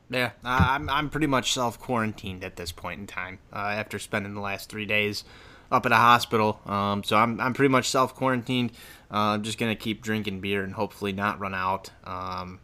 Yeah, 0.08 0.30
I'm 0.44 0.88
I'm 0.88 1.10
pretty 1.10 1.26
much 1.26 1.52
self 1.52 1.78
quarantined 1.78 2.44
at 2.44 2.56
this 2.56 2.72
point 2.72 3.00
in 3.00 3.06
time. 3.06 3.38
Uh, 3.52 3.56
after 3.56 3.98
spending 3.98 4.34
the 4.34 4.40
last 4.40 4.70
three 4.70 4.86
days 4.86 5.24
up 5.70 5.86
at 5.86 5.92
a 5.92 5.96
hospital, 5.96 6.60
um, 6.66 7.04
so 7.04 7.16
I'm 7.16 7.40
I'm 7.40 7.54
pretty 7.54 7.70
much 7.70 7.88
self 7.88 8.14
quarantined. 8.14 8.72
Uh, 9.10 9.36
I'm 9.36 9.42
just 9.42 9.58
gonna 9.58 9.76
keep 9.76 10.02
drinking 10.02 10.40
beer 10.40 10.64
and 10.64 10.72
hopefully 10.74 11.12
not 11.12 11.38
run 11.38 11.54
out. 11.54 11.90
Um, 12.04 12.60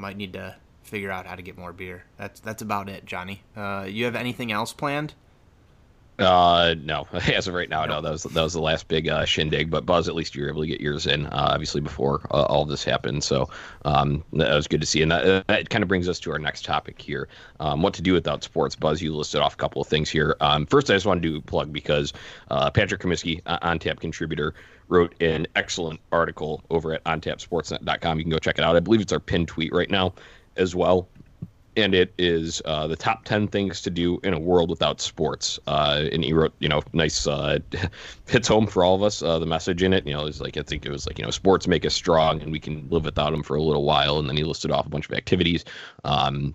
might 0.00 0.16
need 0.16 0.32
to 0.32 0.56
figure 0.82 1.10
out 1.10 1.26
how 1.26 1.36
to 1.36 1.42
get 1.42 1.56
more 1.56 1.72
beer. 1.72 2.04
That's 2.16 2.40
that's 2.40 2.62
about 2.62 2.88
it, 2.88 3.04
Johnny. 3.04 3.42
Uh, 3.56 3.86
you 3.88 4.04
have 4.06 4.16
anything 4.16 4.50
else 4.50 4.72
planned? 4.72 5.14
Uh, 6.20 6.74
no, 6.82 7.08
as 7.12 7.48
of 7.48 7.54
right 7.54 7.70
now, 7.70 7.86
no. 7.86 8.02
That 8.02 8.12
was 8.12 8.24
that 8.24 8.42
was 8.42 8.52
the 8.52 8.60
last 8.60 8.88
big 8.88 9.08
uh, 9.08 9.24
shindig. 9.24 9.70
But 9.70 9.86
Buzz, 9.86 10.06
at 10.06 10.14
least 10.14 10.34
you 10.34 10.42
were 10.42 10.50
able 10.50 10.60
to 10.60 10.66
get 10.66 10.80
yours 10.80 11.06
in, 11.06 11.26
uh, 11.26 11.48
obviously 11.52 11.80
before 11.80 12.20
uh, 12.30 12.42
all 12.42 12.66
this 12.66 12.84
happened. 12.84 13.24
So 13.24 13.48
um, 13.86 14.22
that 14.34 14.54
was 14.54 14.68
good 14.68 14.82
to 14.82 14.86
see. 14.86 15.00
And 15.00 15.10
that, 15.10 15.46
that 15.46 15.70
kind 15.70 15.82
of 15.82 15.88
brings 15.88 16.08
us 16.08 16.20
to 16.20 16.32
our 16.32 16.38
next 16.38 16.64
topic 16.66 17.00
here: 17.00 17.28
um, 17.58 17.80
what 17.80 17.94
to 17.94 18.02
do 18.02 18.12
without 18.12 18.44
sports. 18.44 18.76
Buzz, 18.76 19.00
you 19.00 19.14
listed 19.14 19.40
off 19.40 19.54
a 19.54 19.56
couple 19.56 19.80
of 19.80 19.88
things 19.88 20.10
here. 20.10 20.36
Um, 20.40 20.66
first, 20.66 20.90
I 20.90 20.94
just 20.94 21.06
want 21.06 21.22
to 21.22 21.28
do 21.28 21.40
plug 21.40 21.72
because 21.72 22.12
uh, 22.50 22.70
Patrick 22.70 23.00
Comiskey, 23.00 23.40
uh, 23.46 23.58
on 23.62 23.78
tap 23.78 24.00
contributor, 24.00 24.54
wrote 24.88 25.14
an 25.22 25.46
excellent 25.56 26.00
article 26.12 26.62
over 26.68 26.92
at 26.92 27.02
ontapsportsnet.com. 27.04 28.18
You 28.18 28.24
can 28.24 28.30
go 28.30 28.38
check 28.38 28.58
it 28.58 28.64
out. 28.64 28.76
I 28.76 28.80
believe 28.80 29.00
it's 29.00 29.12
our 29.12 29.20
pinned 29.20 29.48
tweet 29.48 29.72
right 29.72 29.90
now 29.90 30.12
as 30.56 30.74
well 30.74 31.08
and 31.76 31.94
it 31.94 32.12
is 32.18 32.60
uh, 32.64 32.86
the 32.86 32.96
top 32.96 33.24
10 33.24 33.48
things 33.48 33.80
to 33.82 33.90
do 33.90 34.18
in 34.24 34.34
a 34.34 34.38
world 34.38 34.70
without 34.70 35.00
sports. 35.00 35.58
Uh, 35.66 36.06
and 36.12 36.24
he 36.24 36.32
wrote, 36.32 36.52
you 36.58 36.68
know, 36.68 36.82
nice, 36.92 37.26
uh, 37.26 37.58
hits 38.28 38.48
home 38.48 38.66
for 38.66 38.84
all 38.84 38.94
of 38.94 39.02
us, 39.02 39.22
uh, 39.22 39.38
the 39.38 39.46
message 39.46 39.82
in 39.82 39.92
it. 39.92 40.06
You 40.06 40.14
know, 40.14 40.26
it's 40.26 40.40
like, 40.40 40.56
I 40.56 40.62
think 40.62 40.84
it 40.84 40.90
was 40.90 41.06
like, 41.06 41.18
you 41.18 41.24
know, 41.24 41.30
sports 41.30 41.68
make 41.68 41.86
us 41.86 41.94
strong 41.94 42.40
and 42.42 42.50
we 42.50 42.60
can 42.60 42.88
live 42.90 43.04
without 43.04 43.30
them 43.30 43.42
for 43.42 43.56
a 43.56 43.62
little 43.62 43.84
while. 43.84 44.18
And 44.18 44.28
then 44.28 44.36
he 44.36 44.44
listed 44.44 44.70
off 44.70 44.86
a 44.86 44.90
bunch 44.90 45.08
of 45.08 45.14
activities. 45.14 45.64
Um, 46.04 46.54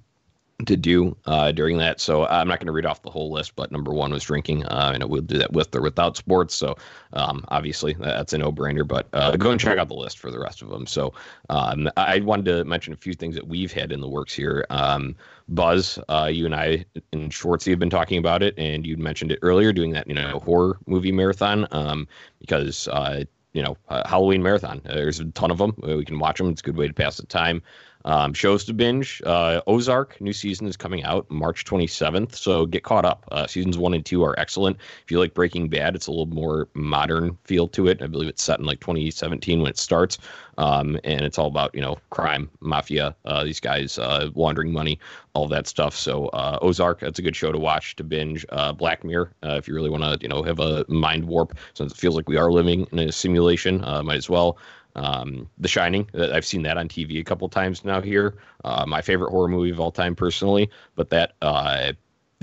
to 0.64 0.78
do 0.78 1.16
uh, 1.26 1.52
during 1.52 1.78
that. 1.78 2.00
So 2.00 2.26
I'm 2.28 2.48
not 2.48 2.60
going 2.60 2.68
to 2.68 2.72
read 2.72 2.86
off 2.86 3.02
the 3.02 3.10
whole 3.10 3.32
list, 3.32 3.56
but 3.56 3.72
number 3.72 3.94
one 3.94 4.12
was 4.12 4.24
drinking. 4.24 4.66
Uh, 4.66 4.92
and 4.94 5.04
we'll 5.04 5.22
do 5.22 5.38
that 5.38 5.52
with 5.52 5.76
or 5.76 5.82
without 5.82 6.16
sports. 6.16 6.56
So 6.56 6.78
um, 7.14 7.44
obviously 7.50 7.94
that's 8.00 8.32
a 8.32 8.38
no-brainer. 8.38 8.88
But 8.88 9.08
uh, 9.12 9.36
go 9.36 9.52
and 9.52 9.60
check 9.60 9.78
out 9.78 9.90
the 9.90 9.96
list 9.96 10.18
for 10.18 10.32
the 10.32 10.40
rest 10.40 10.62
of 10.62 10.70
them. 10.70 10.88
So 10.88 11.14
um, 11.50 11.90
I 11.98 12.20
wanted 12.20 12.46
to 12.46 12.64
mention 12.64 12.94
a 12.94 12.98
few 12.98 13.14
things 13.14 13.36
that 13.36 13.48
we've 13.48 13.74
had 13.74 13.92
in 13.92 14.00
the 14.00 14.08
works 14.08 14.34
here. 14.34 14.66
Um, 14.70 15.16
Buzz, 15.50 16.00
uh, 16.10 16.30
you 16.32 16.46
and 16.46 16.56
I 16.56 16.86
and 17.12 17.32
Schwartzy 17.32 17.70
have 17.70 17.80
been 17.80 17.90
talking 17.90 18.18
about 18.18 18.42
it, 18.42 18.56
and 18.58 18.86
you 18.86 18.98
mentioned 18.98 19.32
it 19.32 19.40
earlier, 19.44 19.72
doing 19.72 19.92
that 19.92 20.08
you 20.08 20.16
know 20.16 20.40
horror 20.40 20.80
movie 20.88 21.12
marathon 21.12 21.68
um, 21.72 22.08
because 22.40 22.88
uh, 22.88 23.26
you 23.56 23.64
know, 23.64 23.78
uh, 23.88 24.08
Halloween 24.08 24.44
marathon. 24.44 24.82
Uh, 24.86 24.96
there's 24.96 25.22
a 25.22 25.26
ton 25.26 25.50
of 25.50 25.58
them. 25.58 25.74
We 25.82 26.04
can 26.04 26.20
watch 26.20 26.38
them. 26.38 26.50
It's 26.50 26.62
a 26.62 26.64
good 26.66 26.76
way 26.76 26.88
to 26.88 26.94
pass 26.94 27.18
the 27.18 27.26
time. 27.26 27.64
Um, 28.04 28.34
shows 28.34 28.66
to 28.66 28.74
binge. 28.74 29.20
Uh, 29.26 29.62
Ozark 29.66 30.22
new 30.22 30.34
season 30.34 30.68
is 30.68 30.78
coming 30.78 31.04
out 31.04 31.32
March 31.32 31.66
27th, 31.66 32.36
so 32.36 32.68
get 32.68 32.84
caught 32.84 33.04
up. 33.04 33.26
Uh, 33.32 33.48
seasons 33.48 33.80
one 33.80 33.96
and 33.96 34.06
two 34.06 34.24
are 34.24 34.38
excellent. 34.40 34.78
If 35.04 35.10
you 35.10 35.18
like 35.18 35.34
Breaking 35.34 35.70
Bad, 35.70 35.96
it's 35.96 36.06
a 36.06 36.12
little 36.12 36.28
more 36.28 36.68
modern 36.76 37.36
feel 37.46 37.68
to 37.70 37.88
it. 37.88 38.04
I 38.04 38.08
believe 38.08 38.30
it's 38.30 38.44
set 38.44 38.60
in 38.60 38.66
like 38.66 38.80
2017 38.80 39.60
when 39.60 39.70
it 39.72 39.80
starts, 39.80 40.20
um, 40.60 41.00
and 41.04 41.22
it's 41.22 41.40
all 41.40 41.48
about 41.48 41.74
you 41.74 41.82
know 41.82 41.98
crime, 42.12 42.52
mafia, 42.60 43.16
uh, 43.26 43.44
these 43.44 43.60
guys 43.60 43.98
uh, 43.98 44.30
laundering 44.36 44.72
money, 44.72 45.00
all 45.36 45.48
that 45.50 45.68
stuff. 45.68 45.96
So 45.96 46.28
uh, 46.30 46.58
Ozark, 46.62 47.02
that's 47.02 47.20
a 47.20 47.22
good 47.22 47.36
show 47.36 47.52
to 47.52 47.60
watch 47.60 47.96
to 47.98 48.04
binge. 48.04 48.46
Uh, 48.50 48.74
Black 48.74 49.04
Mirror, 49.04 49.32
if 49.44 49.68
you 49.68 49.76
really 49.76 49.90
want 49.90 50.04
to 50.04 50.18
you 50.22 50.28
know 50.28 50.42
have 50.42 50.60
a 50.60 50.86
mind 50.88 51.26
warp, 51.26 51.58
since 51.74 51.92
it 51.92 51.98
feels 51.98 52.16
like 52.16 52.28
we 52.28 52.38
are 52.38 52.52
living 52.52 52.88
in 52.92 53.00
a 53.00 53.12
simulation, 53.12 53.82
might 53.82 54.18
as 54.18 54.30
well. 54.30 54.58
Um, 54.96 55.50
the 55.58 55.68
Shining, 55.68 56.10
uh, 56.18 56.32
I've 56.32 56.46
seen 56.46 56.62
that 56.64 56.78
on 56.78 56.88
TV 56.88 57.20
a 57.20 57.24
couple 57.24 57.48
times 57.50 57.84
now 57.84 58.02
here. 58.02 58.36
Uh, 58.64 58.86
my 58.88 59.02
favorite 59.02 59.30
horror 59.30 59.50
movie 59.50 59.70
of 59.70 59.80
all 59.80 59.92
time, 59.92 60.16
personally. 60.16 60.70
But 60.96 61.10
that 61.10 61.34
uh, 61.42 61.94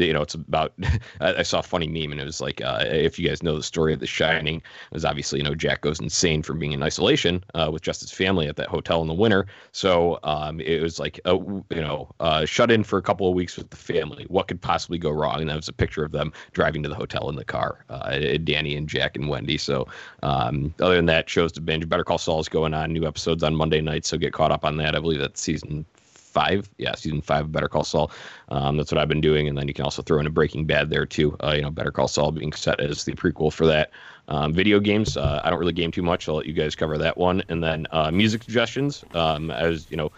you 0.06 0.12
know, 0.12 0.22
it's 0.22 0.34
about. 0.34 0.72
I 1.20 1.42
saw 1.42 1.60
a 1.60 1.62
funny 1.62 1.88
meme, 1.88 2.12
and 2.12 2.20
it 2.20 2.24
was 2.24 2.40
like, 2.40 2.60
uh, 2.60 2.84
if 2.86 3.18
you 3.18 3.28
guys 3.28 3.42
know 3.42 3.56
the 3.56 3.62
story 3.62 3.92
of 3.92 4.00
The 4.00 4.06
Shining, 4.06 4.56
it 4.56 4.94
was 4.94 5.04
obviously 5.04 5.38
you 5.38 5.44
know 5.44 5.54
Jack 5.54 5.80
goes 5.82 6.00
insane 6.00 6.42
from 6.42 6.58
being 6.58 6.72
in 6.72 6.82
isolation 6.82 7.44
uh, 7.54 7.70
with 7.72 7.82
just 7.82 8.00
his 8.00 8.12
family 8.12 8.46
at 8.48 8.56
that 8.56 8.68
hotel 8.68 9.02
in 9.02 9.08
the 9.08 9.14
winter. 9.14 9.46
So 9.72 10.18
um, 10.22 10.60
it 10.60 10.82
was 10.82 10.98
like, 10.98 11.20
uh, 11.24 11.38
you 11.38 11.64
know, 11.70 12.10
uh, 12.20 12.44
shut 12.44 12.70
in 12.70 12.84
for 12.84 12.98
a 12.98 13.02
couple 13.02 13.28
of 13.28 13.34
weeks 13.34 13.56
with 13.56 13.70
the 13.70 13.76
family. 13.76 14.24
What 14.28 14.48
could 14.48 14.60
possibly 14.60 14.98
go 14.98 15.10
wrong? 15.10 15.40
And 15.40 15.50
that 15.50 15.56
was 15.56 15.68
a 15.68 15.72
picture 15.72 16.04
of 16.04 16.12
them 16.12 16.32
driving 16.52 16.82
to 16.82 16.88
the 16.88 16.94
hotel 16.94 17.28
in 17.28 17.36
the 17.36 17.44
car, 17.44 17.84
uh, 17.88 18.18
Danny 18.44 18.76
and 18.76 18.88
Jack 18.88 19.16
and 19.16 19.28
Wendy. 19.28 19.58
So 19.58 19.86
um, 20.22 20.74
other 20.80 20.96
than 20.96 21.06
that, 21.06 21.28
shows 21.28 21.52
to 21.52 21.60
binge. 21.60 21.88
Better 21.88 22.04
Call 22.04 22.18
Saul 22.18 22.40
is 22.40 22.48
going 22.48 22.74
on. 22.74 22.92
New 22.92 23.06
episodes 23.06 23.42
on 23.42 23.54
Monday 23.54 23.80
night, 23.80 24.04
so 24.04 24.16
get 24.18 24.32
caught 24.32 24.50
up 24.50 24.64
on 24.64 24.76
that. 24.78 24.94
I 24.94 25.00
believe 25.00 25.20
that's 25.20 25.40
season 25.40 25.84
five. 26.32 26.68
Yeah, 26.78 26.94
season 26.94 27.20
five 27.20 27.44
of 27.44 27.52
Better 27.52 27.68
Call 27.68 27.84
Saul. 27.84 28.10
Um, 28.48 28.76
that's 28.76 28.90
what 28.90 29.00
I've 29.00 29.08
been 29.08 29.20
doing, 29.20 29.48
and 29.48 29.56
then 29.56 29.68
you 29.68 29.74
can 29.74 29.84
also 29.84 30.02
throw 30.02 30.18
in 30.18 30.26
a 30.26 30.30
Breaking 30.30 30.64
Bad 30.64 30.90
there 30.90 31.06
too. 31.06 31.36
Uh, 31.42 31.52
you 31.52 31.62
know, 31.62 31.70
Better 31.70 31.92
Call 31.92 32.08
Saul 32.08 32.32
being 32.32 32.52
set 32.52 32.80
as 32.80 33.04
the 33.04 33.12
prequel 33.12 33.52
for 33.52 33.66
that. 33.66 33.90
Um, 34.28 34.52
video 34.52 34.80
games, 34.80 35.16
uh, 35.16 35.40
I 35.44 35.50
don't 35.50 35.58
really 35.58 35.72
game 35.72 35.90
too 35.90 36.02
much. 36.02 36.28
I'll 36.28 36.36
let 36.36 36.46
you 36.46 36.52
guys 36.52 36.74
cover 36.74 36.96
that 36.98 37.16
one, 37.16 37.42
and 37.48 37.62
then 37.62 37.86
uh, 37.90 38.10
music 38.10 38.42
suggestions. 38.42 39.04
Um, 39.14 39.50
as 39.50 39.90
you 39.90 39.96
know, 39.96 40.12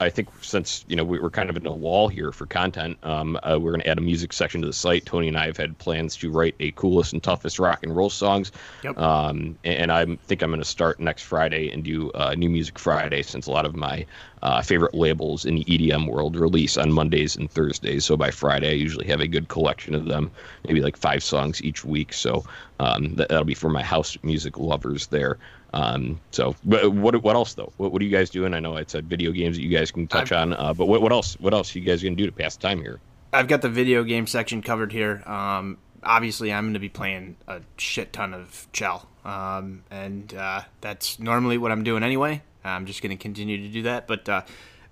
I 0.00 0.10
think 0.10 0.28
since 0.42 0.84
you 0.88 0.96
know 0.96 1.04
we, 1.04 1.18
are 1.18 1.30
kind 1.30 1.48
of 1.48 1.56
in 1.56 1.66
a 1.66 1.72
wall 1.72 2.08
here 2.08 2.32
for 2.32 2.46
content, 2.46 2.98
um, 3.02 3.38
uh, 3.42 3.58
we're 3.60 3.72
going 3.72 3.80
to 3.80 3.88
add 3.88 3.98
a 3.98 4.02
music 4.02 4.32
section 4.32 4.60
to 4.60 4.66
the 4.66 4.72
site. 4.72 5.06
Tony 5.06 5.28
and 5.28 5.36
I 5.36 5.46
have 5.46 5.56
had 5.56 5.76
plans 5.78 6.16
to 6.16 6.30
write 6.30 6.54
a 6.60 6.70
coolest 6.72 7.12
and 7.12 7.22
toughest 7.22 7.58
rock 7.58 7.82
and 7.82 7.96
roll 7.96 8.10
songs, 8.10 8.52
yep. 8.82 8.98
um, 8.98 9.58
and, 9.64 9.78
and, 9.78 9.92
I 9.92 10.04
think 10.26 10.42
I'm 10.42 10.50
going 10.50 10.60
to 10.60 10.64
start 10.64 11.00
next 11.00 11.22
Friday 11.22 11.70
and 11.70 11.82
do 11.82 12.10
uh, 12.12 12.34
New 12.36 12.50
Music 12.50 12.78
Friday 12.78 13.22
since 13.22 13.46
a 13.46 13.50
lot 13.50 13.64
of 13.64 13.74
my 13.74 14.04
uh, 14.42 14.62
favorite 14.62 14.94
labels 14.94 15.44
in 15.44 15.56
the 15.56 15.64
EDM 15.64 16.08
world 16.08 16.36
release 16.36 16.76
on 16.76 16.92
Mondays 16.92 17.36
and 17.36 17.50
Thursdays. 17.50 18.04
So 18.04 18.16
by 18.16 18.30
Friday, 18.30 18.68
I 18.68 18.74
usually 18.74 19.06
have 19.06 19.20
a 19.20 19.26
good 19.26 19.48
collection 19.48 19.94
of 19.94 20.06
them, 20.06 20.30
maybe 20.66 20.80
like 20.80 20.96
five 20.96 21.22
songs 21.22 21.62
each 21.62 21.84
week. 21.84 22.12
So 22.12 22.44
um, 22.78 23.14
that, 23.16 23.30
will 23.30 23.44
be 23.44 23.54
for 23.54 23.70
my 23.70 23.82
house 23.82 24.16
music 24.22 24.58
lovers 24.58 25.06
there. 25.08 25.38
Um, 25.72 26.20
so, 26.30 26.54
what 26.62 27.22
what 27.22 27.36
else 27.36 27.54
though? 27.54 27.72
What, 27.76 27.92
what 27.92 28.00
are 28.00 28.04
you 28.04 28.10
guys 28.10 28.30
doing? 28.30 28.54
I 28.54 28.60
know 28.60 28.76
I 28.76 28.84
said 28.86 29.06
video 29.06 29.32
games 29.32 29.56
that 29.56 29.62
you 29.62 29.68
guys 29.68 29.90
can 29.90 30.06
touch 30.06 30.32
I've, 30.32 30.38
on, 30.38 30.52
uh, 30.54 30.72
but 30.72 30.86
what, 30.86 31.02
what 31.02 31.12
else? 31.12 31.38
What 31.40 31.52
else 31.52 31.74
are 31.74 31.78
you 31.78 31.84
guys 31.84 32.02
gonna 32.02 32.16
do 32.16 32.26
to 32.26 32.32
pass 32.32 32.56
the 32.56 32.62
time 32.62 32.80
here? 32.80 33.00
I've 33.32 33.48
got 33.48 33.62
the 33.62 33.68
video 33.68 34.04
game 34.04 34.26
section 34.26 34.62
covered 34.62 34.92
here. 34.92 35.22
Um, 35.26 35.78
obviously, 36.02 36.52
I'm 36.52 36.64
going 36.64 36.74
to 36.74 36.80
be 36.80 36.88
playing 36.88 37.36
a 37.46 37.60
shit 37.76 38.12
ton 38.12 38.32
of 38.32 38.68
Chel, 38.72 39.06
um, 39.24 39.82
and 39.90 40.32
uh, 40.32 40.62
that's 40.80 41.18
normally 41.18 41.58
what 41.58 41.72
I'm 41.72 41.84
doing 41.84 42.02
anyway. 42.02 42.42
I'm 42.64 42.86
just 42.86 43.02
going 43.02 43.16
to 43.16 43.22
continue 43.22 43.58
to 43.58 43.68
do 43.68 43.82
that, 43.82 44.06
but. 44.06 44.28
Uh, 44.28 44.42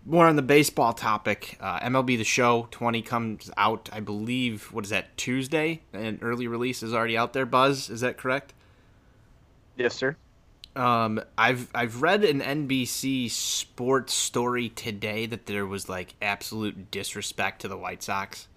more 0.06 0.26
on 0.26 0.36
the 0.36 0.42
baseball 0.42 0.92
topic, 0.92 1.56
uh, 1.60 1.80
MLB 1.80 2.18
The 2.18 2.24
Show 2.24 2.68
20 2.70 3.00
comes 3.00 3.50
out, 3.56 3.88
I 3.90 4.00
believe, 4.00 4.70
what 4.70 4.84
is 4.84 4.90
that, 4.90 5.16
Tuesday? 5.16 5.80
An 5.94 6.18
early 6.20 6.46
release 6.46 6.82
is 6.82 6.92
already 6.92 7.16
out 7.16 7.32
there, 7.32 7.46
Buzz. 7.46 7.88
Is 7.88 8.02
that 8.02 8.18
correct? 8.18 8.52
Yes, 9.78 9.94
sir. 9.94 10.14
Um, 10.76 11.20
I've 11.38 11.68
I've 11.74 12.02
read 12.02 12.24
an 12.24 12.40
NBC 12.40 13.30
sports 13.30 14.12
story 14.12 14.68
today 14.70 15.26
that 15.26 15.46
there 15.46 15.66
was 15.66 15.88
like 15.88 16.14
absolute 16.20 16.90
disrespect 16.90 17.60
to 17.62 17.68
the 17.68 17.76
White 17.76 18.02
Sox, 18.02 18.48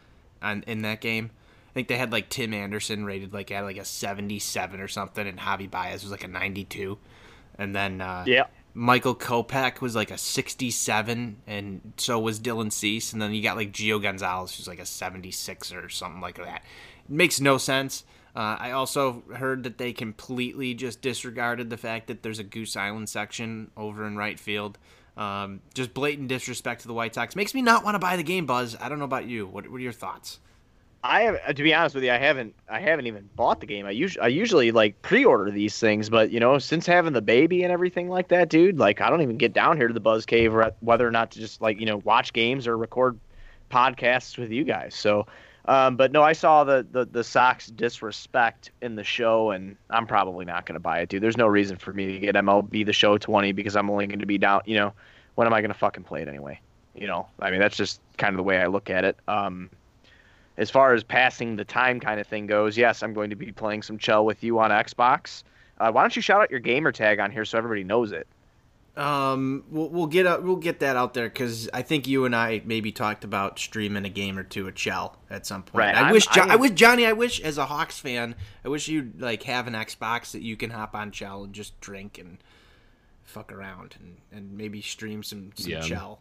on 0.42 0.64
in 0.66 0.82
that 0.82 1.02
game. 1.02 1.32
I 1.70 1.74
think 1.74 1.90
they 1.90 1.98
had 1.98 2.12
like 2.12 2.30
Tim 2.30 2.54
Anderson 2.54 3.06
rated 3.06 3.34
like 3.34 3.52
at 3.52 3.64
like 3.64 3.78
a 3.78 3.86
seventy 3.86 4.40
seven 4.40 4.80
or 4.80 4.88
something, 4.88 5.28
and 5.28 5.38
Javi 5.38 5.70
Baez 5.70 6.02
was 6.02 6.12
like 6.12 6.24
a 6.24 6.28
ninety 6.28 6.64
two, 6.64 6.98
and 7.58 7.76
then 7.76 8.02
uh, 8.02 8.24
yeah. 8.26 8.46
Michael 8.74 9.16
Kopech 9.16 9.82
was 9.82 9.96
like 9.96 10.12
a 10.12 10.20
67, 10.20 11.38
and 11.48 11.94
so 11.98 12.20
was 12.20 12.40
Dylan 12.40 12.72
Cease. 12.72 13.12
And 13.12 13.20
then 13.20 13.34
you 13.34 13.42
got 13.42 13.58
like 13.58 13.72
Gio 13.72 14.00
Gonzalez, 14.00 14.56
who's 14.56 14.68
like 14.68 14.78
a 14.78 14.86
76 14.86 15.74
or 15.74 15.90
something 15.90 16.22
like 16.22 16.38
that. 16.38 16.62
It 17.10 17.16
makes 17.16 17.42
no 17.42 17.58
sense. 17.58 18.04
Uh, 18.38 18.56
I 18.60 18.72
also 18.72 19.24
heard 19.34 19.64
that 19.64 19.80
they 19.80 19.94
completely 19.94 20.76
just 20.76 21.02
disregarded 21.02 21.72
the 21.72 21.78
fact 21.78 22.06
that 22.06 22.22
there's 22.22 22.38
a 22.38 22.44
Goose 22.44 22.76
Island 22.76 23.10
section 23.10 23.72
over 23.76 24.06
in 24.06 24.16
right 24.16 24.40
field. 24.40 24.78
Um, 25.18 25.62
just 25.74 25.96
blatant 25.96 26.28
disrespect 26.28 26.82
to 26.82 26.88
the 26.88 26.94
White 26.94 27.16
Sox 27.16 27.36
makes 27.36 27.56
me 27.56 27.64
not 27.64 27.84
want 27.84 27.96
to 27.96 28.00
buy 28.00 28.16
the 28.16 28.22
game. 28.22 28.46
Buzz, 28.46 28.78
I 28.80 28.90
don't 28.90 29.00
know 29.00 29.06
about 29.06 29.26
you. 29.26 29.48
What, 29.48 29.68
what 29.68 29.78
are 29.78 29.84
your 29.84 29.92
thoughts? 29.92 30.40
I 31.04 31.22
have 31.22 31.56
to 31.56 31.64
be 31.64 31.74
honest 31.74 31.96
with 31.96 32.04
you, 32.04 32.12
I 32.12 32.18
haven't 32.18 32.54
I 32.70 32.80
haven't 32.80 33.08
even 33.08 33.28
bought 33.36 33.60
the 33.60 33.66
game. 33.66 33.88
I 33.88 33.92
usually 33.92 34.22
I 34.22 34.28
usually 34.28 34.72
like 34.72 35.02
pre-order 35.02 35.50
these 35.50 35.80
things, 35.80 36.08
but 36.08 36.30
you 36.30 36.40
know, 36.40 36.60
since 36.60 36.86
having 36.86 37.14
the 37.14 37.22
baby 37.24 37.64
and 37.64 37.72
everything 37.72 38.08
like 38.08 38.28
that, 38.28 38.50
dude, 38.50 38.78
like 38.78 39.02
I 39.02 39.10
don't 39.10 39.24
even 39.24 39.38
get 39.38 39.54
down 39.54 39.78
here 39.78 39.88
to 39.88 39.94
the 39.96 40.00
Buzz 40.00 40.28
Cave 40.28 40.56
whether 40.82 41.08
or 41.08 41.12
not 41.12 41.32
to 41.32 41.40
just 41.40 41.60
like 41.60 41.80
you 41.80 41.88
know 41.88 41.98
watch 41.98 42.34
games 42.34 42.68
or 42.68 42.78
record 42.78 43.20
podcasts 43.72 44.38
with 44.38 44.52
you 44.52 44.64
guys. 44.64 44.94
So 44.94 45.26
um, 45.68 45.98
but 45.98 46.12
no, 46.12 46.24
I 46.24 46.34
saw 46.34 46.64
the, 46.64 46.86
the 46.90 47.06
the 47.06 47.24
Sox 47.24 47.68
disrespect 47.68 48.72
in 48.82 48.96
the 48.96 49.04
show, 49.04 49.52
and 49.52 49.76
I'm 49.90 50.08
probably 50.08 50.46
not 50.46 50.66
going 50.66 50.76
to 50.76 50.80
buy 50.80 51.00
it, 51.00 51.10
dude. 51.10 51.22
There's 51.22 51.38
no 51.38 51.48
reason 51.48 51.78
for 51.78 51.94
me 51.94 52.14
to 52.14 52.20
get 52.20 52.36
MLB 52.36 52.86
the 52.86 52.94
Show 52.94 53.18
20 53.18 53.52
because 53.52 53.76
I'm 53.76 53.90
only 53.90 54.08
going 54.08 54.20
to 54.20 54.26
be 54.26 54.38
down. 54.38 54.62
You 54.66 54.78
know, 54.78 54.94
when 55.36 55.46
am 55.46 55.54
I 55.54 55.62
going 55.62 55.72
to 55.72 55.78
fucking 55.78 56.04
play 56.04 56.22
it 56.22 56.28
anyway? 56.28 56.60
You 56.96 57.08
know, 57.08 57.28
I 57.40 57.52
mean 57.52 57.60
that's 57.60 57.76
just 57.76 58.00
kind 58.18 58.34
of 58.34 58.38
the 58.38 58.44
way 58.44 58.60
I 58.60 58.68
look 58.68 58.90
at 58.90 59.04
it. 59.04 59.18
Um, 59.28 59.70
as 60.58 60.70
far 60.70 60.94
as 60.94 61.04
passing 61.04 61.56
the 61.56 61.66
time 61.66 62.00
kind 62.00 62.20
of 62.20 62.28
thing 62.28 62.48
goes, 62.48 62.78
yes, 62.78 63.04
I'm 63.04 63.14
going 63.14 63.30
to 63.30 63.36
be 63.36 63.52
playing 63.52 63.84
some 63.84 63.98
Chel 63.98 64.26
with 64.26 64.44
you 64.44 64.60
on 64.60 64.72
Xbox. 64.72 65.44
Uh, 65.80 65.92
why 65.92 66.02
don't 66.02 66.16
you 66.16 66.22
shout 66.22 66.42
out 66.42 66.50
your 66.50 66.60
gamer 66.60 66.92
tag 66.92 67.20
on 67.20 67.30
here 67.30 67.46
so 67.46 67.58
everybody 67.58 67.84
knows 67.84 68.12
it? 68.12 68.28
Um, 68.98 69.64
we'll, 69.70 69.90
we'll 69.90 70.08
get 70.08 70.26
a, 70.26 70.42
we'll 70.42 70.56
get 70.56 70.80
that 70.80 70.96
out 70.96 71.14
there 71.14 71.30
because 71.30 71.70
I 71.72 71.84
think 71.84 72.08
you 72.08 72.26
and 72.26 72.36
I 72.36 72.64
maybe 72.66 72.92
talked 72.92 73.24
about 73.24 73.60
streaming 73.60 74.06
a 74.06 74.10
game 74.10 74.40
or 74.40 74.44
two 74.44 74.68
at 74.68 74.76
Chel 74.76 75.16
at 75.30 75.46
some 75.46 75.62
point. 75.62 75.80
Right. 75.80 75.96
I 75.96 76.08
I'm, 76.08 76.12
wish 76.12 76.26
jo- 76.26 76.42
I, 76.42 76.54
I 76.54 76.56
wish 76.56 76.72
Johnny. 76.72 77.06
I 77.06 77.14
wish 77.14 77.40
as 77.40 77.60
a 77.60 77.66
Hawks 77.68 78.00
fan, 78.00 78.34
I 78.66 78.70
wish 78.70 78.88
you'd 78.88 79.22
like 79.22 79.44
have 79.44 79.68
an 79.68 79.74
Xbox 79.74 80.32
that 80.32 80.42
you 80.42 80.58
can 80.58 80.72
hop 80.72 80.96
on 80.96 81.12
Chel 81.12 81.44
and 81.44 81.54
just 81.54 81.80
drink 81.80 82.18
and 82.18 82.40
fuck 83.24 83.52
around 83.52 83.96
and, 84.00 84.18
and 84.32 84.58
maybe 84.58 84.82
stream 84.82 85.22
some 85.22 85.52
some 85.56 85.74
yeah. 85.74 85.82
Chel. 85.82 86.20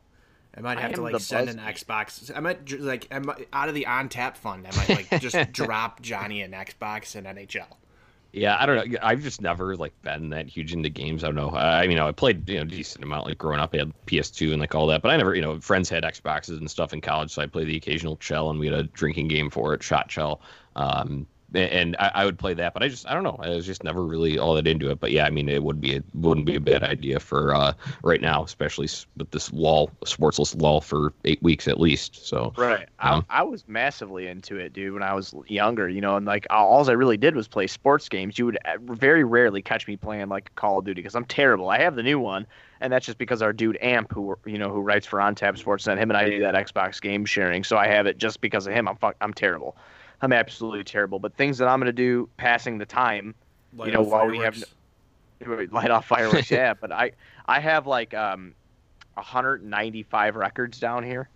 I 0.54 0.60
might 0.60 0.76
I 0.76 0.82
have 0.82 0.94
to 0.94 1.02
like 1.02 1.18
send 1.20 1.48
an 1.48 1.58
Xbox. 1.58 2.30
I 2.34 2.40
might 2.40 2.64
ju- 2.66 2.78
like 2.78 3.08
I 3.10 3.20
might, 3.20 3.48
out 3.54 3.70
of 3.70 3.74
the 3.74 3.86
on 3.86 4.10
tap 4.10 4.36
fund. 4.36 4.66
I 4.66 4.76
might 4.76 4.88
like 5.10 5.20
just 5.22 5.36
drop 5.52 6.02
Johnny 6.02 6.42
an 6.42 6.52
Xbox 6.52 7.14
and 7.16 7.26
NHL. 7.26 7.68
Yeah, 8.36 8.58
I 8.60 8.66
don't 8.66 8.92
know. 8.92 8.98
I've 9.02 9.22
just 9.22 9.40
never 9.40 9.76
like 9.76 9.94
been 10.02 10.28
that 10.28 10.46
huge 10.46 10.74
into 10.74 10.90
games. 10.90 11.24
I 11.24 11.28
don't 11.28 11.36
know. 11.36 11.52
I, 11.52 11.84
I 11.84 11.86
mean, 11.86 11.98
I 11.98 12.12
played 12.12 12.46
you 12.46 12.58
know 12.58 12.64
decent 12.64 13.02
amount 13.02 13.26
like 13.26 13.38
growing 13.38 13.60
up. 13.60 13.74
I 13.74 13.78
had 13.78 13.92
PS2 14.06 14.52
and 14.52 14.60
like 14.60 14.74
all 14.74 14.86
that, 14.88 15.00
but 15.00 15.10
I 15.10 15.16
never 15.16 15.34
you 15.34 15.40
know 15.40 15.58
friends 15.58 15.88
had 15.88 16.04
Xboxes 16.04 16.58
and 16.58 16.70
stuff 16.70 16.92
in 16.92 17.00
college, 17.00 17.30
so 17.30 17.40
I 17.40 17.46
played 17.46 17.68
the 17.68 17.76
occasional 17.78 18.16
Chel, 18.18 18.50
and 18.50 18.60
we 18.60 18.66
had 18.66 18.74
a 18.74 18.82
drinking 18.82 19.28
game 19.28 19.48
for 19.48 19.72
it, 19.72 19.82
Shot 19.82 20.10
Chel. 20.10 20.42
Um, 20.76 21.26
and 21.54 21.96
I, 21.98 22.10
I 22.14 22.24
would 22.24 22.38
play 22.38 22.54
that, 22.54 22.74
but 22.74 22.82
I 22.82 22.88
just 22.88 23.08
I 23.08 23.14
don't 23.14 23.22
know. 23.22 23.38
I 23.40 23.50
was 23.50 23.64
just 23.66 23.84
never 23.84 24.02
really 24.02 24.38
all 24.38 24.54
that 24.54 24.66
into 24.66 24.90
it. 24.90 25.00
But 25.00 25.12
yeah, 25.12 25.26
I 25.26 25.30
mean, 25.30 25.48
it 25.48 25.62
would 25.62 25.80
be 25.80 25.94
it 25.94 26.04
wouldn't 26.14 26.46
be 26.46 26.56
a 26.56 26.60
bad 26.60 26.82
idea 26.82 27.20
for 27.20 27.54
uh, 27.54 27.72
right 28.02 28.20
now, 28.20 28.42
especially 28.44 28.88
with 29.16 29.30
this 29.30 29.52
lull, 29.52 29.90
sportsless 30.04 30.60
lull 30.60 30.80
for 30.80 31.12
eight 31.24 31.42
weeks 31.42 31.68
at 31.68 31.78
least. 31.78 32.26
So 32.26 32.52
Right. 32.56 32.88
Um, 33.00 33.24
I, 33.28 33.40
I 33.40 33.42
was 33.42 33.66
massively 33.68 34.26
into 34.26 34.56
it, 34.56 34.72
dude, 34.72 34.92
when 34.92 35.02
I 35.02 35.14
was 35.14 35.34
younger, 35.46 35.88
you 35.88 36.00
know, 36.00 36.16
and 36.16 36.26
like 36.26 36.46
all 36.50 36.88
I 36.88 36.92
really 36.92 37.16
did 37.16 37.34
was 37.34 37.48
play 37.48 37.66
sports 37.66 38.08
games. 38.08 38.38
You 38.38 38.46
would 38.46 38.58
uh, 38.64 38.78
very 38.80 39.24
rarely 39.24 39.62
catch 39.62 39.86
me 39.86 39.96
playing 39.96 40.28
like 40.28 40.54
Call 40.54 40.78
of 40.78 40.84
Duty 40.84 41.02
because 41.02 41.14
I'm 41.14 41.24
terrible. 41.24 41.68
I 41.68 41.78
have 41.78 41.96
the 41.96 42.02
new 42.02 42.18
one, 42.18 42.46
and 42.80 42.92
that's 42.92 43.06
just 43.06 43.18
because 43.18 43.42
our 43.42 43.52
dude 43.52 43.78
Amp, 43.80 44.12
who 44.12 44.38
you 44.46 44.58
know, 44.58 44.70
who 44.70 44.80
writes 44.80 45.06
for 45.06 45.18
OnTap 45.18 45.58
Sports, 45.58 45.86
and 45.86 46.00
him 46.00 46.10
and 46.10 46.16
I 46.16 46.28
do 46.28 46.40
that 46.40 46.54
Xbox 46.54 47.00
game 47.00 47.24
sharing. 47.24 47.64
So 47.64 47.76
I 47.76 47.88
have 47.88 48.06
it 48.06 48.18
just 48.18 48.40
because 48.40 48.66
of 48.66 48.72
him. 48.72 48.88
I'm 48.88 48.96
fuck, 48.96 49.16
I'm 49.20 49.34
terrible. 49.34 49.76
I'm 50.22 50.32
absolutely 50.32 50.84
terrible. 50.84 51.18
But 51.18 51.34
things 51.36 51.58
that 51.58 51.68
I'm 51.68 51.78
gonna 51.78 51.92
do, 51.92 52.28
passing 52.36 52.78
the 52.78 52.86
time, 52.86 53.34
Light 53.76 53.92
know, 53.92 54.02
up 54.02 54.08
while 54.08 54.26
we 54.26 54.38
have 54.38 54.62
light 55.70 55.90
off 55.90 56.06
fireworks 56.06 56.50
yeah 56.50 56.72
but 56.72 56.90
i 56.90 57.10
i 57.46 57.60
have 57.60 57.86
like 57.86 58.14
um 58.14 58.54
195 59.14 60.36
records 60.36 60.78
down 60.80 61.04
here 61.04 61.28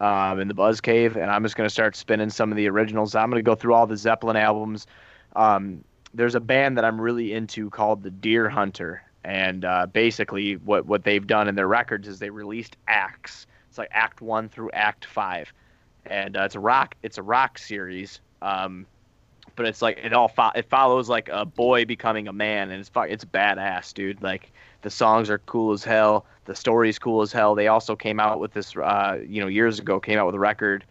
um 0.00 0.38
in 0.38 0.48
the 0.48 0.54
buzz 0.54 0.80
cave 0.80 1.16
and 1.16 1.30
i'm 1.30 1.42
just 1.42 1.56
going 1.56 1.66
to 1.66 1.72
start 1.72 1.96
spinning 1.96 2.30
some 2.30 2.50
of 2.50 2.56
the 2.56 2.68
originals. 2.68 3.14
I'm 3.14 3.30
going 3.30 3.42
to 3.42 3.48
go 3.48 3.54
through 3.54 3.74
all 3.74 3.86
the 3.86 3.96
zeppelin 3.96 4.36
albums. 4.36 4.86
Um 5.34 5.82
there's 6.14 6.34
a 6.34 6.40
band 6.40 6.76
that 6.76 6.84
i'm 6.84 7.00
really 7.00 7.32
into 7.32 7.70
called 7.70 8.02
the 8.02 8.10
Dear 8.10 8.48
Hunter 8.48 9.02
and 9.24 9.64
uh, 9.64 9.86
basically 9.86 10.56
what 10.56 10.86
what 10.86 11.04
they've 11.04 11.26
done 11.26 11.48
in 11.48 11.54
their 11.54 11.68
records 11.68 12.08
is 12.08 12.18
they 12.18 12.30
released 12.30 12.76
acts. 12.86 13.46
It's 13.68 13.76
like 13.76 13.88
act 13.92 14.20
one 14.22 14.48
through 14.48 14.70
act 14.72 15.04
five 15.04 15.52
and 16.08 16.36
uh, 16.36 16.42
it's 16.42 16.54
a 16.54 16.60
rock 16.60 16.94
it's 17.02 17.18
a 17.18 17.22
rock 17.22 17.58
series 17.58 18.20
um 18.42 18.86
but 19.58 19.66
it's 19.66 19.82
like 19.82 19.98
it 19.98 20.12
all 20.12 20.28
fo- 20.28 20.52
it 20.54 20.70
follows 20.70 21.08
like 21.08 21.28
a 21.28 21.44
boy 21.44 21.84
becoming 21.84 22.28
a 22.28 22.32
man, 22.32 22.70
and 22.70 22.80
it's 22.80 22.90
it's 22.94 23.24
badass, 23.24 23.92
dude. 23.92 24.22
Like 24.22 24.52
the 24.82 24.90
songs 24.90 25.28
are 25.30 25.38
cool 25.40 25.72
as 25.72 25.82
hell, 25.82 26.26
the 26.44 26.54
story's 26.54 26.96
cool 26.96 27.22
as 27.22 27.32
hell. 27.32 27.56
They 27.56 27.66
also 27.66 27.96
came 27.96 28.20
out 28.20 28.38
with 28.38 28.52
this, 28.52 28.76
uh, 28.76 29.18
you 29.26 29.40
know, 29.40 29.48
years 29.48 29.80
ago 29.80 29.98
came 29.98 30.16
out 30.16 30.26
with 30.26 30.36
a 30.36 30.38
record, 30.38 30.84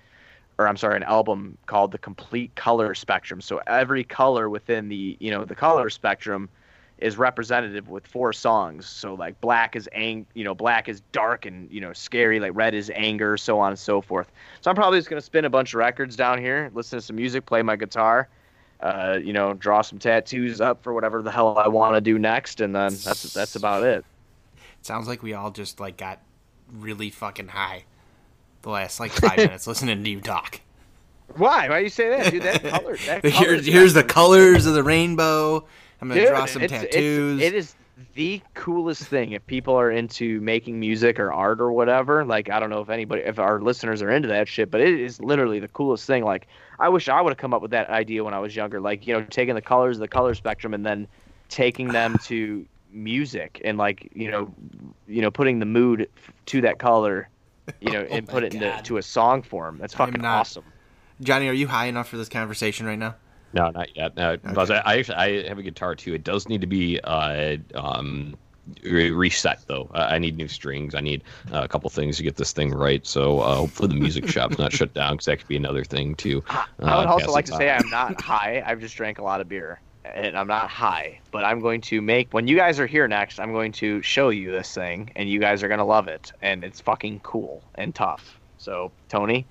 or 0.57 0.67
I'm 0.67 0.75
sorry, 0.75 0.97
an 0.97 1.03
album 1.03 1.57
called 1.65 1.93
the 1.93 1.97
Complete 1.97 2.53
Color 2.55 2.93
Spectrum. 2.93 3.39
So 3.39 3.61
every 3.67 4.03
color 4.03 4.49
within 4.49 4.89
the 4.89 5.15
you 5.21 5.31
know 5.31 5.45
the 5.45 5.55
color 5.55 5.89
spectrum 5.89 6.49
is 6.99 7.17
representative 7.17 7.89
with 7.89 8.07
four 8.07 8.33
songs. 8.33 8.87
So 8.87 9.13
like 9.13 9.39
black 9.41 9.75
is 9.75 9.87
ang, 9.91 10.25
you 10.33 10.43
know, 10.43 10.55
black 10.55 10.89
is 10.89 11.01
dark 11.11 11.45
and 11.45 11.71
you 11.71 11.81
know 11.81 11.93
scary. 11.93 12.39
Like 12.39 12.51
red 12.55 12.73
is 12.73 12.91
anger, 12.95 13.37
so 13.37 13.59
on 13.59 13.69
and 13.69 13.79
so 13.79 14.01
forth. 14.01 14.31
So 14.61 14.69
I'm 14.69 14.75
probably 14.75 14.99
just 14.99 15.09
gonna 15.09 15.21
spin 15.21 15.45
a 15.45 15.49
bunch 15.49 15.73
of 15.73 15.79
records 15.79 16.15
down 16.15 16.39
here, 16.39 16.71
listen 16.73 16.99
to 16.99 17.05
some 17.05 17.15
music, 17.15 17.45
play 17.45 17.61
my 17.61 17.75
guitar 17.75 18.27
uh, 18.79 19.19
you 19.23 19.33
know, 19.33 19.53
draw 19.53 19.81
some 19.81 19.99
tattoos 19.99 20.61
up 20.61 20.83
for 20.83 20.93
whatever 20.93 21.21
the 21.21 21.31
hell 21.31 21.57
I 21.57 21.67
want 21.67 21.95
to 21.95 22.01
do 22.01 22.19
next, 22.19 22.61
and 22.61 22.75
then 22.75 22.93
that's 23.03 23.33
that's 23.33 23.55
about 23.55 23.83
it. 23.83 24.05
Sounds 24.81 25.07
like 25.07 25.23
we 25.23 25.33
all 25.33 25.51
just 25.51 25.79
like 25.79 25.97
got 25.97 26.19
really 26.71 27.09
fucking 27.09 27.49
high 27.49 27.85
the 28.61 28.69
last 28.69 28.99
like 28.99 29.11
five 29.11 29.37
minutes 29.37 29.65
listening 29.67 30.03
to 30.03 30.09
you 30.09 30.21
talk. 30.21 30.61
Why? 31.35 31.69
Why 31.69 31.79
you 31.79 31.89
say 31.89 32.09
that, 32.09 32.31
dude? 32.31 32.43
That 32.43 32.63
color. 32.63 32.97
That 33.05 33.21
color 33.21 33.33
Here's, 33.33 33.65
here's 33.65 33.93
the 33.93 34.03
colors 34.03 34.65
of 34.65 34.73
the 34.73 34.83
rainbow. 34.83 35.65
I'm 36.01 36.07
gonna 36.09 36.21
Dude, 36.21 36.29
draw 36.29 36.45
some 36.45 36.61
it's- 36.61 36.83
it's- 36.83 36.93
tattoos. 36.95 37.41
it 37.41 37.53
is 37.53 37.75
the 38.13 38.39
coolest 38.53 39.05
thing 39.05 39.31
if 39.31 39.45
people 39.47 39.73
are 39.75 39.89
into 39.89 40.39
making 40.41 40.79
music 40.79 41.19
or 41.19 41.33
art 41.33 41.59
or 41.59 41.71
whatever. 41.71 42.23
Like 42.23 42.49
I 42.49 42.59
don't 42.59 42.69
know 42.69 42.81
if 42.81 42.89
anybody, 42.89 43.23
if 43.23 43.39
our 43.39 43.59
listeners 43.59 44.01
are 44.03 44.11
into 44.11 44.27
that 44.27 44.47
shit, 44.47 44.69
but 44.69 44.81
it 44.81 44.99
is 44.99 45.19
literally 45.19 45.59
the 45.59 45.67
coolest 45.67 46.05
thing. 46.05 46.23
Like 46.23 46.47
I 46.79 46.89
wish 46.89 47.09
I 47.09 47.19
would 47.21 47.31
have 47.31 47.37
come 47.39 47.53
up 47.55 47.61
with 47.63 47.71
that 47.71 47.89
idea 47.89 48.23
when 48.23 48.35
I 48.35 48.39
was 48.39 48.55
younger. 48.55 48.79
Like 48.79 49.07
you 49.07 49.13
know, 49.15 49.23
taking 49.29 49.55
the 49.55 49.61
colors 49.61 49.97
of 49.97 50.01
the 50.01 50.07
color 50.07 50.35
spectrum 50.35 50.73
and 50.75 50.85
then 50.85 51.07
taking 51.49 51.87
them 51.87 52.17
to 52.25 52.65
music 52.91 53.59
and 53.65 53.77
like 53.79 54.09
you 54.13 54.29
know, 54.29 54.53
you 55.07 55.21
know, 55.23 55.31
putting 55.31 55.57
the 55.59 55.65
mood 55.65 56.07
to 56.47 56.61
that 56.61 56.77
color. 56.77 57.29
You 57.81 57.91
know, 57.91 58.01
Oh 58.11 58.15
and 58.15 58.27
put 58.27 58.43
it 58.43 58.53
into 58.53 58.79
to 58.83 58.97
a 58.97 59.01
song 59.01 59.41
form. 59.41 59.77
That's 59.79 59.95
fucking 59.95 60.21
not- 60.21 60.41
awesome. 60.41 60.63
Johnny, 61.19 61.47
are 61.49 61.53
you 61.53 61.67
high 61.67 61.87
enough 61.87 62.07
for 62.09 62.17
this 62.17 62.29
conversation 62.29 62.85
right 62.85 62.99
now? 62.99 63.15
No, 63.53 63.69
not 63.69 63.95
yet. 63.95 64.15
No, 64.15 64.37
Buzz, 64.53 64.69
I, 64.69 64.77
I 64.85 64.97
actually 64.97 65.15
I 65.15 65.47
have 65.47 65.57
a 65.57 65.63
guitar 65.63 65.95
too. 65.95 66.13
It 66.13 66.23
does 66.23 66.47
need 66.49 66.61
to 66.61 66.67
be 66.67 66.99
uh, 67.01 67.57
um, 67.75 68.35
re- 68.83 69.11
reset 69.11 69.61
though. 69.67 69.89
I 69.93 70.15
I 70.15 70.17
need 70.19 70.37
new 70.37 70.47
strings. 70.47 70.95
I 70.95 71.01
need 71.01 71.23
uh, 71.53 71.61
a 71.63 71.67
couple 71.67 71.89
things 71.89 72.17
to 72.17 72.23
get 72.23 72.35
this 72.35 72.51
thing 72.51 72.71
right. 72.71 73.05
So 73.07 73.39
uh, 73.39 73.55
hopefully 73.55 73.89
the 73.89 73.95
music 73.95 74.27
shop's 74.27 74.57
not 74.57 74.71
shut 74.73 74.93
down 74.93 75.13
because 75.13 75.25
that 75.25 75.39
could 75.39 75.47
be 75.47 75.55
another 75.55 75.83
thing 75.83 76.15
too. 76.15 76.43
I 76.49 76.65
uh, 76.81 76.99
would 76.99 77.07
also 77.07 77.31
like 77.31 77.45
to 77.45 77.55
say. 77.55 77.69
I'm 77.69 77.89
not 77.89 78.19
high. 78.21 78.63
I've 78.65 78.79
just 78.79 78.95
drank 78.95 79.19
a 79.19 79.23
lot 79.23 79.39
of 79.41 79.47
beer, 79.47 79.79
and 80.03 80.37
I'm 80.37 80.47
not 80.47 80.69
high. 80.69 81.19
But 81.31 81.45
I'm 81.45 81.61
going 81.61 81.81
to 81.81 82.01
make 82.01 82.33
when 82.33 82.47
you 82.47 82.57
guys 82.57 82.79
are 82.79 82.87
here 82.87 83.07
next. 83.07 83.39
I'm 83.39 83.53
going 83.53 83.71
to 83.73 84.01
show 84.01 84.29
you 84.29 84.51
this 84.51 84.73
thing, 84.73 85.09
and 85.15 85.29
you 85.29 85.39
guys 85.39 85.63
are 85.63 85.69
gonna 85.69 85.85
love 85.85 86.07
it. 86.09 86.33
And 86.41 86.63
it's 86.63 86.81
fucking 86.81 87.21
cool 87.21 87.63
and 87.75 87.95
tough. 87.95 88.39
So 88.57 88.91
Tony, 89.07 89.45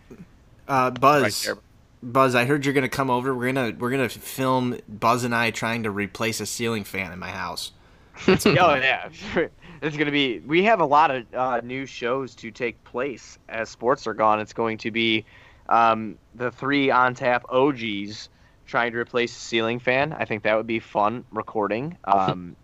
Uh, 0.68 0.90
right 0.92 1.01
Buzz, 1.01 1.44
there. 1.44 1.57
Buzz, 2.03 2.34
I 2.34 2.44
heard 2.44 2.64
you're 2.64 2.74
gonna 2.74 2.88
come 2.88 3.11
over. 3.11 3.34
We're 3.34 3.53
gonna 3.53 3.74
we're 3.78 3.90
gonna 3.90 4.09
film 4.09 4.78
Buzz 4.88 5.24
and 5.24 5.34
I 5.34 5.51
trying 5.51 5.84
to 5.84 5.90
replace 5.90 6.40
a 6.40 6.47
ceiling 6.47 6.84
fan 6.84 7.12
in 7.12 7.18
my 7.18 7.30
house. 7.30 7.72
oh 8.28 8.36
yeah, 8.47 9.09
it's 9.82 9.97
gonna 9.97 10.11
be. 10.11 10.40
We 10.40 10.64
have 10.64 10.80
a 10.80 10.86
lot 10.86 11.11
of 11.11 11.34
uh, 11.34 11.61
new 11.62 11.86
shows 11.86 12.34
to 12.36 12.51
take 12.51 12.82
place 12.84 13.38
as 13.49 13.68
sports 13.68 14.07
are 14.07 14.14
gone. 14.14 14.40
It's 14.40 14.53
going 14.53 14.78
to 14.78 14.90
be 14.90 15.24
um, 15.68 16.18
the 16.34 16.51
three 16.51 16.90
on 16.90 17.14
tap 17.14 17.44
OGs 17.49 18.28
trying 18.66 18.92
to 18.92 18.99
replace 18.99 19.36
a 19.36 19.40
ceiling 19.40 19.78
fan. 19.78 20.12
I 20.12 20.24
think 20.24 20.42
that 20.42 20.57
would 20.57 20.66
be 20.66 20.80
fun 20.80 21.24
recording. 21.30 21.97
Um, 22.07 22.57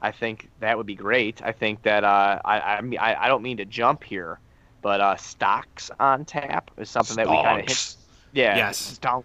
I 0.00 0.12
think 0.12 0.48
that 0.60 0.76
would 0.76 0.86
be 0.86 0.94
great. 0.94 1.42
I 1.42 1.50
think 1.50 1.82
that 1.82 2.04
uh, 2.04 2.40
I, 2.44 2.60
I 2.60 2.80
mean, 2.82 3.00
I 3.00 3.24
I 3.24 3.26
don't 3.26 3.42
mean 3.42 3.56
to 3.56 3.64
jump 3.64 4.04
here, 4.04 4.38
but 4.80 5.00
uh, 5.00 5.16
stocks 5.16 5.90
on 5.98 6.24
tap 6.24 6.70
is 6.76 6.88
something 6.88 7.16
that 7.16 7.28
we 7.28 7.34
kind 7.34 7.60
of 7.62 7.68
hit. 7.68 7.96
Stonks. 8.32 8.34
Yeah, 8.34 8.56
Yes. 8.56 8.98
stonk. 9.00 9.24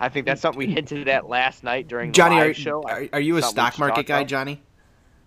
I 0.00 0.08
think 0.08 0.26
that's 0.26 0.40
something 0.40 0.58
we 0.58 0.72
hinted 0.72 1.08
at 1.08 1.28
last 1.28 1.64
night 1.64 1.88
during 1.88 2.10
the 2.12 2.14
Johnny, 2.16 2.36
live 2.36 2.50
are, 2.50 2.54
show. 2.54 2.82
are, 2.84 3.04
are 3.12 3.20
you 3.20 3.36
a 3.36 3.42
Something 3.42 3.64
we 3.64 3.70
stock 3.70 3.78
market 3.80 4.06
guy, 4.06 4.18
about. 4.18 4.28
Johnny? 4.28 4.62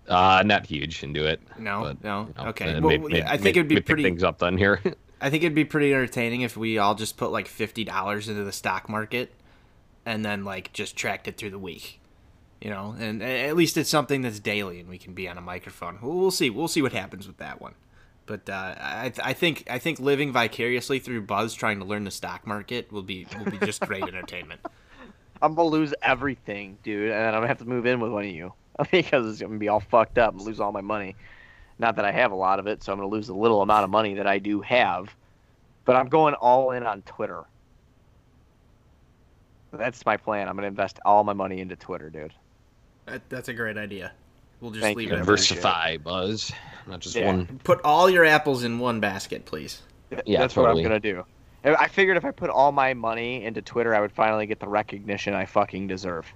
Uh, 0.07 0.43
not 0.45 0.65
huge 0.65 1.03
into 1.03 1.25
it. 1.25 1.41
No, 1.59 1.81
but, 1.81 2.03
no. 2.03 2.27
you 2.27 2.43
know, 2.43 2.49
okay. 2.51 2.73
uh, 2.75 2.81
Well, 2.81 2.97
may- 2.97 2.97
may- 2.97 3.23
I 3.23 3.31
think 3.37 3.43
may- 3.43 3.49
it'd 3.51 3.67
be 3.67 3.75
may 3.75 3.81
pick 3.81 3.85
pretty. 3.87 4.03
things 4.03 4.23
up 4.23 4.39
done 4.39 4.57
here. 4.57 4.81
I 5.21 5.29
think 5.29 5.43
it'd 5.43 5.53
be 5.55 5.65
pretty 5.65 5.93
entertaining 5.93 6.41
if 6.41 6.57
we 6.57 6.77
all 6.79 6.95
just 6.95 7.15
put 7.17 7.31
like 7.31 7.47
fifty 7.47 7.83
dollars 7.83 8.27
into 8.27 8.43
the 8.43 8.51
stock 8.51 8.89
market, 8.89 9.31
and 10.05 10.25
then 10.25 10.43
like 10.43 10.73
just 10.73 10.95
tracked 10.95 11.27
it 11.27 11.37
through 11.37 11.51
the 11.51 11.59
week. 11.59 11.99
You 12.61 12.69
know, 12.71 12.95
and 12.97 13.21
a- 13.21 13.47
at 13.47 13.55
least 13.55 13.77
it's 13.77 13.89
something 13.89 14.21
that's 14.23 14.39
daily, 14.39 14.79
and 14.79 14.89
we 14.89 14.97
can 14.97 15.13
be 15.13 15.27
on 15.27 15.37
a 15.37 15.41
microphone. 15.41 15.99
We'll, 16.01 16.15
we'll 16.17 16.31
see. 16.31 16.49
We'll 16.49 16.67
see 16.67 16.81
what 16.81 16.93
happens 16.93 17.27
with 17.27 17.37
that 17.37 17.61
one. 17.61 17.73
But 18.31 18.49
uh, 18.49 18.75
I, 18.79 19.11
I 19.21 19.33
think 19.33 19.65
I 19.69 19.77
think 19.77 19.99
living 19.99 20.31
vicariously 20.31 20.99
through 20.99 21.23
Buzz 21.23 21.53
trying 21.53 21.79
to 21.79 21.85
learn 21.85 22.05
the 22.05 22.11
stock 22.11 22.47
market 22.47 22.89
will 22.89 23.03
be 23.03 23.27
will 23.37 23.51
be 23.51 23.57
just 23.57 23.81
great 23.81 24.03
entertainment. 24.07 24.61
I'm 25.41 25.53
gonna 25.53 25.67
lose 25.67 25.93
everything, 26.01 26.77
dude, 26.81 27.11
and 27.11 27.27
I'm 27.27 27.33
gonna 27.33 27.49
have 27.49 27.57
to 27.57 27.65
move 27.65 27.85
in 27.85 27.99
with 27.99 28.09
one 28.09 28.23
of 28.23 28.31
you 28.31 28.53
because 28.91 29.29
it's 29.29 29.41
gonna 29.41 29.57
be 29.57 29.67
all 29.67 29.81
fucked 29.81 30.17
up 30.17 30.33
and 30.33 30.43
lose 30.43 30.61
all 30.61 30.71
my 30.71 30.79
money. 30.79 31.17
Not 31.77 31.97
that 31.97 32.05
I 32.05 32.13
have 32.13 32.31
a 32.31 32.35
lot 32.35 32.59
of 32.59 32.67
it, 32.67 32.81
so 32.83 32.93
I'm 32.93 32.99
gonna 32.99 33.09
lose 33.09 33.27
the 33.27 33.33
little 33.33 33.61
amount 33.61 33.83
of 33.83 33.89
money 33.89 34.13
that 34.13 34.27
I 34.27 34.39
do 34.39 34.61
have. 34.61 35.13
But 35.83 35.97
I'm 35.97 36.07
going 36.07 36.33
all 36.35 36.71
in 36.71 36.83
on 36.83 37.01
Twitter. 37.01 37.43
That's 39.73 40.05
my 40.05 40.15
plan. 40.15 40.47
I'm 40.47 40.55
gonna 40.55 40.67
invest 40.67 41.01
all 41.03 41.25
my 41.25 41.33
money 41.33 41.59
into 41.59 41.75
Twitter, 41.75 42.09
dude. 42.09 42.33
That, 43.07 43.27
that's 43.27 43.49
a 43.49 43.53
great 43.53 43.77
idea. 43.77 44.13
We'll 44.61 44.71
just 44.71 44.81
Thank 44.83 44.97
leave 44.97 45.09
you. 45.09 45.15
it. 45.15 45.17
at 45.17 45.19
that. 45.19 45.25
Diversify, 45.25 45.97
Buzz. 45.97 46.51
Not 46.87 46.99
just 46.99 47.15
Yeah. 47.15 47.27
one. 47.27 47.59
Put 47.63 47.81
all 47.83 48.09
your 48.09 48.25
apples 48.25 48.63
in 48.63 48.79
one 48.79 48.99
basket, 48.99 49.45
please. 49.45 49.81
Yeah, 50.25 50.39
that's 50.39 50.55
what 50.55 50.69
I'm 50.69 50.81
gonna 50.81 50.99
do. 50.99 51.23
I 51.65 51.75
I 51.75 51.87
figured 51.87 52.17
if 52.17 52.25
I 52.25 52.31
put 52.31 52.49
all 52.49 52.71
my 52.71 52.93
money 52.93 53.43
into 53.43 53.61
Twitter, 53.61 53.95
I 53.95 53.99
would 54.01 54.11
finally 54.11 54.45
get 54.45 54.59
the 54.59 54.67
recognition 54.67 55.33
I 55.33 55.45
fucking 55.45 55.87
deserve. 55.87 56.31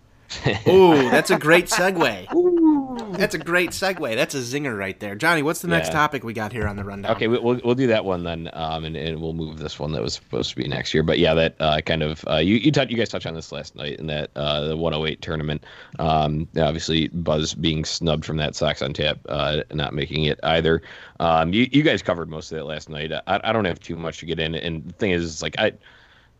Ooh, 0.67 1.09
that's 1.09 1.30
a 1.32 1.38
great 1.38 1.65
segue. 1.67 3.17
That's 3.17 3.36
a 3.36 3.38
great 3.38 3.69
segue. 3.71 4.15
That's 4.15 4.36
a 4.36 4.39
zinger 4.39 4.78
right 4.78 4.99
there, 4.99 5.15
Johnny. 5.15 5.41
What's 5.43 5.61
the 5.61 5.67
next 5.67 5.88
Yeah. 5.89 5.93
topic 5.93 6.23
we 6.23 6.34
got 6.34 6.51
here 6.51 6.67
on 6.67 6.76
the 6.76 6.84
rundown? 6.84 7.11
Okay, 7.15 7.28
we- 7.28 7.39
we'll 7.39 7.59
we'll 7.63 7.76
do 7.76 7.88
that 7.88 8.03
one 8.05 8.23
then, 8.23 8.49
um, 8.53 8.84
and, 8.86 8.95
and 8.95 9.21
we'll 9.21 9.34
move 9.34 9.59
this 9.59 9.80
one 9.80 9.91
that 9.93 10.01
was 10.01 10.13
supposed 10.15 10.49
to 10.49 10.55
be 10.55 10.67
next 10.67 10.93
year. 10.93 11.03
But 11.03 11.19
yeah, 11.19 11.34
that 11.36 11.55
uh, 11.59 11.82
kind 11.82 12.03
of 12.03 12.23
uh, 12.30 12.38
you 12.38 12.55
you, 12.55 12.71
touch, 12.71 12.89
you 12.89 12.97
guys 12.97 13.09
touched 13.09 13.26
on 13.26 13.34
this 13.36 13.51
last 13.51 13.76
night 13.76 13.99
in 13.99 14.07
that 14.07 14.32
uh, 14.36 14.67
the 14.69 14.78
108 14.78 15.21
tournament. 15.21 15.63
Um, 15.99 16.47
obviously, 16.57 17.07
Buzz 17.09 17.53
being 17.53 17.86
snubbed 17.86 18.26
from 18.26 18.38
that 18.38 18.55
Sox 18.55 18.82
on 18.82 18.93
Tap, 18.93 19.19
uh, 19.30 19.61
not 19.73 19.93
making 19.93 20.26
it 20.26 20.39
either. 20.43 20.82
Um, 21.19 21.53
you 21.53 21.67
you 21.71 21.84
guys 21.84 22.01
covered 22.01 22.30
most 22.30 22.51
of 22.51 22.57
that 22.57 22.65
last 22.65 22.89
night. 22.89 23.11
I, 23.28 23.39
I 23.43 23.53
don't 23.53 23.65
have 23.65 23.80
too 23.80 23.95
much 23.95 24.19
to 24.19 24.26
get 24.26 24.39
in, 24.39 24.55
and 24.55 24.86
the 24.86 24.93
thing 24.93 25.11
is, 25.11 25.41
like 25.41 25.55
I. 25.59 25.73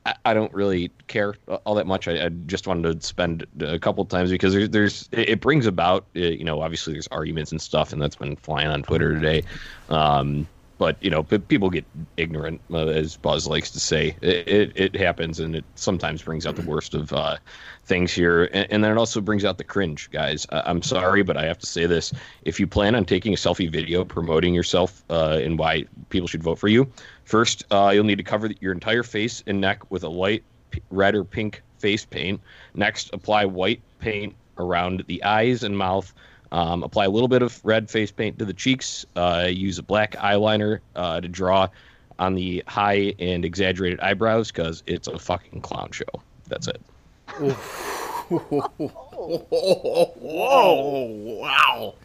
I- 0.06 0.34
don't 0.34 0.53
really 0.53 0.91
care 1.08 1.36
all 1.66 1.76
that 1.76 1.88
much. 1.88 2.08
I, 2.08 2.26
I 2.26 2.30
just 2.30 2.68
wanted 2.68 3.01
to 3.01 3.06
spend 3.06 3.45
a 3.60 3.80
couple 3.80 4.06
times 4.06 4.30
because 4.30 4.53
there's, 4.53 4.70
there's 4.70 5.10
it 5.12 5.41
brings 5.41 5.66
about, 5.66 6.06
you 6.14 6.43
know, 6.43 6.62
obviously 6.62 6.93
there's 6.93 7.08
arguments 7.08 7.51
and 7.51 7.62
stuff, 7.62 7.91
and 7.93 8.01
that's 8.01 8.16
been 8.16 8.36
flying 8.36 8.68
on 8.68 8.84
Twitter 8.84 9.14
today. 9.14 9.43
Um, 9.89 10.47
but 10.78 11.02
you 11.02 11.10
know, 11.10 11.24
p- 11.24 11.38
people 11.38 11.70
get 11.70 11.86
ignorant, 12.18 12.62
uh, 12.72 12.88
as 12.88 13.18
Buzz 13.18 13.48
likes 13.48 13.72
to 13.72 13.80
say. 13.80 14.16
It, 14.22 14.48
it, 14.48 14.72
it 14.76 14.96
happens, 14.96 15.40
and 15.40 15.56
it 15.56 15.64
sometimes 15.76 16.22
brings 16.22 16.46
out 16.46 16.56
the 16.56 16.64
worst 16.64 16.94
of 16.94 17.14
uh, 17.14 17.38
things 17.86 18.12
here, 18.12 18.46
and, 18.54 18.68
and 18.72 18.84
then 18.84 18.92
it 18.92 18.98
also 18.98 19.22
brings 19.22 19.46
out 19.46 19.58
the 19.58 19.64
cringe, 19.64 20.10
guys. 20.12 20.46
I, 20.52 20.64
I'm 20.66 20.82
sorry, 20.82 21.24
but 21.24 21.38
I 21.38 21.46
have 21.46 21.60
to 21.60 21.66
say 21.66 21.86
this: 21.86 22.14
if 22.44 22.60
you 22.60 22.68
plan 22.68 22.96
on 22.96 23.06
taking 23.06 23.34
a 23.34 23.38
selfie 23.38 23.72
video 23.72 24.04
promoting 24.04 24.54
yourself 24.54 25.04
uh, 25.10 25.40
and 25.42 25.58
why 25.58 25.86
people 26.10 26.28
should 26.28 26.44
vote 26.44 26.60
for 26.60 26.68
you, 26.68 26.92
first 27.24 27.64
uh, 27.72 27.92
you'll 27.94 28.04
need 28.04 28.18
to 28.18 28.24
cover 28.24 28.50
your 28.60 28.74
entire 28.74 29.04
face 29.04 29.44
and 29.48 29.62
neck 29.62 29.90
with 29.92 30.04
a 30.04 30.10
light 30.10 30.44
red 30.90 31.16
or 31.16 31.24
pink 31.24 31.62
face 31.80 32.06
paint. 32.06 32.42
Next, 32.74 33.10
apply 33.14 33.46
white 33.46 33.82
paint 34.00 34.36
around 34.58 35.04
the 35.08 35.24
eyes 35.24 35.64
and 35.64 35.78
mouth. 35.78 36.14
Um, 36.56 36.84
apply 36.84 37.03
a 37.03 37.10
little 37.10 37.28
bit 37.28 37.41
of 37.41 37.60
red 37.66 37.89
face 37.89 38.12
paint 38.12 38.39
to 38.39 38.45
the 38.45 38.53
cheeks. 38.53 39.06
Uh, 39.18 39.49
use 39.51 39.78
a 39.78 39.84
black 39.84 40.14
eyeliner 40.14 40.80
uh, 40.95 41.20
to 41.20 41.28
draw 41.28 41.68
on 42.18 42.34
the 42.34 42.64
high 42.66 43.14
and 43.20 43.43
exaggerated 43.43 43.99
eyebrows 43.99 44.53
because 44.53 44.82
it's 44.88 45.10
a 45.10 45.20
fucking 45.20 45.60
clown 45.60 45.91
show. 45.91 46.06
That's 46.47 46.70
it. 46.70 46.82
Whoa! 47.28 47.53
Wow! 51.41 51.95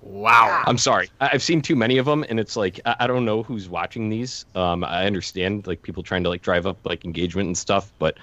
Wow! 0.00 0.62
I'm 0.66 0.78
sorry. 0.78 1.10
I've 1.20 1.42
seen 1.42 1.60
too 1.60 1.76
many 1.76 1.98
of 1.98 2.06
them, 2.06 2.24
and 2.30 2.40
it's 2.40 2.56
like 2.56 2.80
I, 2.86 2.96
I 3.00 3.06
don't 3.06 3.26
know 3.26 3.42
who's 3.42 3.68
watching 3.68 4.08
these. 4.08 4.46
Um, 4.54 4.84
I 4.84 5.04
understand 5.04 5.66
like 5.66 5.82
people 5.82 6.02
trying 6.02 6.22
to 6.24 6.30
like 6.30 6.40
drive 6.40 6.66
up 6.66 6.78
like 6.84 7.04
engagement 7.04 7.46
and 7.46 7.58
stuff, 7.58 7.92
but 7.98 8.16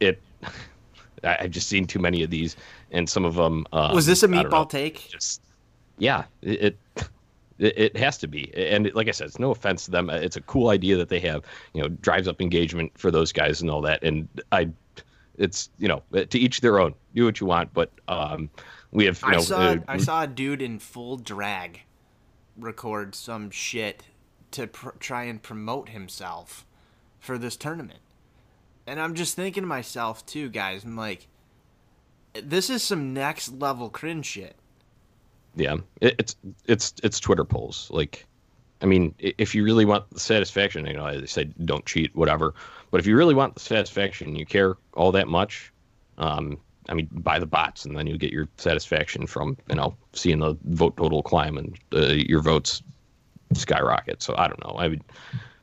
it. 0.00 0.20
I, 1.24 1.38
I've 1.40 1.50
just 1.50 1.68
seen 1.68 1.86
too 1.86 1.98
many 1.98 2.22
of 2.22 2.30
these, 2.30 2.56
and 2.90 3.08
some 3.08 3.24
of 3.24 3.34
them. 3.34 3.66
Um, 3.72 3.94
Was 3.94 4.06
this 4.06 4.22
a 4.22 4.28
meatball 4.28 4.68
take? 4.68 5.08
just 5.08 5.42
yeah 5.98 6.24
it, 6.42 6.76
it 7.58 7.78
it 7.78 7.96
has 7.96 8.18
to 8.18 8.28
be 8.28 8.52
and 8.54 8.92
like 8.94 9.08
i 9.08 9.10
said 9.10 9.26
it's 9.26 9.38
no 9.38 9.50
offense 9.50 9.86
to 9.86 9.90
them 9.90 10.10
it's 10.10 10.36
a 10.36 10.42
cool 10.42 10.68
idea 10.68 10.94
that 10.94 11.08
they 11.08 11.18
have 11.20 11.42
you 11.72 11.80
know 11.80 11.88
drives 11.88 12.28
up 12.28 12.42
engagement 12.42 12.92
for 12.98 13.10
those 13.10 13.32
guys 13.32 13.62
and 13.62 13.70
all 13.70 13.80
that 13.80 14.02
and 14.02 14.28
i 14.52 14.68
it's 15.38 15.70
you 15.78 15.88
know 15.88 16.02
to 16.12 16.38
each 16.38 16.60
their 16.60 16.78
own 16.78 16.94
do 17.14 17.24
what 17.24 17.40
you 17.40 17.46
want 17.46 17.72
but 17.72 17.90
um 18.08 18.50
we 18.92 19.04
have 19.04 19.22
I 19.22 19.32
know 19.32 19.40
saw 19.40 19.58
uh, 19.58 19.76
I 19.88 19.96
saw 19.98 20.22
a 20.22 20.26
dude 20.26 20.62
in 20.62 20.78
full 20.78 21.16
drag 21.16 21.82
record 22.56 23.14
some 23.14 23.50
shit 23.50 24.04
to 24.52 24.66
pr- 24.66 24.90
try 24.98 25.24
and 25.24 25.42
promote 25.42 25.90
himself 25.90 26.64
for 27.18 27.36
this 27.36 27.56
tournament. 27.56 27.98
And 28.86 29.00
I'm 29.00 29.14
just 29.14 29.34
thinking 29.34 29.62
to 29.62 29.66
myself 29.66 30.24
too, 30.26 30.48
guys, 30.48 30.84
I'm 30.84 30.96
like 30.96 31.26
this 32.42 32.70
is 32.70 32.82
some 32.82 33.14
next 33.14 33.52
level 33.54 33.88
cringe 33.88 34.26
shit. 34.26 34.56
yeah. 35.54 35.76
It, 36.00 36.16
it's 36.18 36.36
it's 36.66 36.94
it's 37.02 37.20
twitter 37.20 37.44
polls. 37.44 37.88
Like 37.90 38.26
i 38.82 38.86
mean 38.86 39.14
if 39.18 39.54
you 39.54 39.64
really 39.64 39.86
want 39.86 40.08
the 40.10 40.20
satisfaction 40.20 40.86
you 40.86 40.92
know 40.92 41.18
they 41.18 41.26
say 41.26 41.44
don't 41.64 41.86
cheat 41.86 42.14
whatever. 42.14 42.54
But 42.90 43.00
if 43.00 43.06
you 43.06 43.16
really 43.16 43.34
want 43.34 43.54
the 43.54 43.60
satisfaction 43.60 44.36
you 44.36 44.46
care 44.46 44.76
all 44.94 45.12
that 45.12 45.28
much 45.28 45.72
um 46.18 46.58
i 46.88 46.94
mean 46.94 47.08
buy 47.10 47.38
the 47.38 47.46
bots 47.46 47.84
and 47.84 47.96
then 47.96 48.06
you 48.06 48.16
get 48.16 48.32
your 48.32 48.48
satisfaction 48.58 49.26
from 49.26 49.56
you 49.68 49.76
know 49.76 49.96
seeing 50.12 50.38
the 50.40 50.56
vote 50.64 50.96
total 50.96 51.22
climb 51.22 51.56
and 51.58 51.78
uh, 51.94 52.12
your 52.12 52.40
votes 52.42 52.82
skyrocket. 53.54 54.22
So 54.22 54.34
i 54.36 54.46
don't 54.46 54.62
know. 54.62 54.76
I 54.78 54.88
mean 54.88 55.02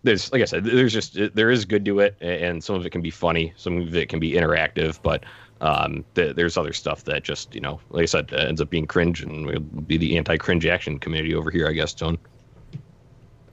there's 0.04 0.32
like 0.32 0.41
i 0.41 0.45
said 0.45 0.64
there's 0.64 0.93
just 0.93 1.18
there 1.34 1.49
is 1.49 1.66
good 1.66 1.86
to 1.86 1.99
it 1.99 2.16
and 2.22 2.64
some 2.64 2.76
of 2.76 2.86
it 2.86 2.89
can 2.89 3.01
be 3.01 3.10
funny 3.12 3.54
some 3.56 3.82
of 3.82 3.95
it 3.95 4.10
can 4.10 4.20
be 4.20 4.34
interactive 4.34 4.99
but 5.01 5.24
um, 5.64 6.04
th- 6.16 6.36
there's 6.36 6.58
other 6.58 6.74
stuff 6.74 7.06
that 7.06 7.24
just 7.24 7.56
you 7.56 7.62
know, 7.62 7.80
like 7.89 8.04
I 8.04 8.06
said, 8.06 8.34
uh, 8.34 8.38
ends 8.38 8.60
up 8.60 8.70
being 8.70 8.86
cringe, 8.86 9.24
and 9.24 9.45
we'll 9.45 9.60
be 9.62 9.95
the 9.95 10.18
anti-cringe 10.18 10.66
action 10.66 10.99
community 10.99 11.34
over 11.34 11.49
here, 11.49 11.70
I 11.70 11.72
guess, 11.72 11.93
Tone. 11.93 12.18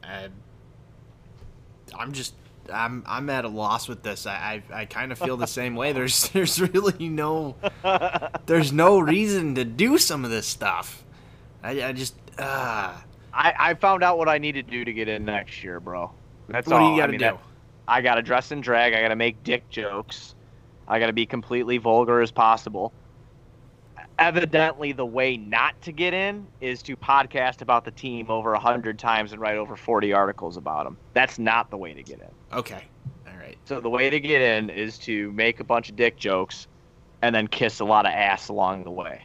I, 0.02 0.28
I'm 1.96 2.12
just 2.12 2.34
I'm 2.72 3.04
I'm 3.06 3.30
at 3.30 3.44
a 3.44 3.48
loss 3.48 3.88
with 3.88 4.02
this. 4.02 4.26
I 4.26 4.62
I, 4.72 4.80
I 4.80 4.84
kind 4.86 5.12
of 5.12 5.20
feel 5.20 5.36
the 5.36 5.46
same 5.46 5.76
way. 5.76 5.92
There's 5.92 6.28
there's 6.30 6.60
really 6.60 7.08
no 7.08 7.54
there's 8.46 8.72
no 8.72 8.98
reason 8.98 9.54
to 9.54 9.64
do 9.64 9.96
some 9.96 10.24
of 10.24 10.32
this 10.32 10.48
stuff. 10.48 11.04
I, 11.62 11.84
I 11.84 11.92
just 11.92 12.16
uh, 12.38 12.96
I, 13.32 13.54
I 13.56 13.74
found 13.74 14.02
out 14.02 14.18
what 14.18 14.28
I 14.28 14.38
need 14.38 14.52
to 14.52 14.62
do 14.62 14.84
to 14.84 14.92
get 14.92 15.06
in 15.06 15.24
next 15.24 15.62
year, 15.62 15.78
bro. 15.78 16.10
That's 16.50 16.68
what 16.68 16.78
do 16.78 16.84
all. 16.84 16.90
you 16.92 16.96
got 17.00 17.06
to 17.06 17.08
I 17.08 17.12
mean, 17.12 17.18
do? 17.20 17.24
that- 17.26 17.38
I 17.88 18.02
gotta 18.02 18.22
dress 18.22 18.52
in 18.52 18.60
drag. 18.60 18.94
I 18.94 19.00
gotta 19.02 19.16
make 19.16 19.42
dick 19.42 19.68
jokes. 19.68 20.36
I 20.86 21.00
gotta 21.00 21.12
be 21.12 21.26
completely 21.26 21.78
vulgar 21.78 22.20
as 22.20 22.30
possible. 22.30 22.92
Evidently, 24.18 24.92
the 24.92 25.06
way 25.06 25.36
not 25.36 25.80
to 25.82 25.92
get 25.92 26.12
in 26.14 26.46
is 26.60 26.82
to 26.82 26.96
podcast 26.96 27.62
about 27.62 27.84
the 27.84 27.90
team 27.90 28.30
over 28.30 28.52
a 28.52 28.58
hundred 28.60 28.98
times 28.98 29.32
and 29.32 29.40
write 29.40 29.56
over 29.56 29.76
forty 29.76 30.12
articles 30.12 30.56
about 30.56 30.84
them. 30.84 30.98
That's 31.14 31.38
not 31.38 31.70
the 31.70 31.78
way 31.78 31.94
to 31.94 32.02
get 32.02 32.20
in. 32.20 32.56
Okay. 32.58 32.84
All 33.26 33.36
right. 33.38 33.56
So 33.64 33.80
the 33.80 33.88
way 33.88 34.10
to 34.10 34.20
get 34.20 34.42
in 34.42 34.68
is 34.70 34.98
to 34.98 35.32
make 35.32 35.58
a 35.58 35.64
bunch 35.64 35.88
of 35.88 35.96
dick 35.96 36.16
jokes, 36.16 36.68
and 37.22 37.34
then 37.34 37.46
kiss 37.48 37.80
a 37.80 37.84
lot 37.84 38.04
of 38.06 38.12
ass 38.12 38.48
along 38.48 38.84
the 38.84 38.90
way. 38.90 39.22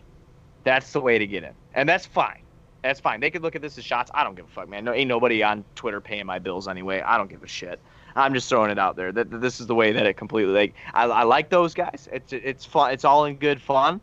That's 0.64 0.92
the 0.94 1.02
way 1.02 1.20
to 1.20 1.28
get 1.28 1.44
in, 1.44 1.54
and 1.74 1.88
that's 1.88 2.06
fine. 2.06 2.42
That's 2.86 3.00
fine. 3.00 3.20
They 3.20 3.32
could 3.32 3.42
look 3.42 3.56
at 3.56 3.64
this 3.64 3.80
as 3.80 3.84
shots. 3.84 4.12
I 4.14 4.24
don't 4.24 4.36
give 4.36 4.46
a 4.46 4.50
fuck, 4.50 4.70
man. 4.70 4.86
No, 4.86 4.94
ain't 4.94 5.08
nobody 5.08 5.42
on 5.42 5.66
Twitter 5.74 6.00
paying 6.00 6.28
my 6.28 6.38
bills 6.38 6.68
anyway. 6.68 7.02
I 7.02 7.18
don't 7.18 7.30
give 7.30 7.42
a 7.42 7.48
shit. 7.48 7.80
I'm 8.16 8.34
just 8.34 8.48
throwing 8.48 8.70
it 8.70 8.78
out 8.78 8.96
there. 8.96 9.12
That 9.12 9.32
that 9.32 9.42
this 9.42 9.60
is 9.60 9.66
the 9.66 9.74
way 9.74 9.92
that 9.92 10.06
it 10.06 10.18
completely. 10.18 10.54
Like 10.54 10.76
I, 10.94 11.06
I 11.06 11.24
like 11.24 11.50
those 11.50 11.74
guys. 11.74 12.08
It's 12.12 12.32
it's 12.32 12.64
fun. 12.64 12.92
It's 12.92 13.04
all 13.04 13.26
in 13.26 13.38
good 13.38 13.60
fun. 13.60 14.00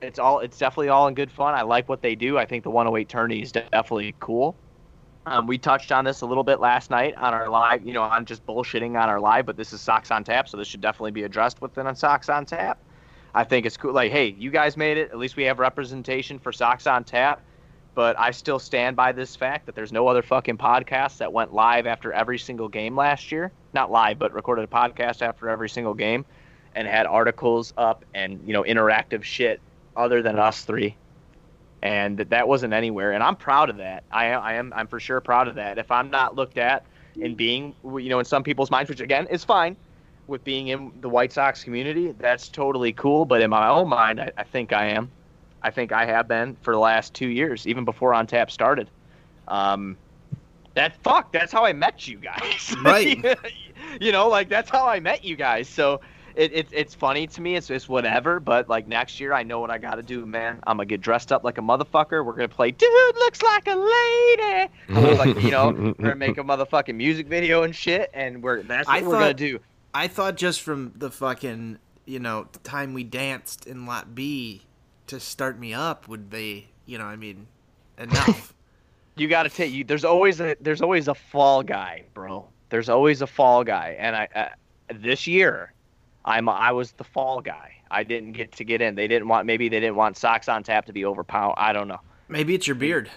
It's 0.00 0.18
all. 0.18 0.40
It's 0.40 0.56
definitely 0.56 0.88
all 0.88 1.06
in 1.06 1.14
good 1.14 1.30
fun. 1.30 1.54
I 1.54 1.62
like 1.62 1.86
what 1.88 2.00
they 2.00 2.14
do. 2.14 2.38
I 2.38 2.46
think 2.46 2.64
the 2.64 2.70
108 2.70 3.08
tourney 3.10 3.42
is 3.42 3.52
definitely 3.52 4.14
cool. 4.20 4.56
Um, 5.26 5.46
we 5.46 5.58
touched 5.58 5.92
on 5.92 6.06
this 6.06 6.22
a 6.22 6.26
little 6.26 6.44
bit 6.44 6.60
last 6.60 6.90
night 6.90 7.14
on 7.16 7.34
our 7.34 7.48
live, 7.50 7.84
you 7.86 7.92
know, 7.92 8.02
on 8.02 8.24
just 8.24 8.44
bullshitting 8.46 8.90
on 9.00 9.08
our 9.08 9.20
live, 9.20 9.46
but 9.46 9.56
this 9.56 9.72
is 9.72 9.80
Sox 9.80 10.10
on 10.10 10.22
Tap, 10.24 10.48
so 10.48 10.56
this 10.58 10.68
should 10.68 10.82
definitely 10.82 11.12
be 11.12 11.22
addressed 11.22 11.62
within 11.62 11.86
on 11.86 11.96
Sox 11.96 12.28
on 12.28 12.44
Tap. 12.44 12.78
I 13.34 13.44
think 13.44 13.64
it's 13.64 13.76
cool. 13.76 13.94
Like, 13.94 14.12
hey, 14.12 14.34
you 14.38 14.50
guys 14.50 14.76
made 14.76 14.98
it. 14.98 15.10
At 15.10 15.18
least 15.18 15.36
we 15.36 15.44
have 15.44 15.58
representation 15.58 16.38
for 16.38 16.52
Sox 16.52 16.86
on 16.86 17.04
Tap. 17.04 17.42
But 17.94 18.18
I 18.18 18.32
still 18.32 18.58
stand 18.58 18.96
by 18.96 19.12
this 19.12 19.36
fact 19.36 19.66
that 19.66 19.74
there's 19.74 19.92
no 19.92 20.08
other 20.08 20.22
fucking 20.22 20.58
podcast 20.58 21.18
that 21.18 21.32
went 21.32 21.54
live 21.54 21.86
after 21.86 22.12
every 22.12 22.38
single 22.38 22.68
game 22.68 22.96
last 22.96 23.30
year. 23.30 23.52
Not 23.72 23.90
live, 23.90 24.18
but 24.18 24.32
recorded 24.32 24.64
a 24.64 24.68
podcast 24.68 25.22
after 25.22 25.48
every 25.48 25.68
single 25.68 25.94
game 25.94 26.24
and 26.74 26.88
had 26.88 27.06
articles 27.06 27.72
up 27.76 28.04
and, 28.14 28.40
you 28.46 28.52
know, 28.52 28.64
interactive 28.64 29.22
shit 29.22 29.60
other 29.96 30.22
than 30.22 30.38
us 30.38 30.64
three. 30.64 30.96
And 31.82 32.18
that 32.18 32.48
wasn't 32.48 32.72
anywhere. 32.72 33.12
And 33.12 33.22
i'm 33.22 33.36
proud 33.36 33.70
of 33.70 33.76
that. 33.76 34.04
I 34.10 34.26
i 34.28 34.54
am 34.54 34.72
i'm 34.74 34.86
for 34.86 34.98
sure 34.98 35.20
proud 35.20 35.48
of 35.48 35.56
that. 35.56 35.78
If 35.78 35.90
i'm 35.90 36.10
not 36.10 36.34
looked 36.34 36.58
at 36.58 36.86
in 37.16 37.34
being 37.34 37.74
you 37.84 38.08
know 38.08 38.18
in 38.18 38.24
some 38.24 38.42
people's 38.42 38.70
minds 38.70 38.88
which 38.88 39.00
again 39.00 39.26
is 39.28 39.44
fine 39.44 39.76
with 40.26 40.42
being 40.42 40.68
in 40.68 40.90
the 41.00 41.08
white 41.08 41.32
sox 41.32 41.62
community 41.62 42.12
that's 42.18 42.48
totally 42.48 42.92
cool. 42.92 43.24
But 43.24 43.42
in 43.42 43.50
my 43.50 43.68
own 43.68 43.88
mind 43.88 44.20
i, 44.20 44.32
I 44.36 44.44
think 44.44 44.72
i 44.72 44.86
am 44.86 45.12
i 45.64 45.70
think 45.70 45.90
i 45.90 46.04
have 46.06 46.28
been 46.28 46.56
for 46.62 46.72
the 46.72 46.78
last 46.78 47.12
two 47.14 47.28
years 47.28 47.66
even 47.66 47.84
before 47.84 48.14
on 48.14 48.26
tap 48.26 48.50
started 48.50 48.88
um 49.48 49.96
that 50.74 50.96
fuck 51.02 51.32
that's 51.32 51.52
how 51.52 51.64
i 51.64 51.72
met 51.72 52.06
you 52.06 52.18
guys 52.18 52.74
Right. 52.82 53.24
you 54.00 54.12
know 54.12 54.28
like 54.28 54.48
that's 54.48 54.70
how 54.70 54.86
i 54.86 55.00
met 55.00 55.24
you 55.24 55.34
guys 55.34 55.68
so 55.68 56.00
it, 56.36 56.52
it, 56.52 56.68
it's 56.72 56.94
funny 56.94 57.26
to 57.28 57.40
me. 57.40 57.54
It's 57.56 57.68
just 57.68 57.88
whatever. 57.88 58.40
But 58.40 58.68
like 58.68 58.88
next 58.88 59.20
year, 59.20 59.32
I 59.32 59.42
know 59.42 59.60
what 59.60 59.70
I 59.70 59.78
got 59.78 59.96
to 59.96 60.02
do, 60.02 60.26
man. 60.26 60.58
I'm 60.66 60.76
gonna 60.76 60.86
get 60.86 61.00
dressed 61.00 61.32
up 61.32 61.44
like 61.44 61.58
a 61.58 61.60
motherfucker. 61.60 62.24
We're 62.24 62.32
gonna 62.32 62.48
play 62.48 62.70
"Dude 62.72 62.90
Looks 63.16 63.42
Like 63.42 63.68
a 63.68 63.76
Lady." 63.76 65.16
Like 65.16 65.42
you 65.42 65.50
know, 65.50 65.70
we're 65.70 65.92
gonna 65.92 66.16
make 66.16 66.38
a 66.38 66.42
motherfucking 66.44 66.94
music 66.94 67.28
video 67.28 67.62
and 67.62 67.74
shit, 67.74 68.10
and 68.12 68.42
we're 68.42 68.62
that's 68.62 68.88
what 68.88 68.96
I 68.96 69.02
we're 69.06 69.12
gonna 69.12 69.34
do. 69.34 69.60
I 69.94 70.08
thought 70.08 70.36
just 70.36 70.62
from 70.62 70.92
the 70.96 71.10
fucking 71.10 71.78
you 72.04 72.18
know 72.18 72.48
the 72.50 72.58
time 72.58 72.94
we 72.94 73.04
danced 73.04 73.66
in 73.66 73.86
Lot 73.86 74.14
B 74.14 74.62
to 75.08 75.20
start 75.20 75.58
me 75.58 75.72
up 75.74 76.08
would 76.08 76.30
be 76.30 76.68
you 76.86 76.98
know 76.98 77.04
I 77.04 77.16
mean 77.16 77.46
enough. 77.98 78.50
You 79.16 79.28
got 79.28 79.44
to 79.44 79.48
take 79.48 79.72
you. 79.72 79.84
There's 79.84 80.04
always 80.04 80.40
a 80.40 80.56
there's 80.60 80.82
always 80.82 81.06
a 81.06 81.14
fall 81.14 81.62
guy, 81.62 82.02
bro. 82.14 82.48
There's 82.70 82.88
always 82.88 83.22
a 83.22 83.28
fall 83.28 83.62
guy, 83.62 83.94
and 83.96 84.16
I 84.16 84.28
uh, 84.34 84.48
this 84.92 85.24
year, 85.28 85.72
I'm 86.24 86.48
I 86.48 86.72
was 86.72 86.90
the 86.90 87.04
fall 87.04 87.40
guy. 87.40 87.76
I 87.92 88.02
didn't 88.02 88.32
get 88.32 88.50
to 88.56 88.64
get 88.64 88.80
in. 88.82 88.96
They 88.96 89.06
didn't 89.06 89.28
want 89.28 89.46
maybe 89.46 89.68
they 89.68 89.78
didn't 89.78 89.94
want 89.94 90.16
Sox 90.16 90.48
on 90.48 90.64
Tap 90.64 90.86
to 90.86 90.92
be 90.92 91.04
overpowered. 91.04 91.54
I 91.58 91.72
don't 91.72 91.86
know. 91.86 92.00
Maybe 92.26 92.56
it's 92.56 92.66
your 92.66 92.74
beard. 92.74 93.08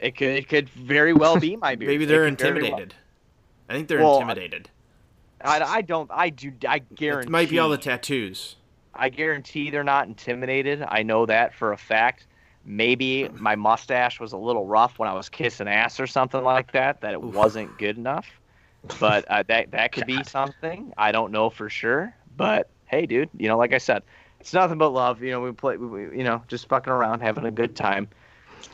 It 0.00 0.18
could 0.18 0.34
it 0.36 0.50
could 0.50 0.68
very 0.68 1.14
well 1.14 1.40
be 1.40 1.56
my 1.56 1.74
beard. 1.76 1.88
Maybe 1.88 2.04
they're 2.04 2.28
very 2.30 2.30
well- 2.30 2.52
intimidated. 2.52 2.94
I 3.70 3.72
think 3.72 3.88
they're 3.88 4.00
Well, 4.02 4.20
intimidated. 4.20 4.68
I, 5.42 5.60
I 5.62 5.80
don't. 5.80 6.10
I 6.12 6.28
do. 6.28 6.52
I 6.68 6.80
guarantee. 6.80 7.28
It 7.28 7.30
might 7.30 7.48
be 7.48 7.58
all 7.58 7.70
the 7.70 7.78
tattoos. 7.78 8.56
I 8.94 9.08
guarantee 9.08 9.70
they're 9.70 9.84
not 9.84 10.06
intimidated. 10.06 10.84
I 10.86 11.02
know 11.02 11.26
that 11.26 11.54
for 11.54 11.72
a 11.72 11.76
fact. 11.78 12.26
Maybe 12.64 13.28
my 13.38 13.56
mustache 13.56 14.20
was 14.20 14.32
a 14.32 14.36
little 14.36 14.66
rough 14.66 14.98
when 14.98 15.08
I 15.08 15.14
was 15.14 15.28
kissing 15.28 15.66
ass 15.66 15.98
or 15.98 16.06
something 16.06 16.42
like 16.44 16.72
that. 16.72 17.00
That 17.00 17.12
it 17.12 17.22
wasn't 17.22 17.76
good 17.78 17.96
enough. 17.96 18.26
But 19.00 19.24
uh, 19.28 19.42
that 19.48 19.72
that 19.72 19.92
could 19.92 20.06
be 20.06 20.22
something. 20.26 20.92
I 20.96 21.10
don't 21.12 21.32
know 21.32 21.50
for 21.50 21.68
sure. 21.68 22.14
But 22.36 22.70
hey, 22.86 23.06
dude, 23.06 23.30
you 23.36 23.48
know, 23.48 23.58
like 23.58 23.72
I 23.72 23.78
said, 23.78 24.02
it's 24.40 24.52
nothing 24.52 24.78
but 24.78 24.90
love. 24.90 25.22
You 25.22 25.32
know, 25.32 25.40
we 25.40 25.52
play. 25.52 25.76
We, 25.76 26.18
you 26.18 26.24
know, 26.24 26.42
just 26.48 26.68
fucking 26.68 26.92
around, 26.92 27.20
having 27.20 27.46
a 27.46 27.50
good 27.50 27.74
time. 27.74 28.08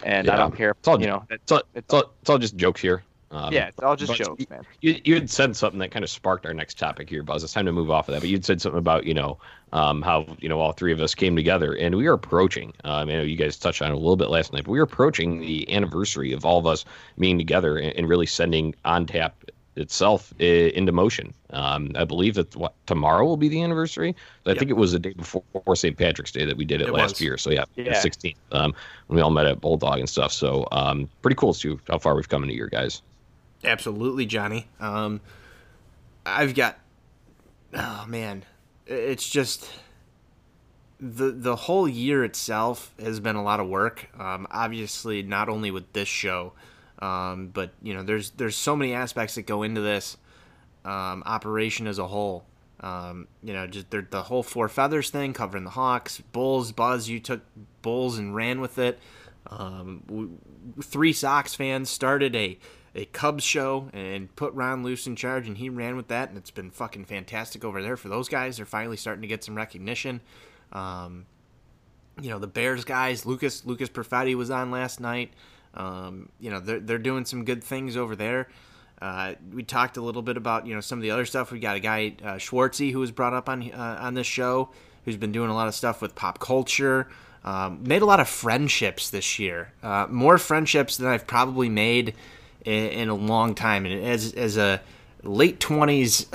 And 0.02 0.28
I 0.28 0.36
don't 0.36 0.54
care. 0.54 0.74
It's 0.78 0.88
all- 0.88 1.00
you 1.00 1.06
know, 1.06 1.24
It's 1.30 1.50
all, 1.50 1.62
it's 1.74 1.92
all, 1.94 2.12
it's 2.20 2.30
all 2.30 2.38
just 2.38 2.56
jokes 2.56 2.80
here. 2.80 3.02
Um, 3.30 3.52
yeah, 3.52 3.68
it's 3.68 3.82
all 3.82 3.96
just 3.96 4.14
jokes, 4.14 4.48
man. 4.48 4.64
You, 4.80 5.00
you 5.04 5.14
had 5.14 5.28
said 5.28 5.54
something 5.56 5.78
that 5.80 5.90
kind 5.90 6.02
of 6.02 6.10
sparked 6.10 6.46
our 6.46 6.54
next 6.54 6.78
topic 6.78 7.10
here, 7.10 7.22
Buzz. 7.22 7.44
It's 7.44 7.52
time 7.52 7.66
to 7.66 7.72
move 7.72 7.90
off 7.90 8.08
of 8.08 8.14
that. 8.14 8.20
But 8.20 8.28
you'd 8.30 8.44
said 8.44 8.60
something 8.60 8.78
about, 8.78 9.04
you 9.04 9.12
know, 9.12 9.38
um, 9.72 10.02
how, 10.02 10.26
you 10.40 10.48
know, 10.48 10.60
all 10.60 10.72
three 10.72 10.92
of 10.92 11.00
us 11.00 11.14
came 11.14 11.36
together 11.36 11.74
and 11.74 11.94
we 11.96 12.06
are 12.06 12.14
approaching, 12.14 12.72
um, 12.84 13.08
I 13.08 13.12
know 13.12 13.22
you 13.22 13.36
guys 13.36 13.56
touched 13.58 13.82
on 13.82 13.90
it 13.90 13.94
a 13.94 13.98
little 13.98 14.16
bit 14.16 14.30
last 14.30 14.52
night, 14.52 14.64
but 14.64 14.70
we 14.70 14.78
are 14.78 14.84
approaching 14.84 15.40
the 15.40 15.70
anniversary 15.74 16.32
of 16.32 16.44
all 16.44 16.58
of 16.58 16.66
us 16.66 16.84
being 17.18 17.38
together 17.38 17.76
and, 17.76 17.94
and 17.96 18.08
really 18.08 18.26
sending 18.26 18.74
On 18.84 19.04
Tap 19.06 19.44
itself 19.76 20.32
i- 20.40 20.42
into 20.74 20.90
motion. 20.90 21.32
Um, 21.50 21.92
I 21.94 22.04
believe 22.04 22.34
that 22.34 22.56
what 22.56 22.74
tomorrow 22.86 23.24
will 23.24 23.36
be 23.36 23.48
the 23.48 23.62
anniversary. 23.62 24.16
I 24.44 24.50
Yep. 24.50 24.58
think 24.58 24.70
it 24.70 24.76
was 24.76 24.90
the 24.92 24.98
day 24.98 25.12
before 25.12 25.44
St. 25.76 25.96
Patrick's 25.96 26.32
Day 26.32 26.44
that 26.44 26.56
we 26.56 26.64
did 26.64 26.80
it, 26.80 26.88
It 26.88 26.92
last 26.92 27.12
was. 27.12 27.20
year. 27.20 27.36
So 27.36 27.50
yeah, 27.50 27.64
Yeah. 27.76 27.84
the 27.84 27.94
16th, 28.08 28.36
um, 28.50 28.74
when 29.06 29.16
we 29.16 29.22
all 29.22 29.30
met 29.30 29.46
at 29.46 29.60
Bulldog 29.60 30.00
and 30.00 30.08
stuff. 30.08 30.32
So 30.32 30.66
um, 30.72 31.08
pretty 31.22 31.36
cool 31.36 31.54
too 31.54 31.78
how 31.88 31.98
far 31.98 32.16
we've 32.16 32.28
come 32.28 32.42
in 32.42 32.50
a 32.50 32.52
year, 32.54 32.66
guys. 32.68 33.02
Absolutely, 33.64 34.26
Johnny. 34.26 34.66
Um, 34.80 35.20
I've 36.26 36.54
got. 36.54 36.78
Oh 37.74 38.04
man, 38.08 38.44
it's 38.88 39.28
just 39.28 39.70
the 41.00 41.30
the 41.30 41.54
whole 41.54 41.88
year 41.88 42.24
itself 42.24 42.92
has 42.98 43.20
been 43.20 43.36
a 43.36 43.42
lot 43.42 43.60
of 43.60 43.68
work. 43.68 44.08
Um, 44.18 44.46
obviously, 44.50 45.22
not 45.22 45.48
only 45.48 45.70
with 45.70 45.92
this 45.92 46.08
show, 46.08 46.54
um, 47.00 47.48
but 47.48 47.72
you 47.82 47.94
know, 47.94 48.02
there's 48.02 48.30
there's 48.30 48.56
so 48.56 48.74
many 48.74 48.94
aspects 48.94 49.36
that 49.36 49.42
go 49.42 49.62
into 49.62 49.80
this 49.80 50.16
um, 50.84 51.22
operation 51.26 51.86
as 51.86 51.98
a 51.98 52.06
whole. 52.06 52.44
Um, 52.80 53.26
you 53.42 53.52
know, 53.52 53.66
just 53.66 53.90
the, 53.90 54.22
whole 54.22 54.44
four 54.44 54.68
feathers 54.68 55.10
thing, 55.10 55.32
covering 55.32 55.64
the 55.64 55.70
Hawks, 55.70 56.20
Bulls. 56.32 56.70
Buzz, 56.70 57.08
you 57.08 57.18
took 57.18 57.40
Bulls 57.82 58.18
and 58.18 58.32
ran 58.34 58.60
with 58.60 58.78
it. 58.78 59.00
Um, 59.50 60.04
we, 60.08 60.28
three 60.82 61.12
Sox 61.12 61.56
fans 61.56 61.90
started 61.90 62.36
a 62.36 62.56
a 62.94 63.04
Cubs 63.06 63.44
show 63.44 63.88
and 63.92 64.34
put 64.36 64.52
Ron 64.54 64.82
Luce 64.82 65.06
in 65.06 65.16
charge, 65.16 65.46
and 65.46 65.56
he 65.58 65.68
ran 65.68 65.96
with 65.96 66.08
that, 66.08 66.28
and 66.28 66.38
it's 66.38 66.50
been 66.50 66.70
fucking 66.70 67.04
fantastic 67.04 67.64
over 67.64 67.82
there 67.82 67.96
for 67.96 68.08
those 68.08 68.28
guys. 68.28 68.56
They're 68.56 68.66
finally 68.66 68.96
starting 68.96 69.22
to 69.22 69.28
get 69.28 69.44
some 69.44 69.54
recognition. 69.54 70.20
Um, 70.72 71.26
you 72.20 72.30
know, 72.30 72.38
the 72.38 72.46
Bears 72.46 72.84
guys, 72.84 73.24
Lucas 73.24 73.64
Lucas 73.64 73.88
Perfetti 73.88 74.34
was 74.34 74.50
on 74.50 74.70
last 74.70 75.00
night. 75.00 75.32
Um, 75.74 76.30
you 76.40 76.50
know, 76.50 76.60
they're 76.60 76.80
they're 76.80 76.98
doing 76.98 77.24
some 77.24 77.44
good 77.44 77.62
things 77.62 77.96
over 77.96 78.16
there. 78.16 78.48
Uh, 79.00 79.34
we 79.52 79.62
talked 79.62 79.96
a 79.96 80.00
little 80.00 80.22
bit 80.22 80.36
about 80.36 80.66
you 80.66 80.74
know 80.74 80.80
some 80.80 80.98
of 80.98 81.02
the 81.02 81.10
other 81.10 81.24
stuff. 81.24 81.52
We 81.52 81.60
got 81.60 81.76
a 81.76 81.80
guy 81.80 82.16
uh, 82.22 82.34
Schwartzy 82.34 82.92
who 82.92 82.98
was 82.98 83.12
brought 83.12 83.34
up 83.34 83.48
on 83.48 83.70
uh, 83.70 83.98
on 84.00 84.14
this 84.14 84.26
show, 84.26 84.70
who's 85.04 85.16
been 85.16 85.32
doing 85.32 85.50
a 85.50 85.54
lot 85.54 85.68
of 85.68 85.74
stuff 85.74 86.02
with 86.02 86.14
pop 86.14 86.40
culture. 86.40 87.08
Um, 87.44 87.84
made 87.84 88.02
a 88.02 88.04
lot 88.04 88.18
of 88.18 88.28
friendships 88.28 89.10
this 89.10 89.38
year, 89.38 89.72
uh, 89.82 90.08
more 90.10 90.38
friendships 90.38 90.96
than 90.96 91.06
I've 91.06 91.26
probably 91.26 91.68
made 91.68 92.14
in, 92.64 92.84
in 92.90 93.08
a 93.08 93.14
long 93.14 93.54
time. 93.54 93.86
And 93.86 94.04
as 94.04 94.32
as 94.34 94.56
a 94.56 94.80
late 95.22 95.60
twenties 95.60 96.26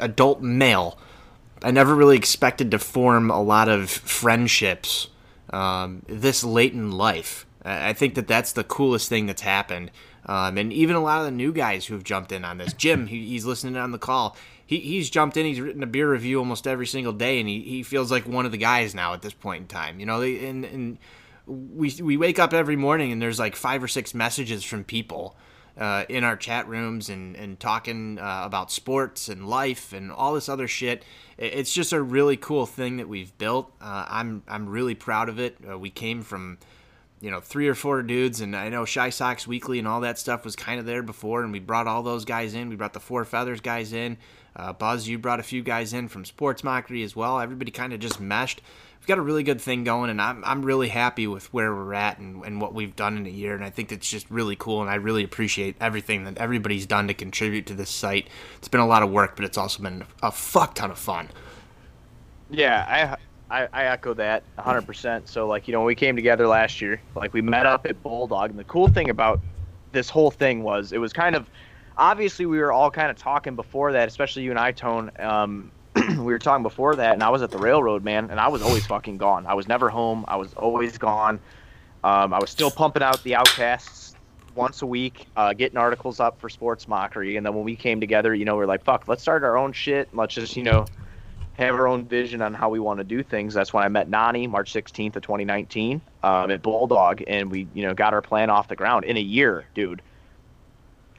adult 0.00 0.42
male, 0.42 0.98
I 1.62 1.70
never 1.70 1.94
really 1.94 2.16
expected 2.16 2.70
to 2.70 2.78
form 2.78 3.30
a 3.30 3.42
lot 3.42 3.68
of 3.68 3.90
friendships 3.90 5.08
um, 5.50 6.02
this 6.06 6.44
late 6.44 6.72
in 6.72 6.92
life. 6.92 7.46
I 7.64 7.92
think 7.92 8.14
that 8.14 8.28
that's 8.28 8.52
the 8.52 8.64
coolest 8.64 9.08
thing 9.08 9.26
that's 9.26 9.42
happened. 9.42 9.90
Um, 10.26 10.58
and 10.58 10.72
even 10.72 10.94
a 10.94 11.00
lot 11.00 11.20
of 11.20 11.24
the 11.24 11.30
new 11.30 11.52
guys 11.52 11.86
who 11.86 11.94
have 11.94 12.04
jumped 12.04 12.32
in 12.32 12.44
on 12.44 12.58
this. 12.58 12.72
Jim, 12.72 13.06
he, 13.06 13.26
he's 13.26 13.44
listening 13.44 13.76
on 13.76 13.92
the 13.92 13.98
call. 13.98 14.36
He, 14.64 14.78
he's 14.80 15.08
jumped 15.10 15.36
in. 15.36 15.46
He's 15.46 15.60
written 15.60 15.82
a 15.82 15.86
beer 15.86 16.10
review 16.10 16.38
almost 16.38 16.66
every 16.66 16.86
single 16.86 17.12
day, 17.12 17.40
and 17.40 17.48
he, 17.48 17.60
he 17.62 17.82
feels 17.82 18.10
like 18.10 18.26
one 18.26 18.44
of 18.46 18.52
the 18.52 18.58
guys 18.58 18.94
now 18.94 19.14
at 19.14 19.22
this 19.22 19.32
point 19.32 19.62
in 19.62 19.66
time. 19.68 20.00
You 20.00 20.06
know, 20.06 20.22
and, 20.22 20.64
and 20.64 20.98
we, 21.46 21.94
we 22.00 22.16
wake 22.16 22.38
up 22.38 22.52
every 22.52 22.76
morning 22.76 23.10
and 23.10 23.20
there's 23.20 23.38
like 23.38 23.56
five 23.56 23.82
or 23.82 23.88
six 23.88 24.14
messages 24.14 24.64
from 24.64 24.84
people 24.84 25.36
uh, 25.78 26.04
in 26.08 26.24
our 26.24 26.36
chat 26.36 26.66
rooms 26.68 27.08
and, 27.08 27.36
and 27.36 27.58
talking 27.60 28.18
uh, 28.18 28.42
about 28.44 28.70
sports 28.72 29.28
and 29.28 29.48
life 29.48 29.92
and 29.92 30.10
all 30.10 30.34
this 30.34 30.48
other 30.48 30.66
shit. 30.66 31.04
It's 31.38 31.72
just 31.72 31.92
a 31.92 32.02
really 32.02 32.36
cool 32.36 32.66
thing 32.66 32.96
that 32.96 33.08
we've 33.08 33.36
built. 33.38 33.72
Uh, 33.80 34.04
I'm 34.08 34.42
I'm 34.48 34.68
really 34.68 34.96
proud 34.96 35.28
of 35.28 35.38
it. 35.38 35.56
Uh, 35.68 35.78
we 35.78 35.90
came 35.90 36.22
from 36.22 36.58
you 37.20 37.30
know 37.30 37.40
three 37.40 37.68
or 37.68 37.76
four 37.76 38.02
dudes, 38.02 38.40
and 38.40 38.56
I 38.56 38.68
know 38.68 38.84
Chi 38.84 39.10
Sox 39.10 39.46
Weekly 39.46 39.78
and 39.78 39.86
all 39.86 40.00
that 40.00 40.18
stuff 40.18 40.44
was 40.44 40.56
kind 40.56 40.80
of 40.80 40.86
there 40.86 41.02
before, 41.02 41.42
and 41.44 41.52
we 41.52 41.60
brought 41.60 41.86
all 41.86 42.02
those 42.02 42.24
guys 42.24 42.54
in. 42.54 42.68
We 42.68 42.76
brought 42.76 42.92
the 42.92 43.00
Four 43.00 43.24
Feathers 43.24 43.60
guys 43.60 43.92
in. 43.92 44.18
Uh, 44.56 44.72
Buzz, 44.72 45.06
you 45.06 45.18
brought 45.18 45.38
a 45.38 45.44
few 45.44 45.62
guys 45.62 45.92
in 45.92 46.08
from 46.08 46.24
Sports 46.24 46.64
Mockery 46.64 47.04
as 47.04 47.14
well. 47.14 47.38
Everybody 47.38 47.70
kind 47.70 47.92
of 47.92 48.00
just 48.00 48.18
meshed. 48.18 48.60
Got 49.08 49.16
a 49.16 49.22
really 49.22 49.42
good 49.42 49.60
thing 49.60 49.84
going, 49.84 50.10
and 50.10 50.20
I'm, 50.20 50.44
I'm 50.44 50.62
really 50.62 50.88
happy 50.88 51.26
with 51.26 51.50
where 51.52 51.74
we're 51.74 51.94
at 51.94 52.18
and, 52.18 52.44
and 52.44 52.60
what 52.60 52.74
we've 52.74 52.94
done 52.94 53.16
in 53.16 53.26
a 53.26 53.30
year. 53.30 53.54
And 53.54 53.64
I 53.64 53.70
think 53.70 53.90
it's 53.90 54.08
just 54.08 54.30
really 54.30 54.54
cool, 54.54 54.82
and 54.82 54.90
I 54.90 54.96
really 54.96 55.24
appreciate 55.24 55.76
everything 55.80 56.24
that 56.24 56.36
everybody's 56.36 56.84
done 56.84 57.08
to 57.08 57.14
contribute 57.14 57.64
to 57.68 57.74
this 57.74 57.88
site. 57.88 58.28
It's 58.58 58.68
been 58.68 58.82
a 58.82 58.86
lot 58.86 59.02
of 59.02 59.10
work, 59.10 59.34
but 59.34 59.46
it's 59.46 59.56
also 59.56 59.82
been 59.82 60.04
a 60.22 60.30
fuck 60.30 60.74
ton 60.74 60.90
of 60.90 60.98
fun. 60.98 61.30
Yeah, 62.50 63.16
I, 63.50 63.62
I 63.62 63.68
I 63.72 63.84
echo 63.86 64.12
that 64.12 64.42
100%. 64.58 65.26
So 65.26 65.46
like, 65.46 65.66
you 65.68 65.72
know, 65.72 65.84
we 65.84 65.94
came 65.94 66.14
together 66.14 66.46
last 66.46 66.82
year, 66.82 67.00
like 67.14 67.32
we 67.32 67.40
met 67.40 67.64
up 67.64 67.86
at 67.86 68.02
Bulldog, 68.02 68.50
and 68.50 68.58
the 68.58 68.64
cool 68.64 68.88
thing 68.88 69.08
about 69.08 69.40
this 69.92 70.10
whole 70.10 70.30
thing 70.30 70.62
was 70.62 70.92
it 70.92 70.98
was 70.98 71.14
kind 71.14 71.34
of 71.34 71.48
obviously 71.96 72.44
we 72.44 72.58
were 72.58 72.72
all 72.72 72.90
kind 72.90 73.10
of 73.10 73.16
talking 73.16 73.56
before 73.56 73.92
that, 73.92 74.06
especially 74.06 74.42
you 74.42 74.50
and 74.50 74.58
I, 74.58 74.72
Tone. 74.72 75.10
Um, 75.18 75.72
we 76.18 76.32
were 76.32 76.38
talking 76.38 76.62
before 76.62 76.96
that, 76.96 77.14
and 77.14 77.22
I 77.22 77.30
was 77.30 77.42
at 77.42 77.50
the 77.50 77.58
railroad, 77.58 78.04
man, 78.04 78.30
and 78.30 78.40
I 78.40 78.48
was 78.48 78.62
always 78.62 78.86
fucking 78.86 79.18
gone. 79.18 79.46
I 79.46 79.54
was 79.54 79.68
never 79.68 79.88
home. 79.88 80.24
I 80.28 80.36
was 80.36 80.54
always 80.54 80.98
gone. 80.98 81.40
Um, 82.04 82.32
I 82.32 82.38
was 82.38 82.50
still 82.50 82.70
pumping 82.70 83.02
out 83.02 83.22
the 83.24 83.34
Outcasts 83.34 84.14
once 84.54 84.82
a 84.82 84.86
week, 84.86 85.26
uh, 85.36 85.52
getting 85.52 85.78
articles 85.78 86.20
up 86.20 86.40
for 86.40 86.48
Sports 86.48 86.88
Mockery, 86.88 87.36
and 87.36 87.46
then 87.46 87.54
when 87.54 87.64
we 87.64 87.76
came 87.76 88.00
together, 88.00 88.34
you 88.34 88.44
know, 88.44 88.56
we 88.56 88.64
are 88.64 88.66
like, 88.66 88.84
fuck, 88.84 89.08
let's 89.08 89.22
start 89.22 89.44
our 89.44 89.56
own 89.56 89.72
shit. 89.72 90.08
Let's 90.12 90.34
just, 90.34 90.56
you 90.56 90.64
know, 90.64 90.86
have 91.54 91.74
our 91.74 91.88
own 91.88 92.04
vision 92.04 92.40
on 92.40 92.54
how 92.54 92.68
we 92.68 92.78
want 92.78 92.98
to 92.98 93.04
do 93.04 93.22
things. 93.22 93.54
That's 93.54 93.72
when 93.72 93.82
I 93.82 93.88
met 93.88 94.08
Nani, 94.08 94.46
March 94.46 94.72
16th 94.72 95.16
of 95.16 95.22
2019, 95.22 96.00
um, 96.22 96.50
at 96.50 96.62
Bulldog, 96.62 97.22
and 97.26 97.50
we, 97.50 97.66
you 97.74 97.82
know, 97.82 97.94
got 97.94 98.14
our 98.14 98.22
plan 98.22 98.50
off 98.50 98.68
the 98.68 98.76
ground 98.76 99.04
in 99.04 99.16
a 99.16 99.20
year, 99.20 99.64
dude. 99.74 100.02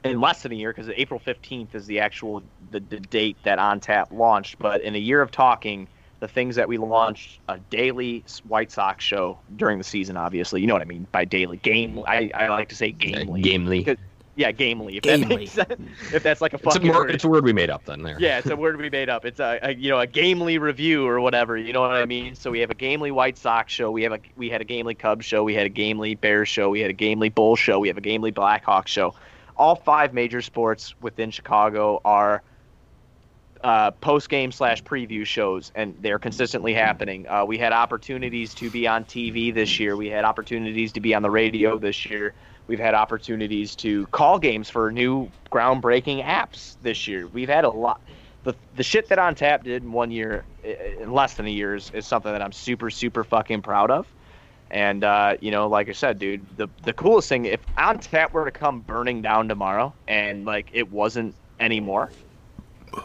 In 0.04 0.20
less 0.20 0.42
than 0.42 0.52
a 0.52 0.54
year, 0.54 0.72
because 0.72 0.90
April 0.96 1.20
15th 1.20 1.74
is 1.74 1.86
the 1.86 2.00
actual 2.00 2.42
the, 2.70 2.80
the 2.80 3.00
date 3.00 3.36
that 3.42 3.58
On 3.58 3.80
Tap 3.80 4.10
launched. 4.12 4.58
But 4.58 4.80
in 4.82 4.94
a 4.94 4.98
year 4.98 5.20
of 5.20 5.30
talking, 5.30 5.88
the 6.20 6.28
things 6.28 6.56
that 6.56 6.68
we 6.68 6.78
launched 6.78 7.40
a 7.48 7.58
daily 7.70 8.24
White 8.46 8.70
Sox 8.70 9.04
show 9.04 9.38
during 9.56 9.78
the 9.78 9.84
season, 9.84 10.16
obviously, 10.16 10.60
you 10.60 10.66
know 10.66 10.74
what 10.74 10.82
I 10.82 10.86
mean 10.86 11.06
by 11.12 11.24
daily 11.24 11.58
game. 11.58 12.02
I, 12.06 12.30
I 12.34 12.48
like 12.48 12.68
to 12.70 12.76
say 12.76 12.92
gamely. 12.92 13.42
Gamely. 13.42 13.78
Because- 13.80 13.98
yeah, 14.36 14.52
gamely. 14.52 14.96
If 14.96 15.02
Gamely. 15.02 15.26
that 15.26 15.38
makes 15.38 15.52
sense. 15.52 15.90
If 16.14 16.22
that's 16.22 16.40
like 16.40 16.54
a 16.54 16.56
It's 16.56 16.64
a, 16.64 16.70
fucking 16.70 16.90
word, 16.90 17.10
it's 17.10 17.24
a 17.24 17.28
word 17.28 17.44
we 17.44 17.52
made 17.52 17.68
up 17.68 17.84
then 17.84 18.02
there. 18.02 18.16
Yeah, 18.18 18.38
it's 18.38 18.48
a 18.48 18.56
word 18.56 18.78
we 18.78 18.88
made 18.88 19.10
up. 19.10 19.26
It's 19.26 19.38
a, 19.38 19.58
a 19.62 19.74
you 19.74 19.90
know 19.90 19.98
a 19.98 20.06
gamely 20.06 20.56
review 20.56 21.06
or 21.06 21.20
whatever. 21.20 21.58
You 21.58 21.74
know 21.74 21.82
what 21.82 21.90
I 21.90 22.06
mean? 22.06 22.34
So 22.34 22.50
we 22.50 22.60
have 22.60 22.70
a 22.70 22.74
gamely 22.74 23.10
White 23.10 23.36
Sox 23.36 23.70
show. 23.70 23.90
We 23.90 24.02
have 24.04 24.12
a 24.12 24.20
we 24.36 24.48
had 24.48 24.62
a 24.62 24.64
gamely 24.64 24.94
Cubs 24.94 25.26
show. 25.26 25.44
We 25.44 25.54
had 25.54 25.66
a 25.66 25.68
gamely 25.68 26.14
Bears 26.14 26.48
show. 26.48 26.70
We 26.70 26.80
had 26.80 26.90
a 26.90 26.94
gamely 26.94 27.28
Bull 27.28 27.54
show. 27.54 27.80
We 27.80 27.88
have 27.88 27.98
a 27.98 28.02
gamely 28.02 28.32
Blackhawks 28.32 28.88
show. 28.88 29.14
All 29.60 29.76
five 29.76 30.14
major 30.14 30.40
sports 30.40 30.94
within 31.02 31.30
Chicago 31.30 32.00
are 32.02 32.42
uh, 33.62 33.90
post 33.90 34.30
game 34.30 34.52
slash 34.52 34.82
preview 34.82 35.26
shows, 35.26 35.70
and 35.74 35.94
they're 36.00 36.18
consistently 36.18 36.72
happening. 36.72 37.28
Uh, 37.28 37.44
we 37.44 37.58
had 37.58 37.74
opportunities 37.74 38.54
to 38.54 38.70
be 38.70 38.88
on 38.88 39.04
TV 39.04 39.52
this 39.52 39.78
year. 39.78 39.96
We 39.96 40.08
had 40.08 40.24
opportunities 40.24 40.92
to 40.92 41.00
be 41.00 41.14
on 41.14 41.20
the 41.20 41.30
radio 41.30 41.76
this 41.76 42.06
year. 42.06 42.32
We've 42.68 42.78
had 42.78 42.94
opportunities 42.94 43.76
to 43.76 44.06
call 44.06 44.38
games 44.38 44.70
for 44.70 44.90
new 44.90 45.30
groundbreaking 45.52 46.24
apps 46.24 46.76
this 46.80 47.06
year. 47.06 47.26
We've 47.26 47.50
had 47.50 47.64
a 47.64 47.68
lot. 47.68 48.00
The, 48.44 48.54
the 48.76 48.82
shit 48.82 49.08
that 49.08 49.18
On 49.18 49.34
Tap 49.34 49.64
did 49.64 49.82
in 49.82 49.92
one 49.92 50.10
year, 50.10 50.46
in 50.64 51.12
less 51.12 51.34
than 51.34 51.44
a 51.46 51.50
year, 51.50 51.74
is, 51.74 51.90
is 51.90 52.06
something 52.06 52.32
that 52.32 52.40
I'm 52.40 52.52
super, 52.52 52.88
super 52.88 53.24
fucking 53.24 53.60
proud 53.60 53.90
of. 53.90 54.06
And, 54.70 55.02
uh, 55.02 55.36
you 55.40 55.50
know, 55.50 55.68
like 55.68 55.88
I 55.88 55.92
said, 55.92 56.18
dude, 56.18 56.46
the, 56.56 56.68
the 56.82 56.92
coolest 56.92 57.28
thing, 57.28 57.44
if 57.46 57.60
On 57.76 57.98
Tap 57.98 58.32
were 58.32 58.44
to 58.44 58.52
come 58.52 58.82
burning 58.82 59.22
down 59.22 59.48
tomorrow 59.48 59.96
and, 60.06 60.44
like, 60.44 60.70
it 60.72 60.90
wasn't 60.90 61.36
anymore, 61.58 62.12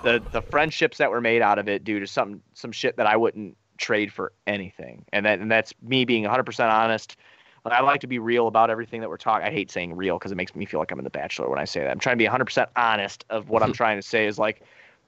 the 0.01 0.23
the 0.31 0.41
friendships 0.41 0.99
that 0.99 1.11
were 1.11 1.21
made 1.21 1.41
out 1.41 1.59
of 1.59 1.67
it, 1.67 1.83
dude, 1.83 2.03
is 2.03 2.11
some 2.11 2.41
some 2.53 2.71
shit 2.71 2.97
that 2.97 3.07
I 3.07 3.17
wouldn't 3.17 3.57
trade 3.77 4.13
for 4.13 4.33
anything. 4.47 5.05
And 5.11 5.25
that 5.25 5.39
and 5.39 5.51
that's 5.51 5.73
me 5.81 6.05
being 6.05 6.23
100% 6.23 6.71
honest. 6.71 7.17
I 7.65 7.81
like 7.81 8.01
to 8.01 8.07
be 8.07 8.19
real 8.19 8.47
about 8.47 8.69
everything 8.69 9.01
that 9.01 9.09
we're 9.09 9.17
talking. 9.17 9.47
I 9.47 9.49
hate 9.49 9.71
saying 9.71 9.95
real 9.95 10.19
because 10.19 10.31
it 10.31 10.35
makes 10.35 10.53
me 10.53 10.65
feel 10.65 10.79
like 10.79 10.91
I'm 10.91 10.99
in 10.99 11.03
The 11.03 11.09
Bachelor 11.09 11.49
when 11.49 11.57
I 11.57 11.65
say 11.65 11.79
that. 11.81 11.89
I'm 11.89 11.97
trying 11.97 12.15
to 12.15 12.23
be 12.23 12.29
100% 12.29 12.67
honest 12.75 13.25
of 13.31 13.49
what 13.49 13.63
I'm 13.63 13.73
trying 13.73 13.97
to 13.97 14.03
say. 14.03 14.27
Is 14.27 14.37
like 14.37 14.61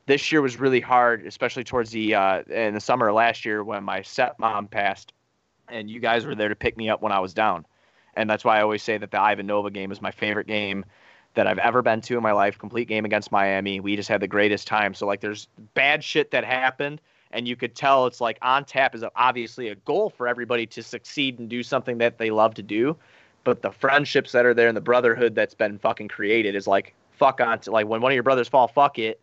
this 0.07 0.31
year 0.31 0.41
was 0.41 0.59
really 0.59 0.81
hard, 0.81 1.27
especially 1.27 1.63
towards 1.63 1.91
the 1.91 2.15
uh, 2.15 2.41
in 2.49 2.73
the 2.73 2.79
summer 2.79 3.09
of 3.09 3.15
last 3.15 3.45
year 3.45 3.63
when 3.63 3.83
my 3.83 3.99
stepmom 3.99 4.71
passed, 4.71 5.13
and 5.69 5.89
you 5.89 5.99
guys 5.99 6.25
were 6.25 6.35
there 6.35 6.49
to 6.49 6.55
pick 6.55 6.77
me 6.77 6.89
up 6.89 7.01
when 7.01 7.11
I 7.11 7.19
was 7.19 7.33
down. 7.33 7.65
And 8.15 8.29
that's 8.29 8.43
why 8.43 8.57
I 8.57 8.61
always 8.61 8.81
say 8.81 8.97
that 8.97 9.11
the 9.11 9.21
Ivan 9.21 9.45
Nova 9.45 9.69
game 9.69 9.91
is 9.91 10.01
my 10.01 10.11
favorite 10.11 10.47
game 10.47 10.85
that 11.35 11.45
I've 11.45 11.59
ever 11.59 11.81
been 11.83 12.01
to 12.01 12.17
in 12.17 12.23
my 12.23 12.31
life. 12.31 12.57
Complete 12.57 12.87
game 12.87 13.05
against 13.05 13.31
Miami. 13.31 13.79
We 13.79 13.95
just 13.95 14.09
had 14.09 14.21
the 14.21 14.27
greatest 14.27 14.67
time. 14.67 14.93
So 14.93 15.05
like, 15.05 15.21
there's 15.21 15.47
bad 15.75 16.03
shit 16.03 16.31
that 16.31 16.43
happened, 16.43 16.99
and 17.31 17.47
you 17.47 17.55
could 17.55 17.75
tell 17.75 18.07
it's 18.07 18.19
like 18.19 18.39
on 18.41 18.65
tap 18.65 18.95
is 18.95 19.03
obviously 19.15 19.67
a 19.69 19.75
goal 19.75 20.09
for 20.09 20.27
everybody 20.27 20.65
to 20.65 20.81
succeed 20.81 21.37
and 21.37 21.47
do 21.47 21.61
something 21.61 21.99
that 21.99 22.17
they 22.17 22.31
love 22.31 22.55
to 22.55 22.63
do. 22.63 22.97
But 23.43 23.61
the 23.61 23.71
friendships 23.71 24.31
that 24.31 24.45
are 24.45 24.53
there 24.53 24.67
and 24.67 24.75
the 24.75 24.81
brotherhood 24.81 25.35
that's 25.35 25.53
been 25.53 25.77
fucking 25.77 26.07
created 26.07 26.55
is 26.55 26.67
like 26.67 26.95
fuck 27.11 27.39
on 27.39 27.59
to 27.59 27.71
like 27.71 27.87
when 27.87 28.01
one 28.01 28.11
of 28.11 28.15
your 28.15 28.23
brothers 28.23 28.47
fall, 28.47 28.67
fuck 28.67 28.99
it. 28.99 29.19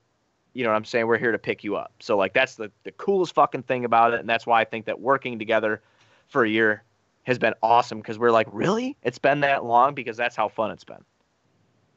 You 0.53 0.63
know 0.63 0.71
what 0.71 0.77
I'm 0.77 0.85
saying? 0.85 1.09
We're 1.09 1.19
here 1.19 1.33
to 1.33 1.39
pick 1.39 1.65
you 1.65 1.75
up. 1.77 1.93
So 1.99 2.17
like 2.17 2.33
that's 2.33 2.55
the 2.55 2.71
the 2.85 2.93
coolest 2.93 3.35
fucking 3.35 3.65
thing 3.65 3.85
about 3.85 4.15
it, 4.15 4.21
and 4.21 4.29
that's 4.29 4.47
why 4.47 4.61
I 4.61 4.65
think 4.65 4.87
that 4.87 5.01
working 5.01 5.39
together 5.39 5.83
for 6.29 6.45
a 6.45 6.49
year 6.49 6.85
has 7.25 7.39
been 7.39 7.55
awesome 7.63 7.99
because 7.99 8.19
we're 8.19 8.31
like, 8.31 8.47
really? 8.53 8.97
It's 9.03 9.19
been 9.19 9.41
that 9.41 9.65
long 9.65 9.95
because 9.95 10.17
that's 10.17 10.37
how 10.37 10.49
fun 10.49 10.71
it's 10.71 10.85
been. 10.85 11.05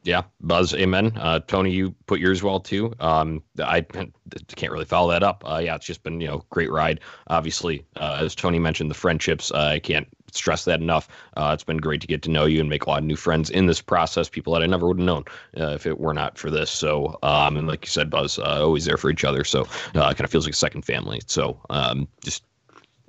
Yeah, 0.04 0.22
Buzz, 0.40 0.74
amen. 0.74 1.12
Uh, 1.16 1.40
Tony, 1.40 1.70
you 1.70 1.90
put 2.06 2.20
yours 2.20 2.42
well 2.42 2.60
too. 2.60 2.94
Um, 3.00 3.42
I 3.62 3.80
can't 4.56 4.72
really 4.72 4.84
follow 4.84 5.10
that 5.10 5.22
up. 5.22 5.42
Uh, 5.46 5.58
yeah, 5.58 5.74
it's 5.74 5.86
just 5.86 6.02
been 6.02 6.20
you 6.20 6.28
know 6.28 6.44
great 6.50 6.70
ride. 6.70 7.00
Obviously, 7.26 7.84
uh, 7.96 8.18
as 8.20 8.34
Tony 8.34 8.58
mentioned, 8.58 8.90
the 8.90 8.94
friendships. 8.94 9.50
Uh, 9.50 9.72
I 9.74 9.80
can't 9.80 10.08
stress 10.32 10.64
that 10.64 10.80
enough. 10.80 11.08
Uh, 11.36 11.50
it's 11.52 11.64
been 11.64 11.78
great 11.78 12.00
to 12.00 12.06
get 12.06 12.22
to 12.22 12.30
know 12.30 12.44
you 12.44 12.60
and 12.60 12.70
make 12.70 12.86
a 12.86 12.88
lot 12.88 13.00
of 13.00 13.04
new 13.04 13.16
friends 13.16 13.50
in 13.50 13.66
this 13.66 13.82
process. 13.82 14.28
People 14.28 14.52
that 14.54 14.62
I 14.62 14.66
never 14.66 14.86
would 14.86 14.98
have 14.98 15.06
known 15.06 15.24
uh, 15.58 15.74
if 15.74 15.84
it 15.84 15.98
were 15.98 16.14
not 16.14 16.38
for 16.38 16.50
this. 16.50 16.70
So, 16.70 17.18
um, 17.22 17.56
and 17.56 17.66
like 17.66 17.84
you 17.84 17.90
said, 17.90 18.08
Buzz, 18.08 18.38
always 18.38 18.84
there 18.84 18.96
for 18.96 19.10
each 19.10 19.24
other. 19.24 19.44
So, 19.44 19.62
it 19.62 19.94
kind 19.94 20.20
of 20.20 20.30
feels 20.30 20.46
like 20.46 20.54
a 20.54 20.56
second 20.56 20.86
family. 20.86 21.20
So, 21.26 21.60
um, 21.70 22.08
just 22.22 22.44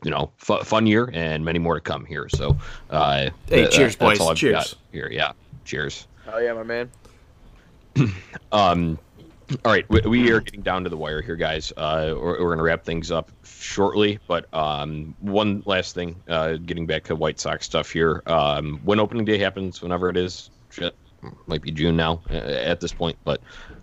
you 0.03 0.11
know, 0.11 0.31
f- 0.41 0.65
fun 0.65 0.87
year 0.87 1.09
and 1.13 1.43
many 1.43 1.59
more 1.59 1.75
to 1.75 1.81
come 1.81 2.05
here. 2.05 2.29
So, 2.29 2.57
uh, 2.89 3.29
hey, 3.47 3.67
cheers, 3.67 3.95
boys. 3.95 4.19
cheers. 4.35 4.75
here. 4.91 5.09
Yeah. 5.11 5.33
Cheers. 5.65 6.07
Oh 6.27 6.39
yeah, 6.39 6.53
my 6.53 6.63
man. 6.63 6.89
um, 8.51 8.97
all 9.65 9.71
right, 9.71 9.87
we, 9.89 10.01
we, 10.01 10.31
are 10.31 10.41
getting 10.41 10.61
down 10.61 10.83
to 10.83 10.89
the 10.89 10.97
wire 10.97 11.21
here, 11.21 11.35
guys. 11.35 11.73
Uh, 11.75 12.13
we're, 12.15 12.33
we're 12.33 12.47
going 12.49 12.57
to 12.59 12.63
wrap 12.63 12.83
things 12.83 13.09
up 13.09 13.31
shortly, 13.43 14.19
but 14.27 14.51
um, 14.53 15.15
one 15.21 15.63
last 15.65 15.95
thing, 15.95 16.15
uh, 16.27 16.53
getting 16.53 16.85
back 16.85 17.03
to 17.05 17.15
White 17.15 17.39
Sox 17.39 17.65
stuff 17.65 17.89
here. 17.91 18.21
Um, 18.27 18.79
when 18.83 18.99
opening 18.99 19.25
day 19.25 19.39
happens, 19.39 19.81
whenever 19.81 20.09
it 20.09 20.17
is, 20.17 20.51
shit, 20.69 20.95
might 21.47 21.61
be 21.61 21.71
June 21.71 21.95
now 21.95 22.21
uh, 22.29 22.35
at 22.35 22.79
this 22.79 22.93
point, 22.93 23.17
but 23.23 23.41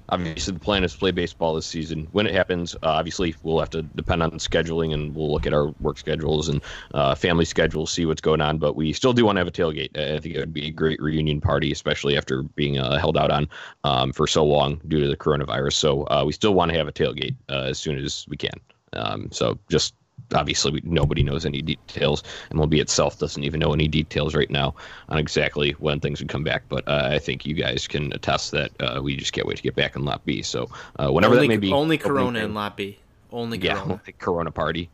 obviously 0.08 0.54
the 0.54 0.60
plan 0.60 0.84
is 0.84 0.92
to 0.92 0.98
play 0.98 1.10
baseball 1.10 1.54
this 1.54 1.66
season. 1.66 2.08
When 2.12 2.26
it 2.26 2.34
happens, 2.34 2.74
uh, 2.76 2.78
obviously 2.82 3.34
we'll 3.42 3.58
have 3.58 3.70
to 3.70 3.82
depend 3.82 4.22
on 4.22 4.30
scheduling 4.32 4.94
and 4.94 5.14
we'll 5.14 5.32
look 5.32 5.46
at 5.46 5.52
our 5.52 5.68
work 5.80 5.98
schedules 5.98 6.48
and 6.48 6.62
uh, 6.94 7.14
family 7.14 7.44
schedules, 7.44 7.90
see 7.90 8.06
what's 8.06 8.20
going 8.20 8.40
on. 8.40 8.58
But 8.58 8.76
we 8.76 8.92
still 8.92 9.12
do 9.12 9.24
want 9.24 9.36
to 9.36 9.40
have 9.40 9.48
a 9.48 9.52
tailgate. 9.52 9.96
I 9.96 10.20
think 10.20 10.34
it 10.34 10.38
would 10.40 10.52
be 10.52 10.66
a 10.66 10.70
great 10.70 11.00
reunion 11.00 11.40
party, 11.40 11.72
especially 11.72 12.16
after 12.16 12.42
being 12.42 12.78
uh, 12.78 12.98
held 12.98 13.16
out 13.16 13.30
on 13.30 13.48
um, 13.84 14.12
for 14.12 14.26
so 14.26 14.44
long 14.44 14.80
due 14.88 15.00
to 15.00 15.08
the 15.08 15.16
coronavirus. 15.16 15.74
So 15.74 16.04
uh, 16.04 16.22
we 16.26 16.32
still 16.32 16.54
want 16.54 16.70
to 16.70 16.78
have 16.78 16.88
a 16.88 16.92
tailgate 16.92 17.34
uh, 17.48 17.62
as 17.62 17.78
soon 17.78 17.98
as 17.98 18.26
we 18.28 18.36
can. 18.36 18.58
Um, 18.92 19.28
so 19.30 19.58
just 19.68 19.94
obviously 20.34 20.72
we, 20.72 20.80
nobody 20.84 21.22
knows 21.22 21.46
any 21.46 21.62
details, 21.62 22.22
and 22.50 22.58
MLB 22.58 22.80
itself 22.80 23.18
doesn't 23.18 23.42
even 23.44 23.60
know 23.60 23.72
any 23.72 23.88
details 23.88 24.34
right 24.34 24.50
now 24.50 24.74
on 25.08 25.18
exactly 25.18 25.72
when 25.72 26.00
things 26.00 26.20
would 26.20 26.28
come 26.28 26.44
back. 26.44 26.64
But 26.68 26.86
uh, 26.88 27.08
I 27.12 27.18
think 27.18 27.46
you 27.46 27.54
guys 27.54 27.86
can 27.86 28.12
attest 28.12 28.50
that 28.52 28.70
uh, 28.80 29.00
we 29.02 29.16
just 29.16 29.32
can't 29.32 29.46
wait 29.46 29.56
to 29.56 29.62
get 29.62 29.74
back 29.74 29.96
in 29.96 30.04
Lot 30.04 30.24
B. 30.24 30.42
So 30.42 30.68
uh, 30.98 31.10
whenever 31.10 31.34
only, 31.34 31.46
that 31.46 31.52
may 31.52 31.56
be, 31.58 31.72
only 31.72 31.98
Corona 31.98 32.40
in 32.40 32.54
Lot 32.54 32.76
B. 32.76 32.98
Only 33.32 33.58
Corona. 33.58 33.82
Only 33.82 34.14
Corona 34.18 34.50
party. 34.50 34.90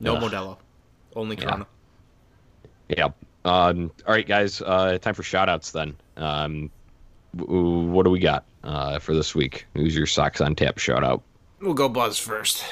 no 0.00 0.16
Modelo. 0.16 0.58
Only 1.14 1.36
Corona. 1.36 1.66
Yeah. 2.88 2.96
yeah. 2.98 3.08
Um, 3.44 3.90
all 4.06 4.14
right, 4.14 4.26
guys. 4.26 4.60
Uh, 4.60 4.98
time 4.98 5.14
for 5.14 5.22
shoutouts 5.22 5.72
then. 5.72 5.96
Um, 6.16 6.70
what 7.32 8.02
do 8.02 8.10
we 8.10 8.18
got 8.18 8.44
uh, 8.64 8.98
for 8.98 9.14
this 9.14 9.34
week? 9.34 9.66
Who's 9.74 9.96
your 9.96 10.06
Sox 10.06 10.40
on 10.40 10.54
Tap 10.54 10.78
shout 10.78 11.04
out? 11.04 11.22
We'll 11.60 11.74
go 11.74 11.90
Buzz 11.90 12.18
first. 12.18 12.64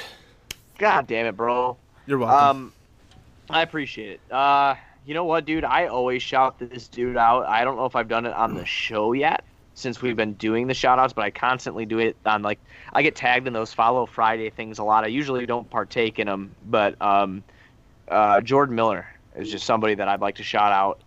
God 0.79 1.05
damn 1.05 1.27
it, 1.27 1.37
bro. 1.37 1.77
You're 2.07 2.17
welcome. 2.17 2.47
Um, 2.47 2.73
I 3.47 3.61
appreciate 3.61 4.13
it. 4.13 4.33
Uh, 4.33 4.75
you 5.05 5.13
know 5.13 5.25
what, 5.25 5.45
dude? 5.45 5.63
I 5.63 5.87
always 5.87 6.23
shout 6.23 6.57
this 6.57 6.87
dude 6.87 7.15
out. 7.15 7.45
I 7.45 7.63
don't 7.63 7.75
know 7.75 7.85
if 7.85 7.95
I've 7.95 8.07
done 8.07 8.25
it 8.25 8.33
on 8.33 8.55
the 8.55 8.65
show 8.65 9.13
yet 9.13 9.43
since 9.75 10.01
we've 10.01 10.15
been 10.15 10.33
doing 10.33 10.65
the 10.65 10.73
shout 10.73 10.97
outs, 10.97 11.13
but 11.13 11.23
I 11.23 11.29
constantly 11.29 11.85
do 11.85 11.99
it 11.99 12.17
on 12.25 12.41
like 12.41 12.59
I 12.91 13.03
get 13.03 13.15
tagged 13.15 13.45
in 13.45 13.53
those 13.53 13.73
follow 13.73 14.07
Friday 14.07 14.49
things 14.49 14.79
a 14.79 14.83
lot. 14.83 15.03
I 15.03 15.07
usually 15.07 15.45
don't 15.45 15.69
partake 15.69 16.17
in 16.17 16.25
them, 16.25 16.55
but 16.65 16.99
um, 16.99 17.43
uh, 18.07 18.41
Jordan 18.41 18.75
Miller 18.75 19.07
is 19.35 19.51
just 19.51 19.65
somebody 19.65 19.95
that 19.95 20.07
I'd 20.07 20.21
like 20.21 20.35
to 20.35 20.43
shout 20.43 20.71
out. 20.71 21.01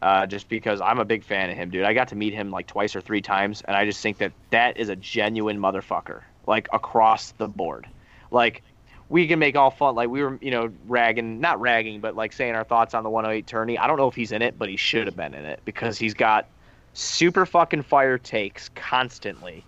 Uh, 0.00 0.24
just 0.26 0.48
because 0.48 0.80
I'm 0.80 1.00
a 1.00 1.04
big 1.04 1.24
fan 1.24 1.50
of 1.50 1.56
him, 1.56 1.70
dude. 1.70 1.82
I 1.82 1.92
got 1.92 2.08
to 2.08 2.14
meet 2.14 2.32
him 2.32 2.52
like 2.52 2.68
twice 2.68 2.94
or 2.94 3.00
three 3.00 3.20
times, 3.20 3.62
and 3.62 3.76
I 3.76 3.84
just 3.84 4.00
think 4.00 4.18
that 4.18 4.30
that 4.50 4.76
is 4.76 4.90
a 4.90 4.94
genuine 4.94 5.58
motherfucker 5.58 6.22
like 6.48 6.68
across 6.72 7.30
the 7.32 7.46
board. 7.46 7.86
Like 8.32 8.62
we 9.08 9.28
can 9.28 9.38
make 9.38 9.54
all 9.54 9.70
fun. 9.70 9.94
Like 9.94 10.08
we 10.08 10.22
were, 10.22 10.38
you 10.40 10.50
know, 10.50 10.72
ragging, 10.86 11.40
not 11.40 11.60
ragging, 11.60 12.00
but 12.00 12.16
like 12.16 12.32
saying 12.32 12.54
our 12.54 12.64
thoughts 12.64 12.94
on 12.94 13.04
the 13.04 13.10
108 13.10 13.46
tourney. 13.46 13.78
I 13.78 13.86
don't 13.86 13.98
know 13.98 14.08
if 14.08 14.14
he's 14.14 14.32
in 14.32 14.42
it, 14.42 14.58
but 14.58 14.68
he 14.68 14.76
should 14.76 15.06
have 15.06 15.16
been 15.16 15.34
in 15.34 15.44
it 15.44 15.60
because 15.64 15.98
he's 15.98 16.14
got 16.14 16.46
super 16.94 17.46
fucking 17.46 17.82
fire 17.82 18.18
takes 18.18 18.70
constantly. 18.70 19.64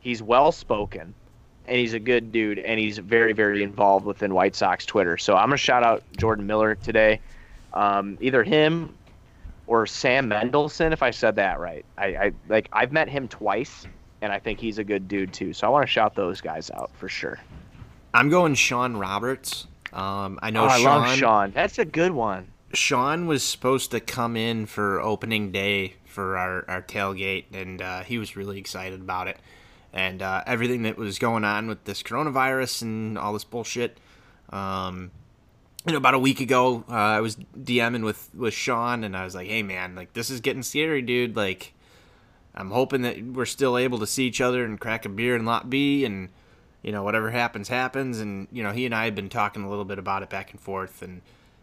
He's 0.00 0.22
well 0.22 0.50
spoken, 0.50 1.14
and 1.66 1.78
he's 1.78 1.94
a 1.94 2.00
good 2.00 2.32
dude, 2.32 2.58
and 2.58 2.78
he's 2.80 2.98
very, 2.98 3.32
very 3.32 3.62
involved 3.62 4.04
within 4.04 4.34
White 4.34 4.54
Sox 4.54 4.84
Twitter. 4.84 5.16
So 5.16 5.36
I'm 5.36 5.46
gonna 5.48 5.56
shout 5.56 5.82
out 5.82 6.02
Jordan 6.16 6.46
Miller 6.46 6.74
today. 6.74 7.20
Um, 7.72 8.18
either 8.20 8.42
him 8.44 8.94
or 9.66 9.86
Sam 9.86 10.28
Mendelson, 10.28 10.92
if 10.92 11.02
I 11.02 11.10
said 11.10 11.36
that 11.36 11.58
right. 11.58 11.84
I, 11.96 12.06
I 12.06 12.32
like 12.48 12.68
I've 12.72 12.92
met 12.92 13.08
him 13.08 13.28
twice 13.28 13.86
and 14.24 14.32
I 14.32 14.38
think 14.38 14.58
he's 14.58 14.78
a 14.78 14.84
good 14.84 15.06
dude 15.06 15.34
too. 15.34 15.52
So 15.52 15.66
I 15.66 15.70
want 15.70 15.82
to 15.82 15.86
shout 15.86 16.14
those 16.14 16.40
guys 16.40 16.70
out 16.70 16.90
for 16.96 17.08
sure. 17.08 17.38
I'm 18.14 18.30
going 18.30 18.54
Sean 18.54 18.96
Roberts. 18.96 19.66
Um, 19.92 20.38
I 20.42 20.50
know 20.50 20.64
oh, 20.64 20.68
I 20.68 20.80
Sean, 20.80 21.02
love 21.02 21.16
Sean. 21.16 21.52
That's 21.52 21.78
a 21.78 21.84
good 21.84 22.12
one. 22.12 22.48
Sean 22.72 23.26
was 23.26 23.44
supposed 23.44 23.90
to 23.90 24.00
come 24.00 24.36
in 24.36 24.64
for 24.66 25.00
opening 25.00 25.52
day 25.52 25.94
for 26.06 26.38
our, 26.38 26.64
our 26.68 26.82
tailgate, 26.82 27.44
and 27.52 27.82
uh, 27.82 28.02
he 28.02 28.18
was 28.18 28.34
really 28.34 28.58
excited 28.58 29.00
about 29.00 29.28
it. 29.28 29.36
And 29.92 30.22
uh, 30.22 30.42
everything 30.46 30.82
that 30.84 30.96
was 30.96 31.18
going 31.18 31.44
on 31.44 31.68
with 31.68 31.84
this 31.84 32.02
coronavirus 32.02 32.82
and 32.82 33.18
all 33.18 33.32
this 33.34 33.44
bullshit. 33.44 33.98
Um, 34.50 35.10
you 35.86 35.92
know, 35.92 35.98
about 35.98 36.14
a 36.14 36.18
week 36.18 36.40
ago, 36.40 36.82
uh, 36.88 36.94
I 36.94 37.20
was 37.20 37.36
DMing 37.36 38.04
with, 38.04 38.30
with 38.34 38.54
Sean, 38.54 39.04
and 39.04 39.14
I 39.14 39.24
was 39.24 39.34
like, 39.34 39.48
hey, 39.48 39.62
man, 39.62 39.94
like, 39.94 40.14
this 40.14 40.30
is 40.30 40.40
getting 40.40 40.62
scary, 40.62 41.02
dude. 41.02 41.36
Like, 41.36 41.73
I'm 42.54 42.70
hoping 42.70 43.02
that 43.02 43.22
we're 43.22 43.46
still 43.46 43.76
able 43.76 43.98
to 43.98 44.06
see 44.06 44.26
each 44.26 44.40
other 44.40 44.64
and 44.64 44.78
crack 44.78 45.04
a 45.04 45.08
beer 45.08 45.36
in 45.36 45.44
Lot 45.44 45.70
B, 45.70 46.04
and 46.04 46.28
you 46.82 46.92
know 46.92 47.02
whatever 47.02 47.30
happens 47.30 47.68
happens. 47.68 48.20
And 48.20 48.48
you 48.52 48.62
know 48.62 48.72
he 48.72 48.86
and 48.86 48.94
I 48.94 49.04
had 49.04 49.14
been 49.14 49.28
talking 49.28 49.64
a 49.64 49.68
little 49.68 49.84
bit 49.84 49.98
about 49.98 50.22
it 50.22 50.30
back 50.30 50.52
and 50.52 50.60
forth, 50.60 51.02
and 51.02 51.22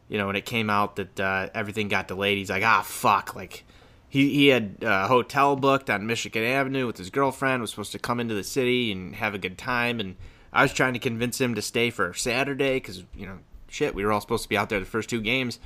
you 0.09 0.17
know 0.17 0.27
when 0.27 0.35
it 0.35 0.45
came 0.45 0.69
out 0.69 0.95
that 0.97 1.19
uh, 1.19 1.49
everything 1.53 1.87
got 1.87 2.07
delayed, 2.07 2.37
he's 2.37 2.49
like, 2.49 2.63
ah 2.63 2.81
fuck, 2.81 3.35
like 3.35 3.63
he 4.09 4.33
he 4.33 4.47
had 4.47 4.77
a 4.81 5.07
hotel 5.07 5.55
booked 5.55 5.89
on 5.89 6.05
Michigan 6.05 6.43
Avenue 6.43 6.87
with 6.87 6.97
his 6.97 7.09
girlfriend, 7.09 7.61
was 7.61 7.71
supposed 7.71 7.93
to 7.93 7.99
come 7.99 8.19
into 8.19 8.35
the 8.35 8.43
city 8.43 8.91
and 8.91 9.15
have 9.15 9.33
a 9.33 9.39
good 9.39 9.57
time, 9.57 9.99
and 9.99 10.15
I 10.51 10.63
was 10.63 10.73
trying 10.73 10.93
to 10.93 10.99
convince 10.99 11.39
him 11.39 11.55
to 11.55 11.61
stay 11.61 11.89
for 11.89 12.13
Saturday 12.13 12.75
because 12.75 13.03
you 13.15 13.25
know 13.25 13.39
shit, 13.71 13.95
we 13.95 14.05
were 14.05 14.11
all 14.11 14.21
supposed 14.21 14.43
to 14.43 14.49
be 14.49 14.57
out 14.57 14.69
there 14.69 14.79
the 14.79 14.85
first 14.85 15.09
two 15.09 15.21
games. 15.21 15.59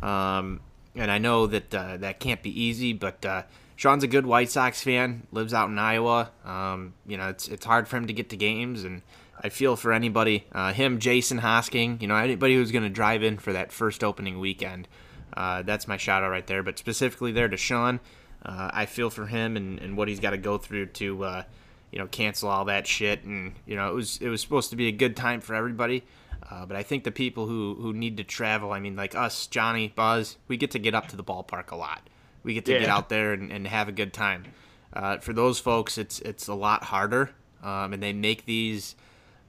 Um, 0.00 0.60
and 0.96 1.10
I 1.10 1.18
know 1.18 1.46
that 1.46 1.74
uh, 1.74 1.98
that 1.98 2.18
can't 2.18 2.42
be 2.42 2.60
easy, 2.60 2.92
but 2.92 3.24
uh, 3.24 3.42
Sean's 3.80 4.04
a 4.04 4.08
good 4.08 4.26
White 4.26 4.50
Sox 4.50 4.82
fan, 4.82 5.26
lives 5.32 5.54
out 5.54 5.70
in 5.70 5.78
Iowa. 5.78 6.32
Um, 6.44 6.92
you 7.06 7.16
know, 7.16 7.30
it's 7.30 7.48
it's 7.48 7.64
hard 7.64 7.88
for 7.88 7.96
him 7.96 8.08
to 8.08 8.12
get 8.12 8.28
to 8.28 8.36
games, 8.36 8.84
and 8.84 9.00
I 9.40 9.48
feel 9.48 9.74
for 9.74 9.94
anybody, 9.94 10.44
uh, 10.52 10.74
him, 10.74 10.98
Jason 10.98 11.40
Hosking, 11.40 12.02
you 12.02 12.06
know, 12.06 12.16
anybody 12.16 12.56
who's 12.56 12.72
going 12.72 12.82
to 12.82 12.90
drive 12.90 13.22
in 13.22 13.38
for 13.38 13.54
that 13.54 13.72
first 13.72 14.04
opening 14.04 14.38
weekend. 14.38 14.86
Uh, 15.34 15.62
that's 15.62 15.88
my 15.88 15.96
shout 15.96 16.22
out 16.22 16.28
right 16.28 16.46
there. 16.46 16.62
But 16.62 16.78
specifically 16.78 17.32
there 17.32 17.48
to 17.48 17.56
Sean, 17.56 18.00
uh, 18.44 18.70
I 18.70 18.84
feel 18.84 19.08
for 19.08 19.24
him 19.24 19.56
and, 19.56 19.78
and 19.78 19.96
what 19.96 20.08
he's 20.08 20.20
got 20.20 20.32
to 20.32 20.36
go 20.36 20.58
through 20.58 20.84
to, 20.86 21.24
uh, 21.24 21.42
you 21.90 21.98
know, 21.98 22.06
cancel 22.06 22.50
all 22.50 22.66
that 22.66 22.86
shit. 22.86 23.24
And 23.24 23.54
you 23.64 23.76
know, 23.76 23.88
it 23.88 23.94
was 23.94 24.18
it 24.18 24.28
was 24.28 24.42
supposed 24.42 24.68
to 24.68 24.76
be 24.76 24.88
a 24.88 24.92
good 24.92 25.16
time 25.16 25.40
for 25.40 25.54
everybody. 25.54 26.04
Uh, 26.50 26.66
but 26.66 26.76
I 26.76 26.82
think 26.82 27.04
the 27.04 27.12
people 27.12 27.46
who, 27.46 27.76
who 27.80 27.94
need 27.94 28.18
to 28.18 28.24
travel, 28.24 28.72
I 28.72 28.80
mean, 28.80 28.94
like 28.94 29.14
us, 29.14 29.46
Johnny, 29.46 29.88
Buzz, 29.88 30.36
we 30.48 30.58
get 30.58 30.72
to 30.72 30.78
get 30.78 30.94
up 30.94 31.08
to 31.08 31.16
the 31.16 31.24
ballpark 31.24 31.70
a 31.70 31.76
lot. 31.76 32.10
We 32.42 32.54
get 32.54 32.64
to 32.66 32.72
yeah. 32.72 32.80
get 32.80 32.88
out 32.88 33.08
there 33.08 33.32
and, 33.32 33.50
and 33.52 33.66
have 33.66 33.88
a 33.88 33.92
good 33.92 34.12
time. 34.12 34.44
uh, 34.92 35.18
for 35.18 35.32
those 35.32 35.58
folks, 35.58 35.98
it's 35.98 36.20
it's 36.20 36.48
a 36.48 36.54
lot 36.54 36.84
harder, 36.84 37.30
um, 37.62 37.92
and 37.92 38.02
they 38.02 38.12
make 38.12 38.44
these 38.46 38.96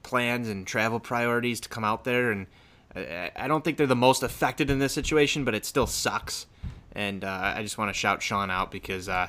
plans 0.02 0.48
and 0.48 0.66
travel 0.66 1.00
priorities 1.00 1.60
to 1.60 1.68
come 1.68 1.84
out 1.84 2.04
there. 2.04 2.30
And 2.30 2.46
I, 2.94 3.30
I 3.36 3.48
don't 3.48 3.64
think 3.64 3.76
they're 3.76 3.86
the 3.86 3.96
most 3.96 4.22
affected 4.22 4.70
in 4.70 4.78
this 4.78 4.92
situation, 4.92 5.44
but 5.44 5.54
it 5.54 5.64
still 5.64 5.86
sucks. 5.86 6.46
And 6.94 7.24
uh, 7.24 7.54
I 7.56 7.62
just 7.62 7.78
want 7.78 7.88
to 7.88 7.94
shout 7.94 8.22
Sean 8.22 8.50
out 8.50 8.70
because 8.70 9.08
uh, 9.08 9.28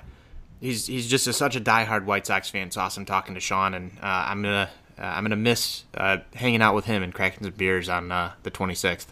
he's 0.60 0.88
he's 0.88 1.08
just 1.08 1.28
a, 1.28 1.34
such 1.34 1.56
a 1.56 1.62
diehard 1.62 2.06
White 2.06 2.28
Sox 2.28 2.50
fan. 2.50 2.68
It's 2.68 2.78
awesome 2.78 3.06
talking 3.06 3.36
to 3.36 3.40
Sean, 3.40 3.74
and 3.74 3.92
uh, 4.02 4.26
I'm 4.28 4.42
gonna 4.42 4.70
uh, 5.00 5.02
I'm 5.02 5.24
gonna 5.24 5.36
miss 5.36 5.86
uh, 5.96 6.18
hanging 6.36 6.62
out 6.62 6.76
with 6.76 6.86
him 6.86 7.02
and 7.02 7.14
cracking 7.14 7.44
some 7.44 7.54
beers 7.54 7.90
on 7.90 8.12
uh, 8.12 8.34
the 8.44 8.52
26th. 8.52 9.08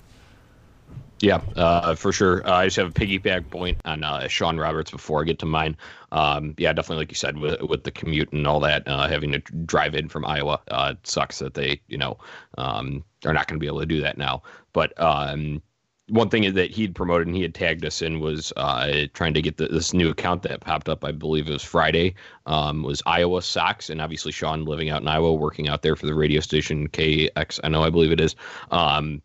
Yeah, 1.22 1.42
uh, 1.56 1.94
for 1.94 2.12
sure. 2.12 2.46
Uh, 2.48 2.54
I 2.54 2.66
just 2.66 2.78
have 2.78 2.88
a 2.88 2.92
piggyback 2.92 3.50
point 3.52 3.78
on 3.86 4.04
uh, 4.04 4.28
Sean 4.28 4.58
Roberts 4.58 4.90
before 4.90 5.22
I 5.22 5.26
get 5.26 5.38
to 5.40 5.46
mine. 5.46 5.78
Um, 6.12 6.56
yeah, 6.58 6.74
definitely, 6.74 7.04
like 7.04 7.12
you 7.12 7.16
said, 7.16 7.38
with, 7.38 7.62
with 7.62 7.84
the 7.84 7.92
commute 7.92 8.34
and 8.34 8.48
all 8.48 8.60
that, 8.62 8.88
uh, 8.88 9.08
having 9.08 9.32
to 9.34 9.40
drive 9.40 9.94
in 9.94 10.10
from 10.10 10.26
Iowa, 10.26 10.60
uh, 10.72 10.96
it 10.98 11.08
sucks 11.08 11.38
that 11.40 11.54
they, 11.54 11.80
you 11.88 11.98
know, 11.98 12.18
um, 12.58 13.04
are 13.24 13.34
not 13.34 13.48
going 13.48 13.60
to 13.60 13.64
be 13.64 13.68
able 13.68 13.82
to 13.82 13.86
do 13.86 14.02
that 14.02 14.18
now. 14.18 14.42
But 14.74 15.00
um, 15.00 15.62
one 16.10 16.30
thing 16.30 16.52
that 16.56 16.72
he'd 16.72 16.96
promoted 16.96 17.28
and 17.28 17.36
he 17.36 17.44
had 17.44 17.54
tagged 17.54 17.86
us 17.86 18.02
in 18.02 18.20
was 18.20 18.52
uh, 18.58 19.06
trying 19.14 19.36
to 19.36 19.44
get 19.44 19.58
the, 19.58 19.68
this 19.68 19.94
new 19.94 20.10
account 20.10 20.42
that 20.42 20.60
popped 20.62 20.90
up. 20.90 21.06
I 21.06 21.12
believe 21.12 21.48
it 21.48 21.54
was 21.54 21.64
Friday. 21.64 22.16
Um, 22.48 22.82
was 22.82 23.04
Iowa 23.06 23.44
Sox, 23.44 23.92
and 23.92 24.02
obviously 24.02 24.32
Sean 24.32 24.66
living 24.66 24.90
out 24.90 25.04
in 25.04 25.08
Iowa, 25.08 25.34
working 25.34 25.70
out 25.70 25.84
there 25.84 25.96
for 25.96 26.08
the 26.08 26.16
radio 26.16 26.42
station 26.42 26.88
KX. 26.90 27.60
I 27.64 27.70
know, 27.70 27.84
I 27.84 27.92
believe 27.92 28.12
it 28.12 28.20
is. 28.20 28.36
Um, 28.72 29.22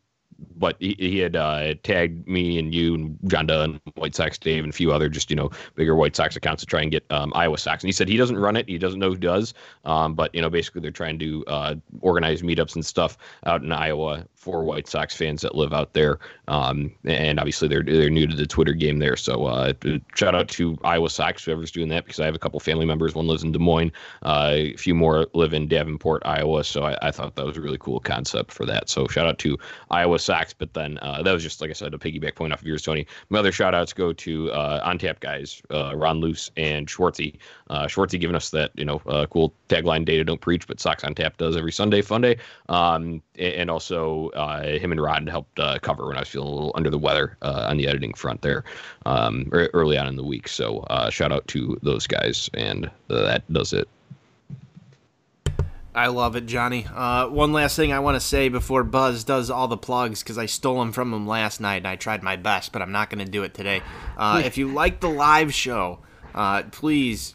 but 0.56 0.76
he, 0.80 0.94
he 0.98 1.18
had 1.18 1.36
uh, 1.36 1.74
tagged 1.82 2.26
me 2.26 2.58
and 2.58 2.74
you 2.74 2.94
and 2.94 3.18
John 3.26 3.46
Dunn, 3.46 3.80
White 3.94 4.14
Sox 4.14 4.38
Dave, 4.38 4.64
and 4.64 4.72
a 4.72 4.76
few 4.76 4.92
other 4.92 5.08
just 5.08 5.30
you 5.30 5.36
know 5.36 5.50
bigger 5.74 5.94
White 5.94 6.16
Sox 6.16 6.36
accounts 6.36 6.62
to 6.62 6.66
try 6.66 6.82
and 6.82 6.90
get 6.90 7.04
um, 7.10 7.32
Iowa 7.34 7.58
Sox. 7.58 7.82
And 7.82 7.88
he 7.88 7.92
said 7.92 8.08
he 8.08 8.16
doesn't 8.16 8.38
run 8.38 8.56
it, 8.56 8.68
he 8.68 8.78
doesn't 8.78 9.00
know 9.00 9.10
who 9.10 9.16
does, 9.16 9.54
um, 9.84 10.14
but 10.14 10.34
you 10.34 10.40
know 10.40 10.50
basically 10.50 10.80
they're 10.80 10.90
trying 10.90 11.18
to 11.18 11.44
uh, 11.46 11.74
organize 12.00 12.42
meetups 12.42 12.74
and 12.74 12.84
stuff 12.84 13.18
out 13.44 13.62
in 13.62 13.72
Iowa 13.72 14.26
for 14.46 14.62
White 14.62 14.86
Sox 14.86 15.12
fans 15.12 15.42
that 15.42 15.56
live 15.56 15.72
out 15.72 15.92
there. 15.92 16.20
Um, 16.46 16.92
and 17.04 17.40
obviously 17.40 17.66
they're 17.66 17.82
they're 17.82 18.08
new 18.08 18.28
to 18.28 18.36
the 18.36 18.46
Twitter 18.46 18.74
game 18.74 19.00
there. 19.00 19.16
So 19.16 19.44
uh, 19.44 19.72
shout 20.14 20.36
out 20.36 20.46
to 20.50 20.78
Iowa 20.84 21.10
Sox 21.10 21.44
whoever's 21.44 21.72
doing 21.72 21.88
that 21.88 22.04
because 22.04 22.20
I 22.20 22.26
have 22.26 22.36
a 22.36 22.38
couple 22.38 22.60
family 22.60 22.86
members. 22.86 23.16
One 23.16 23.26
lives 23.26 23.42
in 23.42 23.50
Des 23.50 23.58
Moines, 23.58 23.90
uh, 24.22 24.52
a 24.52 24.76
few 24.76 24.94
more 24.94 25.26
live 25.34 25.52
in 25.52 25.66
Davenport, 25.66 26.22
Iowa. 26.24 26.62
So 26.62 26.84
I, 26.84 26.96
I 27.02 27.10
thought 27.10 27.34
that 27.34 27.44
was 27.44 27.56
a 27.56 27.60
really 27.60 27.78
cool 27.78 27.98
concept 27.98 28.52
for 28.52 28.64
that. 28.66 28.88
So 28.88 29.08
shout 29.08 29.26
out 29.26 29.38
to 29.40 29.58
Iowa 29.90 30.20
Sox. 30.20 30.54
But 30.54 30.74
then 30.74 30.98
uh, 31.02 31.24
that 31.24 31.32
was 31.32 31.42
just 31.42 31.60
like 31.60 31.70
I 31.70 31.72
said, 31.72 31.92
a 31.92 31.98
piggyback 31.98 32.36
point 32.36 32.52
off 32.52 32.60
of 32.60 32.68
yours, 32.68 32.82
Tony. 32.82 33.04
My 33.30 33.40
other 33.40 33.50
shout 33.50 33.74
outs 33.74 33.92
go 33.92 34.12
to 34.12 34.52
uh, 34.52 34.80
on 34.84 34.98
tap 34.98 35.18
guys, 35.18 35.60
uh, 35.72 35.96
Ron 35.96 36.20
Luce 36.20 36.52
and 36.56 36.86
Schwartzy. 36.86 37.38
Uh, 37.68 37.86
Schwartzy 37.86 38.20
giving 38.20 38.36
us 38.36 38.50
that 38.50 38.70
you 38.76 38.84
know 38.84 39.00
cool 39.30 39.52
tagline, 39.68 40.04
"Data 40.04 40.22
don't 40.22 40.40
preach, 40.40 40.68
but 40.68 40.78
Sox 40.78 41.02
on 41.02 41.16
tap 41.16 41.36
does 41.36 41.56
every 41.56 41.72
Sunday, 41.72 42.00
fun 42.00 42.20
day." 42.20 42.36
Um, 42.68 43.22
and 43.36 43.70
also 43.70 44.30
uh, 44.36 44.62
him 44.62 44.92
and 44.92 45.00
Rod 45.00 45.28
helped 45.28 45.58
uh, 45.58 45.78
cover 45.80 46.06
when 46.06 46.16
I 46.16 46.20
was 46.20 46.28
feeling 46.28 46.48
a 46.48 46.52
little 46.52 46.72
under 46.74 46.90
the 46.90 46.98
weather 46.98 47.36
uh, 47.42 47.66
on 47.68 47.76
the 47.76 47.88
editing 47.88 48.14
front 48.14 48.42
there 48.42 48.64
um, 49.04 49.48
early 49.52 49.98
on 49.98 50.06
in 50.06 50.16
the 50.16 50.24
week. 50.24 50.48
So 50.48 50.80
uh, 50.90 51.10
shout 51.10 51.32
out 51.32 51.46
to 51.48 51.78
those 51.82 52.06
guys, 52.06 52.50
and 52.54 52.90
that 53.08 53.50
does 53.52 53.72
it. 53.72 53.88
I 55.94 56.08
love 56.08 56.36
it, 56.36 56.44
Johnny. 56.44 56.86
Uh, 56.94 57.28
one 57.28 57.54
last 57.54 57.74
thing 57.74 57.90
I 57.90 58.00
want 58.00 58.16
to 58.16 58.20
say 58.20 58.50
before 58.50 58.84
Buzz 58.84 59.24
does 59.24 59.50
all 59.50 59.66
the 59.66 59.78
plugs 59.78 60.22
because 60.22 60.36
I 60.36 60.44
stole 60.44 60.78
them 60.78 60.92
from 60.92 61.12
him 61.14 61.26
last 61.26 61.58
night 61.58 61.78
and 61.78 61.88
I 61.88 61.96
tried 61.96 62.22
my 62.22 62.36
best, 62.36 62.70
but 62.70 62.82
I'm 62.82 62.92
not 62.92 63.08
going 63.08 63.24
to 63.24 63.30
do 63.30 63.44
it 63.44 63.54
today. 63.54 63.80
Uh, 64.18 64.42
if 64.44 64.58
you 64.58 64.68
like 64.68 65.00
the 65.00 65.08
live 65.08 65.54
show, 65.54 66.00
uh, 66.34 66.64
please, 66.64 67.34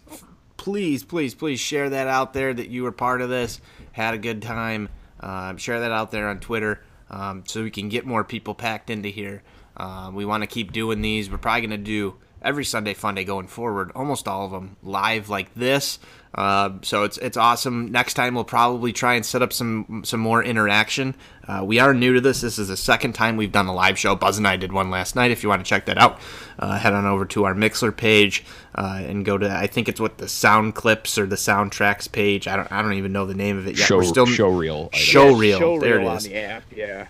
please, 0.57 1.03
please, 1.03 1.34
please 1.34 1.60
share 1.60 1.90
that 1.90 2.07
out 2.07 2.34
there 2.34 2.53
that 2.53 2.69
you 2.69 2.84
were 2.84 2.91
part 2.91 3.22
of 3.22 3.30
this, 3.30 3.60
had 3.94 4.14
a 4.14 4.19
good 4.19 4.44
time. 4.44 4.90
Uh, 5.19 5.56
share 5.57 5.80
that 5.80 5.91
out 5.91 6.11
there 6.11 6.30
on 6.30 6.40
Twitter 6.40 6.84
um, 7.11 7.43
so 7.45 7.61
we 7.61 7.69
can 7.69 7.89
get 7.89 8.05
more 8.05 8.23
people 8.23 8.55
packed 8.55 8.89
into 8.89 9.09
here. 9.09 9.43
Uh, 9.77 10.09
we 10.13 10.25
want 10.25 10.41
to 10.41 10.47
keep 10.47 10.71
doing 10.71 11.01
these. 11.01 11.29
We're 11.29 11.38
probably 11.38 11.67
going 11.67 11.71
to 11.71 11.85
do 11.85 12.15
every 12.41 12.65
Sunday 12.65 12.93
Funday 12.93 13.26
going 13.26 13.47
forward, 13.47 13.91
almost 13.95 14.27
all 14.27 14.45
of 14.45 14.51
them 14.51 14.77
live 14.84 15.30
like 15.30 15.53
this. 15.55 15.99
Uh, 16.34 16.72
so 16.81 17.03
it's 17.03 17.18
it's 17.18 17.35
awesome. 17.35 17.91
Next 17.91 18.13
time 18.13 18.35
we'll 18.35 18.45
probably 18.45 18.93
try 18.93 19.15
and 19.15 19.26
set 19.26 19.41
up 19.41 19.51
some 19.51 20.03
some 20.05 20.22
more 20.22 20.41
interaction. 20.41 21.13
Uh, 21.45 21.61
we 21.65 21.77
are 21.80 21.93
new 21.93 22.13
to 22.13 22.22
this. 22.22 22.39
This 22.39 22.57
is 22.57 22.69
the 22.69 22.77
second 22.77 23.13
time 23.13 23.35
we've 23.35 23.51
done 23.51 23.68
a 23.68 23.73
live 23.73 23.99
show. 23.99 24.15
Buzz 24.15 24.38
and 24.38 24.47
I 24.47 24.55
did 24.55 24.72
one 24.72 24.89
last 24.89 25.13
night. 25.13 25.31
If 25.31 25.43
you 25.43 25.49
want 25.49 25.63
to 25.65 25.68
check 25.69 25.85
that 25.88 25.97
out, 25.97 26.19
uh, 26.57 26.77
head 26.80 26.93
on 26.93 27.05
over 27.05 27.26
to 27.26 27.43
our 27.43 27.53
Mixlr 27.53 27.95
page 27.95 28.45
uh, 28.76 29.01
and 29.05 29.26
go 29.26 29.38
to 29.38 29.51
I 29.53 29.68
think 29.68 29.89
it's 29.89 29.99
what 29.99 30.19
the 30.19 30.30
sound 30.30 30.73
clips 30.73 31.18
or 31.18 31.26
the 31.26 31.35
soundtracks 31.35 32.09
page. 32.09 32.47
I 32.47 32.55
don't 32.55 32.72
I 32.72 32.81
don't 32.81 32.93
even 32.93 33.11
know 33.11 33.26
the 33.26 33.35
name 33.35 33.57
of 33.57 33.68
it 33.68 33.77
yet. 33.77 33.88
Show, 33.88 33.97
We're 33.97 34.03
still 34.05 34.26
show 34.26 34.47
reel. 34.49 34.89
Show 34.93 35.31
Yeah, 35.31 35.38
reel. 35.39 35.59
show 35.59 35.80
there 35.81 35.97
reel 35.97 36.07
it 36.07 36.11
on 36.15 36.23
the 36.23 36.35
app, 36.35 36.63
yeah. 36.73 37.07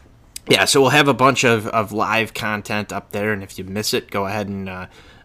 Yeah, 0.49 0.65
so 0.65 0.81
we'll 0.81 0.89
have 0.89 1.07
a 1.07 1.13
bunch 1.13 1.43
of, 1.43 1.67
of 1.67 1.91
live 1.91 2.33
content 2.33 2.91
up 2.91 3.11
there, 3.11 3.31
and 3.31 3.43
if 3.43 3.59
you 3.59 3.63
miss 3.63 3.93
it, 3.93 4.09
go 4.09 4.25
ahead 4.25 4.47
and 4.47 4.67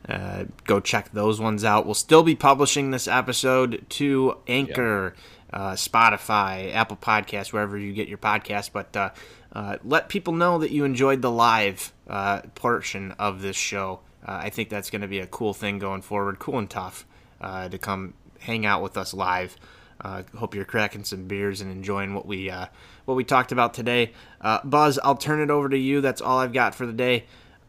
uh, 0.09 0.45
go 0.65 0.81
check 0.81 1.11
those 1.13 1.41
ones 1.41 1.65
out. 1.65 1.85
We'll 1.85 1.95
still 1.95 2.23
be 2.23 2.35
publishing 2.35 2.91
this 2.91 3.09
episode 3.09 3.85
to 3.91 4.37
Anchor, 4.47 5.15
uh, 5.53 5.73
Spotify, 5.73 6.73
Apple 6.75 6.97
Podcasts, 6.97 7.53
wherever 7.53 7.77
you 7.77 7.93
get 7.93 8.09
your 8.09 8.19
podcast. 8.19 8.71
But 8.73 8.97
uh, 8.97 9.11
uh, 9.53 9.79
let 9.85 10.09
people 10.09 10.33
know 10.33 10.59
that 10.59 10.71
you 10.71 10.85
enjoyed 10.85 11.23
the 11.23 11.31
live 11.31 11.93
uh, 12.09 12.43
portion 12.55 13.13
of 13.13 13.43
this 13.43 13.57
show. 13.57 14.01
Uh, 14.25 14.41
I 14.43 14.51
think 14.51 14.69
that's 14.69 14.91
going 14.91 15.03
to 15.03 15.09
be 15.09 15.21
a 15.21 15.27
cool 15.27 15.55
thing 15.55 15.79
going 15.79 16.03
forward, 16.03 16.39
cool 16.39 16.59
and 16.59 16.69
tough 16.69 17.07
uh, 17.41 17.69
to 17.69 17.79
come 17.79 18.15
hang 18.41 18.67
out 18.67 18.83
with 18.83 18.97
us 18.97 19.15
live. 19.15 19.57
Uh, 20.01 20.23
hope 20.37 20.55
you're 20.55 20.65
cracking 20.65 21.05
some 21.05 21.27
beers 21.27 21.61
and 21.61 21.73
enjoying 21.73 22.15
what 22.15 22.27
we 22.27 22.51
uh, 22.51 22.67
what 23.07 23.15
we 23.15 23.25
talked 23.25 23.51
about 23.51 23.73
today. 23.73 24.13
Uh, 24.41 24.61
Buzz, 24.63 24.99
I'll 25.03 25.17
turn 25.17 25.41
it 25.41 25.51
over 25.51 25.69
to 25.69 25.79
you. 25.79 26.01
That's 26.01 26.21
all 26.21 26.39
I've 26.39 26.53
got 26.53 26.75
for 26.75 26.85
the 26.87 26.93
day. 26.93 27.25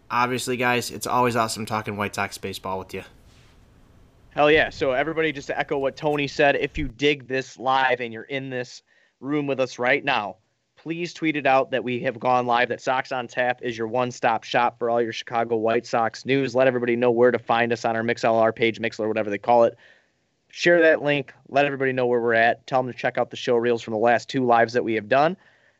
Obviously, 0.09 0.57
guys, 0.57 0.89
it's 0.89 1.07
always 1.07 1.35
awesome 1.35 1.65
talking 1.65 1.97
White 1.97 2.15
Sox 2.15 2.37
baseball 2.37 2.79
with 2.79 2.93
you. 2.93 3.03
Hell 4.29 4.51
yeah. 4.51 4.69
So 4.69 4.91
everybody 4.91 5.31
just 5.31 5.47
to 5.47 5.59
echo 5.59 5.77
what 5.77 5.95
Tony 5.95 6.27
said, 6.27 6.55
if 6.55 6.77
you 6.77 6.87
dig 6.87 7.27
this 7.27 7.57
live 7.57 7.99
and 7.99 8.13
you're 8.13 8.23
in 8.23 8.49
this 8.49 8.83
room 9.19 9.47
with 9.47 9.59
us 9.59 9.79
right 9.79 10.05
now, 10.05 10.37
please 10.75 11.13
tweet 11.13 11.35
it 11.35 11.47
out 11.47 11.71
that 11.71 11.83
we 11.83 11.99
have 12.01 12.19
gone 12.19 12.45
live, 12.45 12.69
that 12.69 12.79
Sox 12.79 13.11
on 13.11 13.27
Tap 13.27 13.61
is 13.63 13.77
your 13.77 13.87
one-stop 13.87 14.43
shop 14.43 14.77
for 14.77 14.89
all 14.89 15.01
your 15.01 15.11
Chicago 15.11 15.57
White 15.57 15.85
Sox 15.85 16.25
news. 16.25 16.55
Let 16.55 16.67
everybody 16.67 16.95
know 16.95 17.11
where 17.11 17.31
to 17.31 17.39
find 17.39 17.73
us 17.73 17.83
on 17.83 17.95
our 17.95 18.03
MixLR 18.03 18.55
page, 18.55 18.79
Mixler, 18.79 19.07
whatever 19.07 19.29
they 19.29 19.39
call 19.39 19.63
it. 19.63 19.75
Share 20.49 20.81
that 20.83 21.01
link. 21.01 21.33
Let 21.49 21.65
everybody 21.65 21.91
know 21.91 22.05
where 22.05 22.21
we're 22.21 22.33
at. 22.35 22.65
Tell 22.67 22.81
them 22.81 22.91
to 22.91 22.97
check 22.97 23.17
out 23.17 23.31
the 23.31 23.35
show 23.35 23.55
reels 23.55 23.81
from 23.81 23.93
the 23.93 23.99
last 23.99 24.29
two 24.29 24.45
lives 24.45 24.73
that 24.73 24.83
we 24.83 24.93
have 24.93 25.09
done. 25.09 25.35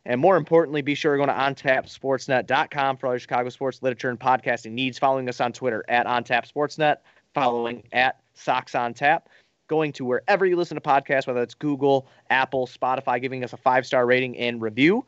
And 0.08 0.22
more 0.22 0.38
importantly, 0.38 0.82
be 0.82 0.96
sure 0.96 1.18
to 1.18 1.22
go 1.22 1.26
to 1.26 1.38
ontapsportsnet.com 1.38 2.98
for 2.98 3.08
all 3.08 3.14
your 3.14 3.20
Chicago 3.20 3.50
sports 3.50 3.84
literature 3.84 4.10
and 4.10 4.18
podcasting 4.18 4.72
needs. 4.72 4.98
Following 4.98 5.28
us 5.28 5.42
on 5.42 5.52
Twitter 5.52 5.84
at 5.90 6.08
ontapsportsnet, 6.08 6.98
following 7.34 7.84
at 7.92 8.22
Sox 8.34 8.74
on 8.74 8.94
Tap, 8.94 9.28
going 9.68 9.92
to 9.92 10.06
wherever 10.06 10.46
you 10.46 10.56
listen 10.56 10.76
to 10.76 10.82
podcasts, 10.82 11.28
whether 11.28 11.44
it's 11.44 11.54
Google, 11.54 12.08
Apple, 12.30 12.68
Spotify, 12.68 13.22
giving 13.22 13.44
us 13.44 13.52
a 13.52 13.58
five 13.58 13.86
star 13.86 14.06
rating 14.06 14.38
and 14.38 14.62
review. 14.62 15.06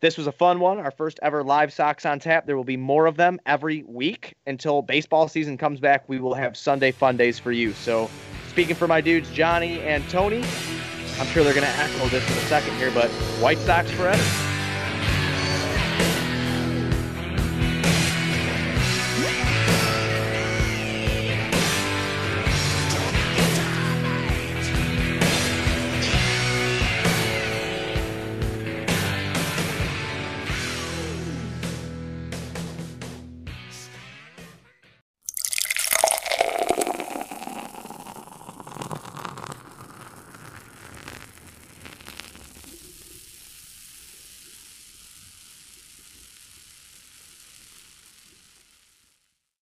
This 0.00 0.18
was 0.18 0.26
a 0.26 0.32
fun 0.32 0.58
one, 0.58 0.78
our 0.80 0.90
first 0.90 1.20
ever 1.22 1.44
live 1.44 1.72
Sox 1.72 2.04
on 2.04 2.18
Tap. 2.18 2.44
There 2.44 2.56
will 2.56 2.64
be 2.64 2.76
more 2.76 3.06
of 3.06 3.16
them 3.16 3.38
every 3.46 3.84
week 3.84 4.34
until 4.48 4.82
baseball 4.82 5.28
season 5.28 5.56
comes 5.56 5.78
back. 5.78 6.08
We 6.08 6.18
will 6.18 6.34
have 6.34 6.56
Sunday 6.56 6.90
fun 6.90 7.16
days 7.16 7.38
for 7.38 7.52
you. 7.52 7.72
So, 7.72 8.10
speaking 8.48 8.74
for 8.74 8.88
my 8.88 9.00
dudes, 9.00 9.30
Johnny 9.30 9.80
and 9.80 10.06
Tony, 10.10 10.42
I'm 11.18 11.26
sure 11.26 11.44
they're 11.44 11.54
going 11.54 11.66
to 11.66 11.78
echo 11.78 12.08
this 12.08 12.28
in 12.28 12.36
a 12.36 12.46
second 12.48 12.74
here, 12.76 12.90
but 12.90 13.08
White 13.40 13.58
Sox 13.58 13.90
forever. 13.92 14.53